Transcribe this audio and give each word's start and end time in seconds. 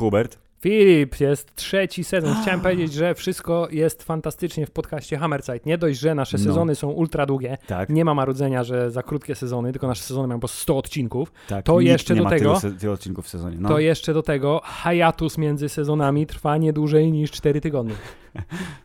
Hubert. 0.00 0.38
Filip, 0.62 1.20
jest 1.20 1.54
trzeci 1.54 2.04
sezon. 2.04 2.34
Chciałem 2.42 2.60
powiedzieć, 2.60 2.92
że 2.92 3.14
wszystko 3.14 3.68
jest 3.70 4.02
fantastycznie 4.02 4.66
w 4.66 4.70
podcaście 4.70 5.18
Hammerzeit. 5.18 5.66
Nie 5.66 5.78
dość, 5.78 5.98
że 6.00 6.14
nasze 6.14 6.38
No. 6.38 6.44
sezony 6.44 6.74
są 6.74 6.90
ultra 6.90 7.26
długie, 7.26 7.58
Tak, 7.66 7.88
nie 7.88 8.04
ma 8.04 8.14
marudzenia, 8.14 8.64
że 8.64 8.90
za 8.90 9.02
krótkie 9.02 9.34
sezony, 9.34 9.72
tylko 9.72 9.86
nasze 9.86 10.02
sezony 10.02 10.28
mają 10.28 10.40
po 10.40 10.48
100 10.48 10.76
odcinków, 10.78 11.32
tak. 11.48 11.64
to 11.64 11.80
Nikt 11.80 11.90
jeszcze 11.92 12.14
nie 12.14 12.18
do 12.18 12.24
ma 12.24 12.30
tego- 12.30 12.60
Tylu, 12.60 12.74
tylu 12.76 12.92
odcinków 12.92 13.24
w 13.24 13.28
sezonie. 13.28 13.56
No. 13.60 13.68
to 13.68 13.78
jeszcze 13.78 14.14
do 14.14 14.22
tego 14.22 14.60
hiatus 14.84 15.38
między 15.38 15.68
sezonami 15.68 16.26
trwa 16.26 16.56
nie 16.56 16.72
dłużej 16.72 17.12
niż 17.12 17.30
4 17.30 17.60
tygodnie. 17.60 17.94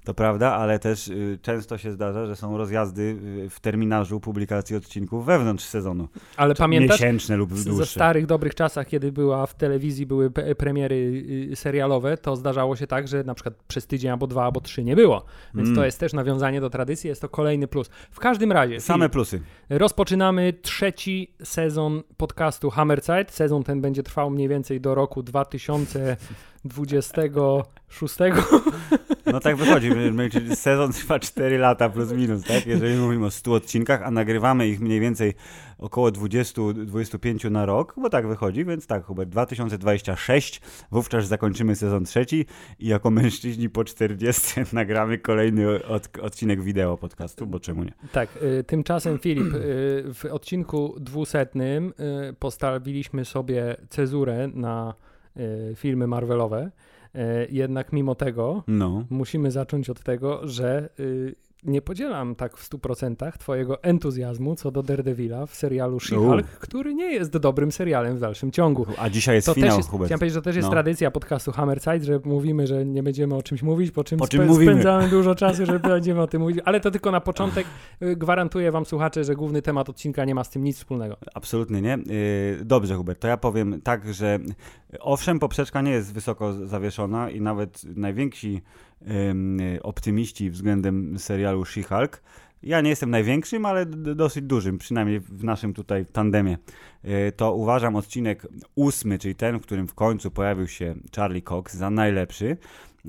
To 0.06 0.14
prawda, 0.14 0.54
ale 0.54 0.80
też 0.80 1.08
y, 1.08 1.40
często 1.42 1.78
się 1.78 1.92
zdarza, 1.92 2.26
że 2.26 2.36
są 2.36 2.58
rozjazdy 2.58 3.02
y, 3.46 3.50
w 3.50 3.60
terminarzu 3.60 4.20
publikacji 4.20 4.76
odcinków 4.76 5.26
wewnątrz 5.26 5.64
sezonu. 5.66 6.08
Ale 6.38 6.56
pamiętasz, 6.56 7.00
Miesięczne 7.02 7.38
lub 7.38 7.54
z- 7.54 7.58
ze 7.64 7.70
dłuższe. 7.70 7.86
starych, 7.86 8.26
dobrych 8.26 8.56
czasach, 8.56 8.88
kiedy 8.88 9.12
była 9.12 9.46
w 9.46 9.54
telewizji, 9.56 10.06
były 10.06 10.32
premiery 10.58 10.96
y, 11.52 11.56
serialowe, 11.70 12.18
to 12.18 12.36
zdarzało 12.36 12.76
się 12.76 12.88
tak, 12.88 13.08
że 13.08 13.24
na 13.24 13.34
przykład 13.34 13.56
przez 13.68 13.88
tydzień 13.88 14.12
albo 14.12 14.28
dwa, 14.28 14.46
albo 14.46 14.62
trzy 14.62 14.84
nie 14.84 14.96
było. 14.96 15.26
Więc 15.56 15.68
Mm. 15.68 15.76
to 15.80 15.86
jest 15.86 16.00
też 16.00 16.14
nawiązanie 16.14 16.62
do 16.62 16.70
tradycji, 16.70 17.08
jest 17.08 17.22
to 17.22 17.30
kolejny 17.30 17.68
plus. 17.68 17.90
W 18.12 18.20
każdym 18.20 18.52
razie, 18.52 18.82
Same 18.82 19.06
Filip, 19.06 19.12
plusy. 19.14 19.42
Rozpoczynamy 19.70 20.54
trzeci 20.62 21.34
sezon 21.44 22.04
podcastu 22.18 22.70
Hammerzeit. 22.70 23.32
Sezon 23.32 23.64
ten 23.64 23.82
będzie 23.82 24.04
trwał 24.04 24.30
mniej 24.30 24.48
więcej 24.48 24.82
do 24.82 24.96
roku 24.96 25.24
2026. 25.24 28.16
No 29.36 29.42
tak 29.42 29.56
wychodzi, 29.56 29.90
sezon 30.56 30.94
trwa 30.94 31.20
4 31.20 31.58
lata 31.58 31.90
plus 31.90 32.12
minus, 32.12 32.44
tak? 32.44 32.68
Jeżeli 32.68 32.98
mówimy 32.98 33.26
o 33.26 33.32
100 33.32 33.54
odcinkach, 33.54 34.02
a 34.02 34.12
nagrywamy 34.12 34.68
ich 34.68 34.80
mniej 34.80 35.00
więcej 35.00 35.34
około 35.78 36.10
20-25 36.10 37.52
na 37.52 37.66
rok, 37.66 37.94
bo 37.98 38.10
tak 38.10 38.28
wychodzi, 38.28 38.66
więc 38.66 38.88
tak, 38.88 39.06
Hubert, 39.06 39.30
2026, 39.30 40.62
wówczas 40.92 41.28
zakończymy 41.28 41.76
sezon 41.76 42.06
trzeci 42.06 42.46
i 42.80 42.88
jako 42.88 43.12
mężczyźni 43.12 43.70
po 43.70 43.84
40 43.84 44.60
nagramy 44.74 45.18
kolejny 45.18 45.86
od, 45.86 46.18
odcinek 46.22 46.62
wideo 46.62 46.98
podcastu, 46.98 47.48
bo 47.48 47.60
czemu 47.60 47.84
nie? 47.84 47.94
Tak, 48.12 48.30
y, 48.60 48.64
tymczasem 48.64 49.20
Filip, 49.20 49.54
y, 49.54 49.58
w 50.14 50.26
odcinku 50.32 50.96
dwusetnym 51.00 51.94
y, 52.30 52.34
postawiliśmy 52.34 53.26
sobie 53.26 53.76
cezurę 53.90 54.50
na 54.54 54.94
y, 55.38 55.76
filmy 55.76 56.08
Marvelowe. 56.08 56.72
Y, 57.16 57.48
jednak 57.52 57.94
mimo 57.94 58.16
tego 58.16 58.64
No. 58.68 59.06
musimy 59.10 59.52
zacząć 59.52 59.90
od 59.90 60.04
tego, 60.04 60.48
że 60.48 60.90
y, 61.00 61.36
nie 61.66 61.82
podzielam 61.82 62.36
tak 62.36 62.58
w 62.58 62.70
100% 62.70 63.38
twojego 63.38 63.84
entuzjazmu 63.84 64.56
co 64.56 64.72
do 64.72 64.84
Daredevila 64.84 65.46
w 65.46 65.56
serialu 65.56 65.98
She-Hulk, 65.98 66.44
który 66.44 66.94
nie 66.96 67.14
jest 67.14 67.38
dobrym 67.38 67.72
serialem 67.72 68.18
w 68.18 68.20
dalszym 68.20 68.52
ciągu. 68.52 68.86
A 68.98 69.10
dzisiaj 69.10 69.36
jest 69.36 69.46
To 69.48 69.54
finał, 69.54 69.70
też 69.70 69.78
jest, 69.78 69.90
Hubert. 69.90 70.08
chciałem 70.08 70.20
powiedzieć, 70.20 70.34
że 70.34 70.42
to 70.42 70.44
też 70.44 70.56
jest 70.56 70.66
No. 70.66 70.72
tradycja 70.72 71.12
podcastu 71.12 71.52
Hammerzeit, 71.52 72.04
że 72.04 72.20
mówimy, 72.26 72.68
że 72.68 72.86
nie 72.86 73.04
będziemy 73.04 73.36
o 73.36 73.44
czymś 73.44 73.64
mówić, 73.64 73.92
po 73.92 74.04
czym, 74.04 74.20
Po 74.20 74.28
czym 74.28 74.48
spe- 74.50 74.64
spędzamy 74.64 75.10
dużo 75.10 75.36
czasu, 75.36 75.66
że 75.66 75.80
będziemy 75.96 76.22
o 76.22 76.28
tym 76.28 76.42
mówić, 76.42 76.60
ale 76.66 76.80
to 76.80 76.92
tylko 76.92 77.12
na 77.12 77.22
początek. 77.22 77.68
Y, 78.02 78.16
Gwarantuję 78.16 78.72
wam, 78.72 78.86
słuchacze, 78.86 79.24
że 79.24 79.36
główny 79.36 79.62
temat 79.62 79.90
odcinka 79.90 80.26
nie 80.26 80.36
ma 80.36 80.44
z 80.44 80.50
tym 80.50 80.64
nic 80.64 80.78
wspólnego. 80.78 81.18
Absolutnie 81.34 81.82
nie. 81.82 81.98
Yy, 82.58 82.66
Dobrze, 82.66 82.96
Hubert, 82.96 83.20
to 83.20 83.28
ja 83.28 83.38
powiem 83.38 83.82
tak, 83.84 84.14
że 84.14 84.40
owszem, 85.00 85.40
poprzeczka 85.40 85.82
nie 85.82 85.92
jest 85.92 86.14
wysoko 86.14 86.54
zawieszona 86.68 87.30
i 87.30 87.42
nawet 87.42 87.84
najwięksi 87.84 88.62
optymiści 89.84 90.50
względem 90.50 91.20
serialu 91.20 91.66
She-Hulk. 91.66 92.22
Ja 92.64 92.82
nie 92.82 92.90
jestem 92.90 93.10
największym, 93.10 93.66
ale 93.66 93.86
dosyć 93.86 94.46
dużym, 94.46 94.78
przynajmniej 94.78 95.20
w 95.20 95.44
naszym 95.44 95.74
tutaj 95.74 96.06
tandemie. 96.06 96.58
Yy, 97.04 97.32
To 97.32 97.54
uważam 97.54 97.96
odcinek 97.96 98.48
ósmy, 98.76 99.20
czyli 99.20 99.36
ten, 99.36 99.60
w 99.60 99.62
którym 99.62 99.88
w 99.88 99.94
końcu 99.94 100.32
pojawił 100.32 100.68
się 100.68 100.96
Charlie 101.16 101.42
Cox 101.42 101.74
za 101.74 101.90
najlepszy, 101.90 102.58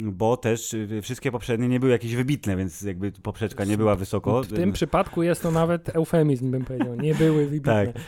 bo 0.03 0.37
też 0.37 0.75
y, 0.75 1.03
wszystkie 1.03 1.33
poprzednie 1.33 1.69
nie 1.69 1.81
były 1.81 1.93
jakieś 1.93 2.15
wybitne, 2.15 2.57
więc 2.57 2.83
jakby 2.83 3.13
poprzeczka 3.13 3.65
nie 3.65 3.77
była 3.77 3.95
wysoko. 3.95 4.43
W 4.43 4.53
tym 4.53 4.73
przypadku 4.73 5.23
jest 5.23 5.43
to 5.43 5.51
nawet 5.51 5.97
eufemizm, 5.97 6.51
bym 6.51 6.65
powiedział. 6.65 6.95
Nie 6.97 7.15
były 7.15 7.45
wybitne. 7.47 7.87
Tak. 7.87 8.03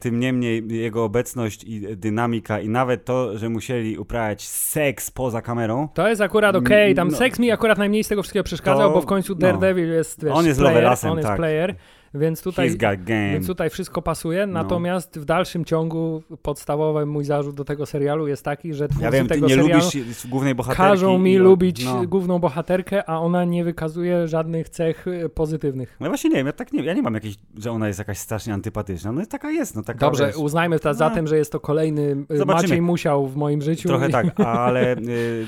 Tym 0.00 0.20
niemniej 0.20 0.64
jego 0.68 1.04
obecność 1.04 1.64
i 1.64 1.96
dynamika 1.96 2.60
i 2.60 2.68
nawet 2.68 3.04
to, 3.04 3.38
że 3.38 3.48
musieli 3.48 3.98
uprawiać 3.98 4.48
seks 4.48 5.10
poza 5.10 5.42
kamerą. 5.42 5.88
To 5.94 6.08
jest 6.08 6.20
akurat 6.20 6.56
okej, 6.56 6.94
tam 6.94 7.08
No. 7.08 7.16
seks 7.16 7.38
mi 7.38 7.50
akurat 7.50 7.78
najmniej 7.78 8.04
z 8.04 8.08
tego 8.08 8.22
wszystkiego 8.22 8.44
przeszkadzał, 8.44 8.88
To- 8.88 8.94
bo 8.94 9.00
w 9.02 9.06
końcu 9.06 9.32
no. 9.32 9.38
Daredevil 9.38 9.88
jest, 9.88 10.24
wiesz, 10.24 10.32
On 10.34 10.46
jest 10.46 10.60
player, 10.60 10.74
lovelasem, 10.74 11.10
on 11.10 11.16
jest 11.18 11.28
tak. 11.28 11.36
player, 11.36 11.74
więc 12.18 12.42
tutaj, 12.42 12.70
więc 13.06 13.46
tutaj 13.46 13.70
wszystko 13.70 14.02
pasuje, 14.02 14.46
No. 14.46 14.52
natomiast 14.52 15.18
w 15.18 15.24
dalszym 15.24 15.64
ciągu 15.64 16.22
podstawowy 16.42 17.06
mój 17.06 17.24
zarzut 17.24 17.54
do 17.56 17.64
tego 17.64 17.86
serialu 17.86 18.26
jest 18.28 18.44
taki, 18.44 18.74
że 18.74 18.88
twórcy 18.88 19.04
Ja 19.04 19.10
wiem, 19.10 19.26
tego 19.28 19.46
nie 19.46 19.54
serialu 19.54 19.80
lubisz 19.84 20.26
głównej 20.26 20.54
bohaterki. 20.54 20.82
każą 20.90 21.18
mi 21.18 21.32
i- 21.32 21.36
lubić 21.38 21.84
No. 21.84 22.06
główną 22.06 22.38
bohaterkę, 22.38 23.10
a 23.10 23.18
ona 23.18 23.44
nie 23.44 23.64
wykazuje 23.64 24.28
żadnych 24.28 24.68
cech 24.68 25.06
y, 25.06 25.28
pozytywnych. 25.28 25.96
No 26.00 26.08
właśnie 26.08 26.30
nie 26.30 26.36
wiem, 26.36 26.46
ja 26.46 26.52
tak 26.52 26.72
nie 26.72 26.82
ja 26.84 26.94
nie 26.94 27.02
mam 27.02 27.14
jakiejś, 27.14 27.34
że 27.58 27.70
ona 27.72 27.86
jest 27.86 27.98
jakaś 27.98 28.18
strasznie 28.18 28.54
antypatyczna. 28.54 29.12
No 29.12 29.26
taka 29.26 29.50
jest, 29.50 29.76
no 29.76 29.82
taka 29.82 29.98
Dobrze, 29.98 30.26
wiesz, 30.26 30.36
uznajmy 30.36 30.78
to 30.80 30.88
No. 30.88 30.94
zatem, 30.94 31.26
że 31.26 31.36
jest 31.36 31.52
to 31.52 31.60
kolejny 31.60 32.02
y, 32.30 32.36
Zobaczymy. 32.36 32.62
Maciej 32.68 32.82
Musiał 32.82 33.26
w 33.26 33.36
moim 33.36 33.62
życiu. 33.62 33.88
Trochę 33.88 34.08
tak, 34.08 34.40
ale 34.40 34.96
y, 34.96 35.00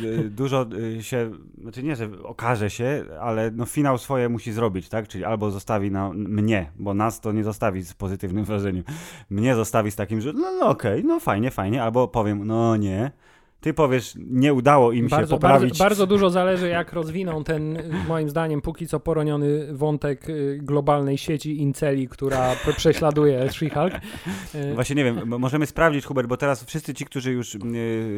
y, 0.05 0.31
dużo 0.31 0.67
y, 0.99 1.03
się, 1.03 1.31
znaczy 1.63 1.83
nie, 1.83 1.97
że 1.97 2.09
okaże 2.23 2.71
się, 2.71 3.05
ale 3.21 3.51
no 3.51 3.65
finał 3.67 3.99
swoje 3.99 4.29
musi 4.29 4.53
zrobić, 4.53 4.89
tak? 4.89 5.09
Czyli 5.09 5.25
albo 5.25 5.51
zostawi 5.51 5.91
na 5.91 6.11
mnie, 6.13 6.58
bo 6.77 6.95
nas 6.95 7.21
to 7.21 7.33
nie 7.33 7.45
zostawi 7.45 7.83
z 7.83 7.95
pozytywnym 7.95 8.45
wrażeniem. 8.45 8.85
Mnie 9.31 9.55
zostawi 9.55 9.91
z 9.91 9.97
takim, 9.97 10.21
że 10.21 10.33
no, 10.33 10.53
no 10.53 10.69
okej, 10.69 11.05
no 11.05 11.21
fajnie, 11.21 11.51
fajnie, 11.51 11.83
albo 11.83 12.09
powiem, 12.09 12.47
no 12.47 12.77
nie. 12.77 13.11
Ty 13.61 13.75
powiesz, 13.75 14.15
nie 14.31 14.55
udało 14.55 14.93
im 14.93 15.09
się 15.09 15.17
Bardzo, 15.17 15.37
poprawić. 15.37 15.69
bardzo, 15.71 15.85
bardzo 15.85 16.07
dużo 16.07 16.31
zależy, 16.31 16.69
jak 16.69 16.93
rozwiną 16.93 17.45
ten, 17.45 17.79
moim 18.09 18.29
zdaniem, 18.29 18.61
póki 18.61 18.87
co 18.87 19.01
poroniony 19.01 19.67
wątek 19.73 20.29
y, 20.29 20.59
globalnej 20.63 21.19
sieci 21.19 21.61
inceli, 21.61 22.09
która 22.09 22.55
prześladuje 22.77 23.39
She-Hulk. 23.51 24.01
Y, 24.55 24.75
Właśnie 24.75 24.97
nie 24.97 25.05
wiem, 25.05 25.21
możemy 25.39 25.67
sprawdzić, 25.67 26.05
Hubert, 26.07 26.29
bo 26.29 26.37
teraz 26.37 26.65
wszyscy 26.65 26.95
ci, 26.95 27.05
którzy 27.05 27.33
już 27.33 27.55
y, 27.55 27.59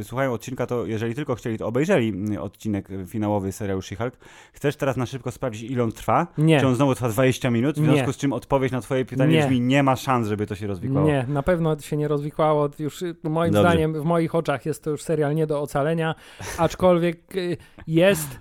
słuchają 0.02 0.32
odcinka, 0.32 0.66
to 0.66 0.86
jeżeli 0.86 1.14
tylko 1.14 1.34
chcieli, 1.34 1.58
to 1.58 1.66
obejrzeli 1.66 2.12
y, 2.34 2.40
odcinek 2.40 2.88
finałowy 3.06 3.52
serialu 3.52 3.80
She-Hulk. 3.80 4.12
Chcesz 4.52 4.76
teraz 4.76 4.96
na 4.96 5.06
szybko 5.06 5.30
sprawdzić, 5.30 5.70
ile 5.70 5.84
on 5.84 5.92
trwa? 5.92 6.26
Nie. 6.38 6.60
Czy 6.60 6.66
on 6.66 6.74
znowu 6.74 6.94
trwa 6.94 7.08
20 7.08 7.50
minut? 7.50 7.76
W 7.76 7.80
Nie. 7.80 7.92
związku 7.92 8.12
z 8.12 8.16
czym 8.16 8.32
odpowiedź 8.32 8.72
na 8.72 8.80
twoje 8.80 9.04
pytanie 9.04 9.32
Nie. 9.36 9.42
brzmi, 9.42 9.60
nie 9.60 9.82
ma 9.82 9.96
szans, 9.96 10.28
żeby 10.28 10.46
to 10.46 10.54
się 10.54 10.66
rozwikłało. 10.66 11.06
Nie, 11.06 11.24
na 11.28 11.42
pewno 11.42 11.78
się 11.78 11.96
nie 11.96 12.08
rozwikłało. 12.08 12.68
Już 12.78 13.04
moim 13.22 13.52
Dobrze. 13.52 13.68
zdaniem, 13.70 13.92
w 14.00 14.04
moich 14.04 14.34
oczach 14.34 14.66
jest 14.66 14.84
to 14.84 14.90
już 14.90 15.02
serial 15.02 15.29
nie 15.32 15.46
do 15.46 15.60
ocalenia, 15.60 16.14
aczkolwiek 16.58 17.36
y, 17.36 17.56
jest 17.86 18.40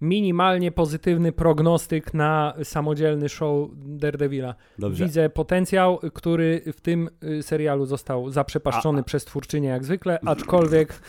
minimalnie 0.00 0.72
pozytywny 0.72 1.32
prognostyk 1.32 2.14
na 2.14 2.54
samodzielny 2.62 3.28
show 3.28 3.68
Daredevila. 3.74 4.54
Dobrze. 4.78 5.04
Widzę 5.04 5.30
potencjał, 5.30 5.98
który 6.14 6.62
w 6.72 6.80
tym 6.80 7.10
y, 7.24 7.42
serialu 7.42 7.86
został 7.86 8.30
zaprzepaszczony 8.30 9.00
A- 9.00 9.02
przez 9.02 9.24
twórczynię 9.24 9.68
jak 9.68 9.84
zwykle, 9.84 10.18
aczkolwiek 10.26 11.00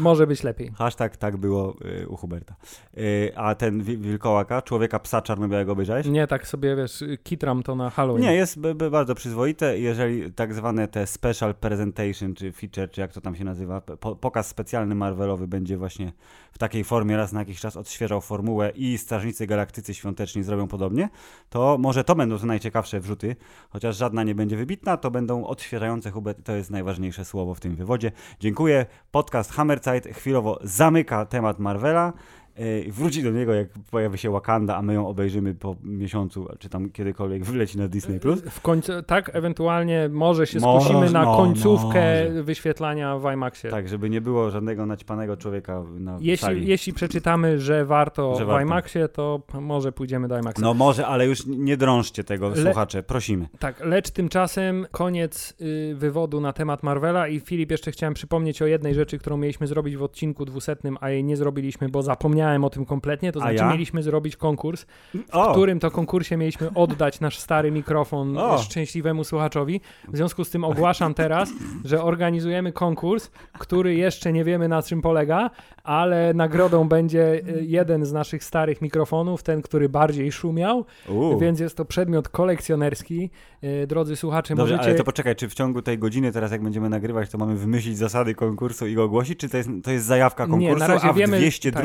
może 0.00 0.26
być 0.26 0.42
lepiej. 0.42 0.70
Hashtag 0.76 1.16
tak 1.16 1.36
było 1.36 1.76
y, 2.02 2.08
u 2.08 2.16
Huberta. 2.16 2.54
Y, 2.98 3.32
a 3.36 3.54
ten 3.54 3.82
wi- 3.82 3.98
wilkołaka, 3.98 4.62
człowieka 4.62 4.98
psa 4.98 5.22
czarno-białego 5.22 5.72
obejrzałeś? 5.72 6.06
Nie 6.06 6.26
tak 6.26 6.46
sobie, 6.46 6.76
wiesz, 6.76 7.04
kitram 7.22 7.62
to 7.62 7.74
na 7.74 7.90
Halloween. 7.90 8.22
Nie, 8.24 8.34
jest 8.34 8.58
bardzo 8.90 9.14
przyzwoite. 9.14 9.78
Jeżeli 9.78 10.32
tak 10.32 10.54
zwane 10.54 10.88
te 10.88 11.06
special 11.06 11.54
presentation, 11.54 12.34
czy 12.34 12.52
feature, 12.52 12.90
czy 12.90 13.00
jak 13.00 13.12
to 13.12 13.20
tam 13.20 13.36
się 13.36 13.44
nazywa, 13.44 13.80
po, 13.80 14.16
pokaz 14.16 14.46
specjalny 14.48 14.94
Marvelowy 14.94 15.48
będzie 15.48 15.76
właśnie 15.76 16.12
w 16.52 16.58
takiej 16.58 16.84
formie 16.84 17.16
raz 17.16 17.32
na 17.32 17.40
jakiś 17.40 17.60
czas 17.60 17.76
odświeżał 17.76 18.20
formułę 18.20 18.72
i 18.74 18.98
Strażnicy 18.98 19.46
Galaktycy 19.46 19.94
Świąteczni 19.94 20.42
zrobią 20.42 20.68
podobnie, 20.68 21.08
to 21.50 21.76
może 21.80 22.04
to 22.04 22.14
będą 22.14 22.38
te 22.38 22.46
najciekawsze 22.46 23.00
wrzuty, 23.00 23.36
chociaż 23.70 23.96
żadna 23.96 24.22
nie 24.24 24.34
będzie 24.34 24.56
wybitna, 24.56 24.96
to 24.96 25.10
będą 25.10 25.46
odświeżające 25.46 26.10
Hubert, 26.10 26.38
to 26.44 26.52
jest 26.52 26.70
najważniejsze 26.70 27.24
słowo 27.24 27.54
w 27.54 27.60
tym 27.60 27.76
wywodzie. 27.76 28.12
Dziękuję. 28.40 28.86
Podcast 29.10 29.50
Hammerzeit 29.56 30.08
chwilowo 30.12 30.58
zamyka 30.62 31.24
temat 31.26 31.58
Marvela. 31.58 32.12
Yy, 32.58 32.92
Wróci 32.92 33.22
do 33.22 33.30
niego, 33.30 33.54
jak 33.54 33.68
pojawi 33.90 34.18
się 34.18 34.30
Wakanda, 34.30 34.76
a 34.76 34.82
my 34.82 34.94
ją 34.94 35.08
obejrzymy 35.08 35.54
po 35.54 35.76
miesiącu, 35.82 36.48
czy 36.58 36.68
tam 36.68 36.90
kiedykolwiek 36.90 37.44
wyleci 37.44 37.78
na 37.78 37.88
Disney+. 37.88 38.20
Plus. 38.20 38.40
W 38.42 38.60
końcu, 38.60 39.02
tak, 39.02 39.30
ewentualnie 39.36 40.08
może 40.12 40.46
się 40.46 40.60
Może, 40.60 40.84
skusimy 40.84 41.10
na 41.10 41.22
no, 41.24 41.36
końcówkę 41.36 42.24
może. 42.28 42.42
wyświetlania 42.42 43.18
w 43.18 43.32
IMAXie. 43.32 43.70
Tak, 43.70 43.88
żeby 43.88 44.10
nie 44.10 44.20
było 44.20 44.50
żadnego 44.50 44.86
naćpanego 44.86 45.36
człowieka 45.36 45.82
na 45.98 46.18
Jeśli, 46.20 46.46
sali. 46.46 46.66
jeśli 46.66 46.92
przeczytamy, 46.92 47.58
że 47.60 47.84
warto 47.84 48.34
Że 48.38 48.44
w 48.44 48.48
warto. 48.48 48.62
IMAXie, 48.66 49.08
to 49.08 49.42
może 49.60 49.92
pójdziemy 49.92 50.28
do 50.28 50.38
IMAXa. 50.38 50.62
No 50.62 50.74
może, 50.74 51.06
ale 51.06 51.26
już 51.26 51.46
nie 51.46 51.76
drążcie 51.76 52.24
tego, 52.24 52.48
Le- 52.48 52.56
słuchacze, 52.56 53.02
prosimy. 53.02 53.48
Tak, 53.58 53.84
lecz 53.84 54.10
tymczasem 54.10 54.86
koniec 54.90 55.54
y, 55.60 55.94
wywodu 55.96 56.40
na 56.40 56.52
temat 56.52 56.82
Marvela 56.82 57.28
i 57.28 57.40
Filip, 57.40 57.70
jeszcze 57.70 57.90
chciałem 57.92 58.14
przypomnieć 58.14 58.62
o 58.62 58.66
jednej 58.66 58.94
rzeczy, 58.94 59.18
którą 59.18 59.36
mieliśmy 59.36 59.66
zrobić 59.66 59.96
w 59.96 60.02
odcinku 60.02 60.44
dwusetnym, 60.44 60.96
a 61.00 61.10
jej 61.10 61.24
nie 61.24 61.36
zrobiliśmy, 61.36 61.88
bo 61.88 62.02
zapomniałem 62.02 62.47
zapomniałem 62.48 62.64
o 62.64 62.70
tym 62.70 62.86
kompletnie, 62.86 63.32
to 63.32 63.40
znaczy 63.40 63.54
ja? 63.54 63.70
mieliśmy 63.72 64.02
zrobić 64.02 64.36
konkurs, 64.36 64.86
w 65.14 65.34
O, 65.34 65.52
którym 65.52 65.80
to 65.80 65.90
konkursie 65.90 66.36
mieliśmy 66.36 66.74
oddać 66.74 67.20
nasz 67.20 67.38
stary 67.38 67.70
mikrofon 67.70 68.38
O. 68.38 68.58
szczęśliwemu 68.58 69.24
słuchaczowi. 69.24 69.80
W 70.08 70.16
związku 70.16 70.44
z 70.44 70.50
tym 70.50 70.64
ogłaszam 70.64 71.14
teraz, 71.14 71.50
że 71.84 72.02
organizujemy 72.02 72.72
konkurs, 72.72 73.30
który 73.58 73.94
jeszcze 73.94 74.32
nie 74.32 74.44
wiemy 74.44 74.68
na 74.68 74.82
czym 74.82 75.02
polega, 75.02 75.50
ale 75.88 76.34
nagrodą 76.34 76.88
będzie 76.88 77.34
y, 77.34 77.64
jeden 77.64 78.04
z 78.04 78.12
naszych 78.12 78.44
starych 78.44 78.82
mikrofonów, 78.82 79.42
ten, 79.42 79.62
który 79.62 79.88
bardziej 79.88 80.32
szumiał, 80.32 80.84
u. 81.08 81.38
więc 81.38 81.60
jest 81.60 81.76
to 81.76 81.84
przedmiot 81.84 82.28
kolekcjonerski. 82.28 83.30
Y, 83.64 83.86
Drodzy 83.86 84.16
słuchacze, 84.16 84.54
Dobrze, 84.54 84.72
możecie... 84.74 84.88
ale 84.90 84.98
to 84.98 85.04
poczekaj, 85.04 85.36
czy 85.36 85.48
w 85.48 85.54
ciągu 85.54 85.82
tej 85.82 85.98
godziny 85.98 86.32
teraz 86.32 86.52
jak 86.52 86.62
będziemy 86.62 86.88
nagrywać, 86.88 87.30
to 87.30 87.38
mamy 87.38 87.56
wymyślić 87.56 87.98
zasady 87.98 88.34
konkursu 88.34 88.86
i 88.86 88.94
go 88.94 89.04
ogłosić, 89.04 89.38
czy 89.38 89.48
to 89.48 89.56
jest, 89.56 89.68
to 89.82 89.90
jest 89.90 90.06
zajawka 90.06 90.44
Nie, 90.44 90.50
konkursu, 90.50 90.78
na 90.78 90.86
razie 90.86 91.08
a 91.08 91.12
w 91.12 91.16
wiemy- 91.16 91.38
202 91.38 91.82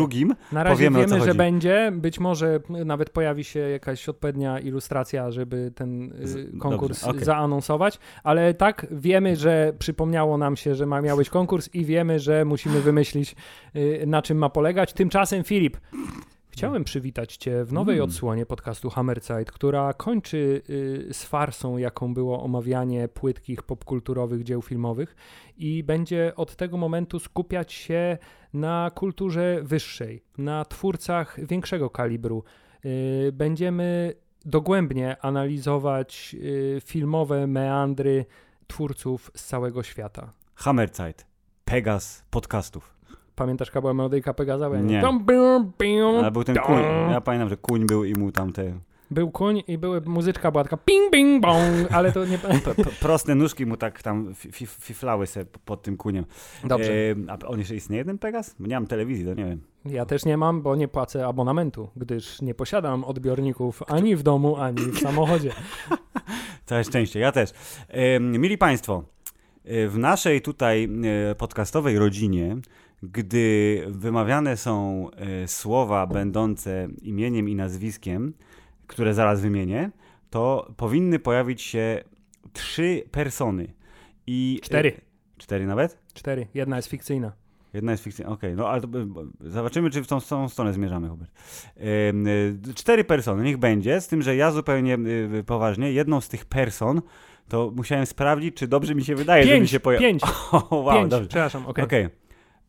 Na 0.52 0.64
razie 0.64 0.76
powiemy, 0.76 1.00
wiemy, 1.00 1.22
że 1.26 1.36
będzie. 1.36 1.92
Być 1.96 2.20
może 2.20 2.60
nawet 2.70 3.10
pojawi 3.10 3.44
się 3.44 3.60
jakaś 3.60 4.10
odpowiednia 4.10 4.60
ilustracja, 4.60 5.32
żeby 5.32 5.72
ten 5.76 6.12
y, 6.22 6.28
Z- 6.28 6.60
konkurs 6.60 7.00
dobrze, 7.02 7.12
okej. 7.12 7.26
zaanonsować. 7.26 8.00
Ale 8.24 8.54
tak, 8.54 8.88
wiemy, 8.92 9.36
że 9.36 9.74
przypomniało 9.80 10.38
nam 10.38 10.56
się, 10.56 10.76
że 10.76 10.86
ma, 10.86 11.02
miał 11.02 11.18
być 11.18 11.30
konkurs 11.30 11.70
i 11.74 11.86
wiemy, 11.86 12.20
że 12.20 12.46
musimy 12.46 12.82
wymyślić, 12.82 13.36
na 14.08 14.22
czym 14.22 14.38
ma 14.38 14.50
polegać. 14.50 14.94
Tymczasem, 14.94 15.44
Filip, 15.44 15.78
chciałem 16.50 16.84
przywitać 16.84 17.38
Cię 17.38 17.64
w 17.66 17.74
nowej 17.74 17.96
Mm. 17.96 18.10
odsłonie 18.10 18.46
podcastu 18.46 18.90
Hammerzeit, 18.90 19.52
która 19.52 19.94
kończy 19.94 20.62
y, 20.70 21.14
z 21.14 21.24
farsą, 21.24 21.78
jaką 21.78 22.14
było 22.14 22.44
omawianie 22.44 23.08
płytkich, 23.08 23.64
popkulturowych 23.64 24.44
dzieł 24.44 24.62
filmowych 24.62 25.16
i 25.58 25.84
będzie 25.84 26.34
od 26.36 26.56
tego 26.56 26.78
momentu 26.78 27.20
skupiać 27.20 27.74
się 27.74 28.18
na 28.54 28.92
kulturze 28.96 29.60
wyższej, 29.64 30.24
na 30.38 30.66
twórcach 30.66 31.46
większego 31.46 31.90
kalibru. 31.90 32.44
Y, 32.86 33.32
Będziemy 33.34 34.14
dogłębnie 34.46 35.18
analizować 35.22 36.36
y, 36.40 36.82
filmowe 36.86 37.48
meandry 37.48 38.26
twórców 38.68 39.32
z 39.36 39.44
całego 39.46 39.84
świata. 39.84 40.32
Hammerzeit, 40.56 41.26
Pegas 41.66 42.24
podcastów. 42.30 42.93
Pamiętasz 43.36 43.72
kabel 43.72 43.96
melodyjka 43.96 44.34
Pegaza? 44.34 44.70
Ja 44.70 44.82
Nie. 44.82 45.02
Bum, 45.02 45.26
Ale 46.20 46.32
był 46.32 46.44
ten 46.44 46.56
kuń, 46.56 46.82
ja 47.12 47.22
pamiętam, 47.22 47.50
że 47.50 47.58
kuń 47.58 47.86
był 47.86 48.04
i 48.04 48.14
mu 48.14 48.32
tam 48.32 48.54
te 48.54 48.74
Był 49.12 49.32
kuń 49.32 49.64
i 49.68 49.78
były, 49.78 50.02
muzyczka 50.02 50.52
była 50.52 50.64
taka 50.64 50.78
ping, 50.78 51.12
ping, 51.12 51.42
bong, 51.42 51.92
ale 51.92 52.12
to 52.12 52.26
nie... 52.26 52.40
proste 53.02 53.36
nóżki 53.36 53.66
mu 53.66 53.78
tak 53.78 54.04
tam 54.04 54.34
fi- 54.34 54.52
fi- 54.52 54.68
fiflały 54.68 55.28
se 55.28 55.46
pod 55.66 55.82
tym 55.82 55.98
kuniem. 55.98 56.26
Dobrze. 56.64 56.94
E, 56.94 57.16
a 57.28 57.48
on 57.48 57.60
jeszcze 57.60 57.76
istnieje 57.76 58.06
ten 58.06 58.18
Pegas? 58.18 58.56
Nie 58.60 58.76
mam 58.76 58.88
telewizji, 58.88 59.26
to 59.26 59.34
nie 59.34 59.46
wiem. 59.46 59.62
Ja 59.86 60.06
też 60.06 60.26
nie 60.26 60.38
mam, 60.38 60.62
bo 60.62 60.76
nie 60.76 60.88
płacę 60.88 61.28
abonamentu, 61.28 61.90
gdyż 61.96 62.42
nie 62.42 62.54
posiadam 62.54 63.04
odbiorników 63.04 63.84
ani 63.88 64.16
w 64.16 64.24
domu, 64.24 64.58
ani 64.58 64.78
w 64.78 65.00
samochodzie. 65.00 65.52
Całe 66.66 66.84
szczęście, 66.84 67.20
ja 67.20 67.32
też. 67.32 67.50
E, 67.88 68.20
mili 68.20 68.58
Państwo, 68.58 69.04
e, 69.66 69.88
w 69.88 69.98
naszej 69.98 70.42
tutaj 70.42 70.90
e, 71.32 71.36
podcastowej 71.36 72.00
rodzinie, 72.00 72.58
gdy 73.12 73.84
wymawiane 73.90 74.58
są 74.58 75.08
e, 75.12 75.48
słowa 75.48 76.08
będące 76.08 76.88
imieniem 77.02 77.50
i 77.50 77.56
nazwiskiem, 77.56 78.34
które 78.88 79.14
zaraz 79.14 79.42
wymienię, 79.42 79.92
to 80.30 80.74
powinny 80.78 81.20
pojawić 81.20 81.62
się 81.62 82.04
trzy 82.54 83.04
persony. 83.12 83.74
I, 84.28 84.60
Cztery. 84.64 84.90
E, 84.98 85.02
cztery 85.42 85.66
nawet? 85.66 85.98
Cztery. 86.14 86.48
Jedna 86.54 86.76
jest 86.76 86.88
fikcyjna. 86.88 87.32
Jedna 87.74 87.92
jest 87.92 88.04
fikcyjna, 88.04 88.32
okej, 88.32 88.56
no 88.56 88.68
ale 88.70 88.82
to, 88.82 88.88
zobaczymy, 89.42 89.90
czy 89.90 90.04
w 90.04 90.08
tą, 90.08 90.22
tą 90.22 90.50
stronę 90.50 90.74
zmierzamy, 90.74 91.10
Hubert. 91.10 91.32
Y, 92.68 92.74
cztery 92.76 93.04
persony, 93.04 93.44
niech 93.44 93.58
będzie, 93.58 94.02
z 94.02 94.08
tym, 94.08 94.22
że 94.22 94.36
ja 94.36 94.52
zupełnie 94.52 94.98
poważnie, 95.46 95.92
jedną 95.92 96.22
z 96.22 96.30
tych 96.30 96.46
person, 96.46 97.02
to 97.50 97.72
musiałem 97.76 98.06
sprawdzić, 98.06 98.56
czy 98.56 98.68
dobrze 98.68 98.96
mi 98.96 99.04
się 99.04 99.16
wydaje, 99.16 99.44
że 99.44 99.52
mi 99.54 99.58
Pięć, 99.60 99.70
się 99.72 99.80
pojawi. 99.80 100.06
pięć, 100.06 100.22
O, 100.52 100.76
wow, 100.76 100.98
pięć, 101.00 101.12
dobrze. 101.12 101.30
przepraszam, 101.30 101.66
okej. 101.66 101.84
Okej. 101.86 102.23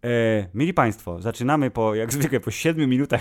E, 0.04 0.48
Mili 0.54 0.74
Państwo, 0.74 1.22
zaczynamy 1.22 1.70
po, 1.70 1.94
jak 1.94 2.12
zwykle, 2.12 2.40
po 2.40 2.50
siedmiu 2.50 2.88
minutach 2.88 3.20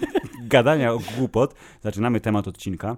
gadania 0.54 0.92
o 0.92 0.98
głupot, 1.16 1.54
zaczynamy 1.80 2.20
temat 2.20 2.48
odcinka. 2.48 2.96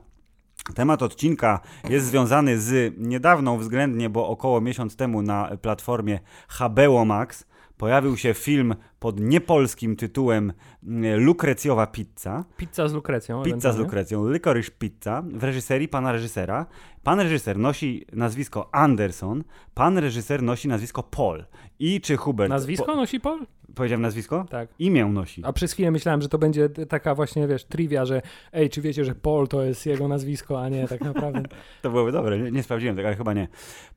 Temat 0.74 1.02
odcinka 1.02 1.60
jest 1.88 2.06
związany 2.06 2.58
z 2.58 2.94
niedawną 2.98 3.58
względnie, 3.58 4.10
bo 4.10 4.28
około 4.28 4.60
miesiąc 4.60 4.96
temu 4.96 5.22
na 5.22 5.56
platformie 5.62 6.20
HBO 6.48 7.04
Max 7.04 7.46
pojawił 7.76 8.16
się 8.16 8.34
film 8.34 8.74
pod 8.98 9.20
niepolskim 9.20 9.96
tytułem 9.96 10.52
mm, 10.82 11.24
Lukrecjowa 11.24 11.86
Pizza. 11.86 12.44
Pizza 12.56 12.88
z 12.88 12.92
lukrecją. 12.92 13.42
Pizza 13.42 13.72
z 13.72 13.78
lukrecją, 13.78 14.30
Licorice 14.32 14.70
Pizza 14.78 15.22
w 15.26 15.44
reżyserii 15.44 15.88
pana 15.88 16.12
reżysera. 16.12 16.66
Pan 17.02 17.20
reżyser 17.20 17.58
nosi 17.58 18.06
nazwisko 18.12 18.68
Anderson, 18.72 19.44
pan 19.74 19.98
reżyser 19.98 20.42
nosi 20.42 20.68
nazwisko 20.68 21.02
Paul. 21.02 21.44
I 21.78 22.00
czy 22.00 22.16
Hubert... 22.16 22.50
Nazwisko 22.50 22.86
Po, 22.86 22.96
nosi 22.96 23.20
Paul? 23.20 23.46
powiedziałem 23.74 24.02
nazwisko? 24.02 24.46
Tak. 24.50 24.68
Imię 24.78 25.04
nosi. 25.06 25.42
A 25.44 25.52
przez 25.52 25.72
chwilę 25.72 25.90
myślałem, 25.90 26.22
że 26.22 26.28
to 26.28 26.38
będzie 26.38 26.68
taka 26.68 27.14
właśnie, 27.14 27.48
wiesz, 27.48 27.64
trivia, 27.64 28.04
że 28.04 28.22
ej, 28.52 28.70
czy 28.70 28.80
wiecie, 28.80 29.04
że 29.04 29.14
Paul 29.14 29.48
to 29.48 29.62
jest 29.62 29.86
jego 29.86 30.08
nazwisko, 30.08 30.62
a 30.62 30.68
nie 30.68 30.88
tak 30.88 31.00
naprawdę. 31.00 31.42
To 31.82 31.90
byłoby 31.90 32.12
dobre, 32.12 32.38
nie, 32.38 32.50
nie 32.50 32.62
sprawdziłem 32.62 32.96
tego, 32.96 33.08
ale 33.08 33.16
chyba 33.16 33.32
nie. 33.32 33.48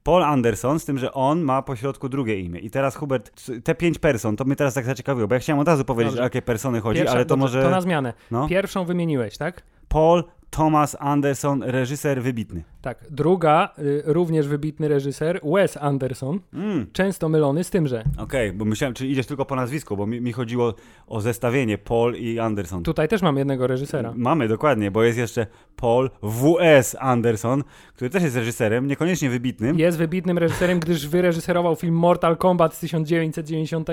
Paul 0.03 0.24
Anderson, 0.24 0.79
z 0.79 0.85
tym, 0.85 0.97
że 0.97 1.13
on 1.13 1.41
ma 1.41 1.62
po 1.62 1.75
środku 1.75 2.09
drugie 2.09 2.39
imię. 2.39 2.59
I 2.59 2.69
teraz 2.69 2.95
Hubert, 2.95 3.51
te 3.63 3.75
pięć 3.75 4.00
person, 4.00 4.35
to 4.35 4.45
mnie 4.45 4.56
teraz 4.56 4.74
tak 4.74 4.85
zaciekawiło, 4.85 5.27
bo 5.27 5.33
ja 5.35 5.39
chciałem 5.39 5.59
od 5.59 5.68
razu 5.68 5.85
powiedzieć, 5.85 6.12
Dobrze. 6.12 6.21
o 6.21 6.25
jakie 6.25 6.41
persony 6.41 6.81
chodzi, 6.81 7.00
Pierwsza- 7.01 7.12
ale 7.12 7.25
to 7.25 7.38
dobrze, 7.38 7.41
może... 7.57 7.63
To 7.63 7.69
na 7.69 7.81
zmianę. 7.81 8.13
No. 8.31 8.47
Pierwszą 8.47 8.85
wymieniłeś, 8.85 9.38
tak? 9.38 9.63
Paul 9.88 10.24
Thomas 10.50 10.97
Anderson, 11.00 11.63
reżyser 11.63 12.21
wybitny. 12.21 12.63
Tak. 12.88 13.06
Druga, 13.12 13.69
y, 13.80 14.01
również 14.06 14.48
wybitny 14.48 14.88
reżyser, 14.88 15.39
Wes 15.44 15.78
Anderson, 15.78 16.39
Mm, 16.54 16.88
często 16.94 17.30
mylony 17.30 17.63
z 17.63 17.69
tym, 17.69 17.88
że 17.88 18.04
Okej, 18.18 18.51
bo 18.54 18.66
myślałem, 18.66 18.94
czy 18.94 19.07
idziesz 19.07 19.25
tylko 19.25 19.45
po 19.45 19.56
nazwisku, 19.56 19.98
bo 19.98 20.07
mi, 20.07 20.22
mi 20.22 20.34
chodziło 20.34 20.74
o 21.07 21.22
zestawienie 21.22 21.78
Paul 21.78 22.16
i 22.16 22.39
Anderson. 22.39 22.84
tutaj 22.84 23.07
też 23.07 23.22
mam 23.22 23.38
jednego 23.38 23.68
reżysera. 23.68 24.13
Mamy, 24.16 24.48
dokładnie, 24.48 24.92
bo 24.92 25.04
jest 25.04 25.18
jeszcze 25.18 25.48
Paul 25.75 26.10
W.S. 26.24 26.95
Anderson, 27.00 27.63
który 27.95 28.10
też 28.10 28.24
jest 28.24 28.36
reżyserem, 28.36 28.88
niekoniecznie 28.88 29.30
wybitnym. 29.30 29.80
Jest 29.80 29.98
wybitnym 29.98 30.38
reżyserem, 30.38 30.80
gdyż 30.80 31.07
wyreżyserował 31.07 31.75
film 31.75 31.95
Mortal 31.95 32.38
Kombat 32.38 32.75
z 32.75 32.80
1990, 32.80 33.89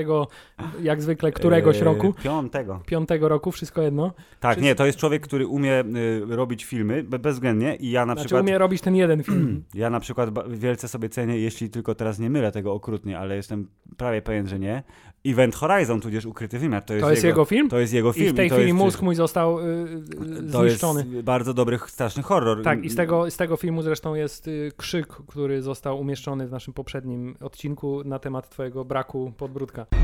jak 0.82 1.02
zwykle 1.02 1.32
któregoś 1.32 1.76
Eee, 1.76 1.84
roku. 1.84 2.12
Piątego. 2.24 2.80
Piątego 2.86 3.28
roku, 3.28 3.52
wszystko 3.52 3.82
jedno. 3.82 4.12
Tak, 4.40 4.60
nie, 4.60 4.74
to 4.74 4.86
jest 4.86 4.98
człowiek, 4.98 5.22
który 5.22 5.46
umie 5.46 5.80
y, 5.80 6.36
robić 6.36 6.64
filmy 6.64 7.02
be- 7.02 7.18
bezwzględnie 7.18 7.76
i 7.76 7.90
ja 7.90 8.06
na 8.06 8.12
Znaczy 8.12 8.26
przykład... 8.26 8.42
umie 8.42 8.58
robić 8.58 8.82
ten 8.84 8.96
jeden 8.96 9.22
film. 9.22 9.64
Ja 9.74 9.90
na 9.90 10.00
przykład 10.00 10.30
wielce 10.58 10.88
sobie 10.88 11.08
cenię, 11.08 11.38
jeśli 11.38 11.70
tylko 11.70 11.94
teraz 11.94 12.18
nie 12.18 12.30
mylę 12.30 12.52
tego 12.52 12.72
okrutnie, 12.72 13.18
ale 13.18 13.36
jestem 13.36 13.68
prawie 13.96 14.22
pewien, 14.22 14.48
że 14.48 14.58
nie. 14.58 14.82
Event 15.26 15.54
Horizon, 15.54 16.00
tudzież 16.00 16.26
Ukryty 16.26 16.58
Wymiar, 16.58 16.82
to 16.82 16.94
jest, 16.94 17.04
To 17.04 17.10
jest 17.10 17.24
jego 17.24 17.44
film? 17.44 17.68
To 17.68 17.78
jest 17.78 17.92
jego 17.92 18.12
film. 18.12 18.26
I 18.26 18.32
w 18.32 18.36
tej 18.36 18.48
to 18.48 18.54
chwili 18.54 18.68
jest, 18.68 18.78
mózg 18.78 19.02
mój 19.02 19.14
został 19.14 19.60
y, 19.60 19.62
y, 19.62 20.52
To 20.52 20.64
jest 20.64 20.80
zniszczony. 20.80 21.22
bardzo 21.22 21.54
dobry, 21.54 21.78
straszny 21.86 22.22
horror. 22.22 22.62
Tak, 22.62 22.84
i 22.84 22.90
z 22.90 22.96
tego, 22.96 23.30
z 23.30 23.36
tego 23.36 23.56
filmu 23.56 23.82
zresztą 23.82 24.14
jest 24.14 24.48
y, 24.48 24.72
krzyk, 24.76 25.06
który 25.06 25.62
został 25.62 26.00
umieszczony 26.00 26.46
w 26.46 26.50
naszym 26.50 26.74
poprzednim 26.74 27.36
odcinku 27.40 28.02
na 28.04 28.18
temat 28.18 28.48
twojego 28.48 28.84
braku 28.84 29.32
podbródka. 29.36 29.86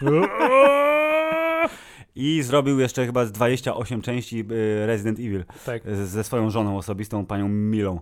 I 2.20 2.42
zrobił 2.42 2.80
jeszcze 2.80 3.06
chyba 3.06 3.24
z 3.24 3.32
28 3.32 4.02
części 4.02 4.40
y, 4.50 4.86
Resident 4.86 5.18
Evil 5.18 5.44
Tak. 5.66 5.82
ze 6.04 6.24
swoją 6.24 6.50
żoną 6.50 6.76
osobistą, 6.78 7.26
panią 7.26 7.48
Milą. 7.48 8.00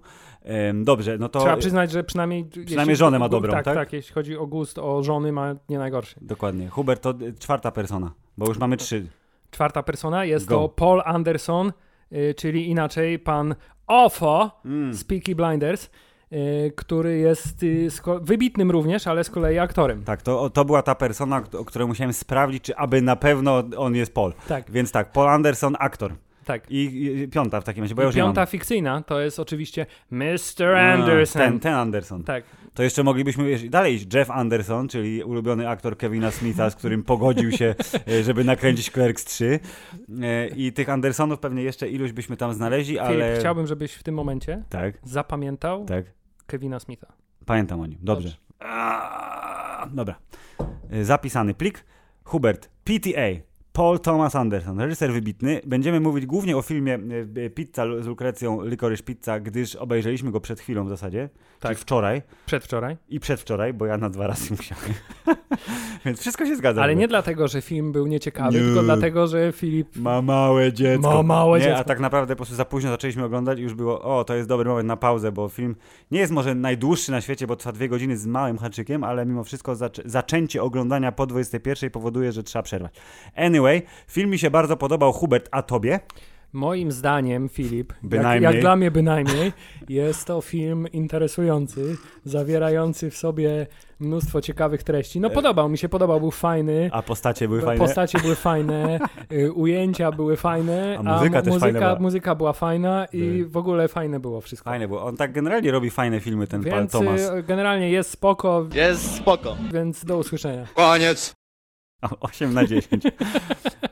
Dobrze, 0.74 1.18
no 1.18 1.28
to... 1.28 1.38
Trzeba 1.40 1.56
przyznać, 1.56 1.90
że 1.90 2.04
przynajmniej... 2.04 2.44
Przynajmniej 2.66 2.96
żonę 2.96 3.18
ma 3.18 3.28
dobrą, 3.28 3.52
tak? 3.52 3.64
tak? 3.64 3.74
Tak, 3.74 3.92
jeśli 3.92 4.14
chodzi 4.14 4.36
o 4.36 4.46
gust, 4.46 4.78
o 4.78 5.02
żony 5.02 5.32
ma 5.32 5.54
nie 5.68 5.78
najgorszy. 5.78 6.16
Dokładnie. 6.20 6.68
Hubert 6.68 7.02
to 7.02 7.10
y, 7.10 7.34
czwarta 7.38 7.70
persona, 7.70 8.12
bo 8.38 8.46
już 8.46 8.58
mamy 8.58 8.76
trzy. 8.76 9.06
Czwarta 9.50 9.82
persona 9.82 10.24
jest 10.24 10.46
Go. 10.46 10.54
to 10.54 10.68
Paul 10.68 11.02
Anderson, 11.04 11.72
y, 12.12 12.34
czyli 12.36 12.68
inaczej 12.68 13.18
pan 13.18 13.54
Ofo 13.86 14.60
Mm. 14.64 14.94
z 14.94 15.04
Peaky 15.04 15.34
Blinders, 15.34 15.90
który 16.76 17.18
jest 17.18 17.62
y, 17.62 17.88
wybitnym 18.20 18.70
również, 18.70 19.06
ale 19.06 19.24
z 19.24 19.30
kolei 19.30 19.58
aktorem. 19.58 20.04
Tak, 20.04 20.22
to, 20.22 20.50
to 20.50 20.64
była 20.64 20.82
ta 20.82 20.94
persona, 20.94 21.42
o 21.58 21.64
której 21.64 21.88
musiałem 21.88 22.12
sprawdzić, 22.12 22.62
czy 22.64 22.76
aby 22.76 23.02
na 23.02 23.16
pewno 23.16 23.62
on 23.76 23.94
jest 23.94 24.14
Paul. 24.14 24.32
Tak, 24.48 24.70
Więc 24.70 24.92
tak, 24.92 25.12
Paul 25.12 25.28
Anderson, 25.28 25.76
aktor. 25.78 26.12
tak. 26.44 26.62
I, 26.70 27.28
piąta 27.32 27.60
w 27.60 27.64
takim 27.64 27.84
razie, 27.84 27.94
bo 27.94 28.02
ja 28.02 28.06
I 28.06 28.08
już 28.08 28.16
nie 28.16 28.22
piąta 28.22 28.46
fikcyjna 28.46 29.02
to 29.02 29.20
jest 29.20 29.40
oczywiście 29.40 29.86
Mr. 30.10 30.74
Anderson. 30.76 31.42
Ten, 31.42 31.60
ten 31.60 31.74
Anderson. 31.74 32.24
Tak, 32.24 32.44
To 32.74 32.82
jeszcze 32.82 33.02
moglibyśmy 33.02 33.68
dalej 33.68 33.94
iść. 33.94 34.14
Jeff 34.14 34.30
Anderson, 34.30 34.88
czyli 34.88 35.22
ulubiony 35.22 35.68
aktor 35.68 35.96
Kevina 35.96 36.30
Smitha, 36.30 36.70
z 36.70 36.76
którym 36.76 37.02
pogodził 37.02 37.52
się, 37.52 37.74
e, 38.08 38.22
żeby 38.22 38.44
nakręcić 38.44 38.90
Clerks 38.90 39.24
3. 39.24 39.60
E, 40.22 40.48
I 40.48 40.72
tych 40.72 40.88
Andersonów 40.88 41.40
pewnie 41.40 41.62
jeszcze 41.62 41.88
iluś 41.88 42.12
byśmy 42.12 42.36
tam 42.36 42.54
znaleźli, 42.54 42.98
ale... 42.98 43.10
Filip, 43.10 43.38
chciałbym, 43.40 43.66
żebyś 43.66 43.92
w 43.92 44.02
tym 44.02 44.14
momencie 44.14 44.62
Tak, 44.68 44.94
zapamiętał 45.04 45.84
tak. 45.84 46.17
Kevina 46.48 46.80
Smitha. 46.80 47.06
Pamiętam 47.46 47.80
o 47.80 47.86
nim. 47.86 47.98
Dobrze. 48.02 48.36
Aaaa, 48.60 49.86
Dobra. 49.86 50.14
y, 50.92 51.04
zapisany 51.04 51.54
plik. 51.54 51.84
Hubert, 52.24 52.70
PTA, 52.84 53.28
Paul 53.78 53.98
Thomas 53.98 54.36
Anderson, 54.36 54.80
reżyser 54.80 55.12
wybitny. 55.12 55.60
Będziemy 55.66 56.00
mówić 56.00 56.26
głównie 56.26 56.56
o 56.56 56.62
filmie 56.62 56.98
e, 57.36 57.50
Pizza 57.50 57.84
z 58.00 58.06
Lukrecją, 58.06 58.64
Licorice 58.64 59.02
Pizza, 59.02 59.40
gdyż 59.40 59.76
obejrzeliśmy 59.76 60.30
go 60.30 60.40
przed 60.40 60.60
chwilą 60.60 60.84
w 60.84 60.88
zasadzie, 60.88 61.28
tak. 61.60 61.70
czyli 61.72 61.82
wczoraj. 61.82 62.22
Przedwczoraj. 62.46 62.96
I 63.08 63.20
przedwczoraj, 63.20 63.74
bo 63.74 63.86
ja 63.86 63.96
na 63.96 64.10
dwa 64.10 64.26
razy 64.26 64.50
musiałem. 64.56 64.84
Więc 66.04 66.20
wszystko 66.20 66.46
się 66.46 66.56
zgadza. 66.56 66.82
Ale 66.82 66.96
nie 66.96 67.08
dlatego, 67.08 67.48
że 67.48 67.62
film 67.62 67.92
był 67.92 68.06
nieciekawy, 68.06 68.58
nie. 68.58 68.64
tylko 68.64 68.82
dlatego, 68.82 69.26
że 69.26 69.52
Filip... 69.52 69.96
Ma 69.96 70.22
małe 70.22 70.72
dziecko. 70.72 71.10
Ma 71.10 71.22
małe 71.22 71.58
nie, 71.58 71.64
dziecko. 71.64 71.80
A 71.80 71.84
tak 71.84 72.00
naprawdę 72.00 72.34
po 72.34 72.36
prostu 72.36 72.54
za 72.54 72.64
późno 72.64 72.90
zaczęliśmy 72.90 73.24
oglądać 73.24 73.58
i 73.58 73.62
już 73.62 73.74
było, 73.74 74.18
o, 74.18 74.24
to 74.24 74.34
jest 74.34 74.48
dobry 74.48 74.68
moment 74.68 74.88
na 74.88 74.96
pauzę, 74.96 75.32
bo 75.32 75.48
film 75.48 75.76
nie 76.10 76.20
jest 76.20 76.32
może 76.32 76.54
najdłuższy 76.54 77.10
na 77.10 77.20
świecie, 77.20 77.46
bo 77.46 77.56
trwa 77.56 77.72
dwie 77.72 77.88
godziny 77.88 78.16
z 78.16 78.26
małym 78.26 78.58
haczykiem, 78.58 79.04
ale 79.04 79.26
mimo 79.26 79.44
wszystko 79.44 79.76
zaczę 79.76 80.02
zaczęcie 80.04 80.62
oglądania 80.62 81.12
po 81.12 81.26
21 81.26 81.90
powoduje, 81.90 82.32
że 82.32 82.42
trzeba 82.42 82.62
przerwać. 82.62 82.94
Anyway, 83.36 83.67
film 84.08 84.30
mi 84.30 84.38
się 84.38 84.50
bardzo 84.50 84.76
podobał. 84.76 85.12
Hubert, 85.12 85.48
a 85.50 85.62
tobie? 85.62 86.00
Moim 86.52 86.92
zdaniem, 86.92 87.48
Filip, 87.48 87.92
jak, 88.12 88.42
jak, 88.42 88.60
dla 88.60 88.76
mnie 88.76 88.90
bynajmniej, 88.90 89.52
jest 89.88 90.24
to 90.24 90.40
film 90.40 90.86
interesujący, 90.92 91.96
zawierający 92.24 93.10
w 93.10 93.16
sobie 93.16 93.66
mnóstwo 94.00 94.40
ciekawych 94.40 94.82
treści. 94.82 95.20
No 95.20 95.30
podobał 95.30 95.68
mi 95.68 95.78
się, 95.78 95.88
podobał, 95.88 96.20
był 96.20 96.30
fajny. 96.30 96.90
A 96.92 97.02
postacie 97.02 97.48
były 97.48 97.60
fajne? 97.60 97.78
Postacie 97.78 98.18
były 98.18 98.34
fajne, 98.34 98.98
y, 99.32 99.52
ujęcia 99.52 100.12
były 100.12 100.36
fajne, 100.36 100.96
a 100.98 101.02
muzyka 101.02 101.38
a 101.38 101.42
też 101.42 101.52
muzyka, 101.52 101.80
fajna 101.80 101.96
muzyka 102.00 102.34
była 102.34 102.52
fajna 102.52 103.06
i 103.12 103.44
w 103.44 103.56
ogóle 103.56 103.88
fajne 103.88 104.20
było 104.20 104.40
wszystko. 104.40 104.70
Fajne 104.70 104.88
było. 104.88 105.04
On 105.04 105.16
tak 105.16 105.32
generalnie 105.32 105.70
robi 105.70 105.90
fajne 105.90 106.20
filmy, 106.20 106.46
ten 106.46 106.62
więc, 106.62 106.76
pan 106.76 106.88
Tomasz. 106.88 107.20
Y, 107.20 107.42
generalnie 107.42 107.90
jest 107.90 108.10
spoko. 108.10 108.66
Jest 108.74 109.14
spoko. 109.14 109.56
Więc 109.72 110.04
do 110.04 110.18
usłyszenia. 110.18 110.66
Koniec. 110.74 111.37
8 112.00 112.54
na 112.54 112.66
10. 112.66 113.04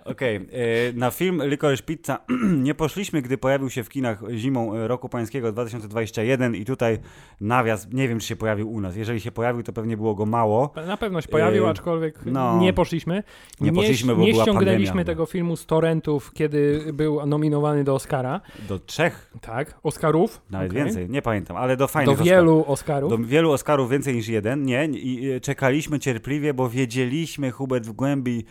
Okej, 0.05 0.37
okay. 0.37 0.49
E, 0.53 0.93
na 0.93 1.11
film 1.11 1.43
Licorice 1.45 1.83
Pizza 1.83 2.19
nie 2.67 2.75
poszliśmy, 2.75 3.23
gdy 3.23 3.39
pojawił 3.39 3.71
się 3.71 3.85
w 3.85 3.89
kinach 3.89 4.23
zimą 4.31 4.75
e, 4.75 4.89
roku 4.89 5.09
pańskiego 5.09 5.53
2021 5.53 6.55
i 6.55 6.65
tutaj 6.65 6.99
nawias, 7.41 7.93
nie 7.93 8.09
wiem 8.09 8.21
czy 8.21 8.27
się 8.27 8.37
pojawił 8.37 8.73
u 8.73 8.81
nas. 8.81 8.97
Jeżeli 8.97 9.21
się 9.21 9.33
pojawił, 9.33 9.63
to 9.63 9.73
pewnie 9.73 9.97
było 9.97 10.15
go 10.15 10.27
mało. 10.27 10.73
Na 10.87 10.97
pewno 10.97 11.21
się 11.21 11.29
pojawił, 11.29 11.67
e, 11.67 11.71
aczkolwiek 11.71 12.27
no, 12.27 12.61
nie 12.61 12.73
poszliśmy. 12.73 13.23
Nie, 13.61 13.71
nie 13.71 13.77
poszliśmy, 13.77 14.17
bo 14.17 14.23
nie 14.23 14.33
była 14.33 14.45
ściągnęliśmy 14.45 14.87
pandemia. 14.87 15.05
tego 15.05 15.27
filmu 15.27 15.57
z 15.57 15.67
torrentów, 15.67 16.33
kiedy 16.33 16.93
był 16.93 17.27
nominowany 17.27 17.85
do 17.85 17.95
Oscara. 17.95 18.41
Do 18.69 18.79
trzech? 18.79 19.33
Tak, 19.41 19.79
Oscarów. 19.83 20.41
Nawet 20.51 20.71
okay. 20.71 20.85
więcej, 20.85 21.11
nie 21.11 21.23
pamiętam, 21.23 21.57
ale 21.57 21.77
do 21.77 21.89
fajnych 21.89 22.19
Do 22.19 22.25
wielu 22.25 22.65
Oscarów. 22.67 23.11
Do 23.11 23.19
wielu 23.19 23.53
Oscarów 23.53 23.91
więcej 23.91 24.15
niż 24.15 24.29
jeden, 24.29 24.63
nie. 24.63 24.85
I 24.85 25.41
czekaliśmy 25.41 25.99
cierpliwie, 25.99 26.55
bo 26.55 26.69
wiedzieliśmy, 26.69 27.51
Hubert, 27.51 27.87
w 27.87 27.96
głębi 27.97 28.45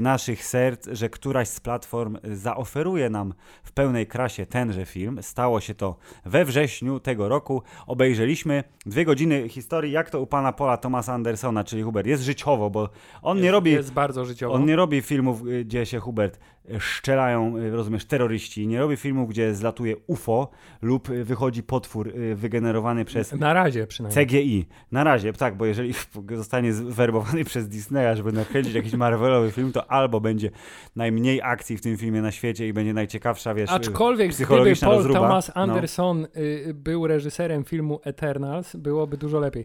naszych 0.00 0.44
serc, 0.44 0.88
że 0.92 1.08
któraś 1.08 1.48
z 1.48 1.60
platform 1.60 2.18
zaoferuje 2.24 3.10
nam 3.10 3.34
w 3.62 3.72
pełnej 3.72 4.06
krasie 4.06 4.46
tenże 4.46 4.86
film. 4.86 5.18
Stało 5.22 5.60
się 5.60 5.74
to 5.74 5.96
we 6.24 6.44
wrześniu 6.44 7.00
tego 7.00 7.28
roku. 7.28 7.62
Obejrzeliśmy 7.86 8.64
dwie 8.86 9.04
godziny 9.04 9.48
historii, 9.48 9.92
jak 9.92 10.10
to 10.10 10.20
u 10.20 10.26
pana 10.26 10.52
Paula 10.52 10.76
Thomasa 10.76 11.14
Andersona, 11.14 11.64
czyli 11.64 11.82
Hubert. 11.82 12.06
Jest 12.06 12.22
życiowo, 12.22 12.70
bo 12.70 12.88
on 13.22 13.36
jest, 13.36 13.44
nie 13.44 13.50
robi. 13.50 13.70
Jest 13.70 13.92
bardzo 13.92 14.24
życiowo. 14.24 14.54
On 14.54 14.66
nie 14.66 14.76
robi 14.76 15.02
filmów, 15.02 15.42
gdzie 15.64 15.86
się 15.86 16.00
Hubert 16.00 16.38
szczelają, 16.78 17.56
y, 17.56 17.70
rozumiesz, 17.70 18.04
terroryści. 18.04 18.66
Nie 18.66 18.78
robi 18.78 18.96
filmu, 18.96 19.26
gdzie 19.26 19.54
zlatuje 19.54 19.96
UFO 20.06 20.50
lub 20.82 21.08
wychodzi 21.08 21.62
potwór 21.62 22.08
y, 22.08 22.34
wygenerowany 22.34 23.04
przez. 23.04 23.32
Na 23.32 23.52
razie 23.52 23.86
przynajmniej. 23.86 24.26
CGI. 24.26 24.66
Na 24.92 25.04
razie, 25.04 25.32
tak, 25.32 25.56
bo 25.56 25.66
jeżeli 25.66 25.94
zostanie 26.36 26.72
zwerbowany 26.72 27.44
przez 27.44 27.68
Disneya, 27.68 28.16
żeby 28.16 28.32
nakręcić 28.32 28.74
jakiś 28.74 28.92
Marvelowy 28.92 29.50
film, 29.50 29.72
to 29.72 29.90
albo 29.90 30.20
będzie 30.20 30.50
najmniej 30.96 31.40
akcji 31.42 31.76
w 31.76 31.80
tym 31.80 31.96
filmie 31.96 32.22
na 32.22 32.30
świecie 32.32 32.68
i 32.68 32.72
będzie 32.72 32.94
najciekawsza, 32.94 33.54
wiesz, 33.54 33.70
Aczkolwiek 33.70 34.32
gdyby 34.34 34.76
Paul 34.80 34.96
rozruba, 34.96 35.20
Thomas 35.20 35.48
no. 35.48 35.54
Anderson 35.54 36.20
no. 36.20 36.28
był 36.74 37.06
reżyserem 37.06 37.64
filmu 37.64 38.00
Eternals, 38.04 38.76
byłoby 38.76 39.16
dużo 39.16 39.40
lepiej. 39.40 39.64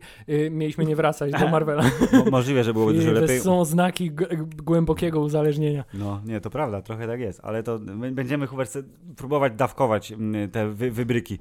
Mieliśmy 0.52 0.86
nie 0.86 0.96
wracać 0.96 1.32
do 1.32 1.48
Marvela. 1.48 1.84
możliwe, 2.32 2.64
że 2.64 2.74
byłoby 2.74 2.94
dużo 2.94 3.12
lepiej. 3.12 3.40
Są 3.40 3.66
znaki 3.66 4.12
głębokiego 4.64 5.20
uzależnienia. 5.20 5.84
No, 5.94 6.22
nie, 6.26 6.42
to 6.42 6.50
prawda, 6.50 6.82
trochę 6.86 7.08
tak 7.08 7.20
jest, 7.20 7.40
ale 7.44 7.64
to 7.64 7.80
będziemy 8.12 8.48
Hubert 8.48 8.78
próbować 9.18 9.54
dawkować 9.54 10.14
te 10.52 10.70
wy, 10.70 10.92
wybryki. 10.92 11.38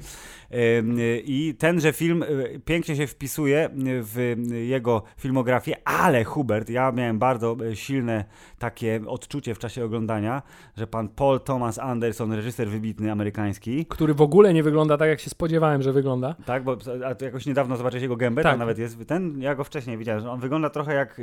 I 1.25 1.55
tenże 1.59 1.93
film 1.93 2.23
e, 2.23 2.27
pięknie 2.59 2.97
się 2.97 3.07
wpisuje 3.07 3.71
w 3.85 4.37
jego 4.69 5.03
filmografię, 5.17 5.89
ale 5.89 6.25
Hubert, 6.25 6.71
ja 6.71 6.93
miałem 6.93 7.19
bardzo 7.19 7.57
e, 7.71 7.77
silne 7.77 8.25
takie 8.59 9.01
odczucie 9.07 9.55
w 9.55 9.59
czasie 9.59 9.85
oglądania, 9.85 10.43
że 10.77 10.87
pan 10.87 11.09
Paul 11.09 11.41
Thomas 11.41 11.79
Anderson, 11.79 12.33
reżyser 12.33 12.69
wybitny 12.69 13.13
amerykański, 13.13 13.87
który 13.87 14.15
w 14.15 14.23
ogóle 14.23 14.55
nie 14.55 14.63
wygląda 14.63 14.97
tak, 14.97 15.09
jak 15.09 15.21
się 15.21 15.31
spodziewałem, 15.31 15.83
że 15.83 15.93
wygląda. 15.93 16.35
Tak, 16.47 16.65
bo 16.65 16.77
a 17.05 17.25
jakoś 17.25 17.47
niedawno 17.47 17.77
zobaczyłeś 17.77 18.03
jego 18.03 18.17
gębę, 18.17 18.43
tak. 18.43 18.59
nawet 18.59 18.79
jest 18.79 18.99
ten, 19.07 19.43
ja 19.43 19.55
go 19.55 19.65
wcześniej 19.65 19.99
widziałem, 19.99 20.21
że 20.21 20.31
on 20.31 20.41
wygląda 20.41 20.71
trochę 20.71 20.95
jak 20.95 21.21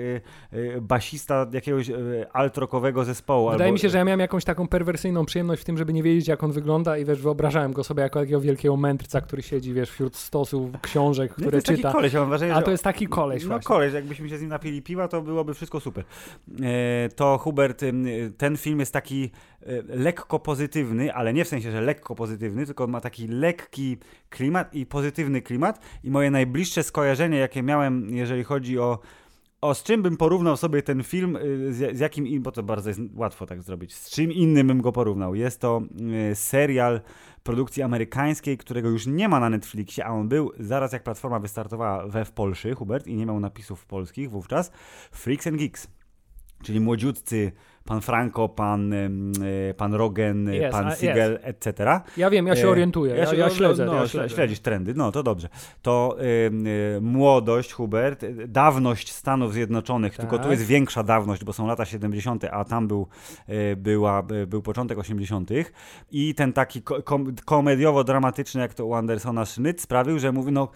basista 0.82 1.48
jakiegoś 1.52 1.92
alt-rockowego 2.34 3.04
zespołu. 3.04 3.52
Wydaje 3.52 3.64
albo... 3.64 3.74
mi 3.74 3.80
się, 3.80 3.90
że 3.90 3.98
ja 3.98 4.06
miałem 4.12 4.20
jakąś 4.20 4.46
taką 4.46 4.68
perwersyjną 4.68 5.26
przyjemność 5.26 5.62
w 5.62 5.66
tym, 5.66 5.78
żeby 5.78 5.94
nie 5.94 6.04
wiedzieć, 6.04 6.28
jak 6.28 6.44
on 6.44 6.52
wygląda 6.52 6.98
i 6.98 7.06
wiesz, 7.06 7.22
wyobrażałem 7.22 7.74
go 7.74 7.84
sobie 7.84 8.04
jako 8.04 8.20
takiego 8.20 8.42
wielkiego 8.42 8.78
mędrca, 8.78 9.22
który 9.22 9.42
siedzi, 9.42 9.74
wiesz, 9.74 9.92
wśród 9.92 10.16
stosów 10.16 10.72
książek, 10.82 11.32
które 11.32 11.58
nie, 11.58 11.62
to 11.62 11.72
czyta. 11.76 11.82
Taki 11.82 11.94
koleś, 11.94 12.14
mam 12.14 12.30
wrażenie, 12.30 12.56
a 12.56 12.62
to 12.62 12.72
jest 12.72 12.84
taki 12.84 13.08
koleś 13.08 13.44
No 13.44 13.50
właśnie. 13.50 13.68
koleś, 13.68 13.94
jakbyśmy 13.94 14.30
się 14.30 14.38
z 14.38 14.42
nim 14.42 14.50
napili 14.50 14.82
piwa, 14.82 15.08
to 15.08 15.22
byłoby 15.22 15.54
wszystko 15.54 15.80
super. 15.80 16.04
E, 16.64 17.10
to 17.10 17.38
Hubert, 17.38 17.82
ten 18.38 18.58
film 18.58 18.80
jest 18.80 18.94
taki 18.94 19.32
e, 19.62 19.66
lekko 19.88 20.40
pozytywny, 20.40 21.14
ale 21.14 21.34
nie 21.34 21.46
w 21.46 21.48
sensie, 21.48 21.72
że 21.72 21.82
lekko 21.82 22.16
pozytywny, 22.16 22.66
tylko 22.66 22.88
ma 22.88 23.02
taki 23.02 23.28
lekki 23.28 23.98
klimat 24.30 24.74
i 24.74 24.86
pozytywny 24.86 25.42
klimat 25.42 25.80
i 26.04 26.12
moje 26.12 26.32
najbliższe 26.32 26.84
skojarzenie, 26.84 27.38
jakie 27.38 27.64
miałem, 27.64 28.16
jeżeli 28.16 28.44
chodzi 28.44 28.80
o 28.80 29.00
o 29.62 29.74
z 29.74 29.84
czym 29.84 30.02
bym 30.02 30.18
porównał 30.18 30.58
sobie 30.58 30.84
ten 30.84 31.04
film, 31.04 31.36
y, 31.36 31.74
z, 31.74 31.98
z 31.98 32.00
jakim, 32.00 32.42
bo 32.42 32.52
to 32.52 32.64
bardzo 32.64 32.90
jest 32.90 33.02
łatwo 33.14 33.46
tak 33.46 33.62
zrobić, 33.62 33.96
z 33.96 34.10
czym 34.10 34.32
innym 34.32 34.68
bym 34.68 34.82
go 34.82 34.92
porównał. 34.92 35.36
Jest 35.36 35.60
to 35.60 35.82
y, 36.32 36.36
serial 36.36 37.02
produkcji 37.44 37.84
amerykańskiej, 37.84 38.58
którego 38.58 38.90
już 38.90 39.08
nie 39.08 39.30
ma 39.30 39.40
na 39.40 39.50
Netflixie, 39.50 40.06
a 40.06 40.10
on 40.10 40.28
był 40.30 40.52
zaraz 40.60 40.94
jak 40.94 41.04
platforma 41.04 41.40
wystartowała 41.40 42.08
we 42.08 42.26
w 42.26 42.32
Polsce, 42.32 42.76
Hubert, 42.76 43.08
i 43.08 43.16
nie 43.16 43.26
miał 43.26 43.40
napisów 43.40 43.86
polskich 43.86 44.30
wówczas, 44.30 44.72
Freaks 45.12 45.48
and 45.48 45.58
Geeks, 45.58 45.88
czyli 46.64 46.80
młodziutcy 46.80 47.52
pan 47.86 48.02
Franco, 48.02 48.50
pan, 48.50 48.94
e, 48.94 49.10
pan 49.78 49.94
Rogen, 49.94 50.50
yes, 50.50 50.72
pan 50.72 50.96
Siegel, 50.96 51.40
etc. 51.42 52.02
Ja 52.18 52.30
wiem, 52.30 52.48
ja 52.48 52.56
się 52.56 52.68
e, 52.68 52.70
orientuję, 52.70 53.16
ja, 53.16 53.24
ja, 53.24 53.34
ja 53.34 53.50
śledzę. 53.50 53.86
No, 53.86 53.96
ja 53.96 54.08
śledzę. 54.08 54.30
Śledzisz 54.30 54.60
trendy, 54.60 54.94
no 54.94 55.12
to 55.12 55.24
dobrze. 55.24 55.50
To 55.82 56.18
y, 56.22 57.02
młodość, 57.02 57.74
Hubert, 57.74 58.26
dawność 58.48 59.12
Stanów 59.12 59.54
Zjednoczonych, 59.54 60.18
tak. 60.18 60.22
tylko 60.22 60.44
tu 60.44 60.52
jest 60.52 60.66
większa 60.66 61.04
dawność, 61.04 61.44
bo 61.44 61.54
są 61.54 61.68
lata 61.68 61.86
70., 61.86 62.44
a 62.52 62.66
tam 62.66 62.88
był, 62.88 63.08
była, 63.78 64.24
był 64.48 64.62
początek 64.62 64.98
80. 64.98 65.50
I 66.12 66.36
ten 66.36 66.54
taki 66.54 66.82
kom 66.82 67.36
komediowo-dramatyczny, 67.46 68.62
jak 68.62 68.74
to 68.74 68.86
u 68.86 68.94
Andersona 68.94 69.46
Schnitt, 69.46 69.82
sprawił, 69.82 70.20
że 70.20 70.32
mówi, 70.32 70.52
no, 70.52 70.68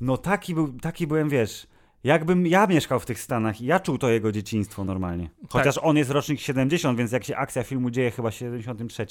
no 0.00 0.16
taki, 0.16 0.54
był, 0.54 0.68
taki 0.68 1.06
byłem, 1.06 1.28
wiesz 1.28 1.73
Jakbym 2.04 2.46
ja 2.46 2.66
mieszkał 2.66 3.00
w 3.00 3.06
tych 3.06 3.20
Stanach 3.20 3.60
i 3.60 3.66
ja 3.66 3.80
czuł 3.80 3.98
to 3.98 4.08
jego 4.08 4.32
dzieciństwo 4.32 4.84
normalnie. 4.84 5.30
Chociaż 5.48 5.74
tak. 5.74 5.84
on 5.84 5.96
jest 5.96 6.10
rocznik 6.10 6.40
70, 6.40 6.98
więc 6.98 7.12
jak 7.12 7.24
się 7.24 7.36
akcja 7.36 7.62
filmu 7.62 7.90
dzieje 7.90 8.10
chyba 8.10 8.30
w 8.30 8.34
73, 8.34 9.06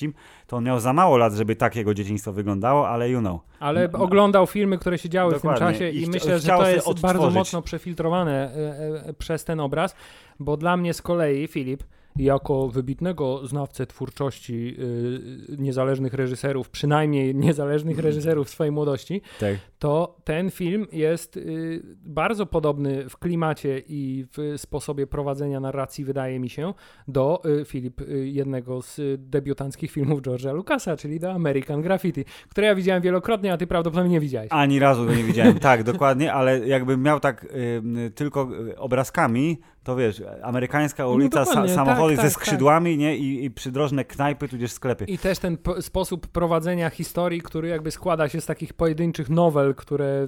to 0.48 0.58
on 0.58 0.64
miał 0.64 0.80
za 0.80 0.94
mało 0.94 1.18
lat, 1.18 1.34
żeby 1.34 1.56
tak 1.56 1.76
jego 1.76 1.94
dzieciństwo 1.94 2.34
wyglądało, 2.34 2.90
ale 2.90 3.10
you 3.10 3.20
know. 3.20 3.42
Ale 3.60 3.90
no, 3.94 4.00
oglądał 4.00 4.48
filmy, 4.48 4.78
które 4.78 4.98
się 4.98 5.10
działy 5.10 5.34
Dokładnie. 5.34 5.58
w 5.58 5.60
tym 5.60 5.74
czasie 5.74 5.90
i, 5.90 6.02
i 6.02 6.08
myślę, 6.08 6.40
że 6.40 6.48
to 6.48 6.70
jest 6.70 7.00
bardzo 7.00 7.30
mocno 7.30 7.62
przefiltrowane 7.62 8.56
e, 8.56 9.10
e, 9.10 9.14
przez 9.14 9.46
ten 9.46 9.60
obraz, 9.60 9.96
bo 10.40 10.58
dla 10.58 10.78
mnie 10.78 10.94
z 10.94 11.02
kolei 11.02 11.48
Filip 11.48 11.84
jako 12.16 12.68
wybitnego 12.68 13.48
znawcę 13.48 13.86
twórczości 13.86 14.76
y, 14.80 15.58
niezależnych 15.58 16.14
reżyserów, 16.14 16.70
przynajmniej 16.70 17.36
niezależnych 17.36 18.00
reżyserów 18.00 18.48
w 18.48 18.50
swojej 18.50 18.72
młodości, 18.72 19.22
tak. 19.40 19.56
To 19.84 20.16
ten 20.24 20.52
film 20.52 20.88
jest 20.92 21.38
y, 21.38 21.82
bardzo 22.06 22.46
podobny 22.46 23.10
w 23.10 23.18
klimacie 23.18 23.82
i 23.88 24.26
w 24.38 24.54
sposobie 24.58 25.08
prowadzenia 25.08 25.60
narracji, 25.60 26.06
wydaje 26.06 26.40
mi 26.40 26.50
się, 26.50 26.74
do 27.08 27.42
y, 27.62 27.66
Filip, 27.66 28.02
y, 28.02 28.28
jednego 28.28 28.82
z 28.82 29.02
debiutanckich 29.18 29.92
filmów 29.92 30.22
George'a 30.22 30.54
Lucasa, 30.54 30.98
czyli 30.98 31.20
do 31.20 31.32
American 31.32 31.82
Graffiti, 31.82 32.26
które 32.50 32.68
ja 32.68 32.76
widziałem 32.76 33.04
wielokrotnie, 33.04 33.54
a 33.54 33.58
ty 33.58 33.68
prawdopodobnie 33.68 34.12
nie 34.12 34.20
widziałeś. 34.20 34.48
Ani 34.52 34.80
razu 34.80 35.06
go 35.06 35.16
nie 35.16 35.24
widziałem, 35.24 35.60
tak, 35.60 35.84
dokładnie, 35.94 36.34
ale 36.34 36.68
jakbym 36.68 37.04
miał 37.04 37.20
tak 37.20 37.44
y, 37.44 38.12
tylko 38.16 38.50
obrazkami, 38.78 39.58
to 39.84 39.96
wiesz, 39.96 40.22
amerykańska 40.44 41.04
no 41.04 41.10
ulica, 41.10 41.40
no 41.40 41.46
sa 41.46 41.68
samochody 41.68 42.16
tak, 42.16 42.26
ze 42.26 42.32
tak, 42.32 42.42
skrzydłami, 42.42 42.92
tak. 42.92 43.00
nie? 43.00 43.18
I, 43.18 43.46
I 43.46 43.52
przydrożne 43.52 44.06
knajpy, 44.06 44.48
tudzież 44.48 44.72
sklepy. 44.72 45.06
I 45.06 45.18
też 45.18 45.40
ten 45.40 45.58
sposób 45.82 46.28
prowadzenia 46.28 46.90
historii, 46.90 47.42
który 47.42 47.68
jakby 47.68 47.92
składa 47.92 48.30
się 48.30 48.42
z 48.42 48.46
takich 48.46 48.74
pojedynczych 48.74 49.30
nowel, 49.30 49.73
które 49.76 50.28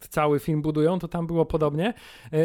cały 0.00 0.40
film 0.40 0.62
budują, 0.62 0.98
to 0.98 1.08
tam 1.08 1.26
było 1.26 1.46
podobnie. 1.46 1.94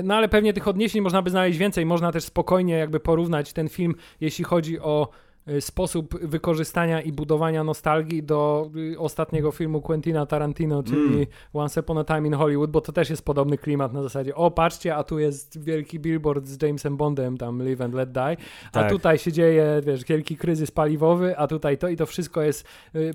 No 0.04 0.16
ale 0.16 0.30
pewnie 0.30 0.54
tych 0.54 0.68
odniesień 0.68 1.02
można 1.02 1.22
by 1.22 1.30
znaleźć 1.30 1.58
więcej. 1.58 1.86
Można 1.86 2.12
też 2.12 2.24
spokojnie 2.24 2.74
jakby 2.74 3.00
porównać 3.00 3.54
ten 3.54 3.70
film, 3.70 3.96
jeśli 4.22 4.44
chodzi 4.44 4.80
o 4.80 5.10
Y, 5.31 5.31
sposób 5.60 6.20
wykorzystania 6.22 7.02
i 7.02 7.12
budowania 7.12 7.64
nostalgii 7.64 8.24
do 8.24 8.70
y, 8.94 9.00
ostatniego 9.00 9.52
filmu 9.52 9.82
Quentina 9.82 10.26
Tarantino, 10.26 10.84
czyli 10.84 11.14
mm. 11.14 11.26
Once 11.54 11.80
Upon 11.80 11.98
a 11.98 12.04
Time 12.04 12.28
in 12.28 12.34
Hollywood, 12.34 12.72
bo 12.72 12.82
to 12.82 12.92
też 12.92 13.10
jest 13.10 13.26
podobny 13.26 13.58
klimat 13.58 13.94
na 13.94 14.04
zasadzie 14.04 14.36
o 14.36 14.52
patrzcie, 14.52 14.96
a 14.96 15.04
tu 15.04 15.20
jest 15.20 15.64
wielki 15.64 16.00
billboard 16.00 16.48
z 16.48 16.62
Jamesem 16.62 16.98
Bondem, 16.98 17.38
tam 17.38 17.64
Live 17.64 17.82
and 17.82 17.94
Let 17.94 18.12
Die, 18.12 18.38
a 18.68 18.72
tak. 18.72 18.92
tutaj 18.92 19.18
się 19.18 19.32
dzieje, 19.32 19.82
wiesz, 19.86 20.06
wielki 20.06 20.38
kryzys 20.38 20.72
paliwowy, 20.72 21.38
a 21.38 21.48
tutaj 21.48 21.78
to 21.78 21.90
i 21.90 21.96
to 21.96 22.06
wszystko 22.06 22.42
jest 22.42 22.68
y, 22.96 23.14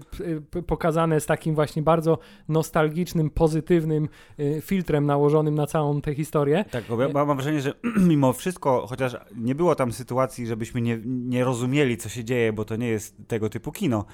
y, 0.56 0.62
pokazane 0.62 1.20
z 1.20 1.26
takim 1.26 1.54
właśnie 1.54 1.82
bardzo 1.82 2.18
nostalgicznym, 2.48 3.30
pozytywnym 3.30 4.08
y, 4.40 4.60
filtrem 4.60 5.06
nałożonym 5.06 5.54
na 5.54 5.66
całą 5.66 6.00
tę 6.00 6.14
historię. 6.14 6.64
Tak, 6.70 6.84
bo 6.88 7.02
ja 7.02 7.08
mam 7.08 7.36
wrażenie, 7.36 7.60
że 7.60 7.72
mimo 8.10 8.32
wszystko, 8.32 8.86
chociaż 8.88 9.16
nie 9.36 9.54
było 9.54 9.74
tam 9.74 9.92
sytuacji, 9.92 10.46
żebyśmy 10.46 10.80
nie, 10.80 10.98
nie 11.04 11.44
rozumieli, 11.44 11.96
co 11.96 12.08
się 12.08 12.24
dzieje, 12.26 12.52
bo 12.52 12.64
to 12.64 12.76
nie 12.76 12.88
jest 12.88 13.16
tego 13.28 13.48
typu 13.48 13.72
kino, 13.72 14.04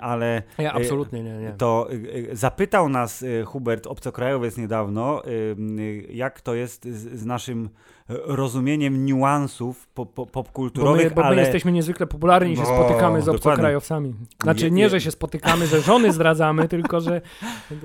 ale... 0.00 0.42
Ja, 0.58 0.72
absolutnie 0.72 1.22
nie, 1.22 1.38
nie. 1.38 1.52
To 1.58 1.88
zapytał 2.32 2.88
nas 2.88 3.24
Hubert 3.46 3.86
Obcokrajowiec 3.86 4.56
niedawno, 4.56 5.22
jak 6.08 6.40
to 6.40 6.54
jest 6.54 6.84
z, 6.84 7.20
z 7.20 7.26
naszym 7.26 7.68
rozumieniem 8.24 9.04
niuansów 9.04 9.88
popkulturowych, 10.32 11.02
bo 11.02 11.08
my, 11.08 11.14
bo 11.14 11.24
ale... 11.24 11.36
my 11.36 11.42
jesteśmy 11.42 11.72
niezwykle 11.72 12.06
popularni 12.06 12.52
i 12.52 12.56
się 12.56 12.66
spotykamy 12.66 13.22
z 13.22 13.28
obcokrajowcami. 13.28 14.14
Znaczy 14.42 14.70
nie, 14.70 14.88
że 14.88 15.00
się 15.00 15.10
spotykamy, 15.10 15.66
że 15.66 15.80
żony 15.80 16.12
zdradzamy, 16.12 16.68
tylko 16.78 17.00
że 17.00 17.20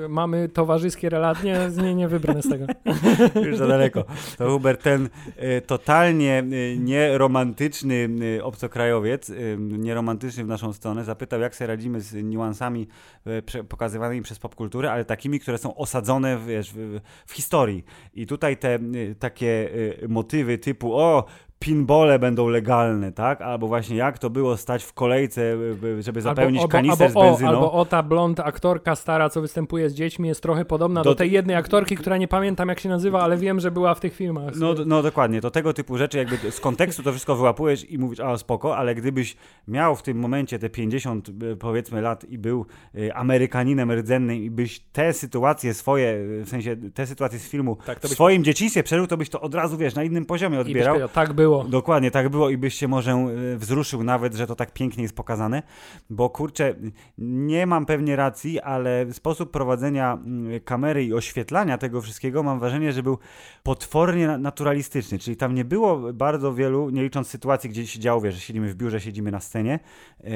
mamy 0.09 0.49
towarzyskie 0.49 1.09
relacje, 1.09 1.69
nie, 1.83 1.95
nie 1.95 2.07
wybrane 2.07 2.41
z 2.41 2.49
tego. 2.49 2.65
Już 3.47 3.57
za 3.57 3.67
daleko. 3.67 4.03
To 4.37 4.49
Hubert, 4.49 4.83
ten 4.83 5.09
totalnie 5.67 6.43
nieromantyczny 6.77 8.09
obcokrajowiec, 8.43 9.31
nieromantyczny 9.59 10.43
w 10.43 10.47
naszą 10.47 10.73
stronę, 10.73 11.03
zapytał, 11.03 11.39
jak 11.39 11.55
sobie 11.55 11.67
radzimy 11.67 12.01
z 12.01 12.13
niuansami 12.23 12.87
pokazywanymi 13.69 14.21
przez 14.21 14.39
popkulturę, 14.39 14.91
ale 14.91 15.05
takimi, 15.05 15.39
które 15.39 15.57
są 15.57 15.75
osadzone 15.75 16.37
wiesz, 16.47 16.71
w, 16.73 16.99
w 17.25 17.33
historii. 17.33 17.83
I 18.13 18.25
tutaj 18.25 18.57
te 18.57 18.79
takie 19.19 19.69
motywy 20.07 20.57
typu 20.57 20.95
o, 20.95 21.25
pinbole 21.65 22.19
będą 22.19 22.47
legalne, 22.47 23.11
tak? 23.11 23.41
Albo 23.41 23.67
właśnie 23.67 23.97
jak 23.97 24.19
to 24.19 24.29
było 24.29 24.57
stać 24.57 24.83
w 24.83 24.93
kolejce, 24.93 25.57
żeby 25.99 26.21
zapełnić 26.21 26.61
albo, 26.61 26.71
kanister 26.71 27.07
albo, 27.07 27.21
z 27.21 27.23
benzyną. 27.23 27.49
O, 27.49 27.53
albo 27.53 27.71
o 27.71 27.85
ta 27.85 28.03
blond 28.03 28.39
aktorka 28.39 28.95
stara, 28.95 29.29
co 29.29 29.41
występuje 29.41 29.89
z 29.89 29.93
dziećmi, 29.93 30.27
jest 30.27 30.41
trochę 30.41 30.65
podobna 30.65 31.03
do, 31.03 31.09
do 31.09 31.15
tej 31.15 31.31
jednej 31.31 31.55
aktorki, 31.55 31.95
która 31.95 32.17
nie 32.17 32.27
pamiętam 32.27 32.69
jak 32.69 32.79
się 32.79 32.89
nazywa, 32.89 33.21
ale 33.21 33.37
wiem, 33.37 33.59
że 33.59 33.71
była 33.71 33.95
w 33.95 33.99
tych 33.99 34.15
filmach. 34.15 34.53
No, 34.55 34.75
no 34.85 35.01
dokładnie, 35.01 35.41
to 35.41 35.51
tego 35.51 35.73
typu 35.73 35.97
rzeczy 35.97 36.17
jakby 36.17 36.51
z 36.51 36.59
kontekstu 36.59 37.03
to 37.03 37.11
wszystko 37.11 37.35
wyłapujesz 37.35 37.91
i 37.91 37.97
mówisz, 37.97 38.19
a 38.19 38.37
spoko, 38.37 38.77
ale 38.77 38.95
gdybyś 38.95 39.37
miał 39.67 39.95
w 39.95 40.03
tym 40.03 40.17
momencie 40.17 40.59
te 40.59 40.69
50 40.69 41.29
e, 41.29 41.55
powiedzmy 41.55 42.01
lat 42.01 42.23
i 42.23 42.37
był 42.37 42.65
Amerykaninem 43.13 43.91
rdzennym 43.91 44.37
i 44.37 44.49
byś 44.49 44.79
te 44.79 45.13
sytuacje 45.13 45.73
swoje, 45.73 46.17
w 46.43 46.49
sensie 46.49 46.75
te 46.93 47.07
sytuacje 47.07 47.39
z 47.39 47.49
filmu 47.49 47.77
tak, 47.85 47.97
w 47.99 48.01
byś... 48.01 48.11
swoim 48.11 48.43
dzieciństwie 48.43 48.83
przeżył, 48.83 49.07
to 49.07 49.17
byś 49.17 49.29
to 49.29 49.41
od 49.41 49.55
razu, 49.55 49.77
wiesz, 49.77 49.95
na 49.95 50.03
innym 50.03 50.25
poziomie 50.25 50.59
odbierał. 50.59 51.09
tak 51.09 51.33
było 51.33 51.54
było. 51.59 51.71
Dokładnie, 51.71 52.11
tak 52.11 52.29
było 52.29 52.49
i 52.49 52.57
byś 52.57 52.73
się 52.73 52.87
może 52.87 53.11
e, 53.11 53.57
wzruszył 53.57 54.03
nawet, 54.03 54.33
że 54.33 54.47
to 54.47 54.55
tak 54.55 54.73
pięknie 54.73 55.03
jest 55.03 55.15
pokazane, 55.15 55.63
bo 56.09 56.29
kurczę, 56.29 56.75
nie 57.17 57.65
mam 57.65 57.85
pewnie 57.85 58.15
racji, 58.15 58.59
ale 58.59 59.13
sposób 59.13 59.51
prowadzenia 59.51 60.13
mm, 60.13 60.59
kamery 60.59 61.05
i 61.05 61.13
oświetlania 61.13 61.77
tego 61.77 62.01
wszystkiego 62.01 62.43
mam 62.43 62.59
wrażenie, 62.59 62.91
że 62.91 63.03
był 63.03 63.17
potwornie 63.63 64.37
naturalistyczny, 64.37 65.19
czyli 65.19 65.37
tam 65.37 65.55
nie 65.55 65.65
było 65.65 66.13
bardzo 66.13 66.53
wielu, 66.53 66.89
nie 66.89 67.03
licząc 67.03 67.27
sytuacji, 67.27 67.69
gdzie 67.69 67.87
się 67.87 67.99
działo, 67.99 68.21
wiesz, 68.21 68.35
że 68.35 68.41
siedzimy 68.41 68.69
w 68.69 68.75
biurze, 68.75 69.01
siedzimy 69.01 69.31
na 69.31 69.39
scenie, 69.39 69.79
yy, 70.23 70.29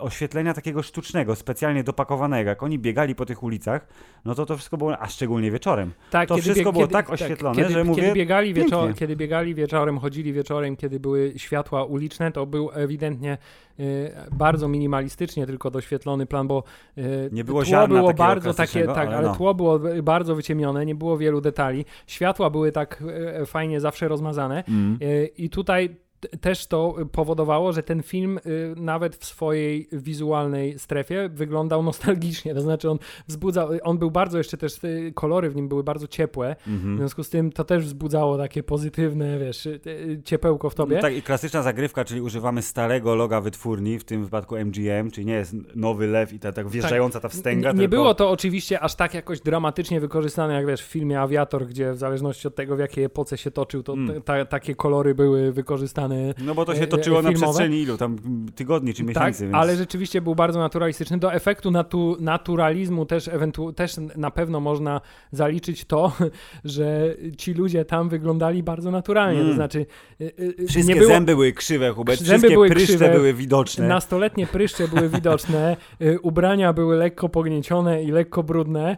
oświetlenia 0.00 0.54
takiego 0.54 0.82
sztucznego, 0.82 1.36
specjalnie 1.36 1.84
dopakowanego. 1.84 2.48
Jak 2.48 2.62
oni 2.62 2.78
biegali 2.78 3.14
po 3.14 3.26
tych 3.26 3.42
ulicach, 3.42 3.88
no 4.24 4.34
to 4.34 4.46
to 4.46 4.56
wszystko 4.56 4.76
było, 4.76 4.98
a 4.98 5.06
szczególnie 5.06 5.50
wieczorem. 5.50 5.92
Tak, 6.10 6.28
to 6.28 6.36
wszystko 6.36 6.72
było 6.72 6.84
kiedy, 6.84 6.92
tak 6.92 7.10
oświetlone, 7.10 7.56
tak, 7.56 7.64
kiedy, 7.64 7.74
że 7.74 7.84
mówię, 7.84 8.02
kiedy 8.02 8.14
biegali, 8.14 8.54
wieczor, 8.54 8.94
kiedy 8.94 9.16
biegali 9.16 9.54
wieczorem, 9.54 9.98
chodzili 9.98 10.32
wieczorem 10.32 10.47
wieczorem, 10.48 10.76
kiedy 10.76 11.00
były 11.00 11.32
światła 11.36 11.84
uliczne, 11.84 12.32
to 12.32 12.46
był 12.46 12.70
ewidentnie 12.74 13.38
y, 13.80 14.12
bardzo 14.32 14.68
minimalistycznie 14.68 15.46
tylko 15.46 15.70
doświetlony 15.70 16.26
plan, 16.26 16.48
bo 16.48 16.62
y, 16.98 17.28
nie 17.32 17.44
było 17.44 17.64
tło 17.64 17.88
było 17.88 18.14
bardzo 18.14 18.54
takie, 18.54 18.86
tak, 18.86 19.08
ale, 19.08 19.28
no. 19.28 19.34
tło 19.34 19.54
było 19.54 19.80
bardzo 20.02 20.34
wyciemione, 20.34 20.86
nie 20.86 20.94
było 20.94 21.18
wielu 21.18 21.40
detali. 21.40 21.84
Światła 22.06 22.50
były 22.50 22.72
tak 22.72 23.02
y, 23.42 23.46
fajnie 23.46 23.80
zawsze 23.80 24.08
rozmazane 24.08 24.64
mm. 24.68 24.98
i 25.36 25.50
tutaj 25.50 25.96
też 26.40 26.66
to 26.66 26.96
powodowało, 27.12 27.72
że 27.72 27.82
ten 27.82 28.02
film 28.02 28.38
y, 28.46 28.74
nawet 28.76 29.16
w 29.16 29.24
swojej 29.24 29.88
wizualnej 29.92 30.78
strefie 30.78 31.28
wyglądał 31.32 31.82
nostalgicznie, 31.82 32.54
to 32.54 32.60
znaczy 32.60 32.90
on 32.90 32.98
wzbudzał, 33.26 33.68
on 33.82 33.98
był 33.98 34.10
bardzo 34.10 34.38
jeszcze 34.38 34.56
też, 34.56 34.80
kolory 35.14 35.50
w 35.50 35.56
nim 35.56 35.68
były 35.68 35.84
bardzo 35.84 36.06
ciepłe, 36.06 36.56
-hmm. 36.66 36.94
w 36.94 36.98
związku 36.98 37.24
z 37.24 37.30
tym 37.30 37.52
to 37.52 37.64
też 37.64 37.84
wzbudzało 37.84 38.38
takie 38.38 38.62
pozytywne, 38.62 39.38
wiesz, 39.38 39.66
y, 39.66 39.80
ciepełko 40.24 40.70
w 40.70 40.74
tobie. 40.74 40.96
No 40.96 41.02
tak 41.02 41.14
i 41.14 41.22
klasyczna 41.22 41.62
zagrywka, 41.62 42.04
czyli 42.04 42.20
używamy 42.20 42.62
starego 42.62 43.14
loga 43.14 43.40
wytwórni, 43.40 43.98
w 43.98 44.04
tym 44.04 44.24
wypadku 44.24 44.56
MGM, 44.56 45.10
czyli 45.10 45.26
nie 45.26 45.34
jest 45.34 45.54
nowy 45.74 46.06
lew 46.06 46.32
i 46.32 46.38
ta 46.38 46.52
tak 46.52 46.68
wjeżdżająca 46.68 47.20
ta 47.20 47.28
wstęga. 47.28 47.72
Nie, 47.72 47.74
nie 47.74 47.88
tylko... 47.88 48.02
było 48.02 48.14
to 48.14 48.30
oczywiście 48.30 48.80
aż 48.80 48.94
tak 48.94 49.14
jakoś 49.14 49.40
dramatycznie 49.40 50.00
wykorzystane, 50.00 50.54
jak 50.54 50.66
wiesz, 50.66 50.82
w 50.82 50.86
filmie 50.86 51.20
Aviator, 51.20 51.66
gdzie 51.66 51.92
w 51.92 51.96
zależności 51.96 52.48
od 52.48 52.54
tego, 52.54 52.76
w 52.76 52.78
jakiej 52.78 53.04
epoce 53.04 53.38
się 53.38 53.50
toczył, 53.50 53.82
to 53.82 53.92
mm. 53.92 54.22
ta, 54.22 54.44
takie 54.44 54.74
kolory 54.74 55.14
były 55.14 55.52
wykorzystane 55.52 56.07
no 56.44 56.54
bo 56.54 56.64
to 56.64 56.74
się 56.74 56.82
e, 56.82 56.86
toczyło 56.86 57.16
filmowe. 57.16 57.38
na 57.38 57.46
przestrzeni 57.46 57.82
ilu? 57.82 57.96
Tam 57.96 58.16
tygodni 58.54 58.94
czy 58.94 59.02
miesięcy. 59.02 59.20
Tak, 59.20 59.34
więc... 59.34 59.54
ale 59.54 59.76
rzeczywiście 59.76 60.20
był 60.20 60.34
bardzo 60.34 60.58
naturalistyczny. 60.58 61.18
Do 61.18 61.32
efektu 61.32 61.70
natu 61.70 62.16
naturalizmu 62.20 63.06
też, 63.06 63.28
ewentu 63.28 63.72
też 63.72 63.96
na 64.16 64.30
pewno 64.30 64.60
można 64.60 65.00
zaliczyć 65.32 65.84
to, 65.84 66.12
że 66.64 67.14
ci 67.38 67.54
ludzie 67.54 67.84
tam 67.84 68.08
wyglądali 68.08 68.62
bardzo 68.62 68.90
naturalnie. 68.90 69.40
Mm. 69.40 69.50
To 69.50 69.54
znaczy... 69.54 69.86
E, 70.20 70.24
e, 70.62 70.66
Wszystkie 70.66 70.94
było... 70.94 71.06
zęby 71.06 71.32
były 71.32 71.52
krzywe, 71.52 71.90
Hubert. 71.90 72.18
Zęby 72.20 72.30
Wszystkie 72.30 72.54
były 72.54 72.68
pryszcze 72.68 72.86
krzywe, 72.86 73.10
były 73.10 73.34
widoczne. 73.34 73.88
Nastoletnie 73.88 74.46
pryszcze 74.46 74.88
były 74.88 75.08
widoczne. 75.18 75.76
Ubrania 76.22 76.72
były 76.72 76.96
lekko 76.96 77.28
pogniecione 77.28 78.02
i 78.02 78.10
lekko 78.10 78.42
brudne. 78.42 78.96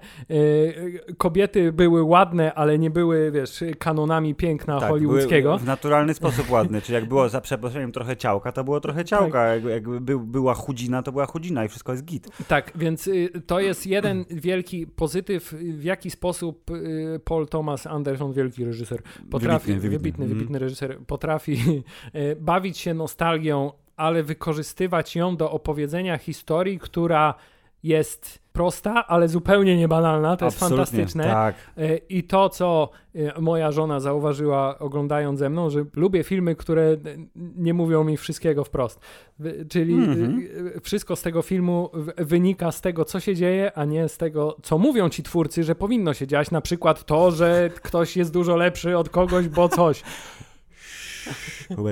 Kobiety 1.19 1.73
były 1.73 2.03
ładne, 2.03 2.55
ale 2.55 2.79
nie 2.79 2.91
były, 2.91 3.31
wiesz, 3.31 3.65
kanonami 3.79 4.35
piękna 4.35 4.81
tak, 4.81 4.89
hollywoodzkiego. 4.89 5.59
w 5.59 5.65
naturalny 5.65 6.15
sposób 6.15 6.51
ładne. 6.51 6.83
Czyli 6.83 6.97
jak 7.01 7.09
było 7.09 7.29
za 7.29 7.41
przeproszeniem 7.41 7.93
trochę 7.93 8.17
ciałka, 8.17 8.53
to 8.53 8.65
było 8.65 8.81
trochę 8.81 9.05
ciałka. 9.05 9.47
Jak, 9.47 9.65
jak 9.65 9.89
był, 9.89 10.21
była 10.21 10.55
chudzina, 10.55 11.03
to 11.03 11.13
była 11.13 11.27
chudzina 11.27 11.65
i 11.65 11.69
wszystko 11.69 11.93
jest 11.93 12.05
git. 12.05 12.29
Tak, 12.49 12.73
więc 12.75 13.09
y, 13.09 13.43
to 13.47 13.61
jest 13.61 13.87
jeden 13.87 14.25
wielki 14.31 14.87
pozytyw, 14.87 15.53
w 15.53 15.85
jaki 15.85 16.11
sposób 16.11 16.71
y, 16.71 17.21
Paul 17.25 17.49
Thomas 17.49 17.87
Anderson, 17.87 18.33
wielki 18.33 18.65
reżyser, 18.65 19.03
potrafi, 19.31 19.67
wybitny, 19.67 19.91
wybitny, 19.91 20.27
wybitny 20.27 20.57
mhm. 20.57 20.63
reżyser, 20.63 20.99
potrafi 21.07 21.83
y, 22.15 22.37
bawić 22.41 22.79
się 22.79 22.95
nostalgią, 22.95 23.73
ale 23.97 24.23
wykorzystywać 24.23 25.17
ją 25.17 25.37
do 25.37 25.51
opowiedzenia 25.51 26.19
historii, 26.19 26.79
która 26.79 27.35
jest 27.83 28.41
prosta, 28.53 29.07
ale 29.07 29.29
zupełnie 29.29 29.77
niebanalna. 29.77 30.37
To 30.37 30.47
Absolutnie, 30.47 30.79
jest 30.79 30.93
fantastyczne. 30.93 31.25
Tak. 31.25 31.55
E, 31.77 31.97
I 31.97 32.25
to, 32.25 32.49
co 32.49 32.89
e, 33.15 33.41
moja 33.41 33.73
żona 33.73 34.01
zauważyła 34.01 34.79
oglądając 34.79 35.39
ze 35.39 35.51
mną, 35.51 35.71
że 35.71 35.85
lubię 35.97 36.25
filmy, 36.25 36.57
które 36.57 36.97
nie 37.37 37.75
mówią 37.75 38.05
mi 38.05 38.17
wszystkiego 38.17 38.65
wprost. 38.65 39.01
Czyli 39.69 39.95
mm 39.95 40.15
-hmm. 40.15 40.81
wszystko 40.83 41.17
z 41.17 41.23
tego 41.23 41.43
filmu 41.43 41.91
wynika 42.17 42.73
z 42.73 42.81
tego, 42.81 43.05
co 43.05 43.21
się 43.21 43.35
dzieje, 43.35 43.73
a 43.75 43.85
nie 43.85 44.09
z 44.09 44.19
tego, 44.19 44.57
co 44.63 44.79
mówią 44.79 45.09
ci 45.09 45.23
twórcy, 45.23 45.65
że 45.65 45.75
powinno 45.75 46.15
się 46.15 46.27
dziać. 46.27 46.51
Na 46.51 46.61
przykład 46.61 47.05
to, 47.05 47.31
że 47.31 47.71
ktoś 47.83 48.17
jest 48.17 48.33
dużo 48.33 48.57
lepszy 48.57 48.97
od 48.97 49.09
kogoś, 49.09 49.49
bo 49.49 49.69
coś. 49.69 50.03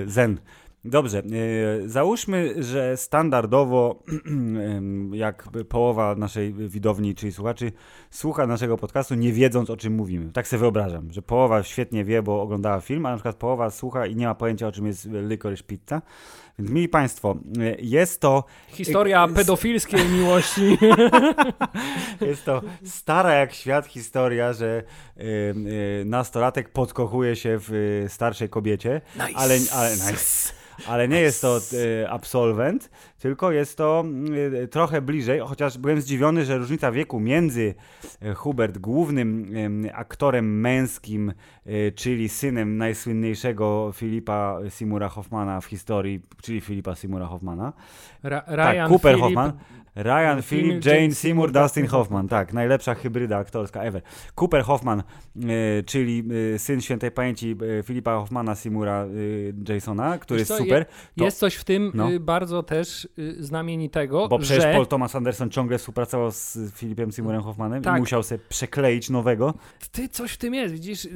Zen. 0.07 0.38
Dobrze, 0.85 1.19
e, 1.19 1.88
załóżmy, 1.88 2.62
że 2.62 2.97
standardowo, 2.97 4.03
jak 5.12 5.49
połowa 5.69 6.14
naszej 6.14 6.53
widowni, 6.53 7.14
czyli 7.14 7.33
słuchaczy, 7.33 7.73
słucha 8.11 8.47
naszego 8.47 8.77
podcastu 8.77 9.14
nie 9.14 9.33
wiedząc 9.33 9.71
o 9.71 9.77
czym 9.77 9.95
mówimy. 9.95 10.33
Tak 10.33 10.49
sobie 10.49 10.61
wyobrażam, 10.61 11.12
że 11.12 11.23
połowa 11.23 11.62
świetnie 11.62 12.05
wie, 12.05 12.23
bo 12.23 12.43
oglądała 12.43 12.81
film, 12.81 13.07
a 13.07 13.11
na 13.11 13.17
przykład 13.17 13.37
połowa 13.37 13.71
słucha 13.71 14.07
i 14.07 14.17
nie 14.17 14.27
ma 14.27 14.35
pojęcia 14.35 14.67
o 14.67 14.73
czym 14.73 14.87
jest 14.87 15.09
Licorice 15.29 15.64
Pizza. 15.64 16.03
Więc 16.59 16.71
mili 16.71 16.88
Państwo, 16.88 17.37
e, 17.61 17.77
jest 17.81 18.21
to... 18.21 18.44
Historia 18.68 19.29
pedofilskiej 19.29 20.09
miłości. 20.18 20.79
jest 22.21 22.44
to 22.44 22.62
stara 22.85 23.35
jak 23.35 23.55
świat 23.55 23.87
historia, 23.87 24.53
że 24.53 24.83
y, 25.16 25.23
y, 26.01 26.05
nastolatek 26.07 26.68
podkochuje 26.68 27.37
się 27.37 27.59
w 27.61 28.05
starszej 28.09 28.49
kobiecie. 28.49 29.01
Nice. 29.14 29.37
Ale, 29.37 29.59
ale 29.73 29.90
nice 29.90 30.59
ale 30.87 31.09
nie 31.09 31.21
jest 31.21 31.42
to 31.42 31.61
e, 32.03 32.11
absolwent, 32.11 32.90
tylko 33.18 33.52
jest 33.52 33.76
to 33.76 34.04
y, 34.62 34.68
trochę 34.68 35.02
bliżej, 35.02 35.40
chociaż 35.40 35.78
byłem 35.78 36.00
zdziwiony, 36.00 36.44
że 36.44 36.59
różnica 36.59 36.92
wieku 36.92 37.20
między 37.20 37.74
e, 38.20 38.35
Hubert, 38.35 38.78
głównym 38.78 39.52
aktorem 39.94 40.61
męskim, 40.61 41.33
e, 41.66 41.92
czyli 41.92 42.28
synem 42.28 42.76
najsłynniejszego 42.76 43.90
Filipa 43.94 44.59
Simura 44.68 45.09
Hoffmana 45.09 45.61
w 45.61 45.64
historii, 45.64 46.20
czyli 46.42 46.61
Filipa 46.61 46.94
Simura 46.94 47.26
Hoffmana. 47.26 47.72
Ra 48.22 48.40
tak, 48.40 48.57
Ryan 48.57 48.76
tak, 48.76 48.88
Cooper 48.88 49.14
Philip, 49.14 49.24
Hoffman. 49.24 49.52
Ryan, 49.98 50.42
Philip, 50.42 50.85
Jane 50.85 51.14
Seymour, 51.14 51.52
Dustin 51.52 51.87
Hoffman. 51.87 52.28
Tak, 52.28 52.52
najlepsza 52.52 52.94
hybryda 52.94 53.37
aktorska 53.37 53.83
ever. 53.83 54.02
Cooper 54.35 54.62
Hoffman, 54.62 55.02
y, 55.37 55.83
czyli 55.87 56.24
y, 56.54 56.59
syn 56.59 56.81
świętej 56.81 57.11
pamięci 57.11 57.57
y, 57.62 57.83
Filipa 57.83 58.14
Hoffmana 58.14 58.54
Seymoura 58.54 59.07
Jasona, 59.68 60.18
który 60.18 60.40
jest 60.40 60.54
super. 60.54 60.87
To, 61.16 61.24
jest 61.24 61.38
coś 61.38 61.54
w 61.54 61.64
tym 61.64 61.92
no. 61.94 62.09
bardzo 62.20 62.62
też 62.62 63.09
znamienitego, 63.38 64.28
Bo 64.28 64.38
przecież 64.38 64.64
Paul 64.64 64.87
Thomas 64.87 65.14
Anderson 65.14 65.50
ciągle 65.50 65.78
współpracował 65.78 66.31
z 66.31 66.59
Filipem 66.74 67.12
Seymourem 67.12 67.42
Hoffmanem 67.42 67.83
tak. 67.83 67.96
i 67.96 68.00
musiał 68.00 68.22
sobie 68.22 68.40
przekleić 68.48 69.11
nowego. 69.11 69.54
Ty, 69.92 70.09
coś 70.09 70.33
w 70.33 70.37
tym 70.37 70.54
jest, 70.54 70.74
widzisz, 70.74 71.09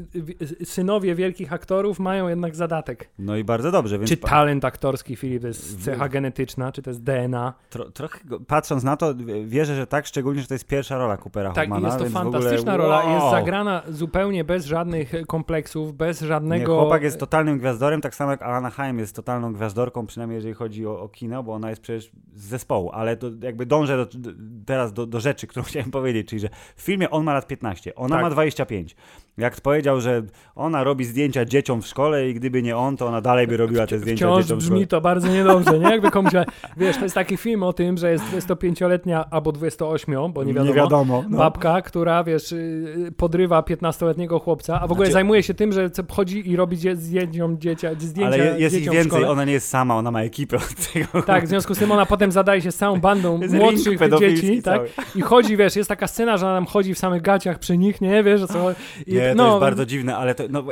synowie 0.64 1.14
wielkich 1.14 1.52
aktorów 1.52 1.98
mają 1.98 2.28
jednak 2.28 2.56
zadatek. 2.56 3.10
No 3.18 3.36
i 3.36 3.44
bardzo 3.44 3.70
dobrze. 3.70 3.98
Więc 3.98 4.10
czy 4.10 4.16
talent 4.16 4.64
aktorski 4.64 5.16
Filip 5.16 5.42
to 5.42 5.48
jest 5.48 5.84
cecha 5.84 6.08
genetyczna, 6.08 6.72
czy 6.72 6.82
to 6.82 6.90
jest 6.92 7.02
DNA? 7.02 7.55
Tro, 7.70 7.90
trochę 7.90 8.18
patrząc 8.46 8.85
na 8.85 8.96
to, 8.96 9.14
wierzę, 9.44 9.76
że 9.76 9.87
tak, 9.87 10.07
szczególnie, 10.07 10.40
że 10.40 10.46
to 10.46 10.55
jest 10.55 10.66
pierwsza 10.66 10.98
rola 10.98 11.16
Coopera 11.16 11.52
tak, 11.52 11.68
Hoffmana. 11.68 11.90
Tak, 11.90 12.00
jest 12.00 12.12
to 12.12 12.18
fantastyczna 12.18 12.74
ogóle, 12.74 12.76
rola, 12.76 13.05
wow. 13.05 13.14
jest 13.14 13.31
zagrana 13.31 13.83
zupełnie 13.88 14.44
bez 14.44 14.66
żadnych 14.66 15.12
kompleksów, 15.26 15.94
bez 15.94 16.20
żadnego... 16.20 16.72
Nie, 16.72 16.81
chłopak 16.81 17.02
jest 17.02 17.18
totalnym 17.18 17.59
gwiazdorem, 17.59 18.00
tak 18.00 18.14
samo 18.14 18.31
jak 18.31 18.42
Alana 18.42 18.70
Haim 18.70 18.98
jest 18.98 19.16
totalną 19.16 19.52
gwiazdorką, 19.52 20.07
przynajmniej 20.07 20.37
jeżeli 20.37 20.55
chodzi 20.55 20.87
o, 20.87 21.00
o 21.00 21.09
kino, 21.09 21.42
bo 21.42 21.52
ona 21.52 21.70
jest 21.70 21.83
przecież 21.83 22.11
z 22.35 22.42
zespołu, 22.42 22.90
ale 22.92 23.16
to 23.16 23.26
jakby 23.42 23.66
dążę 23.66 23.96
do, 23.96 24.18
teraz 24.66 24.92
do, 24.92 25.07
do 25.07 25.20
rzeczy, 25.20 25.46
którą 25.46 25.64
chciałem 25.68 25.90
powiedzieć, 25.90 26.28
czyli 26.28 26.40
że 26.40 26.48
w 26.76 26.83
filmie 26.83 27.11
on 27.11 27.24
ma 27.24 27.35
lat 27.35 27.46
15, 27.46 27.94
ona 27.94 28.16
tak. 28.16 28.22
ma 28.22 28.31
25. 28.31 28.96
Jak 29.38 29.61
powiedział, 29.61 30.01
że 30.01 30.23
ona 30.55 30.85
robi 30.85 31.05
zdjęcia 31.05 31.45
dzieciom 31.45 31.83
w 31.83 31.87
szkole 31.87 32.29
i 32.29 32.35
gdyby 32.35 32.62
nie 32.62 32.77
on, 32.77 32.97
to 32.97 33.07
ona 33.07 33.21
dalej 33.21 33.47
by 33.47 33.57
robiła 33.57 33.87
te 33.87 33.99
zdjęcia 33.99 34.27
Wciąż 34.27 34.45
dzieciom 34.45 34.59
w 34.59 34.62
szkole. 34.62 34.77
brzmi 34.77 34.87
to 34.87 35.01
bardzo 35.01 35.29
niedobrze, 35.29 35.79
nie? 35.79 35.90
Jakby 35.90 36.11
komuś, 36.11 36.33
wiesz, 36.77 36.97
to 36.97 37.03
jest 37.03 37.14
taki 37.14 37.37
film 37.37 37.62
o 37.62 37.73
tym, 37.73 37.97
że 37.97 38.12
jest 38.12 38.25
25-letnia 38.25 39.25
albo 39.31 39.53
28, 39.53 40.33
bo 40.33 40.45
nie 40.45 40.55
wiadomo, 40.55 40.71
nie 40.71 40.77
wiadomo 40.77 41.25
no. 41.29 41.38
babka, 41.38 41.83
która, 41.83 42.25
wiesz, 42.25 42.53
y, 42.53 43.12
podrywa 43.16 43.61
15-letniego 43.61 44.40
chłopca, 44.40 44.81
a 44.81 44.87
w 44.87 44.92
ogóle 44.92 45.07
znaczy... 45.07 45.12
zajmuje 45.12 45.42
się 45.42 45.55
tym, 45.55 45.73
że 45.73 45.90
chodzi 46.11 46.51
i 46.51 46.57
robi 46.57 46.77
zdjęciom 46.95 47.59
dziecia, 47.59 47.90
zdjęcia 47.99 48.27
Ale 48.27 48.61
jest 48.61 48.77
ich 48.77 48.90
więcej, 48.90 49.25
ona 49.25 49.45
nie 49.45 49.53
jest 49.53 49.68
sama, 49.68 49.97
ona 49.97 50.11
ma 50.11 50.23
ekipę 50.23 50.57
od 50.57 50.92
tego. 50.92 51.23
Tak, 51.23 51.45
w 51.45 51.49
związku 51.49 51.75
z 51.75 51.79
tym 51.79 51.92
ona 51.92 52.07
potem 52.07 52.33
zadaje 52.33 52.62
się 52.62 52.73
z 52.73 52.77
całą 52.77 53.01
bandą 53.01 53.40
młodszych 53.59 54.01
dzieci, 54.18 54.62
tak? 54.62 54.83
I 55.14 55.21
chodzi, 55.21 55.57
wiesz, 55.57 55.77
jest 55.77 55.88
taka 55.88 56.07
scena, 56.07 56.37
że 56.37 56.47
ona 56.47 56.57
tam 56.57 56.66
chodzi 56.66 56.95
w 56.95 56.99
samych 56.99 57.23
gaciach 57.23 57.59
przy 57.59 57.79
nich, 57.79 58.01
nie, 58.01 58.23
wiesz, 58.23 58.47
co... 58.47 58.71
I, 59.07 59.21
nie, 59.28 59.35
no, 59.35 59.44
to 59.44 59.50
jest 59.50 59.61
bardzo 59.61 59.87
dziwne 59.87 60.16
ale 60.16 60.35
to, 60.35 60.44
no, 60.50 60.64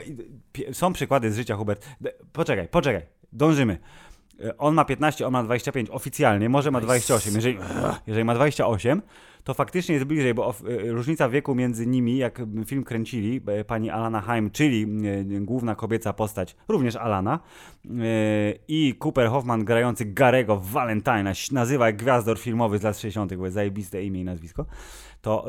są 0.72 0.92
przykłady 0.92 1.32
z 1.32 1.36
życia, 1.36 1.56
Hubert. 1.56 1.86
Poczekaj, 2.32 2.68
poczekaj, 2.68 3.02
dążymy. 3.32 3.78
E, 4.44 4.58
on 4.58 4.74
ma 4.74 4.84
15, 4.84 5.26
on 5.26 5.32
ma 5.32 5.42
25 5.42 5.90
oficjalnie, 5.90 6.48
może 6.48 6.70
ma 6.70 6.80
28. 6.80 7.34
Jeżeli, 7.34 7.58
jeżeli 8.06 8.24
ma 8.24 8.34
28, 8.34 9.02
to 9.44 9.54
faktycznie 9.54 9.94
jest 9.94 10.06
bliżej, 10.06 10.34
bo 10.34 10.54
e, 10.68 10.92
różnica 10.92 11.28
wieku 11.28 11.54
między 11.54 11.86
nimi, 11.86 12.16
jak 12.16 12.42
film 12.66 12.84
kręcili, 12.84 13.40
e, 13.46 13.64
pani 13.64 13.90
Alana 13.90 14.20
Haim, 14.20 14.50
czyli 14.50 14.86
główna 15.40 15.74
kobieca 15.74 16.12
postać, 16.12 16.56
również 16.68 16.96
Alana, 16.96 17.38
i 18.68 18.94
Cooper 19.04 19.28
Hoffman 19.28 19.64
grający 19.64 20.04
Garego 20.04 20.56
Valentina, 20.56 21.32
nazywa 21.52 21.86
jak 21.86 21.96
gwiazdor 21.96 22.38
filmowy 22.38 22.78
z 22.78 22.82
lat 22.82 22.98
60., 22.98 23.34
bo 23.34 23.44
jest 23.44 23.54
zajebiste 23.54 24.04
imię 24.04 24.20
i 24.20 24.24
nazwisko, 24.24 24.66
to 25.22 25.46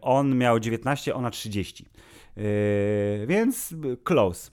on 0.00 0.38
miał 0.38 0.60
19, 0.60 1.14
ona 1.14 1.30
30. 1.30 1.86
Yy, 2.38 3.26
więc 3.26 3.74
close. 4.04 4.50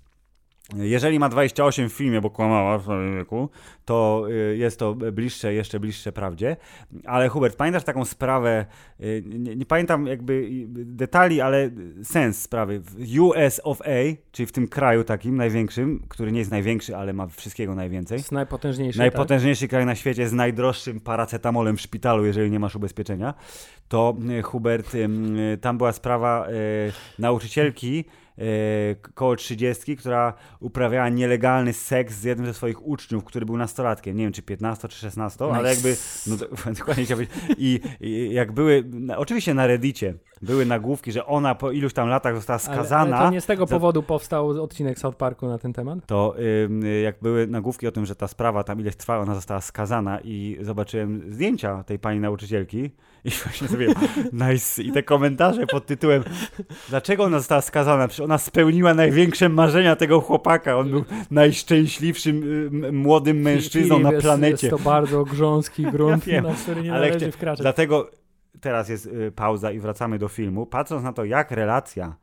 Jeżeli 0.75 1.19
ma 1.19 1.29
28 1.29 1.89
w 1.89 1.93
filmie, 1.93 2.21
bo 2.21 2.29
kłamała 2.29 2.77
w 2.77 2.81
swoim 2.81 3.15
wieku, 3.17 3.49
to 3.85 4.25
y, 4.29 4.57
jest 4.57 4.79
to 4.79 4.95
bliższe, 4.95 5.53
jeszcze 5.53 5.79
bliższe 5.79 6.11
prawdzie. 6.11 6.57
Ale 7.05 7.29
Hubert, 7.29 7.55
pamiętasz 7.55 7.83
taką 7.83 8.05
sprawę, 8.05 8.65
y, 8.99 9.23
nie, 9.25 9.55
nie, 9.55 9.65
pamiętam 9.65 10.07
jakby 10.07 10.49
detali, 10.69 11.41
ale 11.41 11.69
sens 12.03 12.41
sprawy. 12.41 12.79
W 12.79 13.19
US 13.19 13.61
of 13.63 13.81
A, 13.81 14.15
czyli 14.31 14.47
w 14.47 14.51
tym 14.51 14.67
kraju 14.67 15.03
takim 15.03 15.35
największym, 15.35 16.05
który 16.09 16.31
nie 16.31 16.39
jest 16.39 16.51
największy, 16.51 16.97
ale 16.97 17.13
ma 17.13 17.27
wszystkiego 17.27 17.75
najwięcej. 17.75 18.17
Jest 18.17 18.31
najpotężniejszy. 18.31 18.99
Najpotężniejszy 18.99 19.61
tak? 19.61 19.69
kraj 19.69 19.85
na 19.85 19.95
świecie 19.95 20.27
z 20.27 20.33
najdroższym 20.33 20.99
paracetamolem 20.99 21.77
w 21.77 21.81
szpitalu, 21.81 22.25
jeżeli 22.25 22.51
nie 22.51 22.59
masz 22.59 22.75
ubezpieczenia. 22.75 23.33
To 23.87 24.17
y, 24.39 24.41
Hubert, 24.41 24.91
tam 25.61 25.77
była 25.77 25.91
sprawa 25.91 26.47
nauczycielki, 27.19 28.05
koło 29.13 29.35
30, 29.35 29.97
która 29.97 30.33
uprawiała 30.59 31.09
nielegalny 31.09 31.73
seks 31.73 32.15
z 32.15 32.23
jednym 32.23 32.47
ze 32.47 32.53
swoich 32.53 32.87
uczniów, 32.87 33.23
który 33.23 33.45
był 33.45 33.57
nastolatkiem. 33.75 34.17
Nie 34.17 34.23
wiem, 34.23 34.33
czy 34.33 34.41
15 34.41 34.87
czy 34.87 34.97
16, 34.97 35.45
nice. 35.45 35.57
ale 35.57 35.69
jakby. 35.69 35.95
No, 36.27 36.35
dokładnie 36.79 37.05
chciałbym. 37.05 37.27
I, 37.57 37.79
I 38.01 38.33
jak 38.33 38.51
były. 38.51 38.83
Oczywiście 39.17 39.53
na 39.53 39.67
Reddicie 39.67 40.13
były 40.41 40.65
nagłówki, 40.65 41.11
że 41.11 41.25
ona 41.25 41.55
po 41.55 41.71
iluś 41.71 41.93
tam 41.93 42.09
latach 42.09 42.35
została 42.35 42.59
skazana. 42.59 43.01
Ale, 43.01 43.15
ale 43.15 43.27
to 43.27 43.33
nie 43.33 43.41
z 43.41 43.45
tego 43.45 43.67
powodu 43.67 44.01
za... 44.01 44.07
powstał 44.07 44.63
odcinek 44.63 44.99
South 44.99 45.17
Parku 45.17 45.47
na 45.47 45.57
ten 45.57 45.73
temat? 45.73 45.99
To 46.05 46.35
y, 46.39 47.01
jak 47.01 47.15
były 47.21 47.47
nagłówki 47.47 47.87
o 47.87 47.91
tym, 47.91 48.05
że 48.05 48.15
ta 48.15 48.27
sprawa 48.27 48.63
tam 48.63 48.79
ileś 48.79 48.95
trwała, 48.95 49.23
ona 49.23 49.35
została 49.35 49.61
skazana 49.61 50.19
i 50.23 50.57
zobaczyłem 50.61 51.33
zdjęcia 51.33 51.83
tej 51.83 51.99
pani 51.99 52.19
nauczycielki 52.19 52.91
i 53.25 53.29
właśnie 53.43 53.67
sobie 53.67 53.87
nice 54.33 54.83
i 54.83 54.91
te 54.91 55.03
komentarze 55.03 55.67
pod 55.67 55.85
tytułem 55.85 56.23
dlaczego 56.89 57.23
ona 57.23 57.37
została 57.37 57.61
skazana? 57.61 58.07
Przecież 58.07 58.25
ona 58.25 58.37
spełniła 58.37 58.93
największe 58.93 59.49
marzenia 59.49 59.95
tego 59.95 60.21
chłopaka. 60.21 60.77
On 60.77 60.89
był 60.89 61.03
najszczęśliwszym 61.31 62.43
y, 62.83 62.91
młodym 62.91 63.37
mężczyzną 63.37 63.64
na 63.99 64.11
planecie. 64.11 64.67
Jest, 64.67 64.77
to 64.77 64.89
bardzo 64.89 65.23
grząski 65.23 65.83
grunt, 65.83 66.27
ja 66.27 66.41
na 66.41 66.53
który 66.53 66.81
nie 66.81 66.91
należy 66.91 67.31
wkraczać. 67.31 67.61
Dlatego 67.61 68.11
teraz 68.61 68.89
jest 68.89 69.05
y, 69.05 69.31
pauza 69.31 69.71
i 69.71 69.79
wracamy 69.79 70.19
do 70.19 70.27
filmu. 70.27 70.65
Patrząc 70.65 71.03
na 71.03 71.13
to, 71.13 71.25
jak 71.25 71.51
relacja 71.51 72.15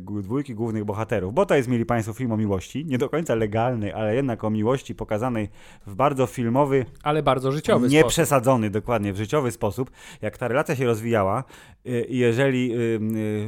dwójki 0.00 0.54
głównych 0.54 0.84
bohaterów, 0.84 1.34
bo 1.34 1.46
to 1.46 1.54
jest, 1.54 1.68
mieli 1.68 1.86
Państwo, 1.86 2.12
film 2.12 2.32
o 2.32 2.36
miłości, 2.36 2.84
nie 2.86 2.98
do 2.98 3.08
końca 3.08 3.34
legalny, 3.34 3.94
ale 3.94 4.14
jednak 4.14 4.44
o 4.44 4.50
miłości 4.50 4.94
pokazanej 4.94 5.48
w 5.86 5.94
bardzo 5.94 6.26
filmowy, 6.26 6.86
ale 7.02 7.22
bardzo 7.22 7.52
życiowy 7.52 7.88
nie 7.88 7.98
sposób. 7.98 8.12
przesadzony 8.12 8.70
dokładnie 8.70 9.12
w 9.12 9.16
życiowy 9.16 9.52
sposób, 9.52 9.90
jak 10.22 10.38
ta 10.38 10.48
relacja 10.48 10.76
się 10.76 10.86
rozwijała 10.86 11.44
y, 11.86 12.06
i 12.08 12.18
jeżeli 12.18 12.74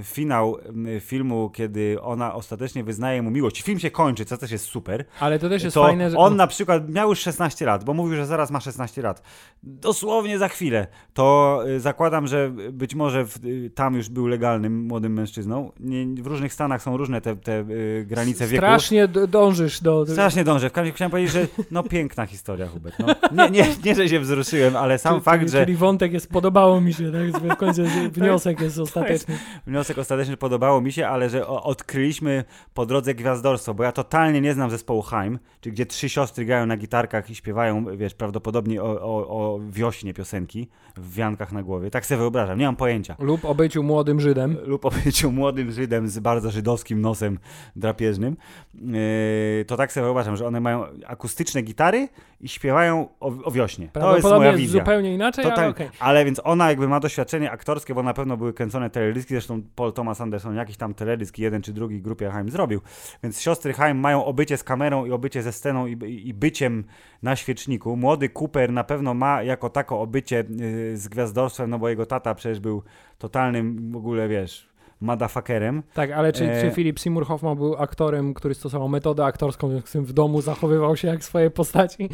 finał 0.03 0.57
filmu, 1.01 1.51
kiedy 1.51 2.03
ona 2.03 2.35
ostatecznie 2.35 2.85
wyznaje 2.85 3.22
mu 3.22 3.31
miłość, 3.31 3.62
film 3.62 3.79
się 3.79 3.90
kończy, 3.90 4.25
co 4.25 4.37
też 4.37 4.51
jest 4.51 4.64
super. 4.64 5.05
Ale 5.20 5.38
to 5.38 5.48
też 5.48 5.62
jest 5.62 5.75
to 5.75 5.83
fajne, 5.83 6.11
że... 6.11 6.16
on 6.16 6.37
na 6.37 6.46
przykład 6.46 6.88
miał 6.88 7.09
już 7.09 7.18
16 7.18 7.66
lat, 7.66 7.85
bo 7.85 7.94
mówił, 7.94 8.16
że 8.16 8.27
zaraz 8.27 8.51
ma 8.51 8.61
16 8.61 9.03
lat. 9.03 9.22
Dosłownie 9.62 10.38
za 10.38 10.48
chwilę. 10.48 10.87
To 11.12 11.59
zakłada 11.79 12.03
zakładam, 12.03 12.27
że 12.27 12.51
być 12.72 12.94
może 12.94 13.25
w, 13.25 13.38
tam 13.75 13.94
już 13.94 14.09
był 14.09 14.27
legalnym 14.27 14.87
młodym 14.87 15.12
mężczyzną. 15.12 15.72
Nie, 15.81 16.02
w 16.05 16.27
różnych 16.27 16.53
stanach 16.53 16.83
są 16.83 16.97
różne 16.97 17.21
te, 17.21 17.37
te 17.37 17.61
y, 17.61 18.05
granice 18.09 18.47
wieku. 18.47 18.61
Strasznie 18.61 19.09
dążysz 19.09 19.81
do... 19.81 20.07
Strasznie 20.07 20.45
dążę. 20.45 20.71
W 20.71 20.73
każdym 20.73 20.95
chciałem 20.95 21.11
powiedzieć, 21.11 21.33
że 21.33 21.47
no 21.71 21.83
piękna 21.83 22.27
historia, 22.27 22.67
Hubert. 22.67 22.97
No. 22.99 23.07
Nie, 23.45 23.51
nie, 23.51 23.67
nie, 23.85 23.95
że 23.95 24.09
się 24.09 24.21
wzruszyłem, 24.21 24.77
ale 24.77 24.99
sam 24.99 25.12
czyli, 25.12 25.25
fakt, 25.25 25.38
czyli, 25.38 25.51
że... 25.51 25.65
Czyli 25.65 25.77
wątek 25.77 26.12
jest, 26.12 26.31
podobało 26.31 26.81
mi 26.81 26.95
się, 26.95 27.12
tak? 27.12 27.53
W 27.53 27.57
końcu 27.57 27.83
wniosek 28.12 28.61
jest 28.61 28.79
ostateczny. 28.79 29.38
Wniosek 29.67 29.99
ostateczny 29.99 30.37
podobało 30.37 30.81
mi 30.81 30.93
się, 30.93 31.09
ale 31.09 31.31
że 31.31 31.47
odkryliśmy 31.47 32.45
po 32.75 32.87
drodze 32.87 33.15
gwiazdorstwo, 33.15 33.75
bo 33.75 33.85
ja 33.85 33.93
totalnie 33.93 34.41
nie 34.41 34.55
znam 34.55 34.71
zespołu 34.71 35.03
Haim, 35.03 35.38
czy 35.61 35.71
gdzie 35.71 35.87
trzy 35.87 36.09
siostry 36.09 36.45
grają 36.45 36.67
na 36.67 36.77
gitarkach 36.77 37.31
i 37.31 37.35
śpiewają, 37.35 37.97
wiesz, 37.97 38.15
prawdopodobnie 38.15 38.83
o, 38.83 39.01
o, 39.01 39.29
o 39.29 39.61
wiośnie 39.71 40.15
piosenki 40.15 40.69
w 40.97 41.15
wiankach 41.15 41.53
na 41.53 41.62
głowie. 41.62 41.91
Tak 41.91 42.07
sobie 42.07 42.19
wyobrażam, 42.19 42.59
nie 42.59 42.67
mam 42.67 42.77
pojęcia. 42.77 43.17
Lub 43.19 43.45
o 43.45 43.55
byciu 43.55 43.83
młodym 43.83 44.21
Żydem. 44.21 44.57
Lub 44.65 44.85
o 44.85 44.91
byciu 44.91 45.33
młodym 45.33 45.73
Żydem 45.73 45.82
z 46.05 46.18
bardzo 46.18 46.51
żydowskim 46.51 47.01
nosem 47.01 47.38
drapieżnym. 47.77 48.37
Yy, 48.75 49.64
to 49.66 49.77
tak 49.77 49.92
sobie 49.92 50.05
wyobrażam, 50.05 50.37
że 50.37 50.47
one 50.47 50.61
mają 50.61 50.85
akustyczne 51.07 51.62
gitary 51.62 52.09
i 52.40 52.49
śpiewają 52.49 53.09
o, 53.21 53.33
o 53.45 53.51
wiośnie. 53.51 53.88
To 53.92 54.16
jest 54.16 54.29
moja 54.29 54.53
wizja. 54.53 54.81
zupełnie 54.81 55.14
inaczej, 55.14 55.45
ale, 55.45 55.68
okay. 55.68 55.90
ale 55.99 56.25
więc 56.25 56.40
ona 56.45 56.68
jakby 56.68 56.88
ma 56.88 57.01
doświadczenie 57.01 57.51
aktorskie, 57.51 57.95
bo 57.95 58.03
na 58.03 58.14
pewno 58.14 58.37
były 58.37 58.53
kręcone 58.53 58.90
teledyski, 58.90 59.35
zresztą 59.35 59.62
Paul 59.75 59.92
Thomas 59.92 60.21
Anderson 60.21 60.57
jakiś 60.57 60.77
tam 60.77 60.95
teledysk 60.95 61.38
jeden 61.38 61.62
czy 61.62 61.73
drugi 61.73 62.03
grupie 62.03 62.31
Haim 62.31 62.51
zrobił. 62.51 62.81
Więc 63.23 63.40
siostry 63.40 63.73
Haim 63.73 63.99
mają 63.99 64.25
obycie 64.25 64.57
z 64.57 64.64
kamerą 64.64 65.05
i 65.05 65.12
obycie 65.12 65.42
ze 65.42 65.53
sceną 65.53 65.87
i, 65.87 65.92
i, 65.92 66.29
i 66.29 66.35
byciem 66.35 66.85
na 67.23 67.37
świeczniku. 67.37 67.97
Młody 67.97 68.29
Cooper 68.29 68.73
na 68.73 68.85
pewno 68.85 69.14
ma 69.14 69.42
jako 69.42 69.71
tako 69.71 70.01
obycie 70.01 70.45
yy, 70.49 70.97
z 70.97 71.09
gwiazdorstwem, 71.09 71.71
no 71.71 71.79
bo 71.79 71.88
jego 71.88 72.07
tata 72.07 72.35
przecież 72.35 72.61
był 72.61 72.83
totalnym 73.18 73.92
w 73.92 73.97
ogóle, 73.97 74.29
wiesz, 74.29 74.71
motherfuckerem. 75.03 75.83
Tak, 75.95 76.11
ale 76.11 76.33
czy, 76.33 76.51
E, 76.51 76.61
czy 76.62 76.71
Philip 76.71 77.01
Seymour 77.01 77.27
Hoffman 77.27 77.57
był 77.57 77.77
aktorem, 77.77 78.35
który 78.35 78.55
stosował 78.55 78.88
metodę 78.88 79.25
aktorską, 79.25 79.81
w 79.81 79.85
którym 79.85 80.05
w 80.07 80.12
domu 80.12 80.41
zachowywał 80.41 80.97
się 80.97 81.09
jak 81.09 81.25
swoje 81.25 81.51
postaci? 81.51 82.09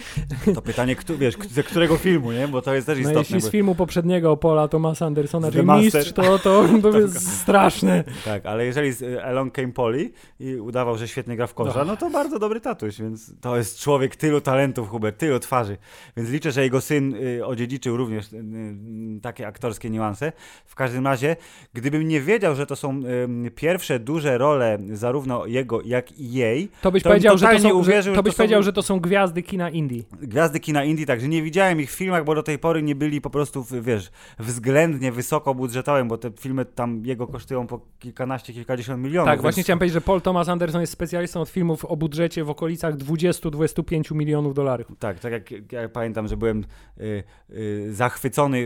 To 0.55 0.63
pytanie, 0.63 0.97
kto, 0.97 1.19
wiesz, 1.19 1.35
ze 1.51 1.63
którego 1.63 1.97
filmu, 1.97 2.33
nie? 2.33 2.49
Bo 2.49 2.63
to 2.63 2.75
jest 2.75 2.87
też 2.87 2.99
No 2.99 3.01
istotne. 3.01 3.21
jeśli 3.21 3.41
z 3.41 3.51
filmu 3.51 3.75
poprzedniego 3.75 4.37
Paula 4.37 4.69
Thomasa 4.69 5.07
Andersona, 5.07 5.53
czyli. 5.53 5.67
Mistrz, 5.69 6.13
to, 6.13 6.39
to, 6.39 6.65
to 6.83 6.99
jest 6.99 7.39
straszne. 7.41 8.05
tak, 8.25 8.47
ale 8.47 8.67
jeżeli 8.67 8.93
z 8.93 9.03
e, 9.03 9.25
Along 9.25 9.55
Came 9.55 9.73
Polly 9.73 10.11
i 10.41 10.55
udawał, 10.57 10.99
że 10.99 11.09
świetnie 11.09 11.37
gra 11.37 11.47
w 11.47 11.55
kosza, 11.55 11.81
Och. 11.81 11.87
no 11.87 11.97
to 11.97 12.11
bardzo 12.11 12.39
dobry 12.39 12.61
tatuś, 12.61 12.99
więc 13.01 13.41
to 13.41 13.57
jest 13.57 13.81
człowiek 13.81 14.17
tylu 14.17 14.41
talentów, 14.41 14.89
Hubert, 14.89 15.19
tylu 15.19 15.39
twarzy. 15.39 15.77
Więc 16.17 16.31
liczę, 16.31 16.53
że 16.53 16.63
jego 16.63 16.81
syn 16.81 17.15
y, 17.15 17.47
odziedziczył 17.47 17.97
również 17.97 18.33
y, 18.33 18.37
y, 18.37 19.21
takie 19.23 19.47
aktorskie 19.47 19.91
niuanse. 19.91 20.33
W 20.67 20.75
każdym 20.75 21.07
razie, 21.07 21.37
gdybym 21.75 22.09
nie 22.09 22.21
wiedział, 22.21 22.55
że 22.55 22.67
to 22.67 22.77
są 22.79 23.01
y, 23.47 23.51
pierwsze 23.51 23.99
duże 23.99 24.39
role 24.39 24.79
zarówno 24.93 25.47
jego, 25.47 25.83
jak 25.85 26.13
i 26.19 26.33
jej, 26.33 26.69
To 26.83 26.93
byś 26.93 27.03
To 27.03 27.09
powiedział, 27.09 27.39
że 27.39 27.47
to, 27.49 27.59
są, 27.59 27.75
uwierzył, 27.75 28.13
że, 28.15 28.17
to 28.17 28.23
byś 28.23 28.33
to 28.33 28.37
są- 28.37 28.43
powiedział, 28.43 28.63
że 28.63 28.73
to 28.73 28.83
są 28.83 29.01
gwiazdy 29.01 29.43
kina 29.43 29.71
indie. 29.71 30.03
gwiazdy 30.23 30.61
kina 30.61 30.85
indie, 30.85 31.07
także 31.07 31.29
nie 31.29 31.43
widziałem 31.43 31.81
ich 31.81 31.91
w 31.91 31.95
filmach, 31.95 32.25
bo 32.25 32.35
do 32.35 32.43
tej 32.43 32.59
pory 32.59 32.83
nie 32.83 32.95
byli 32.95 33.21
po 33.21 33.31
prostu, 33.31 33.65
wiesz, 33.83 34.11
względnie 34.39 35.13
wysoko 35.13 35.55
budżetowym, 35.55 36.09
bo 36.09 36.19
te 36.19 36.31
filmy 36.41 36.65
tam 36.65 37.03
jego 37.07 37.27
kosztują 37.27 37.67
po 37.67 37.81
kilkanaście, 37.99 38.53
kilkadziesiąt 38.53 39.03
milionów. 39.03 39.27
Tak, 39.27 39.35
więc- 39.39 39.43
właśnie 39.43 39.63
chciałem 39.63 39.79
powiedzieć, 39.79 39.95
że 39.95 40.01
Paul 40.01 40.21
Thomas 40.21 40.49
Anderson 40.49 40.81
jest 40.81 40.93
specjalistą 40.93 41.41
od 41.41 41.49
filmów 41.49 41.85
o 41.85 41.97
budżecie 41.97 42.45
w 42.45 42.51
okolicach 42.51 42.97
20-25 42.97 44.15
milionów 44.15 44.55
dolarów. 44.55 44.87
Tak, 44.99 45.19
tak 45.21 45.33
jak 45.33 45.73
ja 45.73 45.89
pamiętam, 45.89 46.29
że 46.29 46.37
byłem 46.37 46.65
y, 47.01 47.23
y, 47.51 47.89
zachwycony 47.95 48.59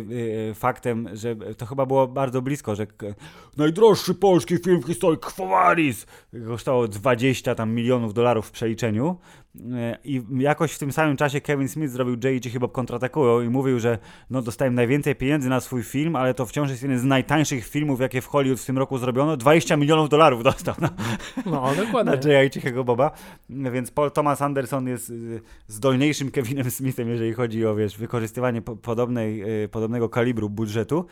y, 0.51 0.55
faktem, 0.55 1.09
że 1.13 1.37
to 1.37 1.67
chyba 1.67 1.87
było 1.87 2.09
bardzo 2.09 2.43
blisko, 2.43 2.75
że 2.75 2.87
k- 2.87 3.07
najdroższy 4.03 4.15
polski 4.15 4.59
film 4.59 4.83
w 4.83 4.87
historii. 4.87 5.19
Quo 5.19 5.49
kosztowało 6.47 6.89
20 6.89 7.55
tam 7.55 7.75
milionów 7.75 8.15
dolarów 8.15 8.47
w 8.47 8.51
przeliczeniu 8.51 9.17
i 10.05 10.23
jakoś 10.39 10.73
w 10.73 10.79
tym 10.79 10.93
samym 10.93 11.17
czasie 11.17 11.41
Kevin 11.41 11.69
Smith 11.69 11.93
zrobił 11.93 12.41
Ci 12.41 12.51
chyba 12.51 12.69
kontratakują 12.69 13.41
i 13.41 13.49
mówił, 13.49 13.79
że 13.79 13.99
no 14.31 14.43
dostałem 14.43 14.75
najwięcej 14.75 15.17
pieniędzy 15.17 15.49
na 15.49 15.61
swój 15.61 15.83
film, 15.83 16.17
ale 16.17 16.35
to 16.35 16.47
wciąż 16.47 16.71
jest 16.71 16.83
jeden 16.83 16.99
z 16.99 17.05
najtańszych 17.05 17.69
filmów, 17.69 18.01
jakie 18.01 18.21
w 18.21 18.27
Hollywood 18.27 18.61
w 18.61 18.67
tym 18.67 18.79
roku 18.79 18.99
zrobiono. 18.99 19.37
20 19.37 19.77
milionów 19.77 20.09
dolarów 20.09 20.43
dostał 20.53 20.75
na, 20.81 20.91
No, 21.47 21.75
na 21.77 21.85
dokładnie. 21.85 22.45
I 22.47 22.51
Cichego 22.51 22.85
Boba, 22.85 23.11
więc 23.51 23.91
Paul 23.91 24.11
Thomas 24.11 24.43
Anderson 24.43 24.89
jest 24.89 25.11
y, 25.11 25.41
zdolniejszym 25.67 26.31
Kevinem 26.31 26.71
Smithem, 26.71 27.09
jeżeli 27.09 27.33
chodzi 27.33 27.67
o 27.67 27.75
wiesz, 27.75 27.99
wykorzystywanie 27.99 28.63
po, 28.63 28.77
podobnej, 28.77 29.63
y, 29.65 29.69
podobnego 29.69 30.09
kalibru 30.09 30.51
budżetu. 30.51 31.07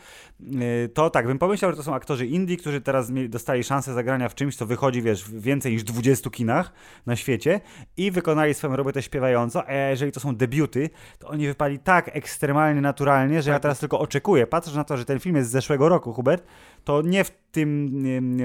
Y, 0.85 0.89
To 0.89 1.09
tak, 1.09 1.27
bym 1.27 1.39
pomyślał, 1.39 1.71
że 1.71 1.77
to 1.77 1.83
są 1.83 1.95
aktorzy 1.95 2.27
indie, 2.27 2.57
którzy 2.57 2.81
teraz 2.81 3.11
dostali 3.29 3.63
szansę 3.63 3.93
zagrania 3.93 4.29
w 4.29 4.35
czymś, 4.35 4.55
co 4.55 4.65
wychodzi 4.65 5.01
wiesz, 5.01 5.23
w 5.23 5.41
więcej 5.41 5.71
niż 5.71 5.83
20 5.83 6.29
kinach 6.29 6.73
na 7.05 7.15
świecie 7.15 7.61
i 7.97 8.11
wykonali 8.31 8.53
swoją 8.53 8.75
robotę 8.75 9.01
śpiewająco, 9.01 9.67
a 9.67 9.73
jeżeli 9.73 10.11
to 10.11 10.19
są 10.19 10.35
debiuty, 10.35 10.89
to 11.19 11.27
oni 11.27 11.47
wypali 11.47 11.79
tak 11.79 12.15
ekstremalnie 12.15 12.81
naturalnie, 12.81 13.41
że 13.41 13.49
ja 13.49 13.55
Tak. 13.55 13.61
teraz 13.61 13.79
tylko 13.79 13.99
oczekuję, 13.99 14.47
patrząc 14.47 14.77
na 14.77 14.83
to, 14.83 14.97
że 14.97 15.05
ten 15.05 15.19
film 15.19 15.35
jest 15.35 15.49
z 15.49 15.51
zeszłego 15.51 15.89
roku, 15.89 16.13
Hubert, 16.13 16.43
to 16.83 17.01
nie 17.01 17.23
w 17.23 17.41
tym, 17.51 17.91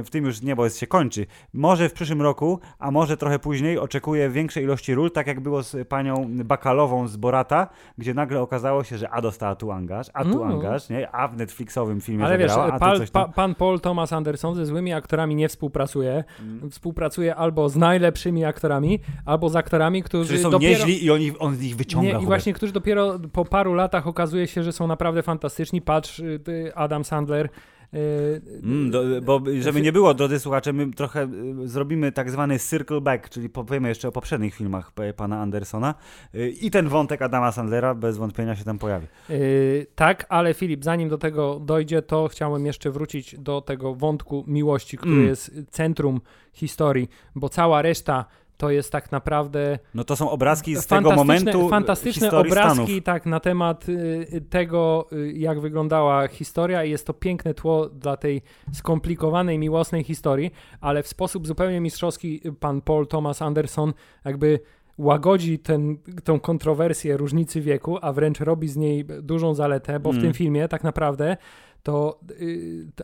w 0.05 0.11
tym 0.11 0.25
już 0.25 0.42
nie, 0.42 0.57
bo 0.57 0.64
jest 0.64 0.79
się 0.79 0.87
kończy. 0.87 1.27
Może 1.53 1.88
w 1.88 1.92
przyszłym 1.92 2.22
roku, 2.22 2.61
a 2.79 2.90
może 2.90 3.16
trochę 3.16 3.38
później 3.38 3.79
oczekuję 3.79 4.31
większej 4.31 4.64
ilości 4.64 4.94
ról, 4.94 5.11
tak 5.11 5.27
jak 5.27 5.40
było 5.40 5.62
z 5.62 5.88
panią 5.88 6.27
Bakalową 6.44 7.09
z 7.09 7.16
Borata, 7.16 7.68
gdzie 7.99 8.14
nagle 8.14 8.40
okazało 8.40 8.85
się, 8.85 8.99
że 8.99 9.11
a 9.11 9.22
dostała 9.22 9.55
tu 9.55 9.70
angaż, 9.70 10.07
a 10.14 10.25
tu 10.25 10.42
Mm. 10.42 10.53
angaż, 10.57 10.88
nie? 10.88 11.11
a 11.11 11.29
w 11.29 11.37
Netflixowym 11.37 12.01
filmie 12.01 12.25
Ale 12.25 12.38
wiesz, 12.38 12.51
zagrała, 12.51 12.79
pal, 12.79 13.01
pa, 13.12 13.29
pan 13.29 13.55
Paul 13.55 13.81
Thomas 13.81 14.12
Anderson 14.12 14.55
ze 14.55 14.66
złymi 14.66 14.92
aktorami 14.92 15.35
nie 15.35 15.49
współpracuje. 15.49 16.25
Mm. 16.40 16.70
Współpracuje 16.70 17.37
albo 17.37 17.68
z 17.68 17.77
najlepszymi 17.77 18.44
aktorami, 18.44 19.01
albo 19.25 19.49
z 19.49 19.57
aktorami, 19.57 20.03
którzy, 20.03 20.25
Którzy 20.25 20.42
są 20.42 20.51
dopiero... 20.51 20.79
nieźli 20.87 21.05
i 21.05 21.11
oni, 21.11 21.38
on 21.38 21.57
z 21.57 21.61
nich 21.61 21.77
wyciąga. 21.77 22.09
Nie, 22.09 22.22
i 22.22 22.27
właśnie, 22.27 22.53
którzy 22.53 22.72
dopiero 22.72 23.18
po 23.33 23.44
paru 23.44 23.75
latach 23.75 24.07
okazuje 24.07 24.46
się, 24.46 24.62
że 24.62 24.72
są 24.72 24.87
naprawdę 24.87 25.22
fantastyczni. 25.22 25.83
Patrz, 25.83 26.18
y, 26.18 26.72
Adam 26.75 27.05
Sandler. 27.05 27.49
Y, 27.94 28.42
Mm, 28.62 28.90
do, 28.90 29.03
bo 29.22 29.40
żeby 29.61 29.81
nie 29.81 29.92
było, 29.92 30.14
drodzy 30.14 30.38
słuchacze, 30.40 30.72
my 30.72 30.90
trochę 30.92 31.29
y, 31.64 31.68
zrobimy 31.68 32.12
tak 32.12 32.31
zwany 32.31 32.59
circle 32.59 33.01
back, 33.01 33.29
czyli 33.29 33.49
powiemy 33.49 33.88
jeszcze 33.88 34.09
o 34.09 34.12
poprzednich 34.12 34.55
filmach 34.55 34.92
pana 35.16 35.40
Andersona 35.40 35.94
y, 36.35 36.49
i 36.51 36.70
ten 36.70 36.88
wątek 36.88 37.22
Adama 37.22 37.53
Sandlera 37.53 37.94
bez 37.94 38.16
wątpienia 38.18 38.57
się 38.57 38.64
tam 38.64 38.79
pojawi. 38.79 39.07
Yy, 39.29 39.87
tak, 39.94 40.27
ale 40.29 40.55
Filip, 40.55 40.85
zanim 40.85 41.09
do 41.09 41.18
tego 41.18 41.61
dojdzie, 41.61 42.03
to 42.03 42.29
chciałem 42.29 42.66
jeszcze 42.66 42.90
wrócić 42.90 43.38
do 43.38 43.61
tego 43.61 43.94
wątku 43.94 44.44
miłości, 44.46 44.96
który 44.99 45.12
Mm. 45.14 45.27
jest 45.27 45.51
centrum 45.70 46.20
historii, 46.53 47.09
bo 47.35 47.49
cała 47.49 47.83
reszta 47.83 48.25
to 48.57 48.71
jest 48.71 48.92
tak 48.92 49.12
naprawdę 49.12 49.79
No 49.95 50.05
to 50.05 50.16
są 50.16 50.31
obrazki 50.31 50.77
z 50.77 50.87
tego 50.87 51.11
fantastyczne, 51.11 51.25
momentu 51.53 51.69
fantastyczne 51.69 52.21
historii 52.27 52.53
obrazki 52.53 52.85
Stanów. 52.85 53.05
tak 53.05 53.27
na 53.27 53.40
temat 53.40 53.88
y, 53.88 54.40
tego, 54.51 55.07
y, 55.12 55.33
jak 55.33 55.61
wyglądała 55.61 56.29
historia 56.29 56.85
i 56.85 56.90
jest 56.90 57.07
to 57.07 57.14
piękne 57.14 57.55
tło 57.55 57.88
dla 57.88 58.16
tej 58.16 58.42
skomplikowanej, 58.73 59.59
miłosnej 59.59 60.05
historii, 60.05 60.51
ale 60.81 61.03
w 61.03 61.09
sposób 61.09 61.47
zupełnie 61.47 61.81
mistrzowski 61.81 62.40
pan 62.61 62.81
Paul 62.81 63.07
Thomas 63.07 63.42
Anderson 63.42 63.92
jakby 64.25 64.61
łagodzi 64.99 65.59
ten, 65.59 65.99
tą 66.25 66.40
kontrowersję 66.40 67.16
różnicy 67.16 67.61
wieku, 67.61 67.99
a 68.03 68.12
wręcz 68.12 68.40
robi 68.40 68.69
z 68.69 68.77
niej 68.77 69.05
dużą 69.23 69.55
zaletę, 69.55 70.01
bo 70.01 70.11
w 70.11 70.14
Mm. 70.14 70.23
tym 70.25 70.35
filmie 70.35 70.69
tak 70.69 70.85
naprawdę 70.85 71.37
to 71.83 72.21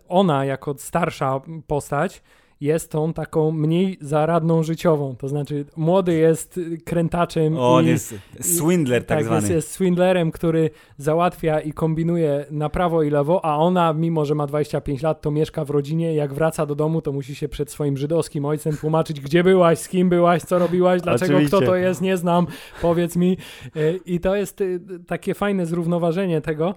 ona 0.08 0.44
jako 0.44 0.74
starsza 0.78 1.40
postać 1.66 2.22
jest 2.62 2.90
tą 2.90 3.12
taką 3.12 3.50
mniej 3.50 3.98
zaradną 4.00 4.62
życiową. 4.62 5.16
To 5.16 5.28
znaczy, 5.28 5.64
młody 5.76 6.14
jest 6.14 6.60
krętaczem. 6.84 7.58
On 7.58 7.84
i, 7.84 7.88
jest 7.88 8.14
swindler 8.40 9.04
tak, 9.04 9.18
tak, 9.18 9.24
zwany. 9.24 9.40
jest, 9.40 9.50
jest 9.50 9.70
swindlerem, 9.70 10.30
który 10.30 10.70
załatwia 10.98 11.60
i 11.60 11.72
kombinuje 11.72 12.46
na 12.50 12.68
prawo 12.68 13.02
i 13.02 13.10
lewo, 13.10 13.44
a 13.44 13.56
ona, 13.56 13.92
mimo 13.92 14.24
że 14.24 14.34
ma 14.34 14.46
25 14.46 15.02
lat, 15.02 15.20
to 15.20 15.30
mieszka 15.30 15.64
w 15.64 15.70
rodzinie. 15.70 16.14
Jak 16.14 16.34
wraca 16.34 16.66
do 16.66 16.74
domu, 16.74 17.02
to 17.02 17.12
musi 17.12 17.34
się 17.34 17.48
przed 17.48 17.70
swoim 17.70 17.96
żydowskim 17.96 18.44
ojcem 18.44 18.76
tłumaczyć, 18.76 19.20
gdzie 19.20 19.44
byłaś, 19.44 19.78
z 19.78 19.88
kim 19.88 20.08
byłaś, 20.08 20.42
co 20.42 20.58
robiłaś, 20.58 21.02
dlaczego, 21.02 21.34
Oczywiście. 21.34 21.56
kto 21.56 21.66
to 21.66 21.76
jest, 21.76 22.00
nie 22.00 22.16
znam, 22.16 22.46
powiedz 22.82 23.16
mi. 23.16 23.36
Y, 23.76 24.00
I 24.06 24.20
to 24.20 24.36
jest 24.36 24.60
y, 24.60 24.80
takie 25.06 25.34
fajne 25.34 25.66
zrównoważenie 25.66 26.40
tego. 26.40 26.74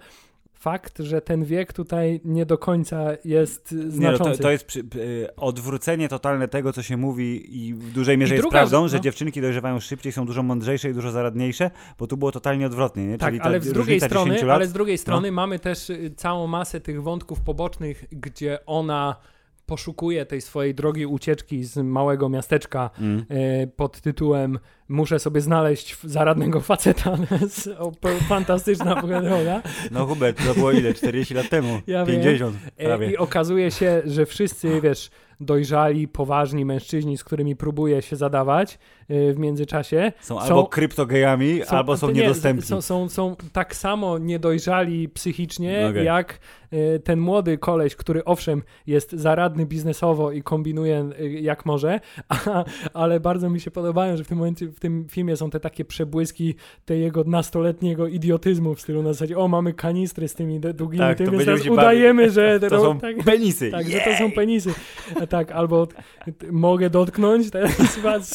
Fakt, 0.65 0.99
że 0.99 1.21
ten 1.21 1.43
wiek 1.45 1.73
tutaj 1.73 2.21
nie 2.23 2.45
do 2.45 2.58
końca 2.58 3.08
jest 3.25 3.71
y, 3.71 3.75
Nie, 3.75 3.84
no, 3.86 3.91
znaczący. 3.91 4.38
to, 4.38 4.43
to 4.43 4.51
jest 4.51 4.65
przy, 4.65 4.80
y, 4.95 5.28
odwrócenie 5.38 6.10
totalne 6.10 6.47
tego, 6.47 6.73
co 6.73 6.82
się 6.84 6.97
mówi 6.97 7.58
i 7.67 7.73
w 7.73 7.91
dużej 7.91 8.17
mierze 8.17 8.34
I 8.34 8.36
jest 8.36 8.43
druga 8.43 8.58
prawdą, 8.60 8.88
z- 8.88 8.91
że 8.91 8.97
no. 8.97 9.04
dziewczynki 9.04 9.41
dojrzewają 9.41 9.80
szybciej, 9.80 10.12
są 10.12 10.25
dużo 10.25 10.43
mądrzejsze 10.43 10.89
i 10.89 10.93
dużo 10.93 11.12
zaradniejsze, 11.12 11.71
bo 11.99 12.08
tu 12.08 12.17
było 12.17 12.32
totalnie 12.32 12.65
odwrotnie. 12.65 13.08
Nie? 13.08 13.17
Tak, 13.17 13.30
Czyli 13.30 13.39
ta 13.39 13.45
ale 13.45 13.62
z 13.62 13.73
drugiej 13.73 13.99
strony, 14.01 14.25
10 14.32 14.41
lat, 14.41 14.47
No. 14.47 14.54
ale 14.54 14.67
z 14.67 14.73
drugiej 14.73 14.97
strony 14.97 15.32
mamy 15.32 15.60
też 15.60 15.89
y, 15.89 16.12
całą 16.17 16.47
masę 16.47 16.80
tych 16.82 17.04
wątków 17.04 17.41
pobocznych, 17.41 18.06
gdzie 18.12 18.60
ona 18.65 19.15
poszukuje 19.65 20.25
tej 20.25 20.41
swojej 20.41 20.75
drogi 20.75 21.06
ucieczki 21.06 21.63
z 21.63 21.78
małego 21.78 22.30
miasteczka 22.30 22.89
Mm. 22.99 23.25
e, 23.30 23.67
pod 23.67 24.01
tytułem 24.01 24.60
Muszę 24.89 25.19
sobie 25.19 25.41
znaleźć 25.41 25.97
zaradnego 26.04 26.62
faceta. 26.62 27.17
o, 27.80 27.91
Fantastyczna 28.30 28.95
droga. 29.21 29.62
No 29.91 30.06
Hubert, 30.06 30.45
to 30.47 30.54
było 30.54 30.71
ile? 30.71 30.93
40 30.93 31.34
lat 31.34 31.49
temu? 31.49 31.82
Ja 31.88 32.06
wiem. 32.06 32.21
50 32.21 32.56
E, 32.78 32.86
prawie. 32.86 33.12
I 33.12 33.17
okazuje 33.17 33.71
się, 33.71 34.01
że 34.06 34.25
wszyscy, 34.25 34.82
wiesz, 34.82 35.10
dojrzali, 35.39 36.08
poważni 36.08 36.65
mężczyźni, 36.65 37.17
z 37.17 37.23
którymi 37.23 37.56
próbuje 37.56 38.01
się 38.01 38.15
zadawać 38.15 38.80
e, 39.10 39.34
w 39.34 39.38
międzyczasie, 39.39 40.12
Są 40.21 40.36
są- 40.36 40.41
albo 40.41 40.67
kryptogejami, 40.67 41.63
albo 41.63 41.97
są 41.97 42.08
nie, 42.12 42.21
niedostępni. 42.21 42.67
Są, 42.67 42.82
są, 42.82 43.10
są 43.10 43.36
tak 43.54 43.75
samo 43.75 44.17
niedojrzali 44.17 45.10
psychicznie, 45.10 45.88
Okej. 45.89 46.06
jak 46.06 46.39
ten 47.03 47.19
młody 47.19 47.57
koleś, 47.57 47.95
który 47.95 48.23
owszem 48.25 48.61
jest 48.88 49.11
zaradny 49.11 49.65
biznesowo 49.65 50.31
i 50.31 50.41
kombinuje 50.43 51.09
e, 51.19 51.27
jak 51.29 51.65
może, 51.65 51.99
a, 52.29 52.63
ale 52.93 53.19
bardzo 53.19 53.49
mi 53.49 53.59
się 53.59 53.71
podobają, 53.71 54.17
że 54.17 54.23
w 54.23 54.27
tym 54.27 54.38
momencie, 54.38 54.67
w 54.67 54.79
tym 54.79 55.05
filmie 55.09 55.38
są 55.38 55.49
te 55.49 55.59
takie 55.59 55.85
przebłyski 55.85 56.55
tej 56.85 57.01
jego 57.01 57.23
nastoletniego 57.23 58.07
idiotyzmu 58.07 58.75
w 58.75 58.81
stylu 58.81 59.03
na 59.03 59.13
zasadzie, 59.13 59.38
o 59.38 59.47
mamy 59.47 59.73
kanistry 59.73 60.27
z 60.27 60.33
tymi 60.33 60.59
długimi 60.59 60.99
Tak, 60.99 61.17
to 61.17 61.23
tymi, 61.23 61.38
teraz 61.38 61.59
bawić. 61.59 61.67
udajemy, 61.67 62.29
że 62.35 62.59
To 62.59 62.81
są 62.81 62.99
tak, 62.99 63.15
penisy. 63.25 63.71
tak, 63.71 63.89
że 63.89 63.99
to 63.99 64.15
są 64.17 64.31
penisy. 64.31 64.73
Tak, 65.29 65.51
albo 65.51 65.88
mogę 66.51 66.89
dotknąć. 66.89 67.51
To 67.51 67.59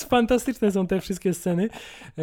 fantastyczne 0.08 0.72
są 0.72 0.86
te 0.86 1.00
wszystkie 1.00 1.34
sceny, 1.34 1.68
e, 2.18 2.22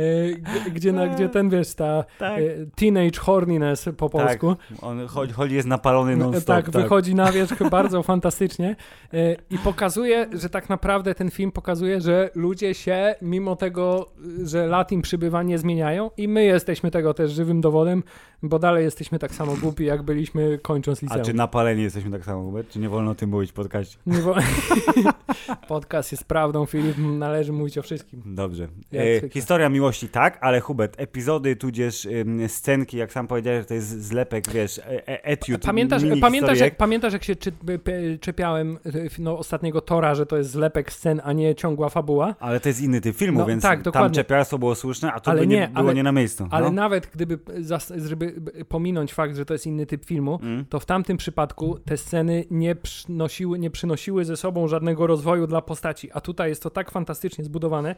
gdzie, 0.73 0.91
na, 0.93 1.08
gdzie 1.08 1.30
ten, 1.30 1.49
wiesz, 1.49 1.73
ta 1.73 2.03
Tak. 2.19 2.39
e, 2.39 2.43
teenage 2.75 3.19
horniness 3.19 3.89
po 3.97 4.10
polsku. 4.10 4.56
On 4.82 5.08
chodzi, 5.08 5.34
chodzi 5.34 5.56
jest 5.56 5.67
napalony 5.67 6.07
szalony 6.08 6.32
non 6.32 6.41
stop. 6.41 6.56
Tak, 6.56 6.65
Tak, 6.65 6.84
wychodzi 6.84 7.15
na 7.15 7.32
wierzch 7.32 7.70
bardzo 7.70 8.04
fantastycznie 8.04 8.76
e, 9.13 9.34
i 9.50 9.58
pokazuje, 9.58 10.28
że 10.34 10.50
tak 10.50 10.70
naprawdę 10.70 11.15
ten 11.15 11.32
film 11.32 11.52
pokazuje, 11.52 12.02
że 12.02 12.30
ludzie 12.36 12.74
się, 12.74 13.15
mimo 13.22 13.56
tego, 13.56 14.12
że 14.43 14.67
lat 14.67 14.91
im 14.91 15.02
przybywa, 15.02 15.43
nie 15.43 15.58
zmieniają 15.58 16.12
i 16.17 16.28
my 16.28 16.43
jesteśmy 16.43 16.91
tego 16.91 17.13
też 17.13 17.32
żywym 17.32 17.62
dowodem, 17.62 18.04
bo 18.43 18.60
dalej 18.60 18.84
jesteśmy 18.84 19.19
tak 19.19 19.34
samo 19.36 19.56
głupi, 19.56 19.86
jak 19.86 20.04
byliśmy 20.04 20.60
kończąc 20.62 21.00
A 21.00 21.06
liceum. 21.06 21.23
czy 21.26 21.34
napaleni 21.34 21.84
jesteśmy 21.84 22.12
tak 22.12 22.26
samo, 22.26 22.43
Hubert? 22.43 22.69
Czy 22.69 22.80
nie 22.80 22.89
wolno 22.89 23.12
o 23.12 23.15
tym 23.15 23.30
mówić 23.30 23.52
w 23.52 23.54
podcaście? 23.54 23.97
Nie 24.06 24.17
wo- 24.21 24.36
Podcast 25.67 26.12
jest 26.12 26.23
prawdą, 26.23 26.65
Filip, 26.65 26.97
należy 26.97 27.54
mówić 27.54 27.78
o 27.78 27.82
wszystkim. 27.82 28.21
Dobrze. 28.26 28.67
E, 28.93 29.30
historia 29.30 29.69
miłości 29.69 30.10
tak, 30.10 30.38
ale 30.41 30.60
Hubert, 30.60 30.95
epizody 31.00 31.56
tudzież 31.56 32.06
ym, 32.06 32.50
scenki, 32.50 32.97
jak 32.97 33.13
sam 33.13 33.28
powiedziałeś, 33.28 33.65
to 33.65 33.73
jest 33.73 33.88
zlepek, 34.04 34.50
wiesz, 34.52 34.80
e, 34.80 35.08
e, 35.08 35.23
etiud, 35.26 35.62
Pamiętasz, 35.65 36.04
pamiętasz, 36.21 36.60
jak, 36.60 36.78
pamiętasz, 36.78 37.13
jak 37.13 37.23
się 37.23 37.36
czy, 37.36 37.52
p- 37.52 37.80
p- 37.80 38.17
czepiałem 38.21 38.78
e, 38.86 38.89
no, 39.19 39.38
ostatniego 39.38 39.82
Tora, 39.82 40.15
że 40.15 40.26
to 40.26 40.38
jest 40.38 40.50
zlepek 40.52 40.91
scen, 40.93 41.21
a 41.23 41.34
nie 41.34 41.56
ciągła 41.56 41.89
fabuła? 41.89 42.36
Ale 42.39 42.60
to 42.60 42.69
jest 42.69 42.82
inny 42.82 43.02
typ 43.02 43.15
filmu, 43.17 43.39
No, 43.39 43.45
więc 43.45 43.63
tak, 43.63 43.76
tam 43.78 43.84
dokładnie. 43.84 44.15
czepialstwo 44.15 44.58
było 44.60 44.76
słuszne, 44.76 45.13
a 45.13 45.19
to 45.19 45.32
by 45.34 45.47
nie, 45.47 45.60
nie, 45.60 45.67
było 45.67 45.80
ale- 45.80 45.93
nie 45.93 46.04
na 46.04 46.12
miejscu. 46.12 46.47
Ale 46.52 46.65
no. 46.65 46.71
nawet 46.71 47.08
gdyby, 47.13 47.38
zas- 47.62 47.93
żeby 48.08 48.27
pominąć 48.70 49.13
fakt, 49.13 49.36
że 49.36 49.46
to 49.46 49.54
jest 49.54 49.68
inny 49.68 49.86
typ 49.86 50.06
filmu, 50.06 50.40
Mm. 50.42 50.66
to 50.66 50.80
w 50.80 50.86
tamtym 50.86 51.18
przypadku 51.18 51.80
te 51.86 51.98
sceny 51.98 52.46
nie 52.52 52.76
przynosiły, 52.76 53.60
nie 53.60 53.72
przynosiły 53.72 54.26
ze 54.26 54.38
sobą 54.38 54.68
żadnego 54.68 55.08
rozwoju 55.08 55.48
dla 55.48 55.62
postaci. 55.62 56.12
A 56.13 56.22
tutaj 56.22 56.50
jest 56.50 56.63
to 56.63 56.70
tak 56.70 56.92
fantastycznie 56.92 57.44
zbudowane, 57.46 57.96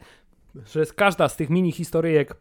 że 0.66 0.86
każda 0.86 1.28
z 1.28 1.36
tych 1.36 1.50
mini 1.50 1.72
historyjek, 1.72 2.34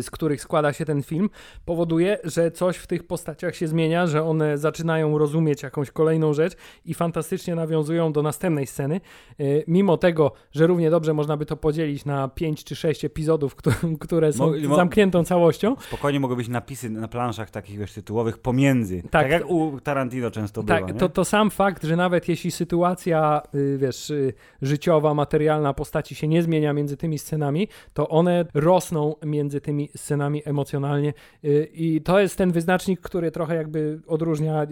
z 0.00 0.10
których 0.10 0.40
składa 0.40 0.72
się 0.72 0.84
ten 0.84 1.02
film, 1.02 1.30
powoduje, 1.64 2.18
że 2.24 2.50
coś 2.50 2.76
w 2.76 2.86
tych 2.86 3.06
postaciach 3.06 3.56
się 3.56 3.68
zmienia, 3.68 4.06
że 4.06 4.22
one 4.24 4.58
zaczynają 4.58 5.18
rozumieć 5.18 5.62
jakąś 5.62 5.90
kolejną 5.90 6.32
rzecz 6.32 6.52
i 6.84 6.94
fantastycznie 6.94 7.54
nawiązują 7.54 8.12
do 8.12 8.22
następnej 8.22 8.66
sceny. 8.66 9.00
Y, 9.40 9.64
Mimo 9.68 9.96
tego, 9.96 10.32
że 10.52 10.66
równie 10.66 10.90
dobrze 10.90 11.14
można 11.14 11.36
by 11.36 11.46
to 11.46 11.56
podzielić 11.56 12.04
na 12.04 12.28
5 12.28 12.64
czy 12.64 12.76
6 12.76 13.04
epizodów, 13.04 13.56
które, 14.00 14.32
są 14.32 14.52
Mo- 14.68 14.76
zamkniętą 14.76 15.24
całością. 15.24 15.76
Spokojnie 15.80 16.20
mogły 16.20 16.36
być 16.36 16.48
napisy 16.48 16.90
na 16.90 17.08
planszach 17.08 17.50
takich 17.50 17.78
wiesz, 17.78 17.92
tytułowych 17.92 18.38
pomiędzy. 18.38 19.02
Tak, 19.02 19.10
Tak. 19.10 19.30
jak 19.30 19.50
u 19.50 19.80
Tarantino 19.80 20.30
często 20.30 20.62
Tak, 20.62 20.86
bywa. 20.86 20.98
to, 20.98 21.08
to 21.08 21.24
sam 21.24 21.50
fakt, 21.50 21.84
że 21.84 21.96
nawet 21.96 22.28
jeśli 22.28 22.50
sytuacja, 22.50 23.42
y, 23.54 23.78
wiesz, 23.78 24.10
y, 24.10 24.32
życiowa, 24.62 25.14
materialna 25.14 25.74
postaci 25.74 26.14
się 26.14 26.28
nie 26.28 26.42
zmienia 26.42 26.72
między 26.72 26.96
tymi 26.96 27.18
scenami, 27.18 27.68
to 27.92 28.08
one 28.08 28.44
rosną 28.54 29.14
między 29.24 29.60
tymi 29.60 29.67
scenami 29.96 30.42
emocjonalnie 30.44 31.12
y, 31.44 31.70
i 31.74 32.00
to 32.00 32.20
jest 32.20 32.36
ten 32.36 32.52
wyznacznik, 32.52 33.00
który 33.00 33.30
trochę 33.30 33.54
jakby 33.54 34.00
odróżnia 34.06 34.66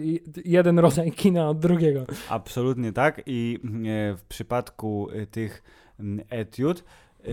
jeden 0.45 0.79
rodzaj 0.79 1.11
kina 1.11 1.49
od 1.49 1.59
drugiego. 1.59 2.05
Absolutnie 2.29 2.93
tak. 2.93 3.21
I 3.25 3.59
e, 3.63 4.17
w 4.17 4.23
przypadku 4.29 5.09
e, 5.11 5.25
tych 5.25 5.63
etiud, 6.29 6.83
e, 7.23 7.27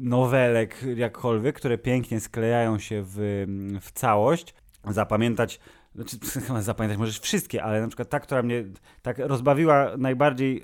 nowelek 0.00 0.84
jakkolwiek, 0.96 1.56
które 1.56 1.78
pięknie 1.78 2.20
sklejają 2.20 2.78
się 2.78 3.02
w, 3.06 3.44
w 3.80 3.92
całość, 3.92 4.54
zapamiętać. 4.90 5.60
Znaczy, 5.94 6.16
zapamiętać 6.60 6.98
możesz 6.98 7.20
wszystkie, 7.20 7.62
ale 7.62 7.80
na 7.80 7.86
przykład 7.88 8.08
ta, 8.08 8.20
która 8.20 8.42
mnie 8.42 8.64
tak 9.02 9.18
rozbawiła 9.18 9.90
najbardziej, 9.98 10.62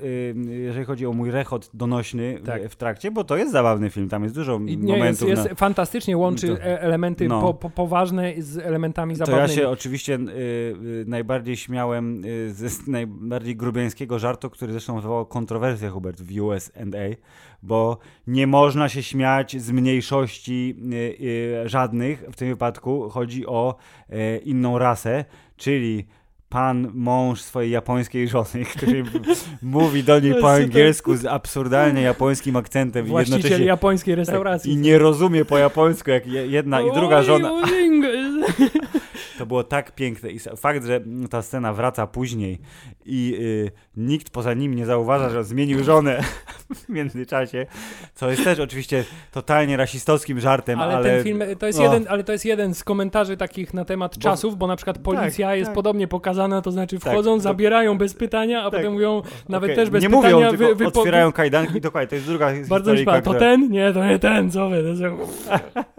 jeżeli 0.48 0.84
chodzi 0.84 1.06
o 1.06 1.12
mój 1.12 1.30
rechot 1.30 1.70
donośny 1.74 2.38
w- 2.38 2.46
Tak. 2.46 2.68
w, 2.68 2.76
trakcie, 2.76 3.10
bo 3.10 3.24
to 3.24 3.36
jest 3.36 3.52
zabawny 3.52 3.90
film, 3.90 4.08
tam 4.08 4.22
jest 4.22 4.34
dużo 4.34 4.56
I 4.56 4.60
nie, 4.60 4.70
jest, 4.72 4.82
momentów. 4.86 5.28
jest 5.28 5.48
na, 5.48 5.54
fantastycznie 5.54 6.16
łączy 6.16 6.48
To- 6.48 6.62
e- 6.62 6.80
elementy 6.80 7.28
no. 7.28 7.40
po, 7.40 7.54
po, 7.54 7.70
poważne 7.70 8.32
z 8.38 8.58
elementami 8.58 9.14
To 9.14 9.20
ja 9.20 9.26
zabawnymi. 9.26 9.54
się 9.60 9.68
oczywiście 9.68 10.14
y, 10.14 10.18
y, 10.20 11.04
najbardziej 11.06 11.56
śmiałem 11.56 12.24
y, 12.24 12.52
s- 12.64 12.86
najbardziej 12.86 13.56
grubieńskiego 13.56 14.18
żartu, 14.18 14.50
który 14.50 14.72
zresztą 14.72 15.00
wywołał 15.00 15.26
kontrowersję, 15.26 15.88
Hubert, 15.90 16.20
w 16.22 16.40
USA, 16.40 16.72
bo 17.62 17.98
nie 18.26 18.46
można 18.46 18.88
się 18.88 19.02
śmiać 19.02 19.62
z 19.62 19.70
mniejszości 19.70 20.76
y, 21.64 21.68
żadnych. 21.68 22.24
W 22.32 22.36
tym 22.36 22.48
wypadku 22.48 23.08
chodzi 23.10 23.46
o 23.46 23.74
y, 24.10 24.38
inną 24.44 24.78
rasę, 24.78 25.15
czyli 25.56 26.06
pan, 26.48 26.90
mąż 26.94 27.40
swojej 27.40 27.70
japońskiej 27.70 28.28
żony, 28.28 28.64
który 28.76 29.04
mówi 29.62 30.02
do 30.04 30.20
niej 30.20 30.34
To 30.34 30.40
po 30.40 30.52
angielsku 30.52 31.16
z 31.16 31.24
absurdalnie 31.26 32.02
japońskim 32.02 32.56
akcentem 32.56 33.06
Właściciel 33.06 33.38
jednocześnie 33.38 33.66
japońskiej 33.66 34.14
tak, 34.14 34.18
restauracji. 34.18 34.72
i 34.72 34.76
nie 34.76 34.98
rozumie 34.98 35.44
po 35.44 35.58
japońsku, 35.58 36.10
jak 36.10 36.26
je- 36.26 36.46
jedna 36.46 36.80
i 36.80 36.92
druga 36.92 37.22
żona. 37.22 37.50
To 39.38 39.46
było 39.46 39.64
tak 39.64 39.94
piękne 39.94 40.30
i 40.30 40.38
fakt, 40.56 40.84
że 40.86 41.00
ta 41.30 41.42
scena 41.42 41.72
wraca 41.72 42.06
później 42.06 42.58
i 43.06 43.36
y, 43.40 43.70
nikt 43.96 44.30
poza 44.30 44.54
nim 44.54 44.74
nie 44.74 44.86
zauważa, 44.86 45.30
że 45.30 45.38
on 45.38 45.44
zmienił 45.44 45.84
żonę 45.84 46.20
w 46.84 46.88
międzyczasie, 46.88 47.66
co 48.14 48.30
jest 48.30 48.44
też 48.44 48.60
oczywiście 48.60 49.04
totalnie 49.32 49.76
rasistowskim 49.76 50.40
żartem, 50.40 50.80
ale... 50.80 50.94
Ale, 50.96 51.04
ten 51.04 51.24
film, 51.24 51.42
to 51.58 51.66
jest 51.66 51.78
no. 51.78 51.84
jeden, 51.84 52.06
ale 52.08 52.24
to 52.24 52.32
jest 52.32 52.44
jeden 52.44 52.74
z 52.74 52.84
komentarzy 52.84 53.36
takich 53.36 53.74
na 53.74 53.84
temat 53.84 54.14
Bo- 54.16 54.20
czasów, 54.22 54.56
bo 54.56 54.66
na 54.66 54.76
przykład 54.76 54.98
policja 54.98 55.48
Tak, 55.48 55.58
jest 55.58 55.68
tak. 55.68 55.74
podobnie 55.74 56.08
pokazana, 56.08 56.62
to 56.62 56.70
znaczy 56.72 56.98
Tak, 56.98 57.12
wchodzą, 57.12 57.34
to- 57.34 57.40
zabierają 57.40 57.98
bez 57.98 58.14
pytania, 58.14 58.60
a 58.60 58.70
Tak. 58.70 58.80
potem 58.80 58.92
mówią 58.92 59.22
nawet 59.48 59.70
Okej, 59.70 59.76
też 59.76 59.90
bez 59.90 60.02
nie 60.02 60.10
pytania. 60.10 60.34
mówią, 60.36 60.50
tylko 60.50 60.66
wy- 60.74 60.84
wypo- 60.84 60.98
otwierają 60.98 61.32
kajdanki, 61.32 61.80
dokładnie, 61.80 62.08
to 62.08 62.14
jest 62.14 62.26
druga 62.26 62.52
Bardzo 62.68 62.96
się 62.96 63.04
to 63.24 63.34
ten? 63.34 63.70
Nie, 63.70 63.92
to 63.92 64.04
nie 64.06 64.18
ten, 64.18 64.50
co 64.50 64.68
wy? 64.68 64.82
To. 65.00 65.16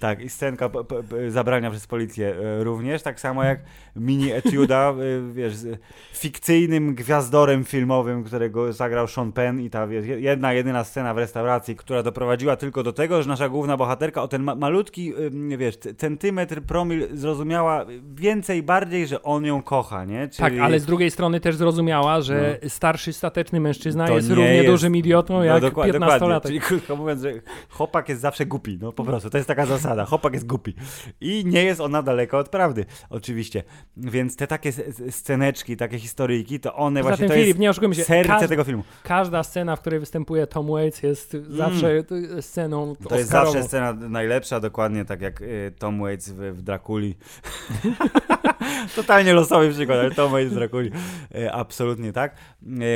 Tak, 0.00 0.20
i 0.20 0.28
scenka 0.28 0.68
p- 0.68 0.84
p- 0.84 1.30
zabrania 1.30 1.70
przez 1.70 1.86
policję 1.86 2.34
e, 2.60 2.64
również, 2.72 3.02
tak 3.02 3.20
samo 3.20 3.44
jak 3.44 3.60
mini 3.96 4.32
etiuda, 4.32 4.90
e, 4.90 5.32
wiesz, 5.32 5.54
z 5.54 5.78
fikcyjnym 6.12 6.94
gwiazdorem 6.94 7.64
filmowym, 7.64 8.24
którego 8.24 8.72
zagrał 8.72 9.06
Sean 9.08 9.32
Penn 9.32 9.60
i 9.60 9.70
ta 9.70 9.86
wiesz, 9.86 10.06
jedna, 10.06 10.52
jedyna 10.52 10.84
scena 10.84 11.14
w 11.14 11.18
restauracji, 11.18 11.76
która 11.76 12.02
doprowadziła 12.02 12.56
tylko 12.56 12.82
do 12.82 12.92
tego, 12.92 13.22
że 13.22 13.28
nasza 13.28 13.48
główna 13.48 13.76
bohaterka 13.76 14.22
o 14.22 14.28
ten 14.28 14.42
ma 14.42 14.54
malutki, 14.54 15.12
e, 15.52 15.56
wiesz, 15.56 15.78
centymetr, 15.96 16.62
promil 16.62 17.08
zrozumiała 17.12 17.84
więcej, 18.14 18.62
bardziej, 18.62 19.06
że 19.06 19.22
on 19.22 19.44
ją 19.44 19.62
kocha, 19.62 20.04
nie? 20.04 20.28
Tak, 20.38 20.52
ale 20.62 20.80
z 20.80 20.86
drugiej 20.86 21.10
strony 21.10 21.40
też 21.40 21.56
zrozumiała, 21.56 22.20
że 22.20 22.58
starszy, 22.68 23.12
stateczny 23.12 23.60
mężczyzna 23.60 24.06
To 24.06 24.14
jest 24.14 24.28
nie 24.28 24.34
równie 24.34 24.54
jest- 24.54 24.66
dużym 24.66 24.96
idiotą 24.96 25.34
No, 25.34 25.44
jak 25.44 25.60
dokładnie, 25.60 25.92
15-latek. 25.92 26.46
Czyli 26.46 26.60
krótko 26.60 26.96
mówiąc, 26.96 27.22
że 27.22 27.32
chłopak 27.70 28.08
jest 28.08 28.20
zawsze 28.20 28.46
głupi, 28.46 28.78
no 28.82 28.92
po 28.92 29.04
prostu, 29.04 29.30
to 29.30 29.38
jest 29.38 29.48
taka 29.48 29.66
zasada, 29.66 30.04
chłopak 30.04 30.32
jest 30.32 30.46
głupi. 30.46 30.74
I 31.20 31.44
nie 31.46 31.64
jest 31.64 31.80
ona 31.80 32.02
daleko 32.02 32.38
od 32.38 32.48
prawdy, 32.48 32.61
oczywiście. 33.10 33.62
Więc 33.96 34.36
te 34.36 34.46
takie 34.46 34.72
sceneczki, 35.10 35.76
takie 35.76 35.98
historyjki, 35.98 36.60
to 36.60 36.74
one 36.74 37.00
Poza 37.00 37.08
właśnie 37.08 37.28
tym, 37.28 37.36
to 37.36 37.42
Filip, 37.42 37.58
nie 37.58 37.70
oszukujmy 37.70 37.94
się, 37.94 38.04
serce 38.04 38.28
każda, 38.32 38.48
tego 38.48 38.64
filmu. 38.64 38.84
każda 39.02 39.42
scena, 39.42 39.76
w 39.76 39.80
której 39.80 40.00
występuje 40.00 40.46
Tom 40.46 40.66
Waits 40.66 41.02
jest 41.02 41.36
zawsze 41.48 42.04
y, 42.38 42.42
sceną 42.42 42.82
Mm. 42.82 42.96
To 43.08 43.16
jest 43.16 43.28
oscarową. 43.28 43.52
zawsze 43.52 43.68
scena 43.68 43.92
najlepsza, 43.92 44.60
dokładnie 44.60 45.04
tak 45.04 45.20
jak 45.20 45.42
y, 45.42 45.72
Tom 45.78 46.00
Waits 46.00 46.28
w, 46.28 46.36
w 46.36 46.62
Drakuli. 46.62 47.14
Totalnie 48.96 49.32
losowy 49.32 49.70
przykład, 49.70 49.98
ale 49.98 50.10
Tom 50.10 50.32
Waits 50.32 50.52
w 50.52 50.54
Drakuli. 50.54 50.90
Y, 51.34 51.52
absolutnie 51.52 52.12
tak. 52.12 52.36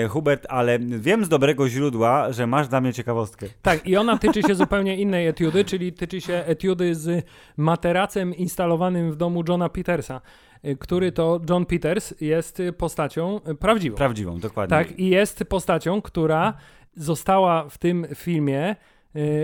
Y, 0.05 0.09
Hubert, 0.09 0.47
ale 0.49 0.79
wiem 0.79 1.25
z 1.25 1.29
dobrego 1.29 1.69
źródła, 1.69 2.33
że 2.33 2.47
masz 2.47 2.69
dla 2.69 2.81
mnie 2.81 2.93
ciekawostkę. 2.93 3.47
Tak, 3.63 3.87
i 3.87 3.97
ona 3.97 4.19
tyczy 4.19 4.43
się 4.43 4.55
zupełnie 4.65 4.97
innej 4.97 5.27
etiudy, 5.27 5.65
czyli 5.65 5.93
tyczy 5.93 6.21
się 6.21 6.35
etiudy 6.35 6.95
z 6.95 7.27
materacem 7.57 8.35
instalowanym 8.35 9.13
w 9.13 9.17
domu 9.17 9.43
Johna 9.57 9.69
Petersa, 9.69 10.21
y, 10.65 10.77
który 10.77 11.13
to 11.13 11.41
John 11.51 11.67
Peters 11.67 12.15
jest 12.21 12.63
postacią 12.79 13.41
prawdziwą. 13.61 13.97
Prawdziwą, 13.97 14.39
dokładnie. 14.39 14.77
tak, 14.77 14.99
i 14.99 15.09
jest 15.09 15.45
postacią, 15.45 16.03
która 16.03 16.55
została 16.97 17.69
w 17.69 17.79
tym 17.79 18.07
filmie 18.15 18.77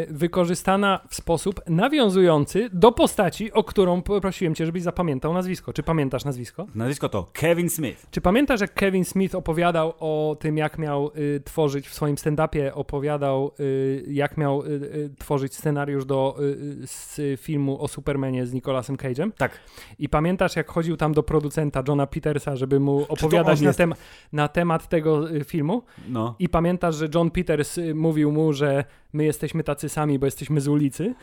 wykorzystana 0.08 1.00
w 1.08 1.14
sposób 1.14 1.61
nawiązujący 1.68 2.70
do 2.72 2.92
postaci, 2.92 3.52
o 3.52 3.64
którą 3.64 4.02
prosiłem 4.02 4.54
cię, 4.54 4.66
żebyś 4.66 4.82
zapamiętał 4.82 5.35
nazwisko. 5.35 5.72
Czy 5.72 5.82
pamiętasz 5.82 6.24
nazwisko? 6.24 6.66
Nazwisko 6.74 7.08
to 7.08 7.30
Kevin 7.32 7.70
Smith. 7.70 8.06
Czy 8.11 8.20
pamiętasz, 8.20 8.61
jak 8.61 8.74
Kevin 8.74 9.04
Smith 9.04 9.35
opowiadał 9.35 9.92
o 9.98 10.37
tym, 10.40 10.56
jak 10.56 10.78
miał 10.78 11.11
y, 11.16 11.40
tworzyć 11.44 11.88
w 11.88 11.94
swoim 11.94 12.16
stand-upie, 12.16 12.70
opowiadał, 12.74 13.52
y, 13.61 14.04
jak 14.08 14.37
miał 14.37 14.62
y, 14.62 14.68
y, 14.68 15.11
tworzyć 15.18 15.54
scenariusz 15.54 16.04
do 16.04 16.37
y, 16.38 16.42
y, 16.42 16.87
z 16.87 17.20
filmu 17.40 17.82
o 17.82 17.88
Supermanie 17.88 18.46
z 18.46 18.52
Nicolasem 18.52 18.96
Cage'em? 18.96 19.30
Tak. 19.38 19.61
I 19.98 20.08
pamiętasz, 20.08 20.56
jak 20.56 20.70
chodził 20.70 20.96
tam 20.96 21.12
do 21.12 21.22
producenta 21.22 21.82
Johna 21.88 22.06
Petersa, 22.06 22.56
żeby 22.56 22.80
mu 22.80 23.06
opowiadać 23.08 23.61
na, 23.61 23.72
tem- 23.72 23.94
na 24.32 24.48
temat 24.48 24.88
tego 24.88 25.30
y, 25.30 25.44
filmu? 25.44 25.82
No. 26.08 26.35
I 26.38 26.48
pamiętasz, 26.48 26.94
że 26.94 27.08
John 27.14 27.30
Peters 27.30 27.78
y, 27.78 27.94
mówił 27.94 28.32
mu, 28.32 28.52
że 28.52 28.85
my 29.12 29.25
jesteśmy 29.25 29.64
tacy 29.64 29.88
sami, 29.88 30.18
bo 30.18 30.27
jesteśmy 30.27 30.61
z 30.61 30.68
ulicy? 30.68 31.14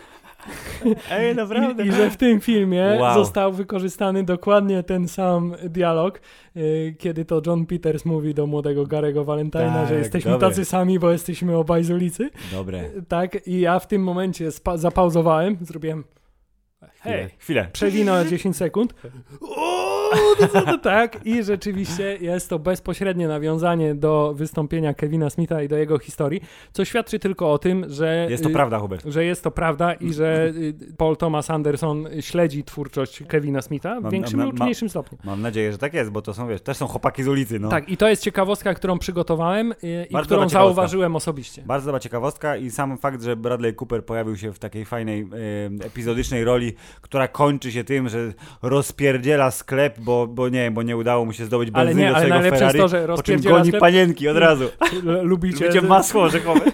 Ej, 1.11 1.35
I, 1.83 1.87
I 1.87 1.91
że 1.91 2.09
w 2.09 2.17
tym 2.17 2.39
filmie 2.41 2.97
Wow. 2.99 3.13
został 3.13 3.53
wykorzystany 3.53 4.23
dokładnie 4.23 4.83
ten 4.83 5.07
sam 5.07 5.55
dialog, 5.69 6.21
y, 6.57 6.95
kiedy 6.99 7.25
to 7.25 7.41
John 7.45 7.65
Peters 7.65 8.05
mówi 8.05 8.33
do 8.33 8.47
młodego 8.47 8.85
Garego 8.85 9.25
Valentina, 9.25 9.73
Tak, 9.73 9.87
że 9.89 9.95
jesteśmy 9.95 10.31
dobre. 10.31 10.49
tacy 10.49 10.65
sami, 10.65 10.99
bo 10.99 11.11
jesteśmy 11.11 11.57
obaj 11.57 11.83
z 11.83 11.89
ulicy. 11.91 12.29
Dobre. 12.51 12.89
Tak, 13.07 13.47
i 13.47 13.59
ja 13.59 13.79
w 13.79 13.87
tym 13.87 14.03
momencie 14.03 14.49
zapauzowałem, 14.75 15.57
zrobiłem 15.61 16.03
Chwilę. 16.79 17.17
hej, 17.17 17.29
Chwilę. 17.37 17.69
przewinął 17.73 18.25
10 18.25 18.55
sekund. 18.57 18.93
O! 19.41 20.08
Tak, 20.81 21.25
i 21.25 21.43
rzeczywiście 21.43 22.17
jest 22.21 22.49
to 22.49 22.59
bezpośrednie 22.59 23.27
nawiązanie 23.27 23.95
do 23.95 24.33
wystąpienia 24.35 24.93
Kevina 24.93 25.29
Smitha 25.29 25.61
i 25.61 25.67
do 25.67 25.77
jego 25.77 25.99
historii, 25.99 26.41
co 26.71 26.85
świadczy 26.85 27.19
tylko 27.19 27.51
o 27.51 27.57
tym, 27.57 27.85
że... 27.87 28.27
Jest 28.29 28.43
to 28.43 28.49
y, 28.49 28.53
prawda, 28.53 28.79
Hubert. 28.79 29.05
Że 29.05 29.25
jest 29.25 29.43
to 29.43 29.51
prawda 29.51 29.93
i 29.93 30.13
że 30.13 30.47
y, 30.55 30.73
Paul 30.97 31.17
Thomas 31.17 31.49
Anderson 31.49 32.07
śledzi 32.19 32.63
twórczość 32.63 33.23
Kevina 33.27 33.61
Smitha 33.61 34.01
w 34.01 34.11
większym 34.11 34.43
lub 34.43 34.59
mniejszym 34.59 34.89
stopniu. 34.89 35.17
Mam 35.23 35.41
nadzieję, 35.41 35.71
że 35.71 35.77
tak 35.77 35.93
jest, 35.93 36.11
bo 36.11 36.21
to 36.21 36.33
są, 36.33 36.47
wiesz, 36.47 36.61
też 36.61 36.77
są 36.77 36.87
chłopaki 36.87 37.23
z 37.23 37.27
ulicy, 37.27 37.59
no. 37.59 37.69
Tak, 37.69 37.89
i 37.89 37.97
to 37.97 38.09
jest 38.09 38.23
ciekawostka, 38.23 38.73
którą 38.73 38.99
przygotowałem 38.99 39.71
y, 39.71 40.07
i 40.09 40.13
Bardzo 40.13 40.25
którą 40.25 40.49
zauważyłem 40.49 41.15
osobiście. 41.15 41.61
Bardzo 41.65 41.85
dobra 41.85 41.99
ciekawostka 41.99 42.57
i 42.57 42.71
sam 42.71 42.97
fakt, 42.97 43.23
że 43.23 43.35
Bradley 43.35 43.73
Cooper 43.73 44.05
pojawił 44.05 44.37
się 44.37 44.53
w 44.53 44.59
takiej 44.59 44.85
fajnej, 44.85 45.21
e, 45.81 45.85
epizodycznej 45.85 46.43
roli, 46.43 46.73
która 47.01 47.27
kończy 47.27 47.71
się 47.71 47.83
tym, 47.83 48.09
że 48.09 48.33
rozpierdziela 48.61 49.51
sklep, 49.51 49.98
bo, 49.99 50.27
bo 50.27 50.49
nie 50.49 50.71
bo 50.71 50.83
nie 50.83 50.97
udało 50.97 51.25
mu 51.25 51.33
się 51.33 51.45
zdobyć 51.45 51.69
Ale 51.73 51.85
benzyny 51.85 52.01
nie, 52.05 52.09
do 52.11 52.15
ale 52.17 52.25
swojego 52.25 52.45
jest 52.45 52.57
Ferrari, 52.59 52.79
to, 52.79 52.87
że 52.87 53.07
po 53.07 53.23
czym 53.23 53.41
goni 53.41 53.67
sklep. 53.67 53.81
panienki 53.81 54.27
od 54.27 54.37
razu. 54.37 54.65
Lubicie? 55.03 55.65
Lubicie 55.65 55.81
masło 55.87 56.21
orzechowe? 56.21 56.61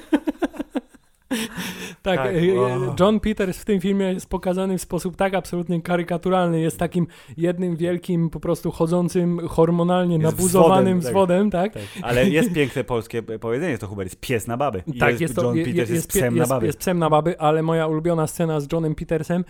Tak, 2.02 2.18
Tak, 2.20 2.36
y, 2.36 2.54
wow. 2.54 2.96
John 3.00 3.20
Peters 3.20 3.58
w 3.58 3.66
tym 3.66 3.82
filmie 3.82 4.06
jest 4.14 4.30
pokazany 4.30 4.78
w 4.78 4.82
sposób 4.82 5.16
tak 5.16 5.34
absolutnie 5.34 5.82
karykaturalny. 5.82 6.60
Jest 6.60 6.80
takim 6.80 7.08
jednym 7.38 7.76
wielkim, 7.76 8.30
po 8.30 8.40
prostu 8.40 8.72
chodzącym, 8.72 9.48
hormonalnie 9.48 10.14
Jest 10.18 10.24
nabuzowanym 10.26 11.00
wzwodem, 11.00 11.52
tak. 11.52 11.72
wzwodem, 11.74 11.92
tak? 12.02 12.04
Ale 12.12 12.30
jest 12.30 12.54
piękne 12.54 12.84
polskie 12.84 13.24
powiedzenie, 13.24 13.78
to 13.78 13.88
Hubert, 13.88 14.06
jest 14.10 14.20
pies 14.20 14.48
na 14.48 14.58
baby. 14.58 14.84
I 14.88 14.98
Tak, 14.98 15.22
jest 15.22 15.36
to, 15.36 15.44
John 15.44 15.64
Peters 15.66 15.90
jest, 15.90 16.08
pie- 16.14 16.20
psem 16.20 16.36
jest, 16.36 16.50
na 16.50 16.56
baby. 16.56 16.66
jest 16.66 16.80
psem 16.80 17.00
na 17.00 17.10
baby, 17.10 17.40
ale 17.40 17.64
moja 17.64 17.88
ulubiona 17.88 18.28
scena 18.28 18.60
z 18.60 18.68
Johnem 18.74 18.96
Petersem 18.96 19.46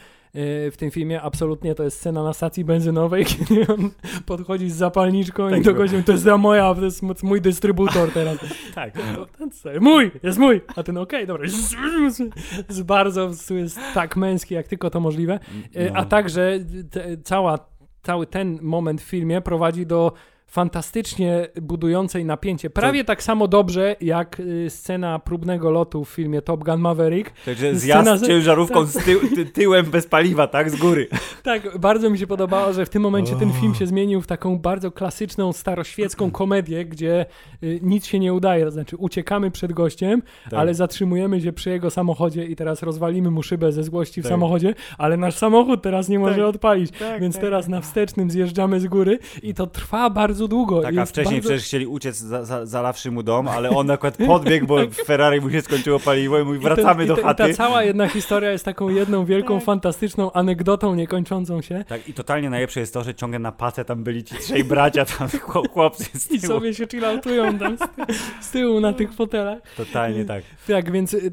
w 0.72 0.74
tym 0.78 0.92
filmie 0.92 1.22
absolutnie 1.22 1.76
to 1.76 1.84
jest 1.84 1.98
scena 1.98 2.24
na 2.24 2.34
stacji 2.34 2.66
benzynowej, 2.66 3.26
kiedy 3.32 3.68
on 3.68 3.90
podchodzi 4.26 4.70
z 4.70 4.76
zapalniczką 4.76 5.50
Tak, 5.50 5.60
i 5.60 5.64
do 5.64 5.74
godziny, 5.74 6.04
to 6.04 6.12
jest 6.12 6.24
za 6.24 6.38
moja, 6.38 6.76
to 6.76 6.86
jest 6.86 7.24
mój 7.24 7.42
dystrybutor 7.42 8.12
teraz. 8.12 8.38
tak. 8.76 8.94
To 8.94 9.26
ten 9.26 9.50
Mój, 9.82 10.12
jest 10.24 10.38
mój! 10.38 10.62
A 10.76 10.84
ten 10.84 10.98
okej, 10.98 11.28
dobra. 11.28 11.48
Z 12.70 12.82
bardzo 12.82 13.32
jest 13.50 13.80
tak 13.94 14.16
męski, 14.16 14.54
jak 14.56 14.68
tylko 14.68 14.90
to 14.90 15.00
możliwe. 15.00 15.40
No. 15.76 15.82
A 15.94 16.06
także 16.06 16.60
te, 16.92 17.18
cała, 17.24 17.60
cały 18.04 18.28
ten 18.28 18.60
moment 18.62 19.02
w 19.02 19.06
filmie 19.06 19.42
prowadzi 19.42 19.86
do 19.86 20.14
fantastycznie 20.56 21.48
budującej 21.62 22.26
napięcie. 22.26 22.70
Prawie 22.70 23.04
tak 23.04 23.24
samo 23.24 23.48
dobrze 23.48 23.96
jak 24.02 24.40
y, 24.40 24.70
scena 24.70 25.20
próbnego 25.20 25.72
lotu 25.72 26.06
w 26.06 26.10
filmie 26.10 26.42
Top 26.42 26.64
Gun 26.64 26.80
Maverick. 26.80 27.32
Także 27.46 27.76
Scena 27.76 28.04
zjazd 28.04 28.24
z- 28.24 28.28
ciężarówką 28.28 28.86
z 28.94 28.94
tył, 29.06 29.20
ty, 29.36 29.46
tyłem 29.46 29.86
bez 29.86 30.08
paliwa, 30.08 30.48
tak? 30.48 30.70
Z 30.72 30.76
góry. 30.76 31.08
Tak, 31.44 31.78
bardzo 31.80 32.10
mi 32.10 32.18
się 32.18 32.28
podobało, 32.28 32.74
że 32.74 32.86
w 32.86 32.90
tym 32.90 33.02
momencie 33.02 33.36
ten 33.36 33.54
film 33.54 33.76
się 33.76 33.88
zmienił 33.88 34.22
w 34.22 34.28
taką 34.28 34.60
bardzo 34.60 34.92
klasyczną, 34.92 35.54
staroświecką 35.54 36.32
komedię, 36.42 36.86
gdzie 36.86 37.26
y, 37.64 37.80
nic 37.84 38.06
się 38.06 38.20
nie 38.20 38.34
udaje. 38.34 38.66
To 38.66 38.72
znaczy 38.72 38.98
uciekamy 38.98 39.52
przed 39.52 39.74
gościem, 39.74 40.22
Tak. 40.44 40.54
ale 40.54 40.74
zatrzymujemy 40.74 41.42
się 41.42 41.54
przy 41.54 41.70
jego 41.70 41.90
samochodzie 41.90 42.46
i 42.46 42.56
teraz 42.56 42.84
rozwalimy 42.84 43.32
mu 43.32 43.44
szybę 43.44 43.72
ze 43.72 43.84
złości 43.84 44.22
w 44.22 44.24
Tak. 44.24 44.30
samochodzie, 44.32 44.74
ale 44.98 45.18
nasz 45.18 45.36
samochód 45.36 45.82
teraz 45.82 46.10
nie 46.10 46.20
może 46.20 46.36
Tak. 46.36 46.46
odpalić. 46.46 46.92
Tak, 46.92 47.22
Więc 47.22 47.36
tak, 47.36 47.44
teraz 47.44 47.68
na 47.68 47.82
wstecznym 47.82 48.32
zjeżdżamy 48.32 48.80
z 48.80 48.88
góry 48.88 49.20
i 49.44 49.54
to 49.54 49.68
trwa 49.68 50.10
bardzo 50.10 50.45
długo. 50.48 50.82
Tak, 50.82 50.96
I 50.96 51.00
a 51.00 51.06
wcześniej 51.06 51.36
bardzo... 51.42 51.50
przecież 51.50 51.66
chcieli 51.68 51.88
uciec, 51.88 52.18
za, 52.18 52.46
za, 52.46 52.66
zalawszy 52.66 53.12
mu 53.12 53.24
dom, 53.24 53.48
ale 53.48 53.70
on 53.70 53.92
akurat 53.92 54.18
podbiegł, 54.18 54.66
bo 54.68 54.78
w 54.88 54.96
Ferrari 55.08 55.42
mu 55.42 55.50
się 55.52 55.62
skończyło 55.62 56.00
paliwo 56.00 56.40
i 56.40 56.44
mówi, 56.44 56.60
I 56.60 56.62
ten- 56.62 56.74
wracamy 56.76 57.04
i 57.04 57.08
do 57.08 57.16
ta- 57.16 57.22
chaty. 57.22 57.44
I 57.44 57.48
ta 57.48 57.54
cała 57.54 57.84
jedna 57.84 58.08
historia 58.08 58.52
jest 58.52 58.66
taką 58.66 58.90
jedną 58.90 59.26
wielką, 59.26 59.60
fantastyczną 59.60 60.32
anegdotą 60.32 60.96
niekończącą 60.96 61.62
się. 61.62 61.84
Tak, 61.88 62.10
i 62.10 62.14
totalnie 62.14 62.50
najlepsze 62.50 62.80
jest 62.80 62.94
to, 62.94 63.04
że 63.04 63.16
ciągle 63.16 63.40
na 63.40 63.52
pacę 63.52 63.86
tam 63.86 64.04
byli 64.04 64.24
ci 64.24 64.36
trzej 64.36 64.64
bracia, 64.64 65.06
tam 65.06 65.28
chłop- 65.50 65.70
chłopcy 65.70 66.20
z 66.20 66.32
I 66.32 66.40
tyłu. 66.42 66.54
sobie 66.54 66.74
się 66.74 66.88
chillautują 66.88 67.60
tam 67.60 67.78
z, 67.78 67.80
ty- 67.80 68.14
z 68.42 68.52
tyłu 68.52 68.80
na 68.80 68.94
tych 68.94 69.14
fotelach. 69.14 69.60
Totalnie 69.78 70.26
tak. 70.26 70.44
Tak, 70.68 70.92
więc 70.92 71.14
y, 71.14 71.32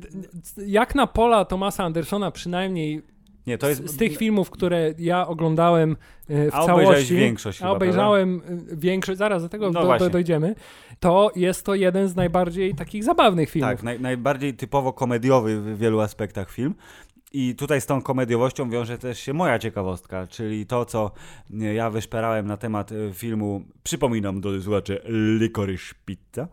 jak 0.66 0.94
na 0.94 1.06
pola 1.06 1.44
Tomasa 1.44 1.84
Andersona 1.84 2.30
przynajmniej 2.30 3.02
Nie, 3.46 3.58
to 3.58 3.68
jest... 3.68 3.86
z, 3.86 3.94
z 3.94 3.96
tych 3.96 4.16
filmów, 4.16 4.50
które 4.50 4.94
ja 4.98 5.26
oglądałem 5.26 5.96
y, 6.30 6.50
w 6.50 6.54
A 6.54 6.60
obejrzałeś 6.60 6.86
całości, 6.86 7.14
większość 7.14 7.62
a 7.62 7.70
obejrzałem 7.70 8.42
y, 8.72 8.76
większość, 8.76 9.18
zaraz 9.18 9.42
do 9.42 9.48
tego 9.48 9.70
No 9.70 9.98
do, 9.98 10.10
dojdziemy, 10.10 10.54
to 11.00 11.30
jest 11.36 11.66
to 11.66 11.74
jeden 11.74 12.08
z 12.08 12.16
najbardziej 12.16 12.74
takich 12.74 13.04
zabawnych 13.04 13.50
filmów. 13.50 13.70
Tak, 13.70 13.82
naj, 13.82 14.00
najbardziej 14.00 14.54
typowo 14.54 14.92
komediowy 14.92 15.60
w 15.60 15.78
wielu 15.78 16.00
aspektach 16.00 16.50
film. 16.50 16.74
I 17.32 17.54
tutaj 17.54 17.80
z 17.80 17.86
tą 17.86 18.02
komediowością 18.02 18.70
wiąże 18.70 18.98
też 18.98 19.18
się 19.18 19.32
moja 19.32 19.58
ciekawostka, 19.58 20.26
czyli 20.26 20.66
to, 20.66 20.84
co 20.84 21.10
e, 21.60 21.74
ja 21.74 21.90
wyszperałem 21.90 22.46
na 22.46 22.56
temat 22.56 22.92
e, 22.92 23.12
filmu, 23.12 23.62
przypominam 23.82 24.40
do 24.40 24.62
słuchaczy, 24.62 25.02
Licorice 25.40 25.94
Pizza, 26.04 26.48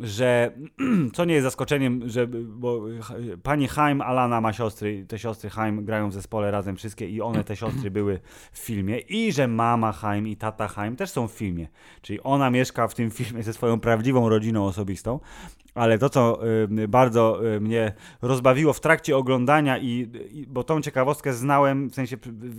że 0.00 0.52
co 1.14 1.24
nie 1.24 1.34
jest 1.34 1.44
zaskoczeniem, 1.44 2.08
że 2.08 2.26
bo 2.46 2.82
pani 3.42 3.68
Haim 3.68 4.00
Alana 4.00 4.40
ma 4.40 4.52
siostry, 4.52 5.06
te 5.08 5.18
siostry 5.18 5.50
Haim 5.50 5.84
grają 5.84 6.10
w 6.10 6.12
zespole 6.12 6.50
razem 6.50 6.76
wszystkie 6.76 7.08
i 7.08 7.20
one 7.20 7.44
te 7.44 7.56
siostry 7.56 7.90
były 7.90 8.20
w 8.52 8.58
filmie 8.58 8.98
i 8.98 9.32
że 9.32 9.48
mama 9.48 9.92
Haim 9.92 10.28
i 10.28 10.36
tata 10.36 10.68
Haim 10.68 10.96
też 10.96 11.10
są 11.10 11.28
w 11.28 11.32
filmie. 11.32 11.68
Czyli 12.02 12.20
ona 12.22 12.50
mieszka 12.50 12.88
w 12.88 12.94
tym 12.94 13.10
filmie 13.10 13.42
ze 13.42 13.52
swoją 13.52 13.80
prawdziwą 13.80 14.28
rodziną 14.28 14.66
osobistą, 14.66 15.20
ale 15.74 15.98
to, 15.98 16.08
co 16.08 16.46
y, 16.78 16.88
bardzo 16.88 17.46
y, 17.54 17.60
mnie 17.60 17.92
rozbawiło 18.22 18.72
w 18.72 18.80
trakcie 18.80 19.16
oglądania, 19.16 19.78
i, 19.78 20.10
i, 20.30 20.46
bo 20.46 20.64
tą 20.64 20.80
ciekawostkę 20.80 21.32
znałem, 21.32 21.90
w 21.90 21.94
sensie 21.94 22.16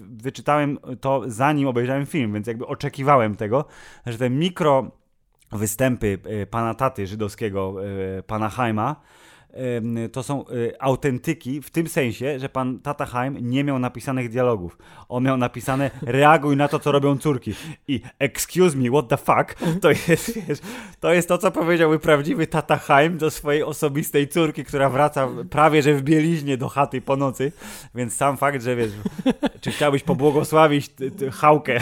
wyczytałem 0.10 0.78
to 1.02 1.24
zanim 1.28 1.68
obejrzałem 1.68 2.06
film, 2.06 2.34
więc 2.34 2.48
jakby 2.48 2.68
oczekiwałem 2.68 3.36
tego, 3.36 3.66
że 4.06 4.18
te 4.18 4.30
mikro 4.30 4.92
występy 5.52 6.18
y, 6.42 6.48
pana 6.48 6.74
taty 6.74 7.08
żydowskiego, 7.08 7.76
y, 8.20 8.24
pana 8.24 8.50
Haima, 8.50 8.96
to 10.12 10.24
są 10.24 10.46
y, 10.50 10.74
autentyki 10.80 11.62
w 11.62 11.70
tym 11.70 11.88
sensie, 11.88 12.40
że 12.40 12.50
pan 12.50 12.80
Tata 12.80 13.06
Haim 13.06 13.38
nie 13.42 13.64
miał 13.64 13.80
napisanych 13.80 14.30
dialogów. 14.30 14.78
On 15.10 15.24
miał 15.24 15.38
napisane 15.38 15.92
reaguj 16.02 16.58
na 16.58 16.68
to, 16.68 16.80
co 16.80 16.92
robią 16.92 17.18
córki. 17.18 17.54
I 17.88 18.02
excuse 18.20 18.78
me, 18.78 18.90
what 18.90 19.08
the 19.08 19.18
fuck? 19.18 19.80
To 19.82 19.90
jest, 19.90 20.40
wiesz, 20.48 20.60
to 21.00 21.14
jest 21.14 21.28
to, 21.28 21.38
co 21.38 21.52
powiedziałby 21.52 22.00
prawdziwy 22.00 22.48
Tata 22.48 22.78
Haim 22.78 23.18
do 23.18 23.32
swojej 23.32 23.64
osobistej 23.64 24.28
córki, 24.28 24.64
która 24.64 24.90
wraca 24.90 25.28
prawie, 25.50 25.82
że 25.82 25.94
w 25.94 26.02
bieliźnie 26.02 26.58
do 26.58 26.70
chaty 26.70 27.02
po 27.02 27.16
nocy. 27.16 27.52
Więc 27.96 28.16
sam 28.16 28.38
fakt, 28.38 28.64
że 28.64 28.76
wiesz, 28.76 28.92
czy 29.62 29.72
chciałbyś 29.72 30.04
pobłogosławić 30.04 30.90
ty, 30.90 31.12
ty, 31.12 31.32
Hałkę, 31.32 31.80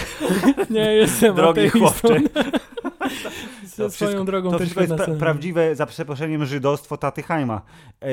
Nie 0.70 0.94
jestem 0.94 1.36
drogi 1.36 1.70
chłopcze. 1.70 2.20
To 3.78 3.90
swoją 3.90 4.10
wszystko- 4.10 4.26
drogą 4.26 4.52
to 4.52 4.58
też 4.58 4.68
wszystko 4.70 4.96
jest 4.96 5.10
pra- 5.10 5.18
prawdziwe, 5.18 5.76
za 5.76 5.86
przeproszeniem, 5.86 6.46
żydostwo 6.46 6.98
taty 6.98 7.24
Haima. 7.24 7.62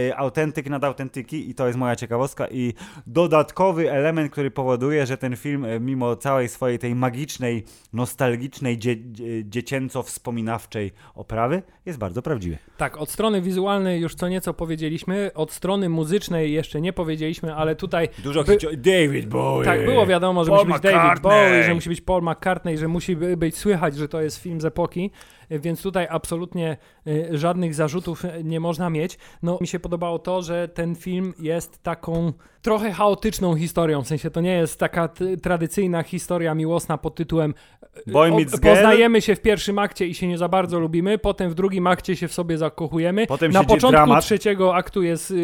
E, 0.09 0.17
autentyk 0.17 0.71
nad 0.71 0.85
autentyki 0.85 1.51
i 1.51 1.55
to 1.55 1.67
jest 1.67 1.79
moja 1.79 1.97
ciekawostka 1.97 2.47
i 2.51 2.73
dodatkowy 3.07 3.91
element, 3.93 4.33
który 4.33 4.51
powoduje, 4.51 5.07
że 5.07 5.17
ten 5.17 5.37
film, 5.37 5.65
e, 5.65 5.81
mimo 5.81 6.17
całej 6.17 6.49
swojej 6.49 6.79
tej 6.79 6.95
magicznej, 6.95 7.65
nostalgicznej, 7.93 8.79
dzie- 8.79 8.97
dzie- 8.97 9.45
dziecięco-wspominawczej 9.45 10.93
oprawy, 11.15 11.63
jest 11.87 11.99
bardzo 11.99 12.23
prawdziwy. 12.23 12.59
Tak, 12.77 12.97
od 12.97 13.11
strony 13.11 13.43
wizualnej 13.43 14.01
już 14.01 14.15
co 14.15 14.29
nieco 14.29 14.55
powiedzieliśmy, 14.55 15.31
od 15.35 15.53
strony 15.53 15.89
muzycznej 15.89 16.53
jeszcze 16.53 16.81
nie 16.81 16.93
powiedzieliśmy, 16.93 17.55
ale 17.55 17.77
tutaj 17.77 18.09
Dużo 18.25 18.45
By- 18.45 18.59
David 18.77 19.27
Bowie! 19.29 19.65
tak 19.65 19.85
było 19.85 20.07
wiadomo, 20.07 20.45
że 20.45 20.51
Paul 20.51 20.67
musi 20.67 20.73
być 20.73 20.83
David 20.83 20.99
McCartney. 21.01 21.23
Bowie, 21.33 21.63
że 21.65 21.75
musi 21.75 21.89
być 21.89 22.01
Paul 22.01 22.23
McCartney, 22.23 22.79
że 22.79 22.89
musi 22.89 23.17
by- 23.17 23.37
być 23.37 23.57
słychać, 23.57 23.97
że 23.97 24.09
to 24.09 24.23
jest 24.23 24.37
film 24.37 24.61
z 24.61 24.65
epoki, 24.65 25.11
więc 25.51 25.83
tutaj 25.83 26.07
absolutnie 26.11 26.77
żadnych 27.33 27.75
zarzutów 27.75 28.25
y, 28.25 28.45
nie 28.45 28.61
można 28.61 28.91
mieć. 28.91 29.19
No 29.43 29.59
mi 29.61 29.67
się 29.67 29.81
podobało 29.81 30.19
to, 30.19 30.43
że 30.43 30.69
ten 30.69 30.95
film 30.95 31.35
jest 31.39 31.83
taką 31.83 32.33
trochę 32.63 32.93
chaotyczną 32.93 33.55
historią, 33.57 34.03
w 34.03 34.07
sensie 34.09 34.31
to 34.31 34.41
nie 34.41 34.53
jest 34.53 34.79
taka 34.79 35.09
tradycyjna 35.43 36.03
historia 36.03 36.55
miłosna 36.55 36.99
pod 36.99 37.15
tytułem 37.15 37.55
y, 38.09 38.11
Boy 38.13 38.31
meets 38.31 38.61
poznajemy 38.61 39.21
się 39.23 39.37
w 39.37 39.41
pierwszym 39.41 39.79
akcie 39.79 40.07
i 40.07 40.15
się 40.15 40.27
nie 40.29 40.39
za 40.39 40.49
bardzo 40.49 40.81
lubimy, 40.81 41.19
potem 41.19 41.51
w 41.51 41.55
drugim 41.55 41.87
akcie 41.87 42.17
się 42.17 42.29
w 42.29 42.33
sobie 42.33 42.59
zakochujemy, 42.59 43.27
Potem 43.27 43.53
na 43.53 43.65
początku 43.65 43.91
dramat. 43.91 44.25
trzeciego 44.25 44.75
aktu 44.75 45.03
jest 45.03 45.31
y, 45.31 45.35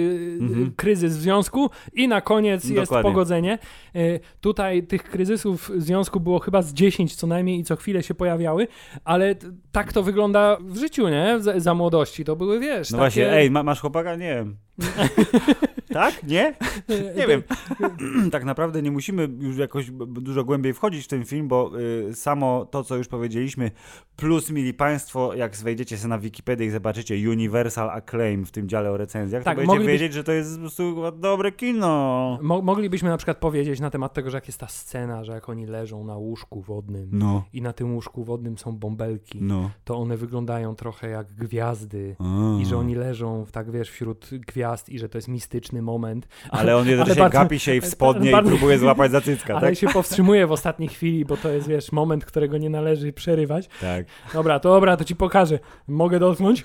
Mhm. 0.40 0.66
y, 0.68 0.70
kryzys 0.76 1.16
w 1.16 1.20
związku 1.20 1.70
i 1.94 2.08
na 2.08 2.20
koniec 2.20 2.64
jest 2.64 2.82
Dokładnie. 2.90 3.10
pogodzenie. 3.10 3.58
Y, 3.96 4.20
tutaj 4.40 4.82
tych 4.82 5.02
kryzysów 5.04 5.70
w 5.74 5.82
związku 5.82 6.20
było 6.20 6.38
chyba 6.38 6.62
z 6.62 6.72
10 6.72 7.14
co 7.16 7.26
najmniej 7.26 7.58
i 7.58 7.64
co 7.64 7.76
chwilę 7.76 8.02
się 8.02 8.14
pojawiały, 8.14 8.68
ale 9.04 9.34
tak 9.72 9.92
to 9.92 10.02
wygląda 10.02 10.56
w 10.60 10.76
życiu, 10.78 11.08
nie? 11.08 11.38
Za, 11.52 11.60
za 11.60 11.74
młodości 11.74 12.24
to 12.24 12.36
były, 12.36 12.60
wiesz, 12.60 12.90
No 12.90 12.98
takie... 12.98 12.98
właśnie, 12.98 13.32
ej, 13.32 13.50
ma, 13.50 13.62
masz 13.62 13.80
chłopaka? 13.80 14.16
Nie 14.16 14.34
wiem. 14.34 14.56
Tak? 15.92 16.22
Nie? 16.22 16.54
Nie 17.16 17.26
wiem. 17.26 17.42
tak 18.32 18.44
naprawdę 18.44 18.82
nie 18.82 18.90
musimy 18.90 19.28
już 19.38 19.56
jakoś 19.56 19.90
dużo 20.06 20.44
głębiej 20.44 20.74
wchodzić 20.74 21.04
w 21.04 21.08
ten 21.08 21.24
film, 21.24 21.48
bo 21.48 21.70
y, 22.08 22.14
samo 22.14 22.66
to, 22.70 22.84
co 22.84 22.96
już 22.96 23.08
powiedzieliśmy, 23.08 23.70
plus 24.16 24.50
mili 24.50 24.74
Państwo, 24.74 25.34
jak 25.34 25.56
wejdziecie 25.56 25.98
sobie 25.98 26.08
na 26.08 26.18
Wikipedię 26.18 26.66
i 26.66 26.70
zobaczycie 26.70 27.30
Universal 27.30 27.90
Acclaim 27.90 28.46
w 28.46 28.50
tym 28.50 28.68
dziale 28.68 28.90
o 28.90 28.96
recenzjach, 28.96 29.44
tak, 29.44 29.54
to 29.54 29.56
będziecie 29.56 29.78
moglibyś... 29.78 30.00
wiedzieć, 30.00 30.14
że 30.14 30.24
to 30.24 30.32
jest 30.32 30.54
po 30.54 30.60
prostu 30.60 31.02
dobre 31.18 31.52
kino. 31.52 32.38
Mo 32.42 32.62
moglibyśmy 32.62 33.08
na 33.08 33.16
przykład 33.16 33.38
powiedzieć 33.38 33.80
na 33.80 33.90
temat 33.90 34.12
tego, 34.12 34.30
że 34.30 34.36
jak 34.36 34.46
jest 34.46 34.60
ta 34.60 34.68
scena, 34.68 35.24
że 35.24 35.32
jak 35.32 35.48
oni 35.48 35.66
leżą 35.66 36.04
na 36.04 36.16
łóżku 36.16 36.60
wodnym 36.60 37.08
no. 37.12 37.44
i 37.52 37.62
na 37.62 37.72
tym 37.72 37.94
łóżku 37.94 38.24
wodnym 38.24 38.58
są 38.58 38.72
bąbelki, 38.72 39.38
no. 39.42 39.70
to 39.84 39.96
one 39.96 40.16
wyglądają 40.16 40.74
trochę 40.74 41.08
jak 41.08 41.34
gwiazdy 41.34 42.16
A. 42.18 42.60
i 42.62 42.66
że 42.66 42.78
oni 42.78 42.94
leżą 42.94 43.46
tak, 43.52 43.70
wiesz, 43.70 43.90
wśród 43.90 44.30
gwiazd 44.46 44.88
i 44.88 44.98
że 44.98 45.08
to 45.08 45.18
jest 45.18 45.28
mistyczny 45.28 45.79
moment. 45.82 46.28
Ale 46.50 46.76
on 46.76 46.88
jednocześnie 46.88 47.22
bardzo, 47.22 47.38
gapi 47.38 47.58
się 47.58 47.74
i 47.74 47.80
w 47.80 47.86
spodnie 47.86 48.32
bardzo, 48.32 48.50
i 48.50 48.52
próbuje 48.52 48.78
złapać 48.78 49.12
za 49.12 49.20
cycka, 49.20 49.54
Ale 49.56 49.68
tak? 49.68 49.78
się 49.78 49.88
powstrzymuje 49.88 50.46
w 50.46 50.52
ostatniej 50.52 50.88
chwili, 50.88 51.24
bo 51.24 51.36
to 51.36 51.48
jest, 51.48 51.68
wiesz, 51.68 51.92
moment, 51.92 52.24
którego 52.24 52.58
nie 52.58 52.70
należy 52.70 53.12
przerywać. 53.12 53.68
Tak. 53.80 54.06
Dobra, 54.32 54.60
to 54.60 54.68
dobra, 54.74 54.96
to 54.96 55.04
ci 55.04 55.16
pokażę. 55.16 55.58
Mogę 55.88 56.18
dotknąć? 56.18 56.64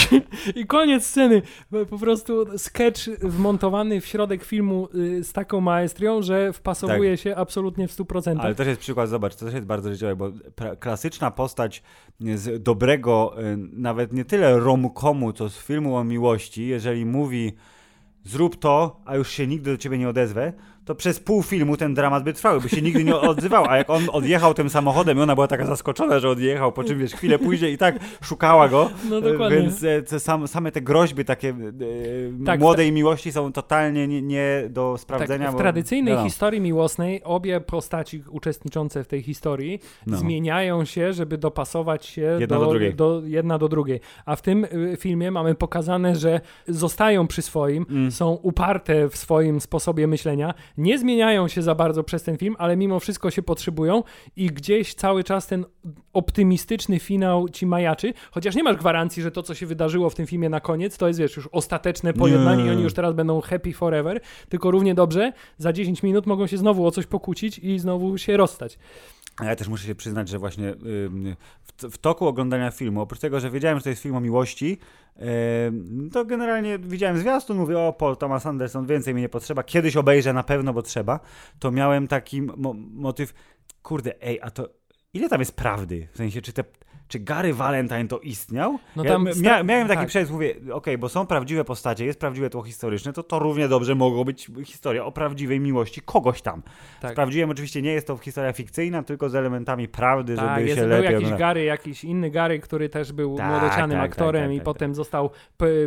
I 0.56 0.66
koniec 0.66 1.06
sceny. 1.06 1.42
Po 1.90 1.98
prostu 1.98 2.58
sketch 2.58 3.00
wmontowany 3.22 4.00
w 4.00 4.06
środek 4.06 4.44
filmu 4.44 4.88
y, 4.94 5.24
z 5.24 5.32
taką 5.32 5.60
maestrią, 5.60 6.22
że 6.22 6.52
wpasowuje 6.52 7.10
tak. 7.10 7.20
się 7.20 7.36
absolutnie 7.36 7.88
w 7.88 7.96
100%. 7.96 8.36
Ale 8.40 8.54
też 8.54 8.66
jest 8.66 8.80
przykład, 8.80 9.08
zobacz, 9.08 9.36
to 9.36 9.44
też 9.44 9.54
jest 9.54 9.66
bardzo 9.66 9.92
życiowe, 9.92 10.16
bo 10.16 10.30
klasyczna 10.80 11.30
postać 11.30 11.82
z 12.20 12.62
dobrego, 12.62 13.34
y, 13.38 13.56
nawet 13.72 14.12
nie 14.12 14.24
tyle 14.24 14.58
romkomu, 14.58 15.32
co 15.32 15.48
z 15.48 15.58
filmu 15.58 15.96
o 15.96 16.04
miłości, 16.04 16.66
jeżeli 16.66 17.06
mówi 17.06 17.52
zrób 18.28 18.56
to, 18.56 19.00
a 19.04 19.16
już 19.16 19.30
się 19.30 19.46
nigdy 19.46 19.70
do 19.70 19.76
ciebie 19.76 19.98
nie 19.98 20.08
odezwę, 20.08 20.52
to 20.86 20.94
przez 20.94 21.20
pół 21.20 21.42
filmu 21.42 21.76
ten 21.76 21.94
dramat 21.94 22.24
by 22.24 22.32
trwał, 22.32 22.60
by 22.60 22.68
się 22.68 22.82
nigdy 22.82 23.04
nie 23.04 23.16
odzywał. 23.16 23.64
A 23.68 23.76
jak 23.76 23.90
on 23.90 24.02
odjechał 24.12 24.54
tym 24.54 24.70
samochodem 24.70 25.18
i 25.18 25.20
ona 25.20 25.34
była 25.34 25.48
taka 25.48 25.66
zaskoczona, 25.66 26.18
że 26.18 26.30
odjechał, 26.30 26.72
po 26.72 26.84
czym 26.84 26.98
wiesz, 26.98 27.12
chwilę 27.12 27.38
później 27.38 27.72
i 27.72 27.78
tak 27.78 27.98
szukała 28.22 28.68
go. 28.68 28.90
No 29.10 29.20
dokładnie. 29.20 29.58
Więc 29.58 29.84
te, 30.08 30.20
sam, 30.20 30.48
same 30.48 30.72
te 30.72 30.80
groźby 30.80 31.24
takie 31.24 31.48
e, 31.48 32.44
tak, 32.46 32.60
młodej 32.60 32.92
miłości 32.92 33.32
są 33.32 33.52
totalnie 33.52 34.08
nie, 34.08 34.22
nie 34.22 34.62
do 34.70 34.98
sprawdzenia. 34.98 35.46
Tak, 35.46 35.54
w 35.54 35.58
tradycyjnej 35.58 36.14
no. 36.14 36.24
historii 36.24 36.60
miłosnej 36.60 37.24
obie 37.24 37.60
postaci 37.60 38.22
uczestniczące 38.30 39.04
w 39.04 39.06
tej 39.06 39.22
historii 39.22 39.80
no. 40.06 40.16
zmieniają 40.16 40.84
się, 40.84 41.12
żeby 41.12 41.38
dopasować 41.38 42.06
się 42.06 42.36
jedna 42.40 42.58
do, 42.58 42.66
do, 42.66 42.92
do, 42.92 43.22
jedna 43.24 43.58
do 43.58 43.68
drugiej. 43.68 44.00
A 44.26 44.36
w 44.36 44.42
tym 44.42 44.64
y, 44.64 44.96
filmie 45.00 45.30
mamy 45.30 45.54
pokazane, 45.54 46.16
że 46.16 46.40
zostają 46.68 47.26
przy 47.26 47.42
swoim, 47.42 47.86
mm. 47.90 48.10
są 48.10 48.30
uparte 48.30 49.08
w 49.08 49.16
swoim 49.16 49.60
sposobie 49.60 50.06
myślenia, 50.06 50.54
nie 50.78 50.98
zmieniają 50.98 51.48
się 51.48 51.62
za 51.62 51.74
bardzo 51.74 52.04
przez 52.04 52.22
ten 52.22 52.38
film, 52.38 52.56
ale 52.58 52.76
mimo 52.76 53.00
wszystko 53.00 53.30
się 53.30 53.42
potrzebują 53.42 54.02
i 54.36 54.46
gdzieś 54.46 54.94
cały 54.94 55.24
czas 55.24 55.46
ten 55.46 55.64
optymistyczny 56.12 56.98
finał 56.98 57.48
ci 57.48 57.66
majaczy, 57.66 58.12
chociaż 58.30 58.54
nie 58.54 58.62
masz 58.62 58.76
gwarancji, 58.76 59.22
że 59.22 59.30
to, 59.30 59.42
co 59.42 59.54
się 59.54 59.66
wydarzyło 59.66 60.10
w 60.10 60.14
tym 60.14 60.26
filmie 60.26 60.48
na 60.48 60.60
koniec, 60.60 60.98
to 60.98 61.08
jest, 61.08 61.20
wiesz, 61.20 61.36
już 61.36 61.48
ostateczne 61.52 62.12
pojednanie 62.12 62.62
nie. 62.62 62.68
i 62.68 62.72
oni 62.72 62.82
już 62.82 62.94
teraz 62.94 63.14
będą 63.14 63.40
happy 63.40 63.72
forever, 63.72 64.20
tylko 64.48 64.70
równie 64.70 64.94
dobrze 64.94 65.32
za 65.58 65.72
10 65.72 66.02
minut 66.02 66.26
mogą 66.26 66.46
się 66.46 66.58
znowu 66.58 66.86
o 66.86 66.90
coś 66.90 67.06
pokłócić 67.06 67.58
i 67.58 67.78
znowu 67.78 68.18
się 68.18 68.36
rozstać. 68.36 68.78
Ja 69.44 69.56
też 69.56 69.68
muszę 69.68 69.86
się 69.86 69.94
przyznać, 69.94 70.28
że 70.28 70.38
właśnie 70.38 70.74
w, 71.78 71.98
toku 71.98 72.26
oglądania 72.26 72.70
filmu, 72.70 73.00
oprócz 73.00 73.20
tego, 73.20 73.40
że 73.40 73.50
wiedziałem, 73.50 73.78
że 73.78 73.84
to 73.84 73.90
jest 73.90 74.02
film 74.02 74.16
o 74.16 74.20
miłości, 74.20 74.78
to 76.12 76.24
generalnie 76.24 76.78
widziałem 76.78 77.18
zwiastun, 77.18 77.56
mówię, 77.56 77.78
o 77.78 77.92
Paul 77.92 78.16
Thomas 78.16 78.46
Anderson, 78.46 78.86
więcej 78.86 79.14
mi 79.14 79.20
nie 79.20 79.28
potrzeba, 79.28 79.62
kiedyś 79.62 79.96
obejrzę 79.96 80.32
na 80.32 80.42
pewno, 80.42 80.72
bo 80.72 80.82
trzeba, 80.82 81.20
to 81.58 81.70
miałem 81.70 82.08
taki 82.08 82.42
mo 82.42 82.74
motyw, 82.90 83.34
kurde, 83.82 84.22
ej, 84.22 84.40
a 84.42 84.50
to 84.50 84.68
ile 85.14 85.28
tam 85.28 85.40
jest 85.40 85.56
prawdy? 85.56 86.08
W 86.12 86.16
sensie, 86.16 86.42
czy 86.42 86.52
te 86.52 86.64
czy 87.08 87.18
Gary 87.18 87.54
Valentine 87.54 88.08
to 88.08 88.18
istniał? 88.18 88.78
No 88.96 89.04
tam 89.04 89.28
ja, 89.42 89.62
miałem 89.62 89.88
taki 89.88 90.00
tak. 90.00 90.08
przejazd, 90.08 90.32
mówię, 90.32 90.50
okej, 90.50 90.72
okay, 90.72 90.98
bo 90.98 91.08
są 91.08 91.26
prawdziwe 91.26 91.64
postacie, 91.64 92.04
jest 92.04 92.20
prawdziwe 92.20 92.50
tło 92.50 92.62
historyczne, 92.62 93.12
to 93.12 93.22
to 93.22 93.38
równie 93.38 93.68
dobrze 93.68 93.94
mogło 93.94 94.24
być 94.24 94.50
historia 94.64 95.04
o 95.04 95.12
prawdziwej 95.12 95.60
miłości 95.60 96.00
kogoś 96.00 96.42
tam. 96.42 96.62
Tak. 97.00 97.12
Sprawdziłem, 97.12 97.50
oczywiście 97.50 97.82
nie 97.82 97.92
jest 97.92 98.06
to 98.06 98.16
historia 98.16 98.52
fikcyjna, 98.52 99.02
tylko 99.02 99.28
z 99.28 99.34
elementami 99.34 99.88
prawdy, 99.88 100.36
tak, 100.36 100.48
żeby 100.48 100.68
jest, 100.68 100.80
się 100.80 100.88
był 100.88 100.90
lepiej... 100.90 101.12
jakiś 101.12 101.38
Gary, 101.38 101.64
jakiś 101.64 102.04
inny 102.04 102.30
Gary, 102.30 102.58
który 102.58 102.88
też 102.88 103.12
był 103.12 103.36
tak, 103.36 103.50
młodocianym 103.50 103.98
tak, 103.98 104.10
aktorem 104.10 104.44
tak, 104.44 104.52
i 104.54 104.56
tak, 104.56 104.64
potem 104.64 104.94
został 104.94 105.30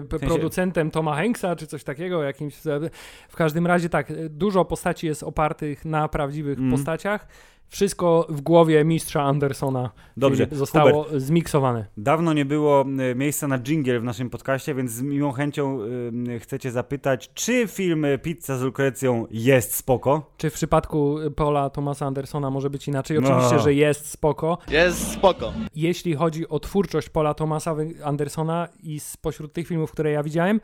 producentem 0.09 0.91
Toma 0.91 1.15
Hanksa, 1.15 1.55
czy 1.55 1.67
coś 1.67 1.83
takiego, 1.83 2.23
jakimś... 2.23 2.55
W 3.29 3.35
każdym 3.35 3.67
razie 3.67 3.89
tak, 3.89 4.13
dużo 4.29 4.65
postaci 4.65 5.07
jest 5.07 5.23
opartych 5.23 5.85
na 5.85 6.07
prawdziwych 6.07 6.59
mm. 6.59 6.71
postaciach, 6.71 7.27
wszystko 7.69 8.25
w 8.29 8.41
głowie 8.41 8.83
mistrza 8.83 9.23
Andersona 9.23 9.89
Dobrze. 10.17 10.47
zostało 10.51 11.03
Hubert, 11.03 11.21
zmiksowane. 11.21 11.85
Dawno 11.97 12.33
nie 12.33 12.45
było 12.45 12.81
e, 12.81 13.15
miejsca 13.15 13.47
na 13.47 13.59
jingle 13.59 13.99
w 13.99 14.03
naszym 14.03 14.29
podcaście, 14.29 14.75
więc 14.75 14.91
z 14.91 15.01
miłą 15.01 15.31
chęcią 15.31 15.79
y, 16.27 16.39
chcecie 16.39 16.71
zapytać, 16.71 17.29
czy 17.33 17.67
film 17.67 18.05
Pizza 18.23 18.57
z 18.57 18.61
Lukrecją 18.61 19.27
jest 19.31 19.75
spoko? 19.75 20.31
Czy 20.37 20.49
w 20.49 20.53
przypadku 20.53 21.17
Paula 21.35 21.69
Thomasa 21.69 22.05
Andersona 22.05 22.49
może 22.49 22.69
być 22.69 22.87
inaczej? 22.87 23.19
No. 23.21 23.27
Oczywiście, 23.27 23.55
no. 23.55 23.61
że 23.61 23.73
jest 23.73 24.09
spoko. 24.09 24.57
Jest 24.69 25.11
spoko. 25.11 25.53
Jeśli 25.75 26.15
chodzi 26.15 26.49
o 26.49 26.59
twórczość 26.59 27.09
Paula 27.09 27.33
Thomasa 27.33 27.75
Andersona 28.03 28.67
i 28.83 28.99
spośród 28.99 29.53
tych 29.53 29.67
filmów, 29.67 29.91
które 29.91 30.11
ja 30.11 30.23
widziałem, 30.23 30.59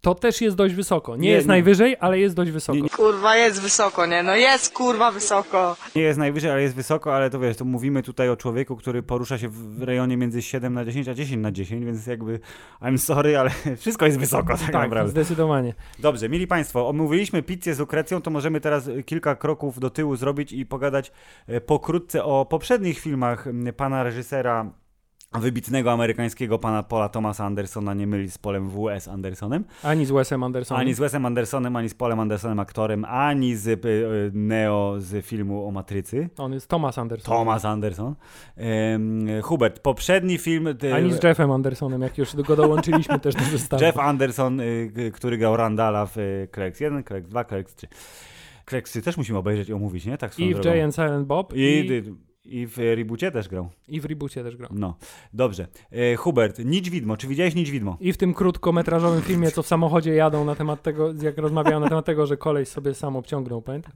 to 0.00 0.14
też 0.14 0.40
jest 0.40 0.56
dość 0.56 0.74
wysoko. 0.74 1.16
Nie, 1.16 1.22
nie 1.22 1.30
jest 1.30 1.46
nie. 1.46 1.48
najwyżej, 1.48 1.96
ale 2.00 2.18
jest 2.18 2.34
dość 2.34 2.50
wysoko. 2.50 2.78
Nie, 2.78 2.88
kurwa, 2.88 3.36
jest 3.36 3.62
wysoko, 3.62 4.06
nie? 4.06 4.22
No 4.22 4.36
jest 4.36 4.72
kurwa 4.72 5.12
wysoko. 5.12 5.76
Nie 5.96 6.02
jest 6.02 6.18
najwyżej, 6.18 6.50
ale 6.50 6.62
jest 6.62 6.74
wysoko, 6.74 7.14
ale 7.14 7.30
to 7.30 7.40
wiesz, 7.40 7.56
to 7.56 7.64
mówimy 7.64 8.02
tutaj 8.02 8.28
o 8.28 8.36
człowieku, 8.36 8.76
który 8.76 9.02
porusza 9.02 9.38
się 9.38 9.48
w 9.48 9.82
rejonie 9.82 10.16
między 10.16 10.42
7 10.42 10.74
na 10.74 10.84
10, 10.84 11.08
a 11.08 11.14
10 11.14 11.42
na 11.42 11.52
10, 11.52 11.84
więc 11.84 12.06
jakby 12.06 12.40
I'm 12.82 12.98
sorry, 12.98 13.38
ale 13.38 13.50
wszystko 13.80 14.06
jest 14.06 14.18
wysoko 14.18 14.48
tak, 14.48 14.60
tak 14.60 14.72
naprawdę. 14.72 15.10
zdecydowanie. 15.10 15.74
Dobrze, 15.98 16.28
mili 16.28 16.46
Państwo, 16.46 16.88
omówiliśmy 16.88 17.42
pizzę 17.42 17.74
z 17.74 17.80
Ukrecją, 17.80 18.22
to 18.22 18.30
możemy 18.30 18.60
teraz 18.60 18.90
kilka 19.06 19.34
kroków 19.34 19.80
do 19.80 19.90
tyłu 19.90 20.16
zrobić 20.16 20.52
i 20.52 20.66
pogadać 20.66 21.12
e, 21.46 21.60
pokrótce 21.60 22.24
o 22.24 22.44
poprzednich 22.44 22.98
filmach 22.98 23.44
pana 23.76 24.02
reżysera 24.02 24.70
wybitnego 25.40 25.92
amerykańskiego 25.92 26.58
pana 26.58 26.82
Paula 26.82 27.08
Thomasa 27.08 27.44
Andersona 27.44 27.94
nie 27.94 28.06
myli 28.06 28.30
z 28.30 28.38
Polem 28.38 28.68
W.S. 28.68 29.08
Andersonem. 29.08 29.64
Ani 29.82 30.06
z 30.06 30.10
Wesem 30.10 30.42
Andersonem. 30.42 30.80
Ani 30.80 30.94
z 30.94 30.98
Wesem 30.98 31.26
Andersonem, 31.26 31.76
ani 31.76 31.88
z 31.88 31.94
Polem 31.94 32.20
Andersonem 32.20 32.60
aktorem, 32.60 33.04
ani 33.04 33.56
z 33.56 33.66
y, 33.66 34.30
Neo 34.34 34.94
z 34.98 35.26
filmu 35.26 35.68
o 35.68 35.70
Matrycy. 35.70 36.28
On 36.38 36.52
jest 36.52 36.68
Thomas 36.68 36.98
Anderson. 36.98 37.36
Thomas 37.36 37.64
Anderson. 37.64 38.14
Um, 38.56 39.26
Hubert, 39.42 39.80
poprzedni 39.80 40.38
film... 40.38 40.68
Ani 40.94 41.12
z 41.12 41.22
Jeffem 41.22 41.50
Andersonem, 41.50 42.02
jak 42.02 42.18
już 42.18 42.36
go 42.36 42.56
dołączyliśmy 42.56 43.18
też 43.18 43.34
do 43.34 43.44
zestawu. 43.58 43.84
Jeff 43.84 43.98
Anderson, 43.98 44.60
y, 44.60 45.12
który 45.14 45.38
grał 45.38 45.56
Randala 45.56 46.06
w 46.06 46.18
y, 46.18 46.48
Clerks 46.54 46.80
1, 46.80 47.04
Clerks 47.04 47.28
2, 47.28 47.44
Clerks 47.44 47.74
3. 47.74 47.88
Clerks 48.66 48.90
3 48.90 49.02
też 49.02 49.16
musimy 49.16 49.38
obejrzeć 49.38 49.68
i 49.68 49.72
omówić, 49.72 50.06
nie? 50.06 50.18
Tak 50.18 50.38
I 50.38 50.54
w 50.54 50.64
Jay 50.64 50.84
and 50.84 50.94
Silent 50.94 51.26
Bob. 51.26 51.52
I, 51.56 51.60
i... 51.60 52.02
I 52.48 52.66
w 52.66 52.78
reboocie 52.78 53.30
też 53.30 53.48
grał. 53.48 53.68
I 53.88 54.00
w 54.00 54.04
reboocie 54.04 54.42
też 54.42 54.56
grał. 54.56 54.70
No, 54.72 54.96
dobrze. 55.32 55.66
E, 55.92 56.16
Hubert, 56.16 56.58
Nicz 56.64 56.90
Widmo, 56.90 57.16
czy 57.16 57.28
widziałeś 57.28 57.54
Nicz 57.54 57.70
Widmo? 57.70 57.96
I 58.00 58.12
w 58.12 58.16
tym 58.16 58.34
krótkometrażowym 58.34 59.22
filmie, 59.22 59.50
co 59.50 59.62
w 59.62 59.66
samochodzie 59.66 60.14
jadą 60.14 60.44
na 60.44 60.54
temat 60.54 60.82
tego, 60.82 61.12
jak 61.22 61.38
rozmawiają 61.38 61.80
na 61.80 61.88
temat 61.88 62.04
tego, 62.04 62.26
że 62.26 62.36
koleś 62.36 62.68
sobie 62.68 62.94
sam 62.94 63.16
obciągnął, 63.16 63.62
pamiętasz? 63.62 63.94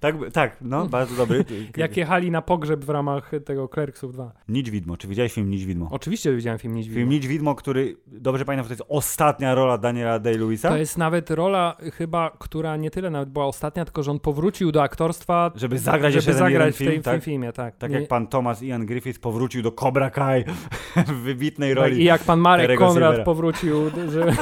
Tak, 0.00 0.16
tak, 0.32 0.56
no, 0.60 0.86
bardzo 0.86 1.16
dobry. 1.16 1.44
Jak 1.76 1.96
jechali 1.96 2.30
na 2.30 2.42
pogrzeb 2.42 2.84
w 2.84 2.88
ramach 2.88 3.30
tego 3.44 3.68
Clerksów 3.68 4.12
2. 4.12 4.32
Nicz 4.48 4.70
Widmo, 4.70 4.96
czy 4.96 5.08
widziałeś 5.08 5.32
film 5.32 5.50
Nicz 5.50 5.64
Widmo? 5.64 5.88
Oczywiście 5.90 6.36
widziałem 6.36 6.58
film 6.58 6.74
Nicz 6.74 6.86
Widmo. 6.86 6.98
Film 6.98 7.08
Nicz 7.08 7.26
Widmo, 7.26 7.54
który, 7.54 7.96
dobrze 8.06 8.44
pamiętam, 8.44 8.66
to 8.66 8.72
jest 8.72 8.84
ostatnia 8.88 9.54
rola 9.54 9.78
Daniela 9.78 10.20
Day-Lewisa? 10.20 10.68
To 10.68 10.76
jest 10.76 10.98
nawet 10.98 11.30
rola 11.30 11.76
chyba, 11.94 12.30
która 12.38 12.76
nie 12.76 12.90
tyle 12.90 13.10
nawet 13.10 13.28
była 13.28 13.46
ostatnia, 13.46 13.84
tylko 13.84 14.02
że 14.02 14.10
on 14.10 14.20
powrócił 14.20 14.72
do 14.72 14.82
aktorstwa, 14.82 15.52
żeby 15.54 15.78
zagrać, 15.78 16.14
żeby 16.14 16.38
zagrać 16.38 16.74
w, 16.74 16.78
film, 16.78 16.92
tym, 16.92 17.02
tak? 17.02 17.22
filmie, 17.22 17.52
tak. 17.52 17.76
Tak 17.76 17.90
nie... 17.90 18.00
jak 18.00 18.08
pan 18.08 18.26
Thomas 18.26 18.62
Ian 18.62 18.86
Griffith 18.86 19.20
powrócił 19.20 19.62
do 19.62 19.72
Cobra 19.72 20.10
Kai 20.10 20.44
w 21.06 21.12
wybitnej 21.12 21.74
roli. 21.74 21.92
Tak, 21.92 22.00
I 22.00 22.04
jak 22.04 22.24
pan 22.24 22.40
Marek 22.40 22.78
Konrad 22.78 23.24
powrócił, 23.24 23.90
że... 24.10 24.26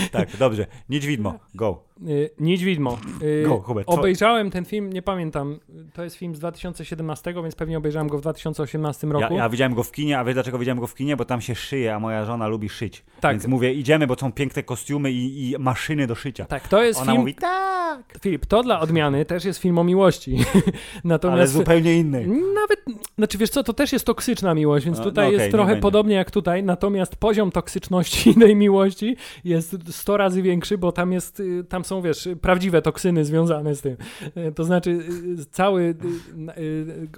tak, 0.12 0.36
dobrze. 0.36 0.66
Nicz 0.88 1.06
Widmo, 1.06 1.38
go. 1.54 1.90
Y, 2.08 2.30
Niedźwidmo. 2.40 2.98
Y, 3.22 3.44
Go, 3.48 3.60
Hubert, 3.60 3.88
obejrzałem 3.88 4.50
ten 4.50 4.64
film, 4.64 4.92
nie 4.92 5.02
pamiętam, 5.02 5.58
to 5.92 6.04
jest 6.04 6.16
film 6.16 6.34
z 6.34 6.38
2017, 6.38 7.34
więc 7.34 7.54
pewnie 7.54 7.78
obejrzałem 7.78 8.08
go 8.08 8.18
w 8.18 8.20
2018 8.20 9.06
roku. 9.06 9.34
Ja, 9.34 9.38
ja 9.38 9.48
widziałem 9.48 9.74
go 9.74 9.82
w 9.82 9.92
kinie, 9.92 10.18
a 10.18 10.24
wiesz 10.24 10.34
dlaczego 10.34 10.58
widziałem 10.58 10.80
go 10.80 10.86
w 10.86 10.94
kinie? 10.94 11.16
Bo 11.16 11.24
tam 11.24 11.40
się 11.40 11.54
szyje, 11.54 11.94
a 11.94 11.98
moja 11.98 12.24
żona 12.24 12.48
lubi 12.48 12.68
szyć. 12.68 13.04
Tak. 13.20 13.32
Więc 13.32 13.46
mówię, 13.46 13.72
idziemy, 13.74 14.06
bo 14.06 14.16
są 14.16 14.32
piękne 14.32 14.62
kostiumy 14.62 15.12
i, 15.12 15.50
i 15.50 15.58
maszyny 15.58 16.06
do 16.06 16.14
szycia. 16.14 16.44
Tak, 16.44 16.68
to 16.68 16.82
jest 16.82 17.00
Ona 17.00 17.12
film... 17.12 17.20
mówi, 17.20 17.34
tak! 17.34 18.18
Filip, 18.22 18.46
to 18.46 18.62
dla 18.62 18.80
odmiany 18.80 19.24
też 19.24 19.44
jest 19.44 19.60
film 19.60 19.78
o 19.78 19.84
miłości. 19.84 20.38
Natomiast... 21.04 21.38
Ale 21.38 21.48
zupełnie 21.48 21.98
inny. 21.98 22.26
Nawet, 22.54 22.84
Znaczy 23.20 23.38
wiesz 23.38 23.50
co, 23.50 23.62
to 23.62 23.72
też 23.72 23.92
jest 23.92 24.06
toksyczna 24.06 24.54
miłość, 24.54 24.86
więc 24.86 24.98
No, 24.98 25.04
tutaj 25.04 25.24
no 25.24 25.28
okej, 25.28 25.40
jest 25.40 25.52
trochę 25.52 25.76
podobnie 25.76 26.14
jak 26.14 26.30
tutaj, 26.30 26.62
natomiast 26.62 27.16
poziom 27.16 27.50
toksyczności 27.50 28.34
tej 28.40 28.56
miłości 28.56 29.16
jest 29.44 29.76
100 29.90 30.16
razy 30.16 30.42
większy, 30.42 30.78
bo 30.78 30.92
tam 30.92 31.12
jest, 31.12 31.40
y, 31.40 31.64
tam 31.64 31.84
są 31.84 32.02
wiesz, 32.02 32.28
prawdziwe 32.40 32.82
toksyny 32.82 33.24
związane 33.24 33.74
z 33.74 33.80
tym. 33.80 33.96
Y, 34.36 34.52
To 34.52 34.64
znaczy 34.64 34.90
y, 34.90 35.44
cały 35.50 35.94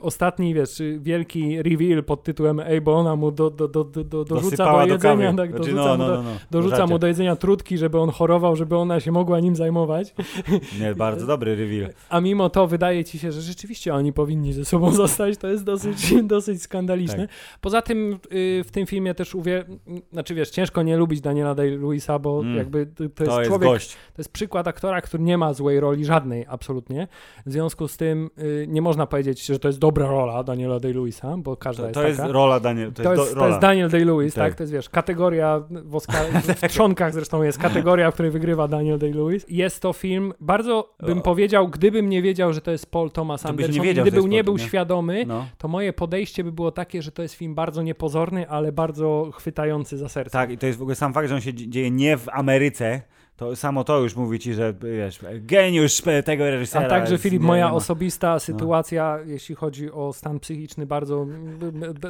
ostatni, 0.00 0.55
wiesz, 0.55 0.82
wielki 0.98 1.62
reveal 1.62 2.05
pod 2.05 2.22
tytułem 2.22 2.61
ej, 2.61 2.80
bo 2.80 2.94
ona 2.94 3.16
mu 3.16 3.30
do, 3.30 3.50
do, 3.50 3.68
do, 3.68 3.84
do, 3.84 4.05
do, 4.05 4.24
dorzuca 4.24 4.50
Dosypała 4.50 4.86
do 4.86 4.92
jedzenia, 4.92 5.34
tak, 5.34 5.50
Znaczy, 5.50 5.72
dorzuca, 5.72 5.96
no, 5.96 6.09
mu, 6.09 6.12
no, 6.12 6.22
do, 6.22 6.22
dorzuca 6.50 6.86
mu 6.86 6.98
do 6.98 7.07
jedzenia 7.07 7.36
trutki, 7.36 7.78
żeby 7.78 7.98
on 7.98 8.11
chorował, 8.11 8.57
żeby 8.57 8.76
ona 8.76 9.00
się 9.00 9.12
mogła 9.12 9.40
nim 9.40 9.57
zajmować. 9.57 10.14
Nie, 10.80 10.94
bardzo 10.94 11.26
dobry 11.26 11.57
reveal. 11.57 11.90
A 12.09 12.20
mimo 12.20 12.50
to 12.50 12.66
wydaje 12.66 13.05
ci 13.05 13.18
się, 13.18 13.32
że 13.32 13.40
rzeczywiście 13.40 13.94
oni 13.94 14.12
powinni 14.12 14.53
ze 14.53 14.64
sobą 14.64 14.90
zostać. 14.90 15.36
To 15.36 15.48
jest 15.48 15.64
dosyć, 15.64 15.91
dosyć 16.22 16.62
skandaliczne. 16.68 17.26
Tak. 17.28 17.36
Poza 17.61 17.82
tym 17.82 18.12
y, 18.32 18.64
w 18.64 18.70
tym 18.70 18.86
filmie 18.86 19.14
też 19.14 19.34
uwie... 19.34 19.64
Znaczy 20.12 20.34
wiesz, 20.34 20.51
ciężko 20.51 20.82
nie 20.82 20.97
lubić 20.97 21.20
Daniela 21.20 21.55
Day-Lewisa, 21.55 22.20
bo 22.20 22.40
Mm. 22.43 22.57
jakby 22.57 22.86
to, 22.86 22.95
to 22.97 23.24
jest 23.24 23.36
To 23.36 23.43
człowiek, 23.47 23.80
to 23.88 24.18
jest 24.18 24.32
przykład 24.32 24.68
aktora, 24.68 25.01
który 25.01 25.22
nie 25.22 25.38
ma 25.38 25.55
złej 25.55 25.80
roli 25.80 26.05
żadnej, 26.05 26.47
absolutnie. 26.49 27.09
W 27.47 27.53
związku 27.53 27.88
z 27.88 27.97
tym 27.97 28.30
y, 28.38 28.66
nie 28.68 28.82
można 28.82 29.07
powiedzieć, 29.07 29.47
że 29.47 29.59
to 29.59 29.68
jest 29.68 29.78
dobra 29.78 30.07
rola 30.07 30.43
Daniela 30.45 30.76
Day-Lewisa, 30.76 31.43
bo 31.43 31.57
każda 31.57 31.82
To, 31.82 31.88
jest 31.88 31.95
to 32.01 32.07
jest 32.07 32.20
taka. 32.20 32.32
rola 32.32 32.61
Daniel. 32.61 32.93
To, 32.93 33.03
To 33.03 33.12
jest, 33.14 33.24
do, 33.24 33.28
to 33.28 33.34
rola. 33.34 33.49
jest 33.49 33.61
Daniel 33.61 33.88
Day-Lewis, 33.90 34.34
tak. 34.34 34.45
Tak. 34.45 34.55
To 34.55 34.62
jest, 34.62 34.72
wiesz, 34.72 34.88
kategoria 34.88 35.62
w, 35.70 35.95
Oscar, 35.97 36.26
w 36.62 36.68
trzonkach 36.68 37.12
zresztą 37.12 37.43
jest 37.43 37.59
kategoria, 37.59 38.11
w 38.11 38.14
której 38.14 38.30
wygrywa 38.32 38.68
Daniel 38.68 38.99
Day-Lewis. 38.99 39.45
Jest 39.49 39.80
to 39.82 39.93
film, 39.93 40.32
bardzo 40.40 40.95
bym 41.01 41.18
O. 41.18 41.22
powiedział, 41.22 41.68
gdybym 41.68 42.09
nie 42.09 42.22
wiedział, 42.22 42.53
że 42.53 42.61
to 42.61 42.70
jest 42.70 42.90
Paul 42.90 43.11
Thomas 43.11 43.43
To 43.43 43.49
nie 43.49 43.51
Anderson, 43.51 43.84
jest 43.84 44.28
nie 44.28 44.45
był 44.45 44.57
nie? 44.57 44.64
świadomy, 44.64 45.24
No. 45.26 45.47
to 45.59 45.68
moje 45.72 45.92
podejście 45.92 46.44
by 46.44 46.52
było 46.52 46.72
takie, 46.72 47.02
że 47.02 47.12
to 47.12 47.22
jest 47.22 47.34
film 47.34 47.54
bardzo 47.54 47.82
niepozorny, 47.82 48.48
ale 48.48 48.72
bardzo 48.72 49.30
chwytający 49.34 49.98
za 49.98 50.08
serce. 50.08 50.32
Tak, 50.32 50.50
i 50.50 50.58
to 50.58 50.66
jest 50.66 50.78
w 50.78 50.82
ogóle 50.82 50.94
sam 50.94 51.12
fakt, 51.12 51.28
że 51.28 51.34
on 51.34 51.40
się 51.40 51.54
dzie- 51.54 51.68
dzieje 51.68 51.90
nie 51.90 52.16
w 52.16 52.28
Ameryce. 52.28 53.02
To 53.37 53.57
samo 53.57 53.85
to 53.85 54.01
już 54.01 54.16
mówi 54.16 54.39
ci, 54.39 54.55
że 54.55 54.74
wiesz, 54.99 55.18
geniusz 55.41 56.03
tego 56.24 56.51
reżysera. 56.51 56.87
A 56.87 56.89
także 56.89 57.18
Filip, 57.18 57.43
moja 57.43 57.68
ma. 57.68 57.74
osobista 57.74 58.39
sytuacja, 58.39 59.18
jeśli 59.26 59.55
chodzi 59.55 59.93
o 59.93 60.12
stan 60.12 60.41
psychiczny, 60.41 60.87
bardzo 60.87 61.26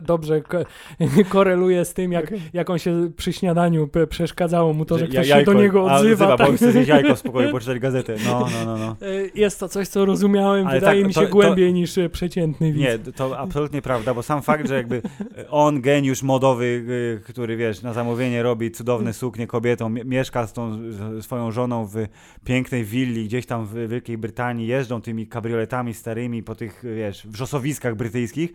dobrze 0.03 0.41
ko- 0.41 0.59
koreluje 1.29 1.85
z 1.85 1.95
tym, 1.95 2.13
jak, 2.13 2.33
jak 2.53 2.71
on 2.71 2.79
się 2.79 3.11
przy 3.17 3.33
śniadaniu 3.33 3.89
przeszkadzało 4.09 4.73
mu 4.73 4.85
to, 4.85 4.99
że 4.99 5.05
ja- 5.05 5.11
ktoś 5.11 5.29
jajko- 5.29 5.51
się 5.51 5.57
do 5.57 5.63
niego 5.63 5.91
a, 5.91 5.97
odzywa. 5.97 6.27
bo 6.29 6.37
tak. 6.37 6.57
chce 6.57 6.73
zjeść 6.73 6.89
jajko 6.89 7.15
w 7.15 7.19
spokoju, 7.19 7.51
poczytać 7.53 7.79
gazetę. 7.79 8.15
No, 8.27 8.41
no, 8.41 8.65
no, 8.67 8.77
no. 8.79 8.97
E, 9.07 9.13
Jest 9.35 9.61
to 9.61 9.69
coś, 9.69 9.89
co 9.89 10.05
rozumiałem, 10.05 10.67
Ale 10.67 10.81
wydaje 10.81 11.01
tak, 11.01 11.09
mi 11.09 11.15
się 11.15 11.21
to- 11.21 11.27
to- 11.27 11.33
głębiej 11.33 11.73
niż 11.73 11.99
e, 11.99 12.09
przeciętny 12.09 12.73
widz. 12.73 12.83
Nie, 12.83 12.99
to 13.13 13.39
absolutnie 13.39 13.83
prawda, 13.83 14.15
bo 14.15 14.23
sam 14.23 14.43
fakt, 14.43 14.69
że 14.69 14.75
jakby 14.75 15.03
on, 15.51 15.81
geniusz 15.81 16.23
modowy, 16.23 16.85
który 17.29 17.57
wiesz, 17.57 17.83
na 17.83 17.93
zamówienie 17.93 18.43
robi 18.43 18.71
cudowne 18.71 19.13
suknie 19.13 19.47
kobietom, 19.47 19.95
mie- 19.95 20.05
mieszka 20.05 20.47
z 20.47 20.53
tą 20.53 20.79
swoją 21.23 21.51
żoną 21.51 21.87
w 21.87 22.07
pięknej 22.45 22.85
willi 22.85 23.25
gdzieś 23.25 23.47
tam 23.47 23.67
w 23.67 23.89
Wielkiej 23.89 24.19
Brytanii, 24.19 24.67
jeżdżą 24.67 25.03
tymi 25.03 25.27
kabrioletami 25.27 25.95
starymi 25.95 26.43
po 26.43 26.55
tych, 26.55 26.83
wiesz, 26.97 27.27
wrzosowiskach 27.27 27.95
brytyjskich. 27.95 28.53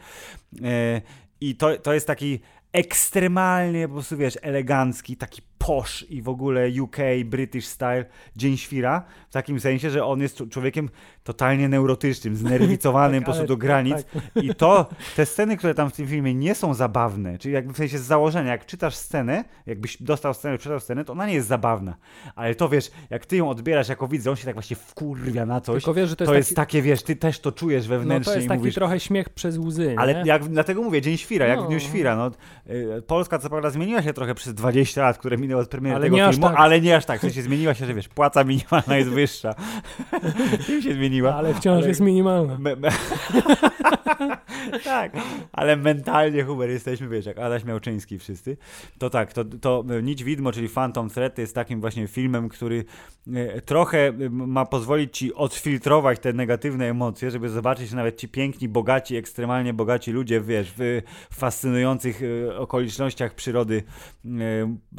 E, 0.63 1.01
I 1.41 1.55
to, 1.55 1.77
to 1.77 1.93
jest 1.93 2.07
taki 2.07 2.39
ekstremalnie 2.73 3.87
po 3.87 3.93
prostu, 3.93 4.17
wiesz, 4.17 4.37
elegancki, 4.41 5.17
taki 5.17 5.41
posh 5.67 6.05
i 6.09 6.21
w 6.21 6.29
ogóle 6.29 6.67
UK, 6.81 6.97
British 7.25 7.65
style 7.65 8.05
Dzień 8.35 8.57
Świra, 8.57 9.03
w 9.29 9.33
takim 9.33 9.59
sensie, 9.59 9.89
że 9.89 10.05
on 10.05 10.21
jest 10.21 10.43
człowiekiem 10.49 10.89
totalnie 11.23 11.69
neurotycznym, 11.69 12.35
znerwicowanym 12.35 13.19
Tak, 13.19 13.25
po 13.25 13.25
prostu 13.25 13.41
ale- 13.41 13.47
do 13.47 13.57
granic 13.57 14.05
tak. 14.13 14.43
i 14.43 14.55
to, 14.55 14.89
te 15.15 15.25
sceny, 15.25 15.57
które 15.57 15.73
tam 15.73 15.89
w 15.89 15.93
tym 15.93 16.07
filmie 16.07 16.35
nie 16.35 16.55
są 16.55 16.73
zabawne, 16.73 17.37
czyli 17.37 17.53
jakby 17.53 17.73
w 17.73 17.77
sensie 17.77 17.97
z 17.97 18.01
założenia, 18.01 18.51
jak 18.51 18.65
czytasz 18.65 18.95
scenę, 18.95 19.43
jakbyś 19.65 20.01
dostał 20.01 20.33
scenę, 20.33 20.57
czytał 20.57 20.79
scenę, 20.79 21.05
to 21.05 21.13
ona 21.13 21.27
nie 21.27 21.33
jest 21.33 21.47
zabawna, 21.47 21.95
ale 22.35 22.55
to 22.55 22.69
wiesz, 22.69 22.91
jak 23.09 23.25
ty 23.25 23.37
ją 23.37 23.49
odbierasz 23.49 23.89
jako 23.89 24.07
widz, 24.07 24.27
on 24.27 24.35
się 24.35 24.45
tak 24.45 24.55
właśnie 24.55 24.75
wkurwia 24.75 25.45
na 25.45 25.61
coś, 25.61 25.83
Tylko 25.83 25.93
wiesz, 25.93 26.09
że 26.09 26.15
to 26.15 26.25
to, 26.25 26.33
jest, 26.33 26.49
jest 26.49 26.55
taki, 26.55 26.67
takie, 26.67 26.81
wiesz, 26.81 27.03
ty 27.03 27.15
też 27.15 27.39
to 27.39 27.51
czujesz 27.51 27.83
no, 27.83 27.89
wewnętrznie 27.89 28.33
to 28.33 28.37
jest 28.37 28.47
taki 28.47 28.59
mówisz, 28.59 28.75
trochę 28.75 28.99
śmiech 28.99 29.29
przez 29.29 29.57
łzy, 29.57 29.95
ale 29.97 30.13
nie? 30.13 30.21
jak, 30.25 30.47
dlatego 30.47 30.81
mówię, 30.81 31.01
Dzień 31.01 31.17
Świra, 31.17 31.45
jak 31.45 31.59
No. 31.59 31.65
w 31.65 31.67
Dniu 31.67 31.79
Świra. 31.79 32.15
No, 32.15 32.31
y, 32.69 33.01
Polska 33.01 33.39
co 33.39 33.49
prawda 33.49 33.69
zmieniła 33.69 34.01
się 34.01 34.13
trochę 34.13 34.35
przez 34.35 34.53
20 34.53 35.01
lat, 35.01 35.17
które 35.17 35.37
od 35.59 35.69
premiery 35.69 35.95
Ale 35.95 36.05
tego 36.05 36.15
nie 36.15 36.25
aż 36.25 36.35
filmu, 36.35 36.47
tak. 36.47 36.57
ale 36.59 36.81
nie 36.81 36.95
aż 36.95 37.05
tak. 37.05 37.17
W 37.17 37.21
sensie 37.21 37.41
zmieniła 37.41 37.73
się, 37.73 37.85
że 37.85 37.93
wiesz, 37.93 38.07
płaca 38.07 38.43
minimalna 38.43 38.97
jest 38.97 39.09
wyższa. 39.09 39.55
Tym 40.67 40.81
się 40.81 40.93
zmieniła. 40.93 41.35
Ale 41.35 41.53
wciąż 41.53 41.77
Ale- 41.77 41.87
jest 41.87 42.01
minimalna. 42.01 42.57
Me, 42.59 42.75
me... 42.75 42.89
tak, 44.83 45.11
ale 45.51 45.75
mentalnie 45.75 46.43
Huber 46.43 46.69
jesteśmy, 46.69 47.07
wiesz, 47.07 47.25
jak 47.25 47.39
Adaś 47.39 47.63
Miałczyński 47.63 48.19
wszyscy. 48.19 48.57
To 48.97 49.09
tak, 49.09 49.33
to, 49.33 49.45
to 49.45 49.83
Nić 50.03 50.23
Widmo, 50.23 50.51
czyli 50.51 50.69
Phantom 50.69 51.09
Thread 51.09 51.37
jest 51.37 51.55
takim 51.55 51.81
właśnie 51.81 52.07
filmem, 52.07 52.49
który 52.49 52.85
e, 53.33 53.61
trochę 53.61 54.07
e, 54.07 54.29
ma 54.29 54.65
pozwolić 54.65 55.17
ci 55.17 55.33
odfiltrować 55.33 56.19
te 56.19 56.33
negatywne 56.33 56.89
emocje, 56.89 57.31
żeby 57.31 57.49
zobaczyć, 57.49 57.89
że 57.89 57.95
nawet 57.95 58.17
ci 58.17 58.27
piękni, 58.27 58.69
bogaci, 58.69 59.15
ekstremalnie 59.15 59.73
bogaci 59.73 60.11
ludzie, 60.11 60.41
wiesz, 60.41 60.73
w 60.77 61.01
fascynujących 61.31 62.21
e, 62.23 62.57
okolicznościach 62.57 63.33
przyrody 63.33 63.83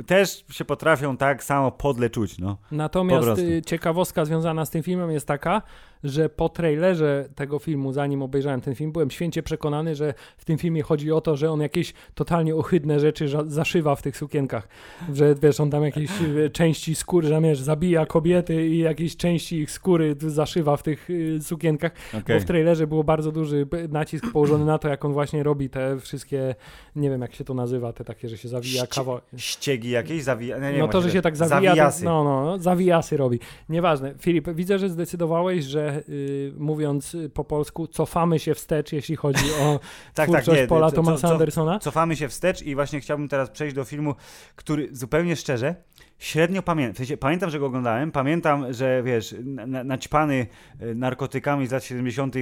też 0.07 0.45
się 0.51 0.65
potrafią 0.65 1.17
tak 1.17 1.45
samo 1.45 1.71
podle 1.71 2.11
czuć, 2.11 2.39
no. 2.39 2.57
Natomiast 2.71 3.39
y, 3.39 3.63
ciekawostka 3.67 4.25
związana 4.25 4.67
z 4.67 4.71
tym 4.71 4.83
filmem 4.83 5.11
jest 5.11 5.27
taka, 5.27 5.63
że 6.05 6.29
po 6.29 6.49
trailerze 6.49 7.29
tego 7.35 7.59
filmu, 7.59 7.93
zanim 7.93 8.23
obejrzałem 8.23 8.61
ten 8.61 8.75
film, 8.75 8.93
byłem 8.93 9.11
święcie 9.11 9.43
przekonany, 9.43 9.95
że 9.95 10.15
w 10.39 10.45
tym 10.45 10.59
filmie 10.59 10.83
chodzi 10.83 11.13
o 11.13 11.21
to, 11.21 11.37
że 11.37 11.51
on 11.51 11.61
jakieś 11.61 11.95
totalnie 12.15 12.57
ohydne 12.57 13.01
rzeczy 13.01 13.29
zaszywa 13.47 13.97
w 13.97 14.03
tych 14.03 14.17
sukienkach. 14.17 14.69
Że 15.15 15.35
wiesz, 15.35 15.61
on 15.61 15.71
tam 15.71 15.85
jakieś 15.85 16.11
y, 16.23 16.51
części 16.51 16.95
skóry, 16.95 17.29
że 17.29 17.41
wiesz, 17.41 17.61
zabija 17.61 18.07
kobiety 18.07 18.67
i 18.67 18.79
jakieś 18.79 19.17
części 19.17 19.57
ich 19.57 19.71
skóry 19.71 20.17
zaszywa 20.19 20.77
w 20.77 20.83
tych 20.83 21.11
y, 21.11 21.39
sukienkach. 21.43 21.93
Okej. 22.09 22.37
Bo 22.37 22.43
w 22.43 22.45
trailerze 22.45 22.87
było 22.87 23.05
bardzo 23.05 23.33
duży 23.33 23.67
nacisk 23.89 24.33
położony 24.33 24.65
na 24.65 24.79
to, 24.79 24.89
jak 24.89 25.05
on 25.05 25.13
właśnie 25.13 25.43
robi 25.43 25.71
te 25.71 26.01
wszystkie, 26.01 26.55
nie 26.97 27.11
wiem 27.11 27.21
jak 27.21 27.35
się 27.35 27.45
to 27.45 27.55
nazywa, 27.55 27.93
te 27.93 28.05
takie, 28.05 28.29
że 28.29 28.39
się 28.39 28.49
zawija 28.49 28.85
Ści- 28.85 28.95
kawał. 28.95 29.21
Ściegi 29.37 29.91
jakieś, 29.91 30.23
zawija... 30.23 30.59
Nie, 30.59 30.73
nie 30.73 30.79
No 30.79 30.89
to, 30.89 31.03
że 31.03 31.11
się 31.11 31.23
tak 31.23 31.37
zawija, 31.37 31.71
Zawijasy. 31.71 32.05
no, 32.05 32.25
no, 32.25 32.45
no, 32.45 32.59
zawijasy 32.59 33.17
robi. 33.17 33.41
Nieważne. 33.69 34.15
Filip, 34.19 34.49
widzę, 34.51 34.79
że 34.79 34.89
zdecydowałeś, 34.89 35.65
że 35.65 35.88
y, 36.09 36.53
mówiąc 36.59 37.15
y, 37.15 37.31
po 37.31 37.45
polsku, 37.45 37.87
cofamy 37.87 38.39
się 38.39 38.55
wstecz, 38.55 38.93
jeśli 38.93 39.17
chodzi 39.17 39.45
o 39.63 39.81
tak, 40.15 40.29
twórczość 40.29 40.61
nie, 40.61 40.67
Paula 40.67 40.91
co- 40.91 40.97
Thomasa 40.97 41.29
co- 41.29 41.33
Andersona. 41.33 41.79
Cofamy 41.79 42.17
się 42.17 42.29
wstecz 42.29 42.63
i 42.63 42.75
właśnie 42.75 43.01
chciałbym 43.01 43.29
teraz 43.29 43.51
przejść 43.51 43.77
do 43.77 43.85
filmu, 43.85 44.15
który 44.57 44.89
zupełnie 44.93 45.37
szczerze 45.37 45.75
średnio 46.19 46.63
pamiętam. 46.63 46.95
W 46.95 46.97
sensie, 46.97 47.17
pamiętam, 47.17 47.51
że 47.51 47.59
go 47.59 47.67
oglądałem, 47.67 48.13
pamiętam, 48.13 48.73
że 48.73 49.03
wiesz, 49.03 49.35
na, 49.45 49.67
na, 49.67 49.85
naćpany 49.85 50.47
e, 50.81 50.95
narkotykami 50.95 51.67
z 51.67 51.73
lat 51.73 51.85
70. 51.85 52.37
e, 52.37 52.41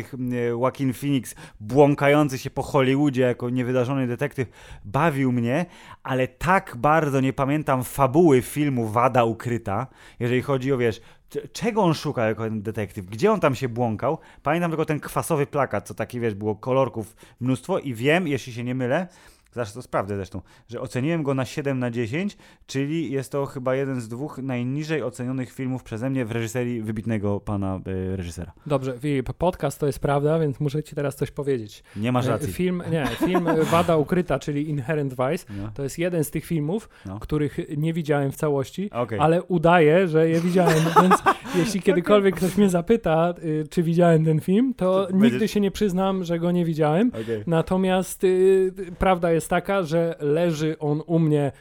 Joaquin 0.49 0.93
Phoenix, 0.93 1.35
błąkający 1.61 2.39
się 2.39 2.51
po 2.51 2.63
Hollywoodzie 2.63 3.23
jako 3.23 3.51
niewydarzony 3.51 4.07
detektyw, 4.07 4.49
bawił 4.85 5.33
mnie, 5.33 5.67
ale 6.03 6.29
tak 6.29 6.77
bardzo 6.77 7.21
nie 7.21 7.33
pamiętam 7.33 7.85
fabuły 7.85 8.43
filmu 8.43 8.87
Wada 8.89 9.25
Ukryta, 9.25 9.87
jeżeli 10.21 10.43
chodzi 10.43 10.73
o, 10.73 10.79
wiesz, 10.79 11.01
czego 11.53 11.83
on 11.83 11.95
szuka 11.95 12.27
jako 12.27 12.45
ten 12.45 12.63
detektyw, 12.63 13.07
gdzie 13.07 13.33
on 13.33 13.41
tam 13.41 13.55
się 13.55 13.69
błąkał. 13.69 14.19
Pamiętam 14.43 14.71
tylko 14.71 14.85
ten 14.85 15.01
kwasowy 15.01 15.47
plakat, 15.47 15.87
co 15.87 15.95
taki, 15.95 16.21
wiesz, 16.21 16.35
było 16.35 16.57
kolorków 16.57 17.17
mnóstwo 17.41 17.79
i 17.79 17.95
wiem, 17.95 18.29
jeśli 18.29 18.53
się 18.53 18.65
nie 18.65 18.75
mylę, 18.75 19.09
Zaraz 19.57 19.73
to 19.73 19.83
sprawdzę 19.83 20.17
zresztą, 20.17 20.41
że 20.69 20.81
oceniłem 20.81 21.23
go 21.23 21.35
na 21.35 21.45
7 21.45 21.79
na 21.79 21.91
10, 21.91 22.37
czyli 22.67 23.11
jest 23.13 23.33
to 23.33 23.47
chyba 23.47 23.75
jeden 23.75 24.01
z 24.01 24.09
dwóch 24.09 24.39
najniżej 24.39 25.03
ocenionych 25.03 25.53
filmów 25.53 25.83
przeze 25.83 26.11
mnie 26.11 26.25
w 26.25 26.31
reżyserii 26.31 26.83
wybitnego 26.83 27.41
pana 27.41 27.81
e, 28.13 28.17
reżysera. 28.17 28.53
Dobrze, 28.67 28.99
Filip, 28.99 29.33
podcast 29.33 29.81
to 29.81 29.87
jest 29.87 29.99
prawda, 29.99 30.39
więc 30.39 30.61
muszę 30.61 30.83
ci 30.83 30.95
teraz 30.95 31.17
coś 31.17 31.31
powiedzieć. 31.31 31.83
Nie 31.97 32.13
masz 32.13 32.27
E, 32.27 32.31
racji. 32.31 32.53
Film, 32.53 32.83
nie, 32.91 33.07
film 33.07 33.47
Wada 33.73 33.97
Ukryta, 33.97 34.39
czyli 34.39 34.69
Inherent 34.71 35.13
Vice, 35.13 35.45
No. 35.63 35.71
to 35.75 35.83
jest 35.83 35.99
jeden 35.99 36.25
z 36.25 36.31
tych 36.31 36.45
filmów, 36.45 36.89
No. 37.07 37.19
których 37.21 37.59
nie 37.77 37.93
widziałem 37.93 38.33
w 38.33 38.37
całości, 38.37 38.91
Okej. 38.91 39.19
ale 39.19 39.43
udaję, 39.43 40.09
że 40.09 40.29
je 40.29 40.41
widziałem, 40.41 40.85
więc 41.03 41.15
jeśli 41.55 41.83
kiedykolwiek 41.83 42.37
ktoś 42.37 42.57
mnie 42.57 42.69
zapyta, 42.69 43.35
y, 43.45 43.65
czy 43.71 43.83
widziałem 43.83 44.25
ten 44.25 44.41
film, 44.41 44.75
to 44.75 45.07
To 45.07 45.17
nigdy 45.17 45.49
się 45.49 45.61
nie 45.61 45.71
przyznam, 45.71 46.25
że 46.25 46.39
go 46.39 46.51
nie 46.53 46.65
widziałem. 46.65 47.09
Okej. 47.09 47.43
Natomiast 47.47 48.25
y, 48.25 48.73
prawda 48.99 49.33
jest 49.33 49.46
taka, 49.49 49.83
że 49.83 50.17
leży 50.21 50.79
on 50.79 51.03
u 51.07 51.19
mnie 51.19 51.53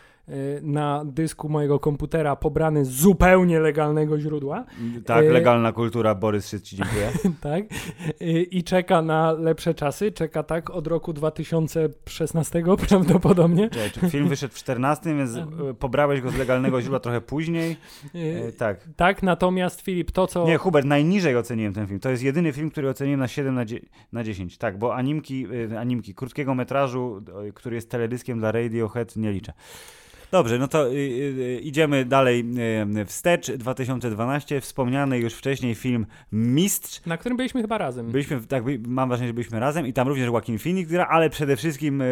na 0.62 1.06
dysku 1.06 1.50
mojego 1.50 1.80
komputera 1.80 2.36
pobrany 2.36 2.86
z 2.86 2.90
zupełnie 2.90 3.60
legalnego 3.60 4.20
źródła. 4.20 4.66
Tak, 5.06 5.26
Y, 5.26 5.30
legalna 5.30 5.72
kultura, 5.72 6.16
Borys 6.16 6.48
się 6.50 6.62
ci 6.62 6.76
dziękuję. 6.76 7.12
tak. 7.42 7.64
Y, 8.22 8.26
I 8.44 8.64
czeka 8.64 9.02
na 9.02 9.32
lepsze 9.32 9.74
czasy. 9.74 10.12
Czeka 10.12 10.44
tak 10.44 10.70
od 10.70 10.88
roku 10.88 11.14
2016 11.14 12.64
prawdopodobnie. 12.90 13.70
Czy 13.94 14.10
Film 14.10 14.28
wyszedł 14.28 14.54
w 14.54 14.58
14, 14.58 15.16
więc 15.18 15.32
pobrałeś 15.80 16.22
go 16.22 16.30
z 16.32 16.36
legalnego 16.38 16.82
źródła 16.82 17.00
trochę 17.00 17.22
później. 17.22 17.78
Y, 18.16 18.54
tak. 18.58 18.90
Tak, 18.96 19.24
natomiast 19.24 19.82
Filip, 19.82 20.12
to 20.12 20.28
co. 20.28 20.48
Nie, 20.48 20.58
Hubert, 20.58 20.86
najniżej 20.88 21.38
oceniłem 21.38 21.74
ten 21.74 21.88
film. 21.88 22.00
To 22.00 22.10
jest 22.10 22.24
jedyny 22.24 22.54
film, 22.54 22.70
który 22.72 22.90
oceniłem 22.90 23.20
na 23.20 23.28
7 23.28 23.56
na, 23.56 23.66
dzie- 23.66 23.80
na 24.14 24.24
10. 24.24 24.58
Tak, 24.58 24.80
bo 24.80 24.96
animki, 24.96 25.48
y, 25.72 25.80
animki 25.80 26.16
krótkiego 26.16 26.56
metrażu, 26.56 27.22
y, 27.48 27.54
który 27.54 27.76
jest 27.76 27.90
teledyskiem 27.92 28.40
dla 28.40 28.52
Radiohead, 28.52 29.16
nie 29.16 29.32
liczę. 29.32 29.54
Dobrze, 30.36 30.60
no 30.60 30.68
to 30.68 30.88
y, 30.88 30.92
y, 30.94 31.60
idziemy 31.64 32.06
dalej 32.06 32.46
y, 33.02 33.06
wstecz. 33.06 33.52
2012, 33.52 34.62
wspomniany 34.62 35.20
już 35.20 35.34
wcześniej 35.34 35.76
film 35.76 36.06
Mistrz. 36.32 37.06
Na 37.06 37.18
którym 37.18 37.38
byliśmy 37.38 37.62
chyba 37.62 37.78
razem. 37.78 38.12
Byliśmy, 38.12 38.42
tak, 38.42 38.64
mam 38.88 39.10
wrażenie, 39.10 39.28
że 39.28 39.34
byliśmy 39.34 39.60
razem 39.60 39.88
i 39.88 39.94
tam 39.94 40.08
również 40.08 40.28
Joaquin 40.28 40.60
Phoenix 40.60 40.90
gra, 40.92 41.08
ale 41.10 41.30
przede 41.30 41.56
wszystkim 41.56 42.04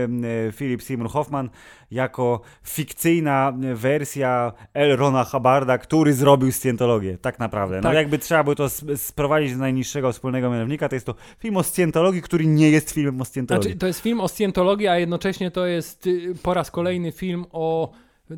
Philip 0.55 0.83
Seymour 0.83 1.09
Hoffman 1.09 1.49
jako 1.91 2.41
fikcyjna 2.63 3.53
wersja 3.73 4.53
L. 4.73 4.97
Rona 4.97 5.23
Hubbarda, 5.23 5.77
który 5.77 6.13
zrobił 6.13 6.51
Scientologię, 6.51 7.17
tak 7.17 7.39
naprawdę. 7.39 7.75
No 7.75 7.83
Tak. 7.83 7.93
jakby 7.93 8.17
trzeba 8.19 8.43
by 8.43 8.55
to 8.55 8.65
sp- 8.77 8.97
sprowadzić 8.97 9.51
do 9.53 9.57
najniższego 9.57 10.11
wspólnego 10.11 10.49
mianownika, 10.49 10.89
to 10.89 10.95
jest 10.95 11.05
to 11.05 11.15
film 11.39 11.57
o 11.57 11.63
Scientologii, 11.63 12.21
który 12.21 12.45
nie 12.45 12.69
jest 12.69 12.91
filmem 12.91 13.21
o 13.21 13.25
Scientologii. 13.25 13.69
Znaczy, 13.69 13.79
to 13.79 13.87
jest 13.87 13.99
film 13.99 14.21
o 14.21 14.27
Scientologii, 14.27 14.87
a 14.87 14.97
jednocześnie 14.97 15.51
to 15.51 15.65
jest 15.65 16.09
po 16.43 16.53
raz 16.53 16.71
kolejny 16.71 17.11
film 17.11 17.45
o 17.51 17.91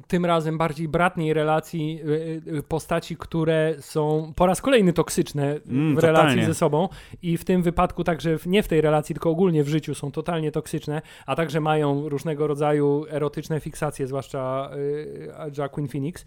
tym 0.08 0.26
razem 0.26 0.58
bardziej 0.58 0.88
bratniej 0.88 1.34
relacji 1.34 2.00
y, 2.48 2.58
y, 2.58 2.64
postaci, 2.64 3.18
które 3.18 3.76
są 3.80 4.34
po 4.36 4.46
raz 4.46 4.62
kolejny 4.62 4.94
toksyczne 4.94 5.60
Mm, 5.68 5.96
w 5.96 6.00
relacji 6.00 6.28
totalnie. 6.30 6.46
ze 6.46 6.54
sobą 6.54 6.90
i 7.22 7.38
w 7.38 7.46
tym 7.46 7.64
wypadku 7.64 8.04
także 8.04 8.38
w, 8.38 8.48
nie 8.48 8.64
w 8.64 8.68
tej 8.68 8.82
relacji, 8.82 9.16
tylko 9.16 9.30
ogólnie 9.30 9.64
w 9.64 9.68
życiu 9.68 9.96
są 9.96 10.12
totalnie 10.12 10.52
toksyczne, 10.52 11.02
a 11.26 11.36
także 11.36 11.60
mają 11.62 12.10
różnego 12.10 12.48
rodzaju 12.48 13.06
erotyczne 13.10 13.60
fiksacje, 13.60 14.08
zwłaszcza 14.08 14.70
y, 14.76 15.52
Joaquin 15.58 15.88
Phoenix 15.88 16.22
y, 16.22 16.26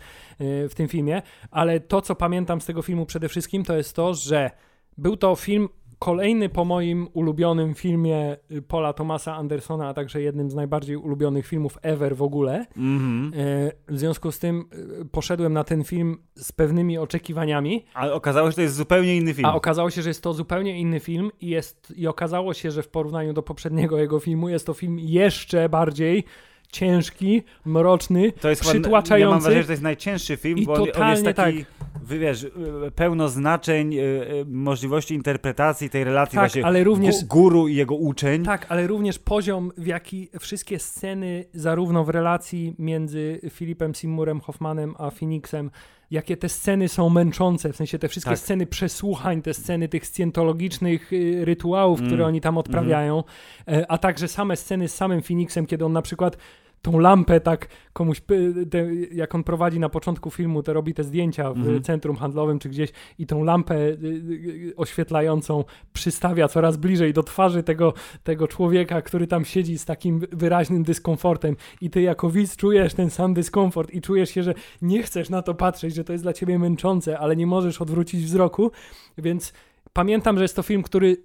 w 0.69 0.75
tym 0.75 0.89
filmie, 0.89 1.23
ale 1.51 1.81
to, 1.81 2.03
co 2.03 2.15
pamiętam 2.15 2.61
z 2.61 2.67
tego 2.67 2.83
filmu 2.83 3.07
przede 3.07 3.29
wszystkim, 3.29 3.65
to 3.65 3.77
jest 3.77 3.97
to, 3.97 4.15
że 4.15 4.51
był 4.99 5.17
to 5.17 5.37
film 5.37 5.69
kolejny 5.99 6.49
po 6.49 6.65
moim 6.65 7.09
ulubionym 7.13 7.75
filmie 7.75 8.37
y, 8.53 8.63
Paula 8.63 8.93
Thomasa 8.93 9.37
Andersona, 9.37 9.89
a 9.89 9.95
także 9.95 10.21
jednym 10.23 10.51
z 10.51 10.55
najbardziej 10.55 10.97
ulubionych 10.97 11.47
filmów 11.47 11.79
ever 11.83 12.17
w 12.17 12.23
ogóle. 12.23 12.67
Mhm. 12.77 13.33
E, 13.37 13.73
W 13.93 13.99
związku 13.99 14.33
z 14.33 14.39
tym 14.39 14.65
y, 15.03 15.05
poszedłem 15.05 15.53
na 15.53 15.65
ten 15.65 15.85
film 15.85 16.17
z 16.35 16.53
pewnymi 16.53 16.99
oczekiwaniami, 16.99 17.85
Ale 17.95 18.15
okazało 18.15 18.49
się, 18.49 18.51
że 18.53 18.57
to 18.57 18.63
jest 18.63 18.75
zupełnie 18.75 19.17
inny 19.17 19.35
film. 19.35 19.47
a 19.47 19.55
okazało 19.55 19.91
się, 19.91 20.03
że 20.03 20.11
jest 20.11 20.23
to 20.23 20.33
zupełnie 20.35 20.81
inny 20.81 21.01
film 21.01 21.31
i, 21.41 21.49
jest, 21.49 21.93
i 21.97 22.07
okazało 22.07 22.55
się, 22.55 22.71
że 22.71 22.83
w 22.83 22.89
porównaniu 22.89 23.33
do 23.33 23.43
poprzedniego 23.43 23.99
jego 23.99 24.21
filmu 24.21 24.49
jest 24.49 24.67
to 24.67 24.75
film 24.75 24.99
jeszcze 24.99 25.69
bardziej 25.69 26.25
ciężki, 26.73 27.43
mroczny, 27.65 28.33
To 28.33 28.51
jest 28.51 28.63
chyba, 28.63 28.71
ja 28.73 28.75
mam 28.75 28.83
przytłaczający. 28.83 29.43
wrażenie, 29.43 29.63
że 29.63 29.67
to 29.67 29.73
jest 29.73 29.83
najcięższy 29.83 30.37
film, 30.37 30.59
I 30.59 30.67
bo 30.67 30.73
on, 30.75 30.81
on 31.03 31.11
jest 31.11 31.25
taki, 31.37 31.65
wy- 32.03 32.19
wiesz, 32.19 32.43
y, 32.43 32.51
pełno 32.95 33.29
znaczeń, 33.29 33.95
y, 33.95 33.99
y, 34.01 34.45
możliwości 34.49 35.15
interpretacji 35.15 35.91
tej 35.91 36.05
relacji 36.05 36.37
Tak, 36.37 36.43
właśnie 36.49 36.67
ale 36.67 36.85
również- 36.85 37.25
gu- 37.25 37.27
guru 37.29 37.69
i 37.69 37.75
jego 37.75 37.95
uczeń. 37.95 38.45
Tak, 38.45 38.67
ale 38.69 38.87
również 38.87 39.19
poziom, 39.19 39.73
w 39.77 39.87
jaki 39.87 40.29
wszystkie 40.41 40.79
sceny, 40.79 41.45
zarówno 41.55 42.05
w 42.05 42.09
relacji 42.09 42.75
między 42.79 43.41
Filipem 43.51 43.95
Seymourem 43.95 44.41
Hoffmanem 44.41 44.95
a 44.99 45.11
Phoenixem, 45.11 45.71
jakie 46.11 46.37
te 46.37 46.49
sceny 46.49 46.89
są 46.89 47.09
męczące, 47.09 47.73
w 47.73 47.77
sensie 47.77 47.99
te 47.99 48.09
wszystkie 48.09 48.31
Tak. 48.31 48.39
sceny 48.39 48.67
przesłuchań, 48.67 49.43
te 49.43 49.55
sceny 49.55 49.89
tych 49.89 50.07
scjentologicznych 50.07 51.13
y, 51.13 51.45
rytuałów, 51.45 51.99
które 52.01 52.15
Mm. 52.15 52.27
oni 52.27 52.41
tam 52.41 52.59
odprawiają, 52.59 53.25
e, 53.69 53.91
a 53.91 53.99
także 53.99 54.29
same 54.29 54.57
sceny 54.57 54.89
z 54.89 54.95
samym 54.95 55.23
Phoenixem, 55.23 55.67
kiedy 55.67 55.85
on 55.85 55.93
na 55.93 56.03
przykład 56.03 56.37
tą 56.83 56.99
lampę 56.99 57.41
tak 57.41 57.69
komuś, 57.93 58.23
te, 58.71 58.95
jak 59.13 59.35
on 59.35 59.45
prowadzi 59.45 59.81
na 59.81 59.89
początku 59.89 60.31
filmu, 60.31 60.63
to 60.63 60.73
robi 60.73 60.95
te 60.95 61.05
zdjęcia 61.05 61.53
w 61.53 61.57
Mhm. 61.57 61.83
centrum 61.83 62.17
handlowym 62.17 62.59
czy 62.59 62.69
gdzieś 62.69 62.91
i 63.19 63.27
tą 63.27 63.45
lampę 63.45 63.75
y, 63.77 63.99
y, 64.03 64.73
oświetlającą 64.77 65.65
przystawia 65.93 66.49
coraz 66.49 66.77
bliżej 66.77 67.13
do 67.13 67.23
twarzy 67.23 67.63
tego, 67.63 67.95
tego 68.25 68.49
człowieka, 68.49 69.03
który 69.03 69.27
tam 69.27 69.45
siedzi 69.45 69.79
z 69.79 69.85
takim 69.85 70.21
wyraźnym 70.33 70.83
dyskomfortem 70.83 71.57
i 71.81 71.91
ty 71.91 72.03
jako 72.03 72.31
widz 72.31 72.57
czujesz 72.57 72.95
ten 72.95 73.11
sam 73.11 73.35
dyskomfort 73.35 73.91
i 73.91 74.01
czujesz 74.01 74.31
się, 74.31 74.43
że 74.43 74.55
nie 74.83 75.03
chcesz 75.03 75.31
na 75.31 75.43
to 75.43 75.55
patrzeć, 75.55 75.95
że 75.95 76.05
to 76.05 76.13
jest 76.13 76.25
dla 76.25 76.33
ciebie 76.33 76.59
męczące, 76.59 77.19
ale 77.19 77.37
nie 77.37 77.47
możesz 77.47 77.83
odwrócić 77.83 78.25
wzroku, 78.25 78.71
więc 79.19 79.53
pamiętam, 79.93 80.37
że 80.39 80.45
jest 80.45 80.57
to 80.57 80.63
film, 80.63 80.83
który 80.83 81.17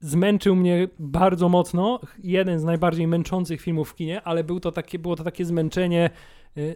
zmęczył 0.00 0.56
mnie 0.56 0.88
bardzo 0.98 1.48
mocno. 1.48 2.00
Jeden 2.22 2.58
z 2.60 2.64
najbardziej 2.64 3.06
męczących 3.06 3.60
filmów 3.60 3.90
w 3.90 3.94
kinie, 3.94 4.22
ale 4.22 4.44
był 4.44 4.60
to 4.60 4.72
takie, 4.72 4.98
było 4.98 5.16
to 5.16 5.24
takie 5.24 5.44
zmęczenie 5.44 6.10